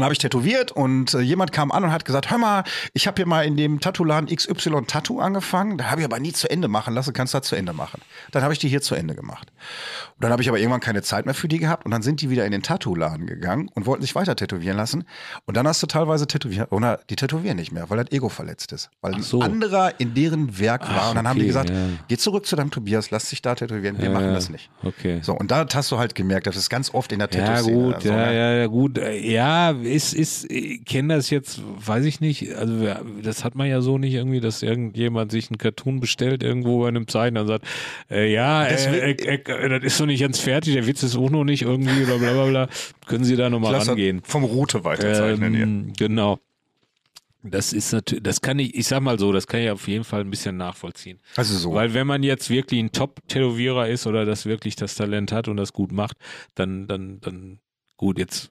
dann 0.00 0.04
habe 0.04 0.12
ich 0.14 0.18
tätowiert 0.18 0.72
und 0.72 1.14
äh, 1.14 1.20
jemand 1.20 1.52
kam 1.52 1.70
an 1.72 1.84
und 1.84 1.92
hat 1.92 2.04
gesagt, 2.04 2.30
hör 2.30 2.38
mal, 2.38 2.64
ich 2.92 3.06
habe 3.06 3.16
hier 3.16 3.26
mal 3.26 3.44
in 3.44 3.56
dem 3.56 3.80
Tattoo-Laden 3.80 4.34
XY 4.34 4.82
Tattoo 4.86 5.20
angefangen, 5.20 5.78
da 5.78 5.90
habe 5.90 6.00
ich 6.00 6.04
aber 6.04 6.18
nie 6.18 6.32
zu 6.32 6.50
Ende 6.50 6.68
machen 6.68 6.94
lassen, 6.94 7.12
kannst 7.12 7.34
du 7.34 7.38
das 7.38 7.46
zu 7.48 7.56
Ende 7.56 7.72
machen. 7.72 8.00
Dann 8.32 8.42
habe 8.42 8.52
ich 8.52 8.58
die 8.58 8.68
hier 8.68 8.82
zu 8.82 8.94
Ende 8.94 9.14
gemacht. 9.14 9.50
Und 10.16 10.22
dann 10.24 10.32
habe 10.32 10.42
ich 10.42 10.48
aber 10.48 10.58
irgendwann 10.58 10.80
keine 10.80 11.02
Zeit 11.02 11.24
mehr 11.26 11.34
für 11.34 11.48
die 11.48 11.58
gehabt 11.58 11.84
und 11.84 11.90
dann 11.90 12.02
sind 12.02 12.20
die 12.20 12.30
wieder 12.30 12.44
in 12.44 12.52
den 12.52 12.62
Tattoo-Laden 12.62 13.26
gegangen 13.26 13.68
und 13.74 13.86
wollten 13.86 14.02
sich 14.02 14.14
weiter 14.14 14.36
tätowieren 14.36 14.76
lassen. 14.76 15.04
Und 15.46 15.56
dann 15.56 15.66
hast 15.66 15.82
du 15.82 15.86
teilweise 15.86 16.26
tätowiert, 16.26 16.72
oder 16.72 17.00
die 17.10 17.16
tätowieren 17.16 17.56
nicht 17.56 17.72
mehr, 17.72 17.88
weil 17.90 17.98
das 18.02 18.12
Ego 18.12 18.28
verletzt 18.28 18.72
ist. 18.72 18.90
Weil 19.00 19.14
ein 19.14 19.22
so. 19.22 19.40
anderer 19.40 19.98
in 19.98 20.14
deren 20.14 20.58
Werk 20.58 20.88
war 20.88 21.10
und 21.10 21.16
dann 21.16 21.28
haben 21.28 21.36
die 21.36 21.42
okay, 21.42 21.48
gesagt, 21.48 21.70
ja. 21.70 21.76
geh 22.08 22.16
zurück 22.16 22.46
zu 22.46 22.56
deinem 22.56 22.70
Tobias, 22.70 23.10
lass 23.10 23.28
dich 23.30 23.42
da 23.42 23.54
tätowieren, 23.54 23.98
wir 23.98 24.06
Ja, 24.06 24.10
machen 24.10 24.26
ja. 24.26 24.32
das 24.34 24.50
nicht. 24.50 24.70
Okay. 24.82 25.20
So, 25.22 25.34
und 25.34 25.50
da 25.50 25.66
hast 25.72 25.90
du 25.90 25.98
halt 25.98 26.14
gemerkt, 26.14 26.46
das 26.46 26.56
ist 26.56 26.68
ganz 26.70 26.92
oft 26.94 27.12
in 27.12 27.18
der 27.18 27.28
Ja, 27.32 27.44
Tattoo-Szene. 27.46 27.76
gut, 27.84 27.94
also, 27.94 28.08
ja, 28.08 28.32
ja, 28.32 28.52
ja, 28.52 28.66
gut. 28.66 28.98
Äh, 28.98 29.18
Ja, 29.30 29.74
ist, 29.90 30.14
ist, 30.14 30.50
ich 30.50 30.84
kenne 30.84 31.14
das 31.16 31.30
jetzt, 31.30 31.60
weiß 31.86 32.04
ich 32.04 32.20
nicht. 32.20 32.54
Also, 32.54 32.86
das 33.22 33.44
hat 33.44 33.54
man 33.54 33.68
ja 33.68 33.80
so 33.80 33.98
nicht 33.98 34.14
irgendwie, 34.14 34.40
dass 34.40 34.62
irgendjemand 34.62 35.30
sich 35.32 35.50
einen 35.50 35.58
Cartoon 35.58 36.00
bestellt 36.00 36.42
irgendwo 36.42 36.80
bei 36.80 36.88
einem 36.88 37.06
Zeichner 37.08 37.42
und 37.42 37.46
sagt, 37.48 37.66
äh, 38.10 38.32
ja, 38.32 38.66
äh, 38.66 38.70
Deswegen- 38.70 39.28
äh, 39.28 39.34
äh, 39.34 39.68
das 39.68 39.84
ist 39.84 40.00
noch 40.00 40.06
nicht 40.06 40.20
ganz 40.20 40.38
fertig, 40.40 40.74
der 40.74 40.86
Witz 40.86 41.02
ist 41.02 41.16
auch 41.16 41.30
noch 41.30 41.44
nicht 41.44 41.62
irgendwie 41.62 42.02
oder 42.04 42.18
bla, 42.18 42.32
bla, 42.32 42.46
bla. 42.46 42.68
Können 43.06 43.24
Sie 43.24 43.36
da 43.36 43.50
nochmal 43.50 43.72
das 43.72 43.88
rangehen? 43.88 44.22
Vom 44.24 44.44
Route 44.44 44.84
weiterzeichnen 44.84 45.54
hier. 45.54 45.62
Ähm, 45.64 45.92
genau. 45.98 46.38
Das 47.42 47.72
ist 47.72 47.92
natürlich, 47.92 48.22
das 48.22 48.42
kann 48.42 48.58
ich, 48.58 48.74
ich 48.74 48.86
sag 48.86 49.00
mal 49.00 49.18
so, 49.18 49.32
das 49.32 49.46
kann 49.46 49.60
ich 49.60 49.70
auf 49.70 49.88
jeden 49.88 50.04
Fall 50.04 50.20
ein 50.20 50.28
bisschen 50.30 50.58
nachvollziehen. 50.58 51.18
Also 51.36 51.56
so. 51.56 51.72
Weil 51.72 51.94
wenn 51.94 52.06
man 52.06 52.22
jetzt 52.22 52.50
wirklich 52.50 52.80
ein 52.80 52.92
Top-Tätowierer 52.92 53.88
ist 53.88 54.06
oder 54.06 54.26
das 54.26 54.44
wirklich 54.44 54.76
das 54.76 54.94
Talent 54.94 55.32
hat 55.32 55.48
und 55.48 55.56
das 55.56 55.72
gut 55.72 55.90
macht, 55.90 56.18
dann, 56.54 56.86
dann, 56.86 57.18
dann, 57.22 57.58
gut, 57.96 58.18
jetzt 58.18 58.50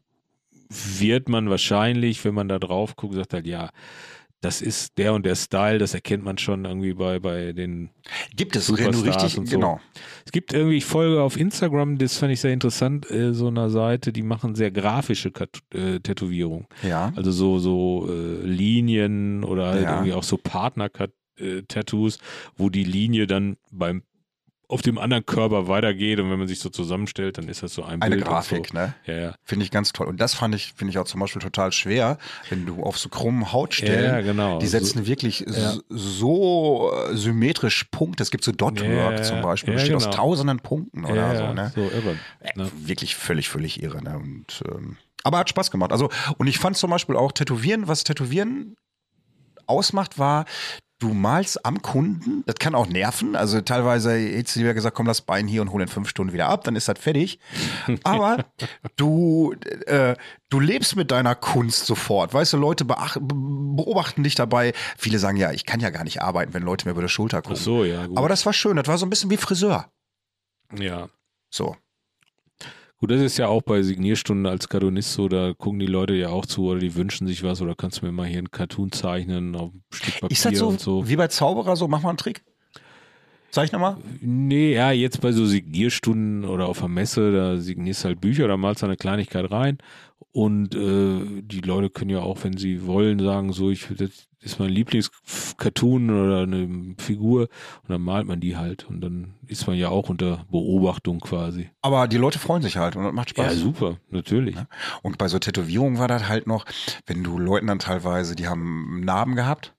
wird 0.70 1.30
man 1.30 1.50
wahrscheinlich, 1.50 2.24
wenn 2.26 2.34
man 2.36 2.48
da 2.48 2.60
drauf 2.60 2.96
guckt, 2.96 3.16
sagt 3.16 3.34
halt, 3.34 3.48
ja, 3.48 3.70
das 4.42 4.62
ist 4.62 4.98
der 4.98 5.14
und 5.14 5.26
der 5.26 5.36
Style, 5.36 5.80
das 5.80 5.94
erkennt 5.94 6.24
man 6.24 6.38
schon 6.38 6.64
irgendwie 6.64 6.94
bei, 6.94 7.20
bei 7.20 7.52
den 7.52 7.90
Gibt 8.38 8.56
es 8.56 8.68
Superstars 8.68 9.24
richtig, 9.24 9.38
und 9.38 9.48
so. 9.48 9.56
genau. 9.58 9.82
es 10.26 10.32
gibt 10.32 10.54
irgendwie, 10.54 10.78
ich 10.78 10.86
folge 10.86 11.22
auf 11.22 11.36
Instagram, 11.36 11.98
das 11.98 12.18
fand 12.18 12.32
ich 12.32 12.40
sehr 12.40 12.54
interessant, 12.54 13.12
äh, 13.12 13.34
so 13.34 13.48
einer 13.48 13.70
Seite, 13.70 14.14
die 14.14 14.24
machen 14.24 14.56
sehr 14.56 14.72
grafische 14.72 15.32
Kat 15.32 15.60
äh, 15.74 16.00
Tätowierungen. 16.00 16.68
Ja. 16.84 17.12
Also 17.18 17.32
so, 17.32 17.60
so 17.60 18.08
äh, 18.10 18.46
Linien 18.46 19.44
oder 19.44 19.68
halt 19.72 19.84
Ja. 19.84 19.96
irgendwie 19.96 20.14
auch 20.14 20.24
so 20.24 20.38
Partner-Tattoos, 20.38 22.20
wo 22.56 22.70
die 22.70 22.86
Linie 22.86 23.28
dann 23.28 23.58
beim 23.72 24.04
auf 24.72 24.84
dem 24.84 25.00
anderen 25.00 25.26
Körper 25.26 25.68
weitergeht 25.68 26.20
und 26.20 26.30
wenn 26.30 26.38
man 26.38 26.48
sich 26.48 26.60
so 26.60 26.70
zusammenstellt, 26.70 27.40
dann 27.40 27.48
ist 27.50 27.64
das 27.64 27.74
so 27.74 27.84
ein 27.84 28.04
Eine 28.04 28.16
Bild 28.18 28.28
Grafik, 28.28 28.68
so. 28.68 28.74
ne? 28.78 28.94
Ja, 29.08 29.14
ja. 29.18 29.36
Finde 29.44 29.66
ich 29.66 29.72
ganz 29.72 29.94
toll. 29.94 30.06
Und 30.06 30.22
das 30.22 30.36
fand 30.36 30.54
ich, 30.54 30.74
finde 30.76 30.92
ich 30.92 31.00
auch 31.00 31.06
zum 31.06 31.20
Beispiel 31.20 31.42
total 31.42 31.72
schwer, 31.72 32.20
wenn 32.50 32.68
du 32.68 32.84
auf 32.84 33.00
so 33.00 33.10
krummen 33.10 33.52
Hautstellen, 33.52 34.04
Ja, 34.06 34.22
genau. 34.22 34.60
die 34.60 34.68
setzen 34.68 35.08
wirklich 35.08 35.46
s- 35.48 35.82
so 35.90 36.92
äh, 37.10 37.16
symmetrisch 37.18 37.86
Punkte. 37.86 38.22
Es 38.22 38.30
gibt 38.30 38.44
so 38.44 38.52
Dotwork 38.52 38.88
Ja, 39.18 39.22
zum 39.24 39.42
Beispiel. 39.42 39.74
ja, 39.74 39.80
Besteht 39.80 39.96
aus 39.96 40.04
genau. 40.06 40.16
tausenden 40.16 40.60
Punkten 40.60 41.04
oder 41.04 41.34
ja, 41.34 41.36
so, 41.48 41.54
ne? 41.54 41.72
so 41.74 41.82
irre. 41.82 42.18
Äh, 42.40 42.52
Ne? 42.56 42.70
Wirklich 42.78 43.16
völlig, 43.16 43.50
völlig 43.50 43.82
irre. 43.82 44.04
Ne? 44.04 44.18
Und, 44.20 44.62
ähm, 44.72 44.98
aber 45.24 45.40
hat 45.40 45.50
Spaß 45.50 45.72
gemacht. 45.72 45.92
Also, 45.92 46.10
und 46.38 46.46
ich 46.46 46.60
fand 46.60 46.78
zum 46.78 46.92
Beispiel 46.92 47.16
auch 47.16 47.32
Tätowieren, 47.32 47.88
was 47.88 48.04
Tätowieren 48.04 48.76
ausmacht, 49.66 50.18
war, 50.20 50.46
du 51.00 51.14
malst 51.14 51.66
am 51.66 51.82
Kunden, 51.82 52.44
das 52.46 52.56
kann 52.56 52.76
auch 52.76 52.88
nerven. 52.88 53.36
Also 53.36 53.62
teilweise 53.62 54.14
hättest 54.14 54.58
du 54.58 54.60
dir 54.60 54.74
gesagt, 54.74 54.96
komm, 54.96 55.08
lass 55.08 55.22
Bein 55.22 55.48
hier 55.48 55.62
und 55.62 55.72
hol 55.72 55.82
in 55.82 55.88
fünf 55.88 56.10
Stunden 56.10 56.34
wieder 56.34 56.48
ab, 56.48 56.64
dann 56.66 56.76
ist 56.76 56.88
das 56.88 57.00
fertig. 57.00 57.40
Aber 58.04 58.46
du, 58.98 59.54
äh, 59.86 60.16
du 60.50 60.60
lebst 60.60 60.96
mit 60.96 61.12
deiner 61.12 61.36
Kunst 61.36 61.86
sofort. 61.86 62.34
Weißt 62.34 62.54
du, 62.54 62.58
Leute 62.58 62.86
beobachten 62.86 64.24
dich 64.24 64.36
dabei. 64.36 64.74
Viele 64.98 65.20
sagen 65.20 65.38
ja, 65.38 65.52
ich 65.52 65.66
kann 65.66 65.80
ja 65.80 65.90
gar 65.90 66.04
nicht 66.04 66.22
arbeiten, 66.22 66.54
wenn 66.54 66.64
Leute 66.64 66.86
mir 66.88 66.92
über 66.92 67.02
die 67.02 67.10
Schulter 67.10 67.42
gucken. 67.42 67.58
Ach 67.58 67.64
so, 67.64 67.84
ja, 67.86 68.06
gut. 68.06 68.18
Aber 68.18 68.30
das 68.30 68.46
war 68.46 68.54
schön. 68.54 68.76
Das 68.76 68.88
war 68.88 68.98
so 68.98 69.06
ein 69.06 69.10
bisschen 69.10 69.30
wie 69.30 69.38
Friseur. 69.38 69.92
ja. 70.78 71.10
So. 71.52 71.76
Gut, 73.00 73.12
das 73.12 73.22
ist 73.22 73.38
ja 73.38 73.48
auch 73.48 73.62
bei 73.62 73.82
Signierstunden 73.82 74.46
als 74.46 74.68
Cartoonist 74.68 75.14
so, 75.14 75.30
da 75.30 75.54
gucken 75.54 75.80
die 75.80 75.86
Leute 75.86 76.16
ja 76.16 76.30
auch 76.30 76.46
zu 76.46 76.66
oder 76.66 76.80
die 76.80 76.96
wünschen 76.96 77.28
sich 77.28 77.44
was 77.44 77.62
oder 77.62 77.74
kannst 77.74 78.02
du 78.02 78.06
mir 78.06 78.12
mal 78.12 78.28
hier 78.28 78.40
einen 78.40 78.52
Cartoon 78.52 78.92
zeichnen 78.92 79.56
auf 79.56 79.72
ein 79.74 79.84
Stück 79.94 80.20
Papier 80.20 80.32
Ist 80.36 80.46
das 80.46 80.58
so, 80.58 80.68
und 80.68 80.82
so. 80.82 81.08
wie 81.08 81.16
bei 81.16 81.28
Zauberer 81.28 81.78
so? 81.78 81.88
Mach 81.88 82.02
mal 82.02 82.10
einen 82.10 82.18
Trick. 82.18 82.44
Zeichne 83.52 83.80
mal. 83.80 83.98
Nee, 84.22 84.74
ja, 84.74 84.92
jetzt 84.92 85.22
bei 85.22 85.32
so 85.32 85.46
Signierstunden 85.46 86.44
oder 86.44 86.68
auf 86.68 86.80
der 86.80 86.90
Messe, 86.90 87.32
da 87.32 87.58
signierst 87.58 88.04
du 88.04 88.10
halt 88.10 88.22
Bücher 88.22 88.46
oder 88.46 88.58
malst 88.58 88.84
da 88.84 88.88
eine 88.88 88.98
Kleinigkeit 88.98 89.50
rein 89.50 89.78
und 90.32 90.76
äh, 90.76 91.42
die 91.42 91.62
Leute 91.62 91.90
können 91.90 92.12
ja 92.12 92.20
auch, 92.20 92.44
wenn 92.44 92.58
sie 92.58 92.86
wollen, 92.86 93.20
sagen, 93.20 93.54
so, 93.54 93.72
ich 93.72 93.88
das 93.98 94.29
ist 94.42 94.60
mein 94.60 94.70
Lieblingscartoon 94.70 96.10
oder 96.10 96.44
eine 96.44 96.96
Figur 96.98 97.50
und 97.84 97.90
dann 97.90 98.02
malt 98.02 98.28
man 98.28 98.40
die 98.40 98.56
halt 98.58 98.88
und 98.88 99.02
dann 99.02 99.36
ist 99.48 99.68
man 99.68 99.76
ja 99.76 99.90
auch 99.90 100.10
unter 100.10 100.46
Beobachtung 100.50 101.20
quasi. 101.20 101.70
Aber 101.82 102.08
die 102.08 102.18
Leute 102.18 102.40
freuen 102.40 102.62
sich 102.62 102.78
halt 102.78 102.96
und 102.96 103.04
das 103.04 103.14
macht 103.14 103.32
Spaß. 103.32 103.54
Ja, 103.54 103.60
super, 103.60 103.98
natürlich. 104.10 104.56
Und 105.02 105.18
bei 105.18 105.28
so 105.28 105.40
Tätowierungen 105.40 106.00
war 106.00 106.08
das 106.08 106.28
halt 106.28 106.48
noch, 106.48 106.66
wenn 107.06 107.24
du 107.24 107.38
Leuten 107.38 107.68
dann 107.68 107.80
teilweise, 107.80 108.36
die 108.36 108.48
haben 108.48 109.02
Narben 109.04 109.36
gehabt. 109.36 109.76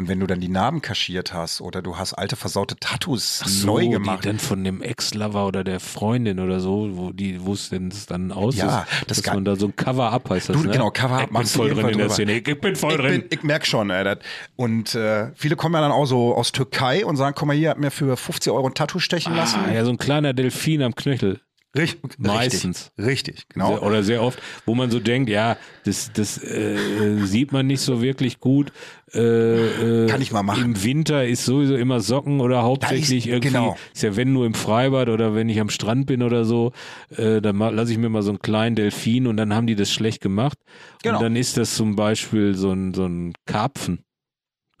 Und 0.00 0.08
wenn 0.08 0.18
du 0.18 0.26
dann 0.26 0.40
die 0.40 0.48
Narben 0.48 0.80
kaschiert 0.80 1.34
hast 1.34 1.60
oder 1.60 1.82
du 1.82 1.98
hast 1.98 2.14
alte 2.14 2.34
versaute 2.34 2.74
Tattoos 2.80 3.38
so, 3.44 3.66
neu 3.66 3.82
Die 3.82 3.90
gemacht. 3.90 4.24
dann 4.24 4.38
von 4.38 4.64
dem 4.64 4.80
Ex-Lover 4.80 5.46
oder 5.46 5.62
der 5.62 5.78
Freundin 5.78 6.40
oder 6.40 6.58
so, 6.60 6.88
wo 6.94 7.10
die, 7.12 7.44
wo 7.44 7.52
es 7.52 7.68
denn 7.68 7.92
dann 8.08 8.32
aus 8.32 8.56
Ja, 8.56 8.80
ist, 8.80 9.10
das 9.10 9.20
dass 9.22 9.34
man 9.34 9.44
da 9.44 9.56
so 9.56 9.66
ein 9.66 9.76
Cover-Up 9.76 10.30
heißt 10.30 10.48
das, 10.48 10.56
Du, 10.56 10.62
ne? 10.62 10.70
genau, 10.72 10.90
Cover-up 10.90 11.20
Ich 11.24 11.26
bin 11.26 11.32
machst 11.34 11.54
du 11.54 11.58
voll 11.58 11.74
drin 11.74 11.88
in 11.90 11.98
der. 11.98 12.08
Szene. 12.08 12.32
Ich 12.38 12.60
bin 12.60 12.76
voll 12.76 12.92
ich, 12.92 12.96
drin. 12.98 13.20
bin, 13.20 13.24
ich 13.30 13.42
merk 13.42 13.66
schon, 13.66 13.88
das. 13.90 14.18
Und 14.56 14.94
äh, 14.94 15.32
viele 15.34 15.56
kommen 15.56 15.74
ja 15.74 15.82
dann 15.82 15.92
auch 15.92 16.06
so 16.06 16.34
aus 16.34 16.50
Türkei 16.52 17.04
und 17.04 17.16
sagen, 17.16 17.34
komm 17.38 17.48
mal 17.48 17.56
hier, 17.56 17.68
hat 17.68 17.78
mir 17.78 17.90
für 17.90 18.16
50 18.16 18.50
Euro 18.52 18.68
ein 18.68 18.74
Tattoo 18.74 19.00
stechen 19.00 19.36
lassen. 19.36 19.60
Ah, 19.68 19.70
ja, 19.72 19.84
so 19.84 19.90
ein 19.90 19.98
kleiner 19.98 20.32
Delfin 20.32 20.82
am 20.82 20.94
Knöchel. 20.94 21.40
Richtig, 21.76 22.18
Meistens. 22.18 22.90
Richtig, 22.98 23.44
genau. 23.48 23.68
Sehr, 23.74 23.82
oder 23.84 24.02
sehr 24.02 24.22
oft, 24.22 24.40
wo 24.66 24.74
man 24.74 24.90
so 24.90 24.98
denkt, 24.98 25.30
ja, 25.30 25.56
das, 25.84 26.10
das 26.12 26.42
äh, 26.42 26.76
sieht 27.24 27.52
man 27.52 27.68
nicht 27.68 27.80
so 27.80 28.02
wirklich 28.02 28.40
gut. 28.40 28.72
Äh, 29.14 30.04
äh, 30.04 30.06
Kann 30.08 30.20
ich 30.20 30.32
mal 30.32 30.42
machen. 30.42 30.64
Im 30.64 30.82
Winter 30.82 31.24
ist 31.24 31.44
sowieso 31.44 31.76
immer 31.76 32.00
Socken 32.00 32.40
oder 32.40 32.62
hauptsächlich 32.62 33.26
ist- 33.26 33.32
irgendwie, 33.32 33.48
genau. 33.48 33.76
ist 33.94 34.02
ja 34.02 34.16
wenn 34.16 34.32
nur 34.32 34.46
im 34.46 34.54
Freibad 34.54 35.08
oder 35.08 35.34
wenn 35.36 35.48
ich 35.48 35.60
am 35.60 35.70
Strand 35.70 36.06
bin 36.06 36.22
oder 36.24 36.44
so, 36.44 36.72
äh, 37.16 37.40
dann 37.40 37.58
lasse 37.58 37.92
ich 37.92 37.98
mir 37.98 38.08
mal 38.08 38.22
so 38.22 38.30
einen 38.30 38.40
kleinen 38.40 38.74
Delfin 38.74 39.28
und 39.28 39.36
dann 39.36 39.54
haben 39.54 39.68
die 39.68 39.76
das 39.76 39.92
schlecht 39.92 40.20
gemacht. 40.20 40.58
Genau. 41.02 41.18
Und 41.18 41.22
dann 41.22 41.36
ist 41.36 41.56
das 41.56 41.76
zum 41.76 41.94
Beispiel 41.94 42.54
so 42.56 42.72
ein, 42.72 42.94
so 42.94 43.04
ein 43.06 43.32
Karpfen 43.46 44.04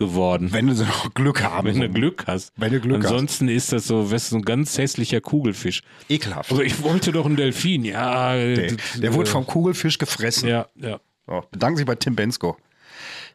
geworden. 0.00 0.48
Wenn 0.52 0.66
du 0.66 0.74
so 0.74 0.84
noch 0.84 1.14
Glück 1.14 1.42
haben. 1.44 1.68
Wenn 1.68 1.78
du 1.78 1.88
Glück 1.88 2.24
hast. 2.26 2.52
Wenn 2.56 2.72
du 2.72 2.80
Glück 2.80 3.04
hast. 3.04 3.12
Ansonsten 3.12 3.48
ist 3.48 3.70
das 3.72 3.86
so, 3.86 4.10
weißt 4.10 4.32
du, 4.32 4.34
so 4.34 4.36
ein 4.38 4.42
ganz 4.42 4.76
hässlicher 4.78 5.20
Kugelfisch. 5.20 5.82
Ekelhaft. 6.08 6.50
Aber 6.50 6.64
ich 6.64 6.82
wollte 6.82 7.12
doch 7.12 7.26
einen 7.26 7.36
Delfin, 7.36 7.84
ja. 7.84 8.34
Der, 8.34 8.72
das- 8.72 9.00
der 9.00 9.14
wurde 9.14 9.28
äh, 9.28 9.32
vom 9.32 9.46
Kugelfisch 9.46 9.98
gefressen. 9.98 10.48
Ja, 10.48 10.66
ja. 10.74 10.98
So, 11.26 11.44
bedanken 11.52 11.76
Sie 11.76 11.84
bei 11.84 11.94
Tim 11.94 12.16
Bensko. 12.16 12.56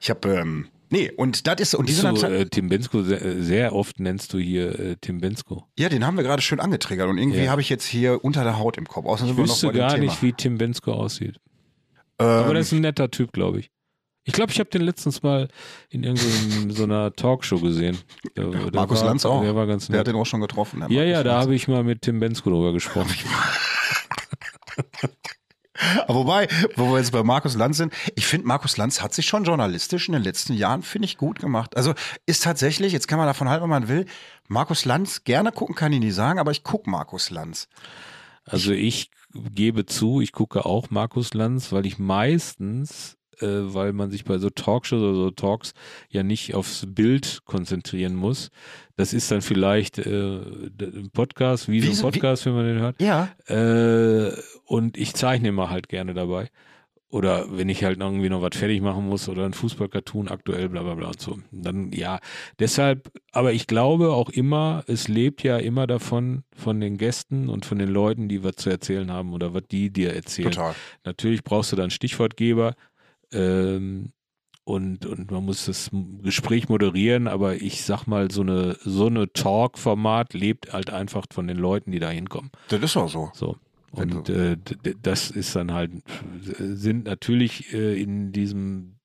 Ich 0.01 0.09
habe, 0.09 0.28
ähm, 0.30 0.68
nee, 0.89 1.09
und 1.11 1.47
das 1.47 1.61
ist, 1.61 1.76
und 1.76 1.88
diese 1.88 2.11
du, 2.11 2.26
äh, 2.26 2.45
Tim 2.47 2.68
Bensko, 2.68 3.03
sehr, 3.03 3.41
sehr 3.41 3.74
oft 3.74 3.99
nennst 3.99 4.34
du 4.34 4.39
hier 4.39 4.78
äh, 4.78 4.95
Tim 4.99 5.22
Bensko. 5.22 5.63
ja, 5.80 5.88
den 5.88 6.05
haben 6.05 6.18
wir 6.18 6.24
gerade 6.24 6.41
schön 6.41 6.59
angetriggert 6.59 7.07
und 7.07 7.18
irgendwie 7.18 7.43
Ja. 7.43 7.51
habe 7.51 7.61
ich 7.61 7.70
jetzt 7.70 7.86
hier 7.86 8.26
unter 8.26 8.43
der 8.43 8.57
Haut 8.59 8.78
im 8.78 8.86
Kopf. 8.86 9.05
Außerdem 9.05 9.34
Ich 9.36 9.38
wüsste 9.39 9.72
gar 9.72 9.91
Thema. 9.93 10.03
nicht, 10.05 10.22
wie 10.22 10.34
Tim 10.34 10.57
Bensko 10.57 10.91
aussieht. 10.93 11.38
ähm, 12.20 12.26
Aber 12.28 12.53
das 12.55 12.68
ist 12.68 12.72
ein 12.74 12.82
netter 12.82 13.09
Typ, 13.11 13.32
glaube 13.32 13.59
ich. 13.59 13.72
Ich 14.28 14.34
glaube, 14.34 14.51
ich 14.51 14.59
habe 14.59 14.69
den 14.69 14.82
letztens 14.82 15.23
mal 15.23 15.47
in 15.89 16.03
irgendeiner 16.03 16.73
so 16.76 16.84
einer 16.84 17.15
Talkshow 17.15 17.59
gesehen. 17.59 17.97
Der, 18.36 18.47
der 18.47 18.71
Markus 18.73 18.99
war, 19.01 19.07
Lanz 19.07 19.26
auch. 19.26 19.41
Der 19.41 19.55
war 19.55 19.67
ganz 19.67 19.88
der 19.88 19.99
hat 19.99 20.07
nett. 20.07 20.15
den 20.15 20.19
auch 20.19 20.26
schon 20.26 20.41
getroffen. 20.41 20.80
Ja, 20.80 20.88
Markus 20.88 21.11
ja, 21.11 21.23
da 21.23 21.39
habe 21.39 21.55
ich 21.55 21.67
mal 21.67 21.84
mit 21.84 22.01
Tim 22.01 22.19
Bensko 22.19 22.49
drüber 22.49 22.73
gesprochen. 22.73 23.13
Aber 26.07 26.19
wobei, 26.19 26.47
wo 26.76 26.91
wir 26.91 26.99
jetzt 26.99 27.11
bei 27.11 27.21
Markus 27.21 27.55
Lanz 27.55 27.78
sind, 27.78 27.93
ich 28.15 28.26
finde, 28.26 28.47
Markus 28.47 28.78
Lanz 28.78 29.01
hat 29.01 29.13
sich 29.13 29.26
schon 29.26 29.43
journalistisch 29.43 30.07
in 30.07 30.13
den 30.13 30.23
letzten 30.23 30.53
Jahren, 30.53 30.82
finde 30.82 31.05
ich, 31.05 31.17
gut 31.17 31.39
gemacht. 31.39 31.76
Also 31.76 31.93
ist 32.26 32.43
tatsächlich, 32.43 32.93
jetzt 32.93 33.07
kann 33.07 33.19
man 33.19 33.28
davon 33.28 33.49
halten, 33.49 33.63
was 33.63 33.69
man 33.69 33.88
will, 33.88 34.05
Markus 34.47 34.86
Lanz, 34.86 35.23
gerne 35.23 35.51
gucken 35.51 35.76
kann 35.76 35.91
ich 35.91 35.99
nie 35.99 36.11
sagen, 36.11 36.39
aber 36.39 36.51
ich 36.51 36.63
gucke 36.63 36.89
Markus 36.89 37.30
Lanz. 37.30 37.67
Also 38.45 38.71
ich 38.71 39.11
gebe 39.34 39.86
zu, 39.86 40.21
ich 40.21 40.32
gucke 40.32 40.65
auch 40.65 40.89
Markus 40.91 41.34
Lanz, 41.34 41.71
weil 41.71 41.86
ich 41.86 41.99
meistens, 41.99 43.17
äh, 43.41 43.73
weil 43.73 43.93
man 43.93 44.11
sich 44.11 44.23
bei 44.25 44.38
so 44.38 44.49
Talkshows 44.49 45.01
oder 45.01 45.13
so 45.15 45.31
Talks 45.31 45.73
ja 46.09 46.23
nicht 46.23 46.53
aufs 46.55 46.86
Bild 46.88 47.41
konzentrieren 47.45 48.15
muss. 48.15 48.49
Das 48.95 49.13
ist 49.13 49.29
dann 49.31 49.41
vielleicht 49.41 49.97
äh, 49.99 50.38
ein 50.39 51.09
Podcast, 51.13 51.67
wie 51.69 51.81
so 51.81 51.89
ein 51.89 51.93
so- 51.95 52.07
wie- 52.07 52.11
Podcast, 52.11 52.45
wenn 52.45 52.53
man 52.55 52.65
den 52.65 52.79
hört. 52.79 53.01
Ja. 53.01 53.29
Äh, 53.47 54.31
und 54.65 54.97
ich 54.97 55.13
zeichne 55.13 55.49
immer 55.49 55.69
halt 55.69 55.89
gerne 55.89 56.13
dabei. 56.13 56.49
Oder 57.09 57.45
wenn 57.57 57.69
ich 57.69 57.83
halt 57.86 57.99
irgendwie 58.01 58.27
noch 58.27 58.41
was 58.41 58.57
fertig 58.57 58.81
machen 58.81 59.07
muss 59.07 59.29
oder 59.29 59.45
ein 59.45 59.53
Fußballcartoon 59.53 60.27
aktuell, 60.27 60.67
bla 60.67 60.81
bla 60.83 60.95
bla 60.95 61.07
und 61.09 61.21
so. 61.21 61.39
Dann 61.51 61.91
ja, 61.93 62.19
deshalb, 62.59 63.09
aber 63.31 63.53
ich 63.53 63.67
glaube 63.67 64.09
auch 64.11 64.29
immer, 64.29 64.83
es 64.88 65.07
lebt 65.07 65.41
ja 65.43 65.55
immer 65.57 65.88
davon, 65.88 66.43
von 66.57 66.81
den 66.81 66.97
Gästen 66.97 67.47
und 67.47 67.65
von 67.65 67.77
den 67.79 67.88
Leuten, 67.89 68.27
die 68.27 68.43
was 68.43 68.55
zu 68.57 68.69
erzählen 68.69 69.11
haben 69.11 69.31
oder 69.33 69.53
was 69.53 69.63
die 69.71 69.91
dir 69.91 70.13
erzählen. 70.13 70.51
Total. 70.51 70.75
Natürlich 71.05 71.43
brauchst 71.43 71.71
du 71.71 71.77
dann 71.77 71.89
Stichwortgeber 71.91 72.73
ähm, 73.32 74.11
und, 74.63 75.05
und 75.05 75.30
man 75.30 75.45
muss 75.45 75.65
das 75.65 75.91
Gespräch 76.23 76.69
moderieren, 76.69 77.28
aber 77.28 77.61
ich 77.61 77.84
sag 77.84 78.07
mal, 78.07 78.32
so 78.32 78.41
eine, 78.41 78.78
so 78.84 79.05
eine 79.07 79.32
Talk-Format 79.32 80.34
lebt 80.34 80.73
halt 80.73 80.89
einfach 80.89 81.26
von 81.32 81.47
den 81.47 81.57
Leuten, 81.57 81.91
die 81.91 81.99
da 81.99 82.09
hinkommen. 82.09 82.49
Das 82.69 82.82
ist 82.82 82.97
auch 82.97 83.09
so. 83.09 83.30
So. 83.36 83.57
Und 83.91 84.28
äh, 84.30 84.57
d- 84.57 84.76
d- 84.84 84.95
das 85.01 85.30
ist 85.32 85.55
dann 85.55 85.71
halt, 85.71 85.91
sind 86.57 87.05
natürlich 87.05 87.71
äh, 87.73 88.01
in 88.01 88.32
diesem, 88.32 88.95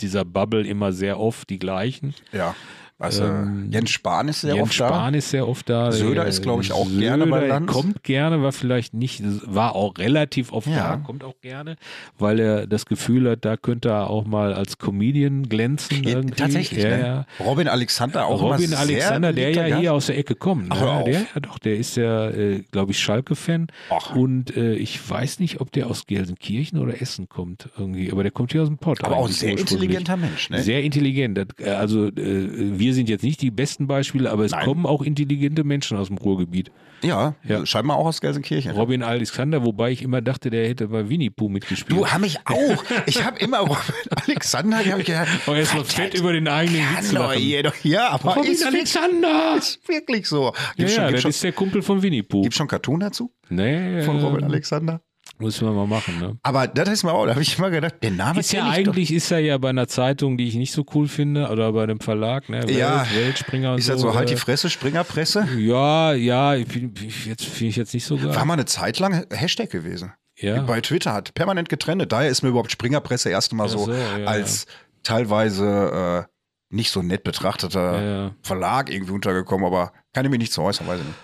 dieser 0.00 0.24
Bubble 0.24 0.66
immer 0.66 0.92
sehr 0.92 1.20
oft 1.20 1.50
die 1.50 1.58
gleichen. 1.58 2.14
Ja. 2.32 2.56
Also 2.96 3.24
Ähm, 3.24 3.70
Jens 3.72 3.90
Spahn 3.90 4.28
ist 4.28 4.42
sehr 4.42 4.54
Jens 4.54 4.68
oft 4.68 4.74
Spahn 4.74 5.14
ist 5.14 5.30
sehr 5.30 5.48
oft 5.48 5.68
da. 5.68 5.90
Söder 5.90 6.26
Äh, 6.26 6.28
ist, 6.28 6.42
glaub 6.42 6.60
ich, 6.60 6.70
auch 6.72 6.88
gerne 6.88 7.26
bei 7.26 7.48
Lanz. 7.48 7.70
Kommt 7.70 8.04
gerne, 8.04 8.40
war 8.40 8.52
vielleicht 8.52 8.94
nicht, 8.94 9.20
war 9.52 9.74
auch 9.74 9.98
relativ 9.98 10.52
oft 10.52 10.68
Ja. 10.68 10.90
da, 10.90 10.96
kommt 10.98 11.24
auch 11.24 11.40
gerne, 11.40 11.74
weil 12.18 12.38
er 12.38 12.66
das 12.68 12.86
Gefühl 12.86 13.28
hat, 13.30 13.44
da 13.44 13.56
könnte 13.56 13.88
er 13.88 14.08
auch 14.10 14.24
mal 14.26 14.54
als 14.54 14.78
Comedian 14.78 15.48
glänzen. 15.48 16.02
da. 16.04 16.08
Ja, 16.08 16.16
irgendwie. 16.18 16.36
tatsächlich, 16.36 16.84
ja, 16.84 16.96
ne? 16.96 17.26
Robin 17.40 17.66
Alexander 17.66 18.26
auch 18.26 18.40
Robin 18.40 18.66
immer 18.66 18.78
Alexander, 18.78 19.32
der 19.32 19.50
ja 19.50 19.62
beliebter 19.62 19.80
hier 19.80 19.92
aus 19.92 20.06
der 20.06 20.16
Ecke 20.18 20.36
kommt. 20.36 20.68
Ne? 20.68 20.74
Ach, 20.74 20.80
hör 20.80 20.92
auf. 20.92 21.04
Der, 21.04 21.20
ja 21.20 21.40
doch, 21.42 21.58
der 21.58 21.76
ist 21.76 21.96
ja, 21.96 22.30
äh, 22.30 22.62
glaube 22.70 22.92
ich, 22.92 23.00
Schalke-Fan. 23.00 23.66
Und 24.14 24.56
äh, 24.56 24.74
ich 24.76 25.10
weiß 25.10 25.40
nicht, 25.40 25.60
ob 25.60 25.72
der 25.72 25.88
aus 25.88 26.06
Gelsenkirchen 26.06 26.78
oder 26.78 27.02
Essen 27.02 27.28
kommt 27.28 27.68
irgendwie, 27.76 28.12
aber 28.12 28.22
der 28.22 28.30
kommt 28.30 28.52
hier 28.52 28.62
aus 28.62 28.68
dem 28.68 28.78
Pott. 28.78 29.02
Aber 29.02 29.16
auch 29.16 29.24
eigentlich 29.24 29.38
sehr 29.38 29.50
intelligenter 29.58 30.16
Mensch, 30.16 30.48
ne? 30.50 30.62
Sehr 30.62 30.82
intelligent. 30.84 31.38
Äh, 31.58 31.70
also 31.70 32.06
äh, 32.06 32.78
wir 32.84 32.92
sind 32.92 33.08
jetzt 33.08 33.22
nicht 33.24 33.40
die 33.40 33.50
besten 33.50 33.86
Beispiele, 33.86 34.30
aber 34.30 34.44
es 34.44 34.52
Nein. 34.52 34.64
kommen 34.66 34.84
auch 34.84 35.00
intelligente 35.02 35.64
Menschen 35.64 35.96
aus 35.96 36.08
dem 36.08 36.18
Ruhrgebiet. 36.18 36.70
ja, 37.02 37.34
Ja. 37.42 37.64
scheinbar 37.64 37.96
auch 37.96 38.04
aus 38.06 38.20
Gelsenkirchen. 38.20 38.72
Robin 38.72 39.02
Alexander, 39.02 39.64
wobei 39.64 39.90
ich 39.90 40.02
immer 40.02 40.20
dachte, 40.20 40.50
der 40.50 40.68
hätte 40.68 40.88
bei 40.88 41.08
Winnie 41.08 41.30
Pooh 41.30 41.48
mitgespielt. 41.48 41.98
Du, 41.98 42.06
hab 42.06 42.20
mich 42.20 42.38
auch. 42.44 42.84
Ich 43.06 43.24
habe 43.24 43.38
immer 43.38 43.60
Robin 43.60 43.76
Alexander, 44.26 44.82
die 44.84 44.90
habe 44.92 45.00
ich 45.00 45.06
gedacht, 45.06 45.28
erstmal 45.48 45.80
was 45.82 45.92
fett 45.94 46.12
über 46.14 46.32
den 46.34 46.46
eigenen 46.46 46.82
Witz 46.96 47.10
doch 47.12 47.28
lachen. 47.30 47.40
jeder. 47.42 47.72
Ja, 47.82 48.08
aber 48.10 48.34
Robin 48.34 48.52
ist, 48.52 48.66
Alexander! 48.66 49.56
ist 49.58 49.88
wirklich 49.88 50.26
so. 50.28 50.52
Ja, 50.54 50.72
Gibt's 50.76 50.94
schon, 50.94 51.04
ja, 51.04 51.10
das 51.10 51.22
schon, 51.22 51.30
ist 51.30 51.42
der 51.42 51.52
Kumpel 51.52 51.80
von 51.82 52.02
Winnie 52.02 52.22
Pooh. 52.22 52.42
gibt's 52.42 52.58
schon 52.58 52.68
Cartoon 52.68 53.00
dazu? 53.00 53.32
Nee, 53.48 54.02
Von 54.02 54.20
Robin 54.20 54.44
Alexander? 54.44 55.00
Müssen 55.38 55.66
wir 55.66 55.72
mal 55.72 55.86
machen, 55.86 56.18
ne? 56.20 56.38
Aber 56.42 56.68
das 56.68 56.88
ist 56.88 57.02
mir 57.02 57.12
auch, 57.12 57.24
da 57.26 57.32
habe 57.32 57.42
ich 57.42 57.58
immer 57.58 57.70
gedacht, 57.70 57.94
der 58.02 58.12
Name 58.12 58.38
Ist 58.40 58.52
ja 58.52 58.68
eigentlich, 58.68 59.12
ist 59.12 59.30
er 59.32 59.40
ja 59.40 59.58
bei 59.58 59.70
einer 59.70 59.88
Zeitung, 59.88 60.36
die 60.38 60.46
ich 60.46 60.54
nicht 60.54 60.72
so 60.72 60.84
cool 60.94 61.08
finde, 61.08 61.48
oder 61.48 61.72
bei 61.72 61.82
einem 61.82 61.98
Verlag, 62.00 62.48
ne? 62.48 62.62
Welt, 62.62 62.70
Ja. 62.70 63.04
Weltspringer 63.12 63.70
und 63.72 63.74
Doch. 63.74 63.78
Ist 63.80 63.86
so. 63.86 63.92
das 63.92 64.00
so 64.02 64.14
halt 64.14 64.28
die 64.30 64.34
äh, 64.34 64.36
Fresse, 64.36 64.70
Springerpresse? 64.70 65.48
Ja, 65.58 66.12
ja, 66.14 66.54
ich 66.54 66.68
bin, 66.68 66.94
ich- 67.04 67.26
jetzt 67.26 67.44
finde 67.44 67.70
ich 67.70 67.76
jetzt 67.76 67.92
nicht 67.94 68.04
so 68.06 68.16
geil. 68.16 68.34
War 68.34 68.44
mal 68.44 68.52
eine 68.54 68.64
Zeit 68.66 68.98
lang 69.00 69.26
Hashtag 69.32 69.70
gewesen. 69.70 70.12
Ja. 70.36 70.62
Bei 70.62 70.80
Twitter 70.80 71.12
hat 71.12 71.34
permanent 71.34 71.68
getrennt. 71.68 72.10
Daher 72.12 72.28
ist 72.28 72.42
mir 72.42 72.48
überhaupt 72.50 72.72
Springerpresse 72.72 73.28
erst 73.30 73.52
mal 73.52 73.68
so, 73.68 73.78
so, 73.86 73.92
ja, 73.92 74.24
als 74.26 74.66
teilweise 75.02 76.26
äh, 76.28 76.74
nicht 76.74 76.90
so 76.90 77.02
nett 77.02 77.22
betrachteter 77.24 77.92
Ja, 78.02 78.16
ja. 78.24 78.30
Verlag 78.42 78.90
irgendwie 78.90 79.12
untergekommen, 79.12 79.64
aber 79.66 79.92
kann 80.12 80.24
ich 80.24 80.30
mich 80.30 80.40
nicht 80.40 80.52
zu 80.52 80.62
äußern, 80.62 80.86
weiß 80.88 81.00
ich 81.00 81.06
nicht. 81.06 81.18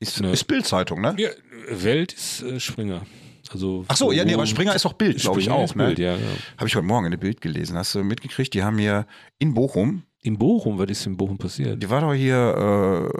Ist, 0.00 0.20
Nö. 0.20 0.30
ist 0.32 0.44
Bildzeitung, 0.44 1.00
ne? 1.00 1.14
Ja, 1.18 1.30
Welt 1.70 2.12
ist 2.12 2.42
äh, 2.42 2.60
Springer. 2.60 3.02
Also 3.50 3.84
Ach 3.88 3.96
so, 3.96 4.10
ja, 4.10 4.24
nee, 4.24 4.34
aber 4.34 4.46
Springer 4.46 4.74
ist 4.74 4.84
auch 4.86 4.94
Bild, 4.94 5.20
glaube 5.20 5.40
ich 5.40 5.48
auch, 5.50 5.74
ne? 5.74 5.86
Bild, 5.86 5.98
ja, 6.00 6.12
ja. 6.14 6.18
Habe 6.56 6.66
ich 6.66 6.74
heute 6.74 6.86
Morgen 6.86 7.04
in 7.06 7.10
der 7.12 7.18
Bild 7.18 7.40
gelesen. 7.40 7.76
Hast 7.76 7.94
du 7.94 8.02
mitgekriegt? 8.02 8.52
Die 8.54 8.64
haben 8.64 8.78
hier 8.78 9.06
in 9.38 9.54
Bochum, 9.54 10.02
In 10.22 10.38
Bochum, 10.38 10.78
was 10.78 10.88
ist 10.88 11.06
in 11.06 11.16
Bochum 11.16 11.38
passiert? 11.38 11.80
die 11.82 11.88
war 11.88 12.00
doch 12.00 12.14
hier, 12.14 13.10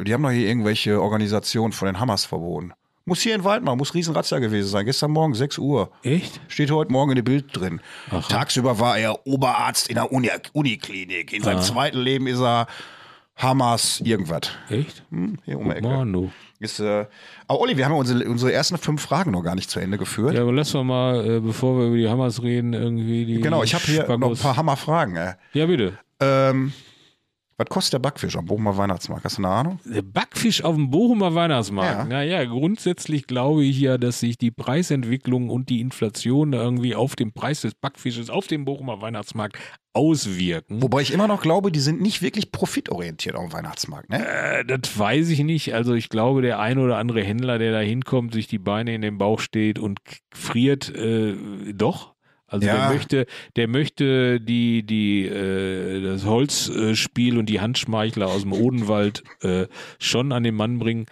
äh, 0.00 0.04
die 0.04 0.12
haben 0.12 0.22
doch 0.22 0.30
hier 0.30 0.48
irgendwelche 0.48 1.00
Organisationen 1.00 1.72
von 1.72 1.86
den 1.86 2.00
Hammers 2.00 2.24
verboten. 2.24 2.72
Muss 3.06 3.22
hier 3.22 3.34
in 3.34 3.42
Waldmar, 3.44 3.74
muss 3.76 3.94
Riesenrazzia 3.94 4.38
gewesen 4.38 4.68
sein. 4.68 4.84
Gestern 4.84 5.12
Morgen 5.12 5.32
6 5.32 5.56
Uhr. 5.56 5.90
Echt? 6.02 6.40
Steht 6.48 6.70
heute 6.70 6.92
Morgen 6.92 7.12
in 7.12 7.16
der 7.16 7.22
Bild 7.22 7.46
drin. 7.56 7.80
Aha. 8.10 8.20
Tagsüber 8.20 8.78
war 8.80 8.98
er 8.98 9.26
Oberarzt 9.26 9.88
in 9.88 9.94
der 9.94 10.12
Uni 10.12 10.28
Uniklinik. 10.52 11.32
In 11.32 11.42
seinem 11.42 11.62
zweiten 11.62 11.98
Leben 11.98 12.26
ist 12.26 12.40
er 12.40 12.66
Hamas 13.38 14.00
irgendwas. 14.00 14.50
Echt? 14.68 15.04
Hm, 15.10 15.38
hier 15.44 15.58
um 15.58 15.64
die 15.66 15.76
Ecke. 15.76 15.82
mal, 15.86 16.04
du. 16.10 16.30
Ist, 16.58 16.80
äh, 16.80 17.06
aber 17.46 17.60
Olli, 17.60 17.76
wir 17.76 17.84
haben 17.84 17.92
ja 17.92 17.98
unsere, 17.98 18.28
unsere 18.28 18.52
ersten 18.52 18.76
fünf 18.78 19.00
Fragen 19.00 19.30
noch 19.30 19.44
gar 19.44 19.54
nicht 19.54 19.70
zu 19.70 19.78
Ende 19.78 19.96
geführt. 19.96 20.34
Ja, 20.34 20.42
aber 20.42 20.52
lass 20.52 20.72
doch 20.72 20.82
mal, 20.82 21.24
äh, 21.24 21.40
bevor 21.40 21.78
wir 21.78 21.86
über 21.86 21.96
die 21.96 22.08
Hammers 22.08 22.42
reden, 22.42 22.72
irgendwie 22.72 23.24
die. 23.24 23.40
genau, 23.40 23.62
ich 23.62 23.74
habe 23.74 23.84
hier 23.84 24.18
noch 24.18 24.30
ein 24.30 24.36
paar 24.36 24.56
Hammerfragen. 24.56 25.16
Äh. 25.16 25.34
Ja, 25.52 25.66
bitte. 25.66 25.96
Ähm, 26.20 26.72
was 27.58 27.66
kostet 27.68 27.94
der 27.94 27.98
Backfisch 27.98 28.36
am 28.36 28.46
Bochumer 28.46 28.76
Weihnachtsmarkt? 28.76 29.24
Hast 29.24 29.38
du 29.38 29.42
eine 29.42 29.52
Ahnung? 29.52 29.80
Der 29.84 30.02
Backfisch 30.02 30.62
auf 30.62 30.76
dem 30.76 30.90
Bochumer 30.90 31.34
Weihnachtsmarkt. 31.34 31.98
Ja. 31.98 32.04
Naja, 32.04 32.44
grundsätzlich 32.44 33.26
glaube 33.26 33.64
ich 33.64 33.80
ja, 33.80 33.98
dass 33.98 34.20
sich 34.20 34.38
die 34.38 34.52
Preisentwicklung 34.52 35.50
und 35.50 35.68
die 35.68 35.80
Inflation 35.80 36.52
irgendwie 36.52 36.94
auf 36.94 37.16
den 37.16 37.32
Preis 37.32 37.62
des 37.62 37.74
Backfisches 37.74 38.30
auf 38.30 38.46
dem 38.46 38.64
Bochumer 38.64 39.02
Weihnachtsmarkt 39.02 39.58
auswirken. 39.92 40.80
Wobei 40.80 41.00
ich 41.00 41.12
immer 41.12 41.26
noch 41.26 41.42
glaube, 41.42 41.72
die 41.72 41.80
sind 41.80 42.00
nicht 42.00 42.22
wirklich 42.22 42.52
profitorientiert 42.52 43.34
auf 43.34 43.48
dem 43.48 43.52
Weihnachtsmarkt. 43.52 44.08
Ne? 44.08 44.24
Äh, 44.24 44.64
das 44.64 44.96
weiß 44.96 45.28
ich 45.30 45.40
nicht. 45.40 45.74
Also 45.74 45.94
ich 45.94 46.08
glaube, 46.08 46.42
der 46.42 46.60
ein 46.60 46.78
oder 46.78 46.96
andere 46.96 47.24
Händler, 47.24 47.58
der 47.58 47.72
da 47.72 47.80
hinkommt, 47.80 48.34
sich 48.34 48.46
die 48.46 48.60
Beine 48.60 48.94
in 48.94 49.02
den 49.02 49.18
Bauch 49.18 49.40
steht 49.40 49.80
und 49.80 49.98
friert, 50.32 50.94
äh, 50.94 51.34
doch. 51.74 52.14
Also 52.48 52.66
Ja. 52.66 52.76
der 52.76 52.88
möchte, 52.94 53.26
der 53.56 53.68
möchte 53.68 54.40
die, 54.40 54.82
die, 54.82 55.26
äh, 55.26 56.02
das 56.02 56.24
Holzspiel 56.24 57.38
und 57.38 57.46
die 57.46 57.60
Handschmeichler 57.60 58.26
aus 58.26 58.42
dem 58.42 58.52
Odenwald 58.52 59.22
äh, 59.42 59.66
schon 59.98 60.32
an 60.32 60.42
den 60.42 60.54
Mann 60.54 60.78
bringen. 60.78 61.06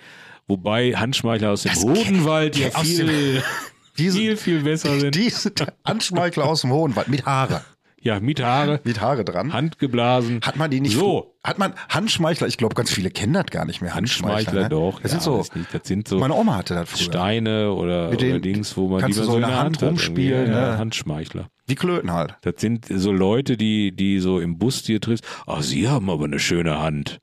Wobei 0.49 0.93
Handschmeichler 0.93 1.51
aus 1.53 1.63
dem 1.65 1.77
Odenwald 1.85 2.57
ja 2.57 2.71
viel, 2.71 3.43
Diese, 3.99 4.19
viel, 4.19 4.37
viel 4.37 4.61
besser 4.63 5.01
sind. 5.01 5.15
diese 5.15 5.53
Anschmeichler 5.83 6.45
aus 6.45 6.61
dem 6.63 6.71
Hohenwald 6.71 7.09
mit 7.09 7.25
Haare. 7.25 7.65
Ja, 8.07 8.21
mit 8.21 8.41
Haare, 8.41 8.81
Mit 8.85 9.01
Haare 9.01 9.25
dran. 9.25 9.53
handgeblasen. 9.53 10.41
Hat 10.43 10.55
man 10.55 10.71
die 10.71 10.81
nicht 10.81 10.95
So. 10.95 11.35
Hat 11.43 11.59
man 11.59 11.75
Handschmeichler? 11.89 12.47
Ich 12.47 12.57
glaube, 12.57 12.77
ganz 12.77 12.89
viele 12.89 13.11
kennen 13.11 13.33
das 13.33 13.47
gar 13.47 13.65
nicht 13.65 13.83
mehr. 13.83 13.97
Handschmeichler, 13.97 14.37
Handschmeichler 14.37 14.63
ne? 14.63 14.69
doch. 14.69 15.01
Das 15.01 15.11
ja, 15.11 15.19
sind 15.19 15.23
so. 15.25 15.39
Das, 15.39 15.55
nicht, 15.57 15.75
das 15.75 15.81
sind 15.89 16.07
so 16.07 16.19
Meine 16.19 16.35
Oma 16.35 16.55
hatte 16.55 16.75
das 16.75 16.89
früher. 16.89 17.03
Steine 17.03 17.73
oder, 17.73 18.11
Mit 18.11 18.21
denen 18.21 18.35
oder 18.35 18.41
Dings, 18.41 18.77
wo 18.77 18.87
man 18.87 19.01
kannst 19.01 19.19
die 19.19 19.23
man 19.23 19.31
so 19.31 19.37
in 19.37 19.43
der 19.43 19.59
Hand 19.59 19.83
hat 19.83 19.89
rumspielen. 19.89 20.51
Ja, 20.53 20.71
ne? 20.71 20.79
Handschmeichler. 20.79 21.49
Wie 21.67 21.75
Klöten 21.75 22.13
halt. 22.13 22.37
Das 22.43 22.55
sind 22.59 22.87
so 22.89 23.11
Leute, 23.11 23.57
die, 23.57 23.91
die 23.91 24.21
so 24.21 24.39
im 24.39 24.57
Bus 24.57 24.85
dir 24.85 25.01
triffst. 25.01 25.25
Ach, 25.49 25.63
sie 25.63 25.89
haben 25.89 26.09
aber 26.09 26.27
eine 26.27 26.39
schöne 26.39 26.79
Hand. 26.79 27.21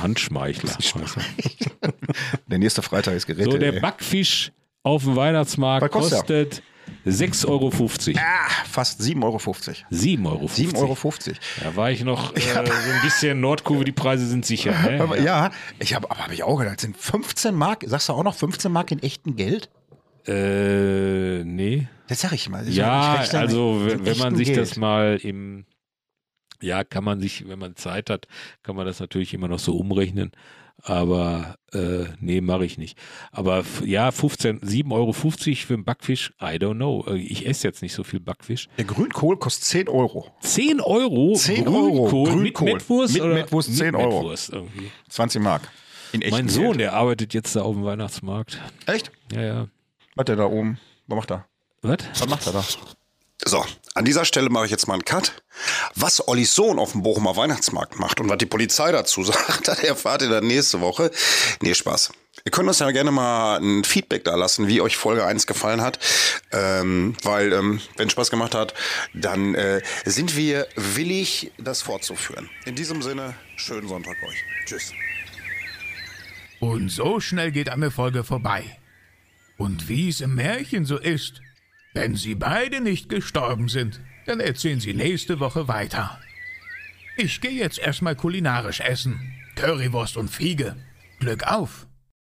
Handschmeichler. 0.00 0.72
Der 2.46 2.58
nächste 2.58 2.82
Freitag 2.82 3.14
ist 3.14 3.26
gerettet. 3.26 3.52
So, 3.52 3.58
der 3.58 3.74
ey. 3.74 3.80
Backfisch 3.80 4.52
auf 4.84 5.02
dem 5.02 5.16
Weihnachtsmarkt 5.16 5.90
kostet 5.90 6.18
kostet 6.18 6.62
6,50 7.06 7.48
Euro. 7.48 7.70
ah, 8.18 8.48
fast 8.68 9.00
7,50 9.00 9.22
Euro. 9.24 9.36
7,50 9.36 10.26
Euro. 10.76 10.92
7,50 10.94 11.28
Euro. 11.28 11.36
Da 11.62 11.76
war 11.76 11.90
ich 11.90 12.02
noch 12.04 12.34
äh, 12.36 12.40
so 12.40 12.58
ein 12.60 13.02
bisschen 13.02 13.40
Nordkurve, 13.40 13.84
die 13.84 13.92
Preise 13.92 14.26
sind 14.26 14.44
sicher. 14.46 14.72
Ne? 14.84 15.00
Aber, 15.02 15.20
ja, 15.20 15.50
ich 15.78 15.94
habe 15.94 16.10
aber 16.10 16.24
hab 16.24 16.32
ich 16.32 16.42
auch 16.42 16.58
gedacht, 16.58 16.80
sind 16.80 16.96
15 16.96 17.54
Mark, 17.54 17.84
sagst 17.86 18.08
du 18.08 18.12
auch 18.14 18.24
noch 18.24 18.34
15 18.34 18.70
Mark 18.72 18.90
in 18.90 19.02
echtem 19.02 19.36
Geld? 19.36 19.70
Äh, 20.26 21.44
nee. 21.44 21.88
Das 22.08 22.20
sag 22.20 22.32
ich 22.32 22.48
mal. 22.48 22.66
Ich- 22.66 22.74
Ja, 22.76 23.22
ich 23.22 23.32
also 23.34 23.82
wenn, 23.84 24.04
wenn 24.06 24.18
man 24.18 24.36
sich 24.36 24.48
Geld. 24.48 24.58
das 24.58 24.76
mal 24.76 25.18
im, 25.22 25.64
ja, 26.60 26.84
kann 26.84 27.04
man 27.04 27.20
sich, 27.20 27.46
wenn 27.48 27.58
man 27.58 27.76
Zeit 27.76 28.10
hat, 28.10 28.26
kann 28.62 28.76
man 28.76 28.86
das 28.86 29.00
natürlich 29.00 29.34
immer 29.34 29.48
noch 29.48 29.58
so 29.58 29.76
umrechnen. 29.76 30.32
Aber 30.86 31.56
äh, 31.72 32.04
nee, 32.20 32.42
mache 32.42 32.66
ich 32.66 32.76
nicht. 32.76 32.98
Aber 33.32 33.64
ja, 33.84 34.10
15, 34.10 34.60
7,50 34.60 34.92
Euro 34.92 35.12
für 35.14 35.74
einen 35.74 35.84
Backfisch, 35.84 36.30
I 36.42 36.56
don't 36.58 36.74
know. 36.74 37.04
Äh, 37.08 37.16
Ich 37.16 37.46
esse 37.46 37.66
jetzt 37.66 37.80
nicht 37.80 37.94
so 37.94 38.04
viel 38.04 38.20
Backfisch. 38.20 38.68
Der 38.76 38.84
Grünkohl 38.84 39.38
kostet 39.38 39.64
10 39.64 39.88
Euro. 39.88 40.30
10 40.40 40.82
Euro 40.82 41.32
10 41.34 41.66
Euro 41.68 42.04
Grünkohl, 42.08 42.28
Grünkohl. 42.30 42.42
mit 42.42 42.60
Mettwurst? 42.74 43.14
Mit 43.14 43.22
oder? 43.22 43.34
Mettwurst 43.34 43.68
Mit 43.70 43.78
10 43.78 43.94
Euro. 43.94 44.18
Mettwurst 44.18 44.52
irgendwie. 44.52 44.90
20 45.08 45.42
Mark. 45.42 45.62
In 46.12 46.20
echtem 46.20 46.36
Mein 46.38 46.48
Sohn, 46.50 46.64
Geld. 46.68 46.80
der 46.80 46.92
arbeitet 46.92 47.32
jetzt 47.32 47.56
da 47.56 47.62
auf 47.62 47.74
dem 47.74 47.84
Weihnachtsmarkt. 47.84 48.60
Echt? 48.86 49.10
Ja, 49.32 49.40
ja. 49.42 49.66
Was 50.16 50.26
der 50.26 50.36
da 50.36 50.44
oben? 50.44 50.78
Was 51.06 51.16
macht 51.16 51.30
er? 51.32 51.46
Was? 51.80 51.96
Was 52.12 52.28
macht 52.28 52.46
er 52.46 52.52
da? 52.52 52.64
So, 53.42 53.64
an 53.94 54.04
dieser 54.04 54.24
Stelle 54.24 54.48
mache 54.48 54.66
ich 54.66 54.70
jetzt 54.70 54.86
mal 54.86 54.94
einen 54.94 55.04
Cut. 55.04 55.42
Was 55.94 56.26
Ollis 56.28 56.54
Sohn 56.54 56.78
auf 56.78 56.92
dem 56.92 57.02
Bochumer 57.02 57.36
Weihnachtsmarkt 57.36 57.98
macht 57.98 58.20
und 58.20 58.28
was 58.28 58.38
die 58.38 58.46
Polizei 58.46 58.92
dazu 58.92 59.24
sagt, 59.24 59.68
das 59.68 59.80
erfahrt 59.80 60.22
ihr 60.22 60.28
dann 60.28 60.46
nächste 60.46 60.80
Woche. 60.80 61.10
Nee, 61.60 61.74
Spaß. 61.74 62.12
Ihr 62.44 62.50
könnt 62.50 62.68
uns 62.68 62.80
ja 62.80 62.90
gerne 62.90 63.10
mal 63.10 63.58
ein 63.58 63.84
Feedback 63.84 64.24
da 64.24 64.34
lassen, 64.34 64.66
wie 64.66 64.80
euch 64.80 64.96
Folge 64.96 65.24
1 65.24 65.46
gefallen 65.46 65.80
hat. 65.80 65.98
Ähm, 66.52 67.16
weil, 67.22 67.52
ähm, 67.52 67.80
wenn 67.96 68.10
Spaß 68.10 68.30
gemacht 68.30 68.54
hat, 68.54 68.74
dann 69.14 69.54
äh, 69.54 69.82
sind 70.04 70.36
wir 70.36 70.66
willig, 70.74 71.52
das 71.58 71.82
fortzuführen. 71.82 72.50
In 72.66 72.74
diesem 72.74 73.02
Sinne, 73.02 73.34
schönen 73.56 73.88
Sonntag 73.88 74.16
euch. 74.28 74.44
Tschüss. 74.66 74.92
Und 76.60 76.88
so 76.90 77.20
schnell 77.20 77.52
geht 77.52 77.68
eine 77.68 77.90
Folge 77.90 78.24
vorbei. 78.24 78.64
Und 79.56 79.88
wie 79.88 80.08
es 80.08 80.20
im 80.20 80.34
Märchen 80.34 80.84
so 80.84 80.98
ist, 80.98 81.40
wenn 81.94 82.16
sie 82.16 82.34
beide 82.34 82.80
nicht 82.80 83.08
gestorben 83.08 83.68
sind, 83.68 84.00
dann 84.26 84.40
erzählen 84.40 84.80
sie 84.80 84.94
nächste 84.94 85.40
Woche 85.40 85.68
weiter. 85.68 86.20
Ich 87.16 87.40
gehe 87.40 87.52
jetzt 87.52 87.78
erstmal 87.78 88.16
kulinarisch 88.16 88.80
essen. 88.80 89.32
Currywurst 89.54 90.16
und 90.16 90.28
Fiege. 90.28 90.76
Glück 91.20 91.44
auf! 91.44 91.86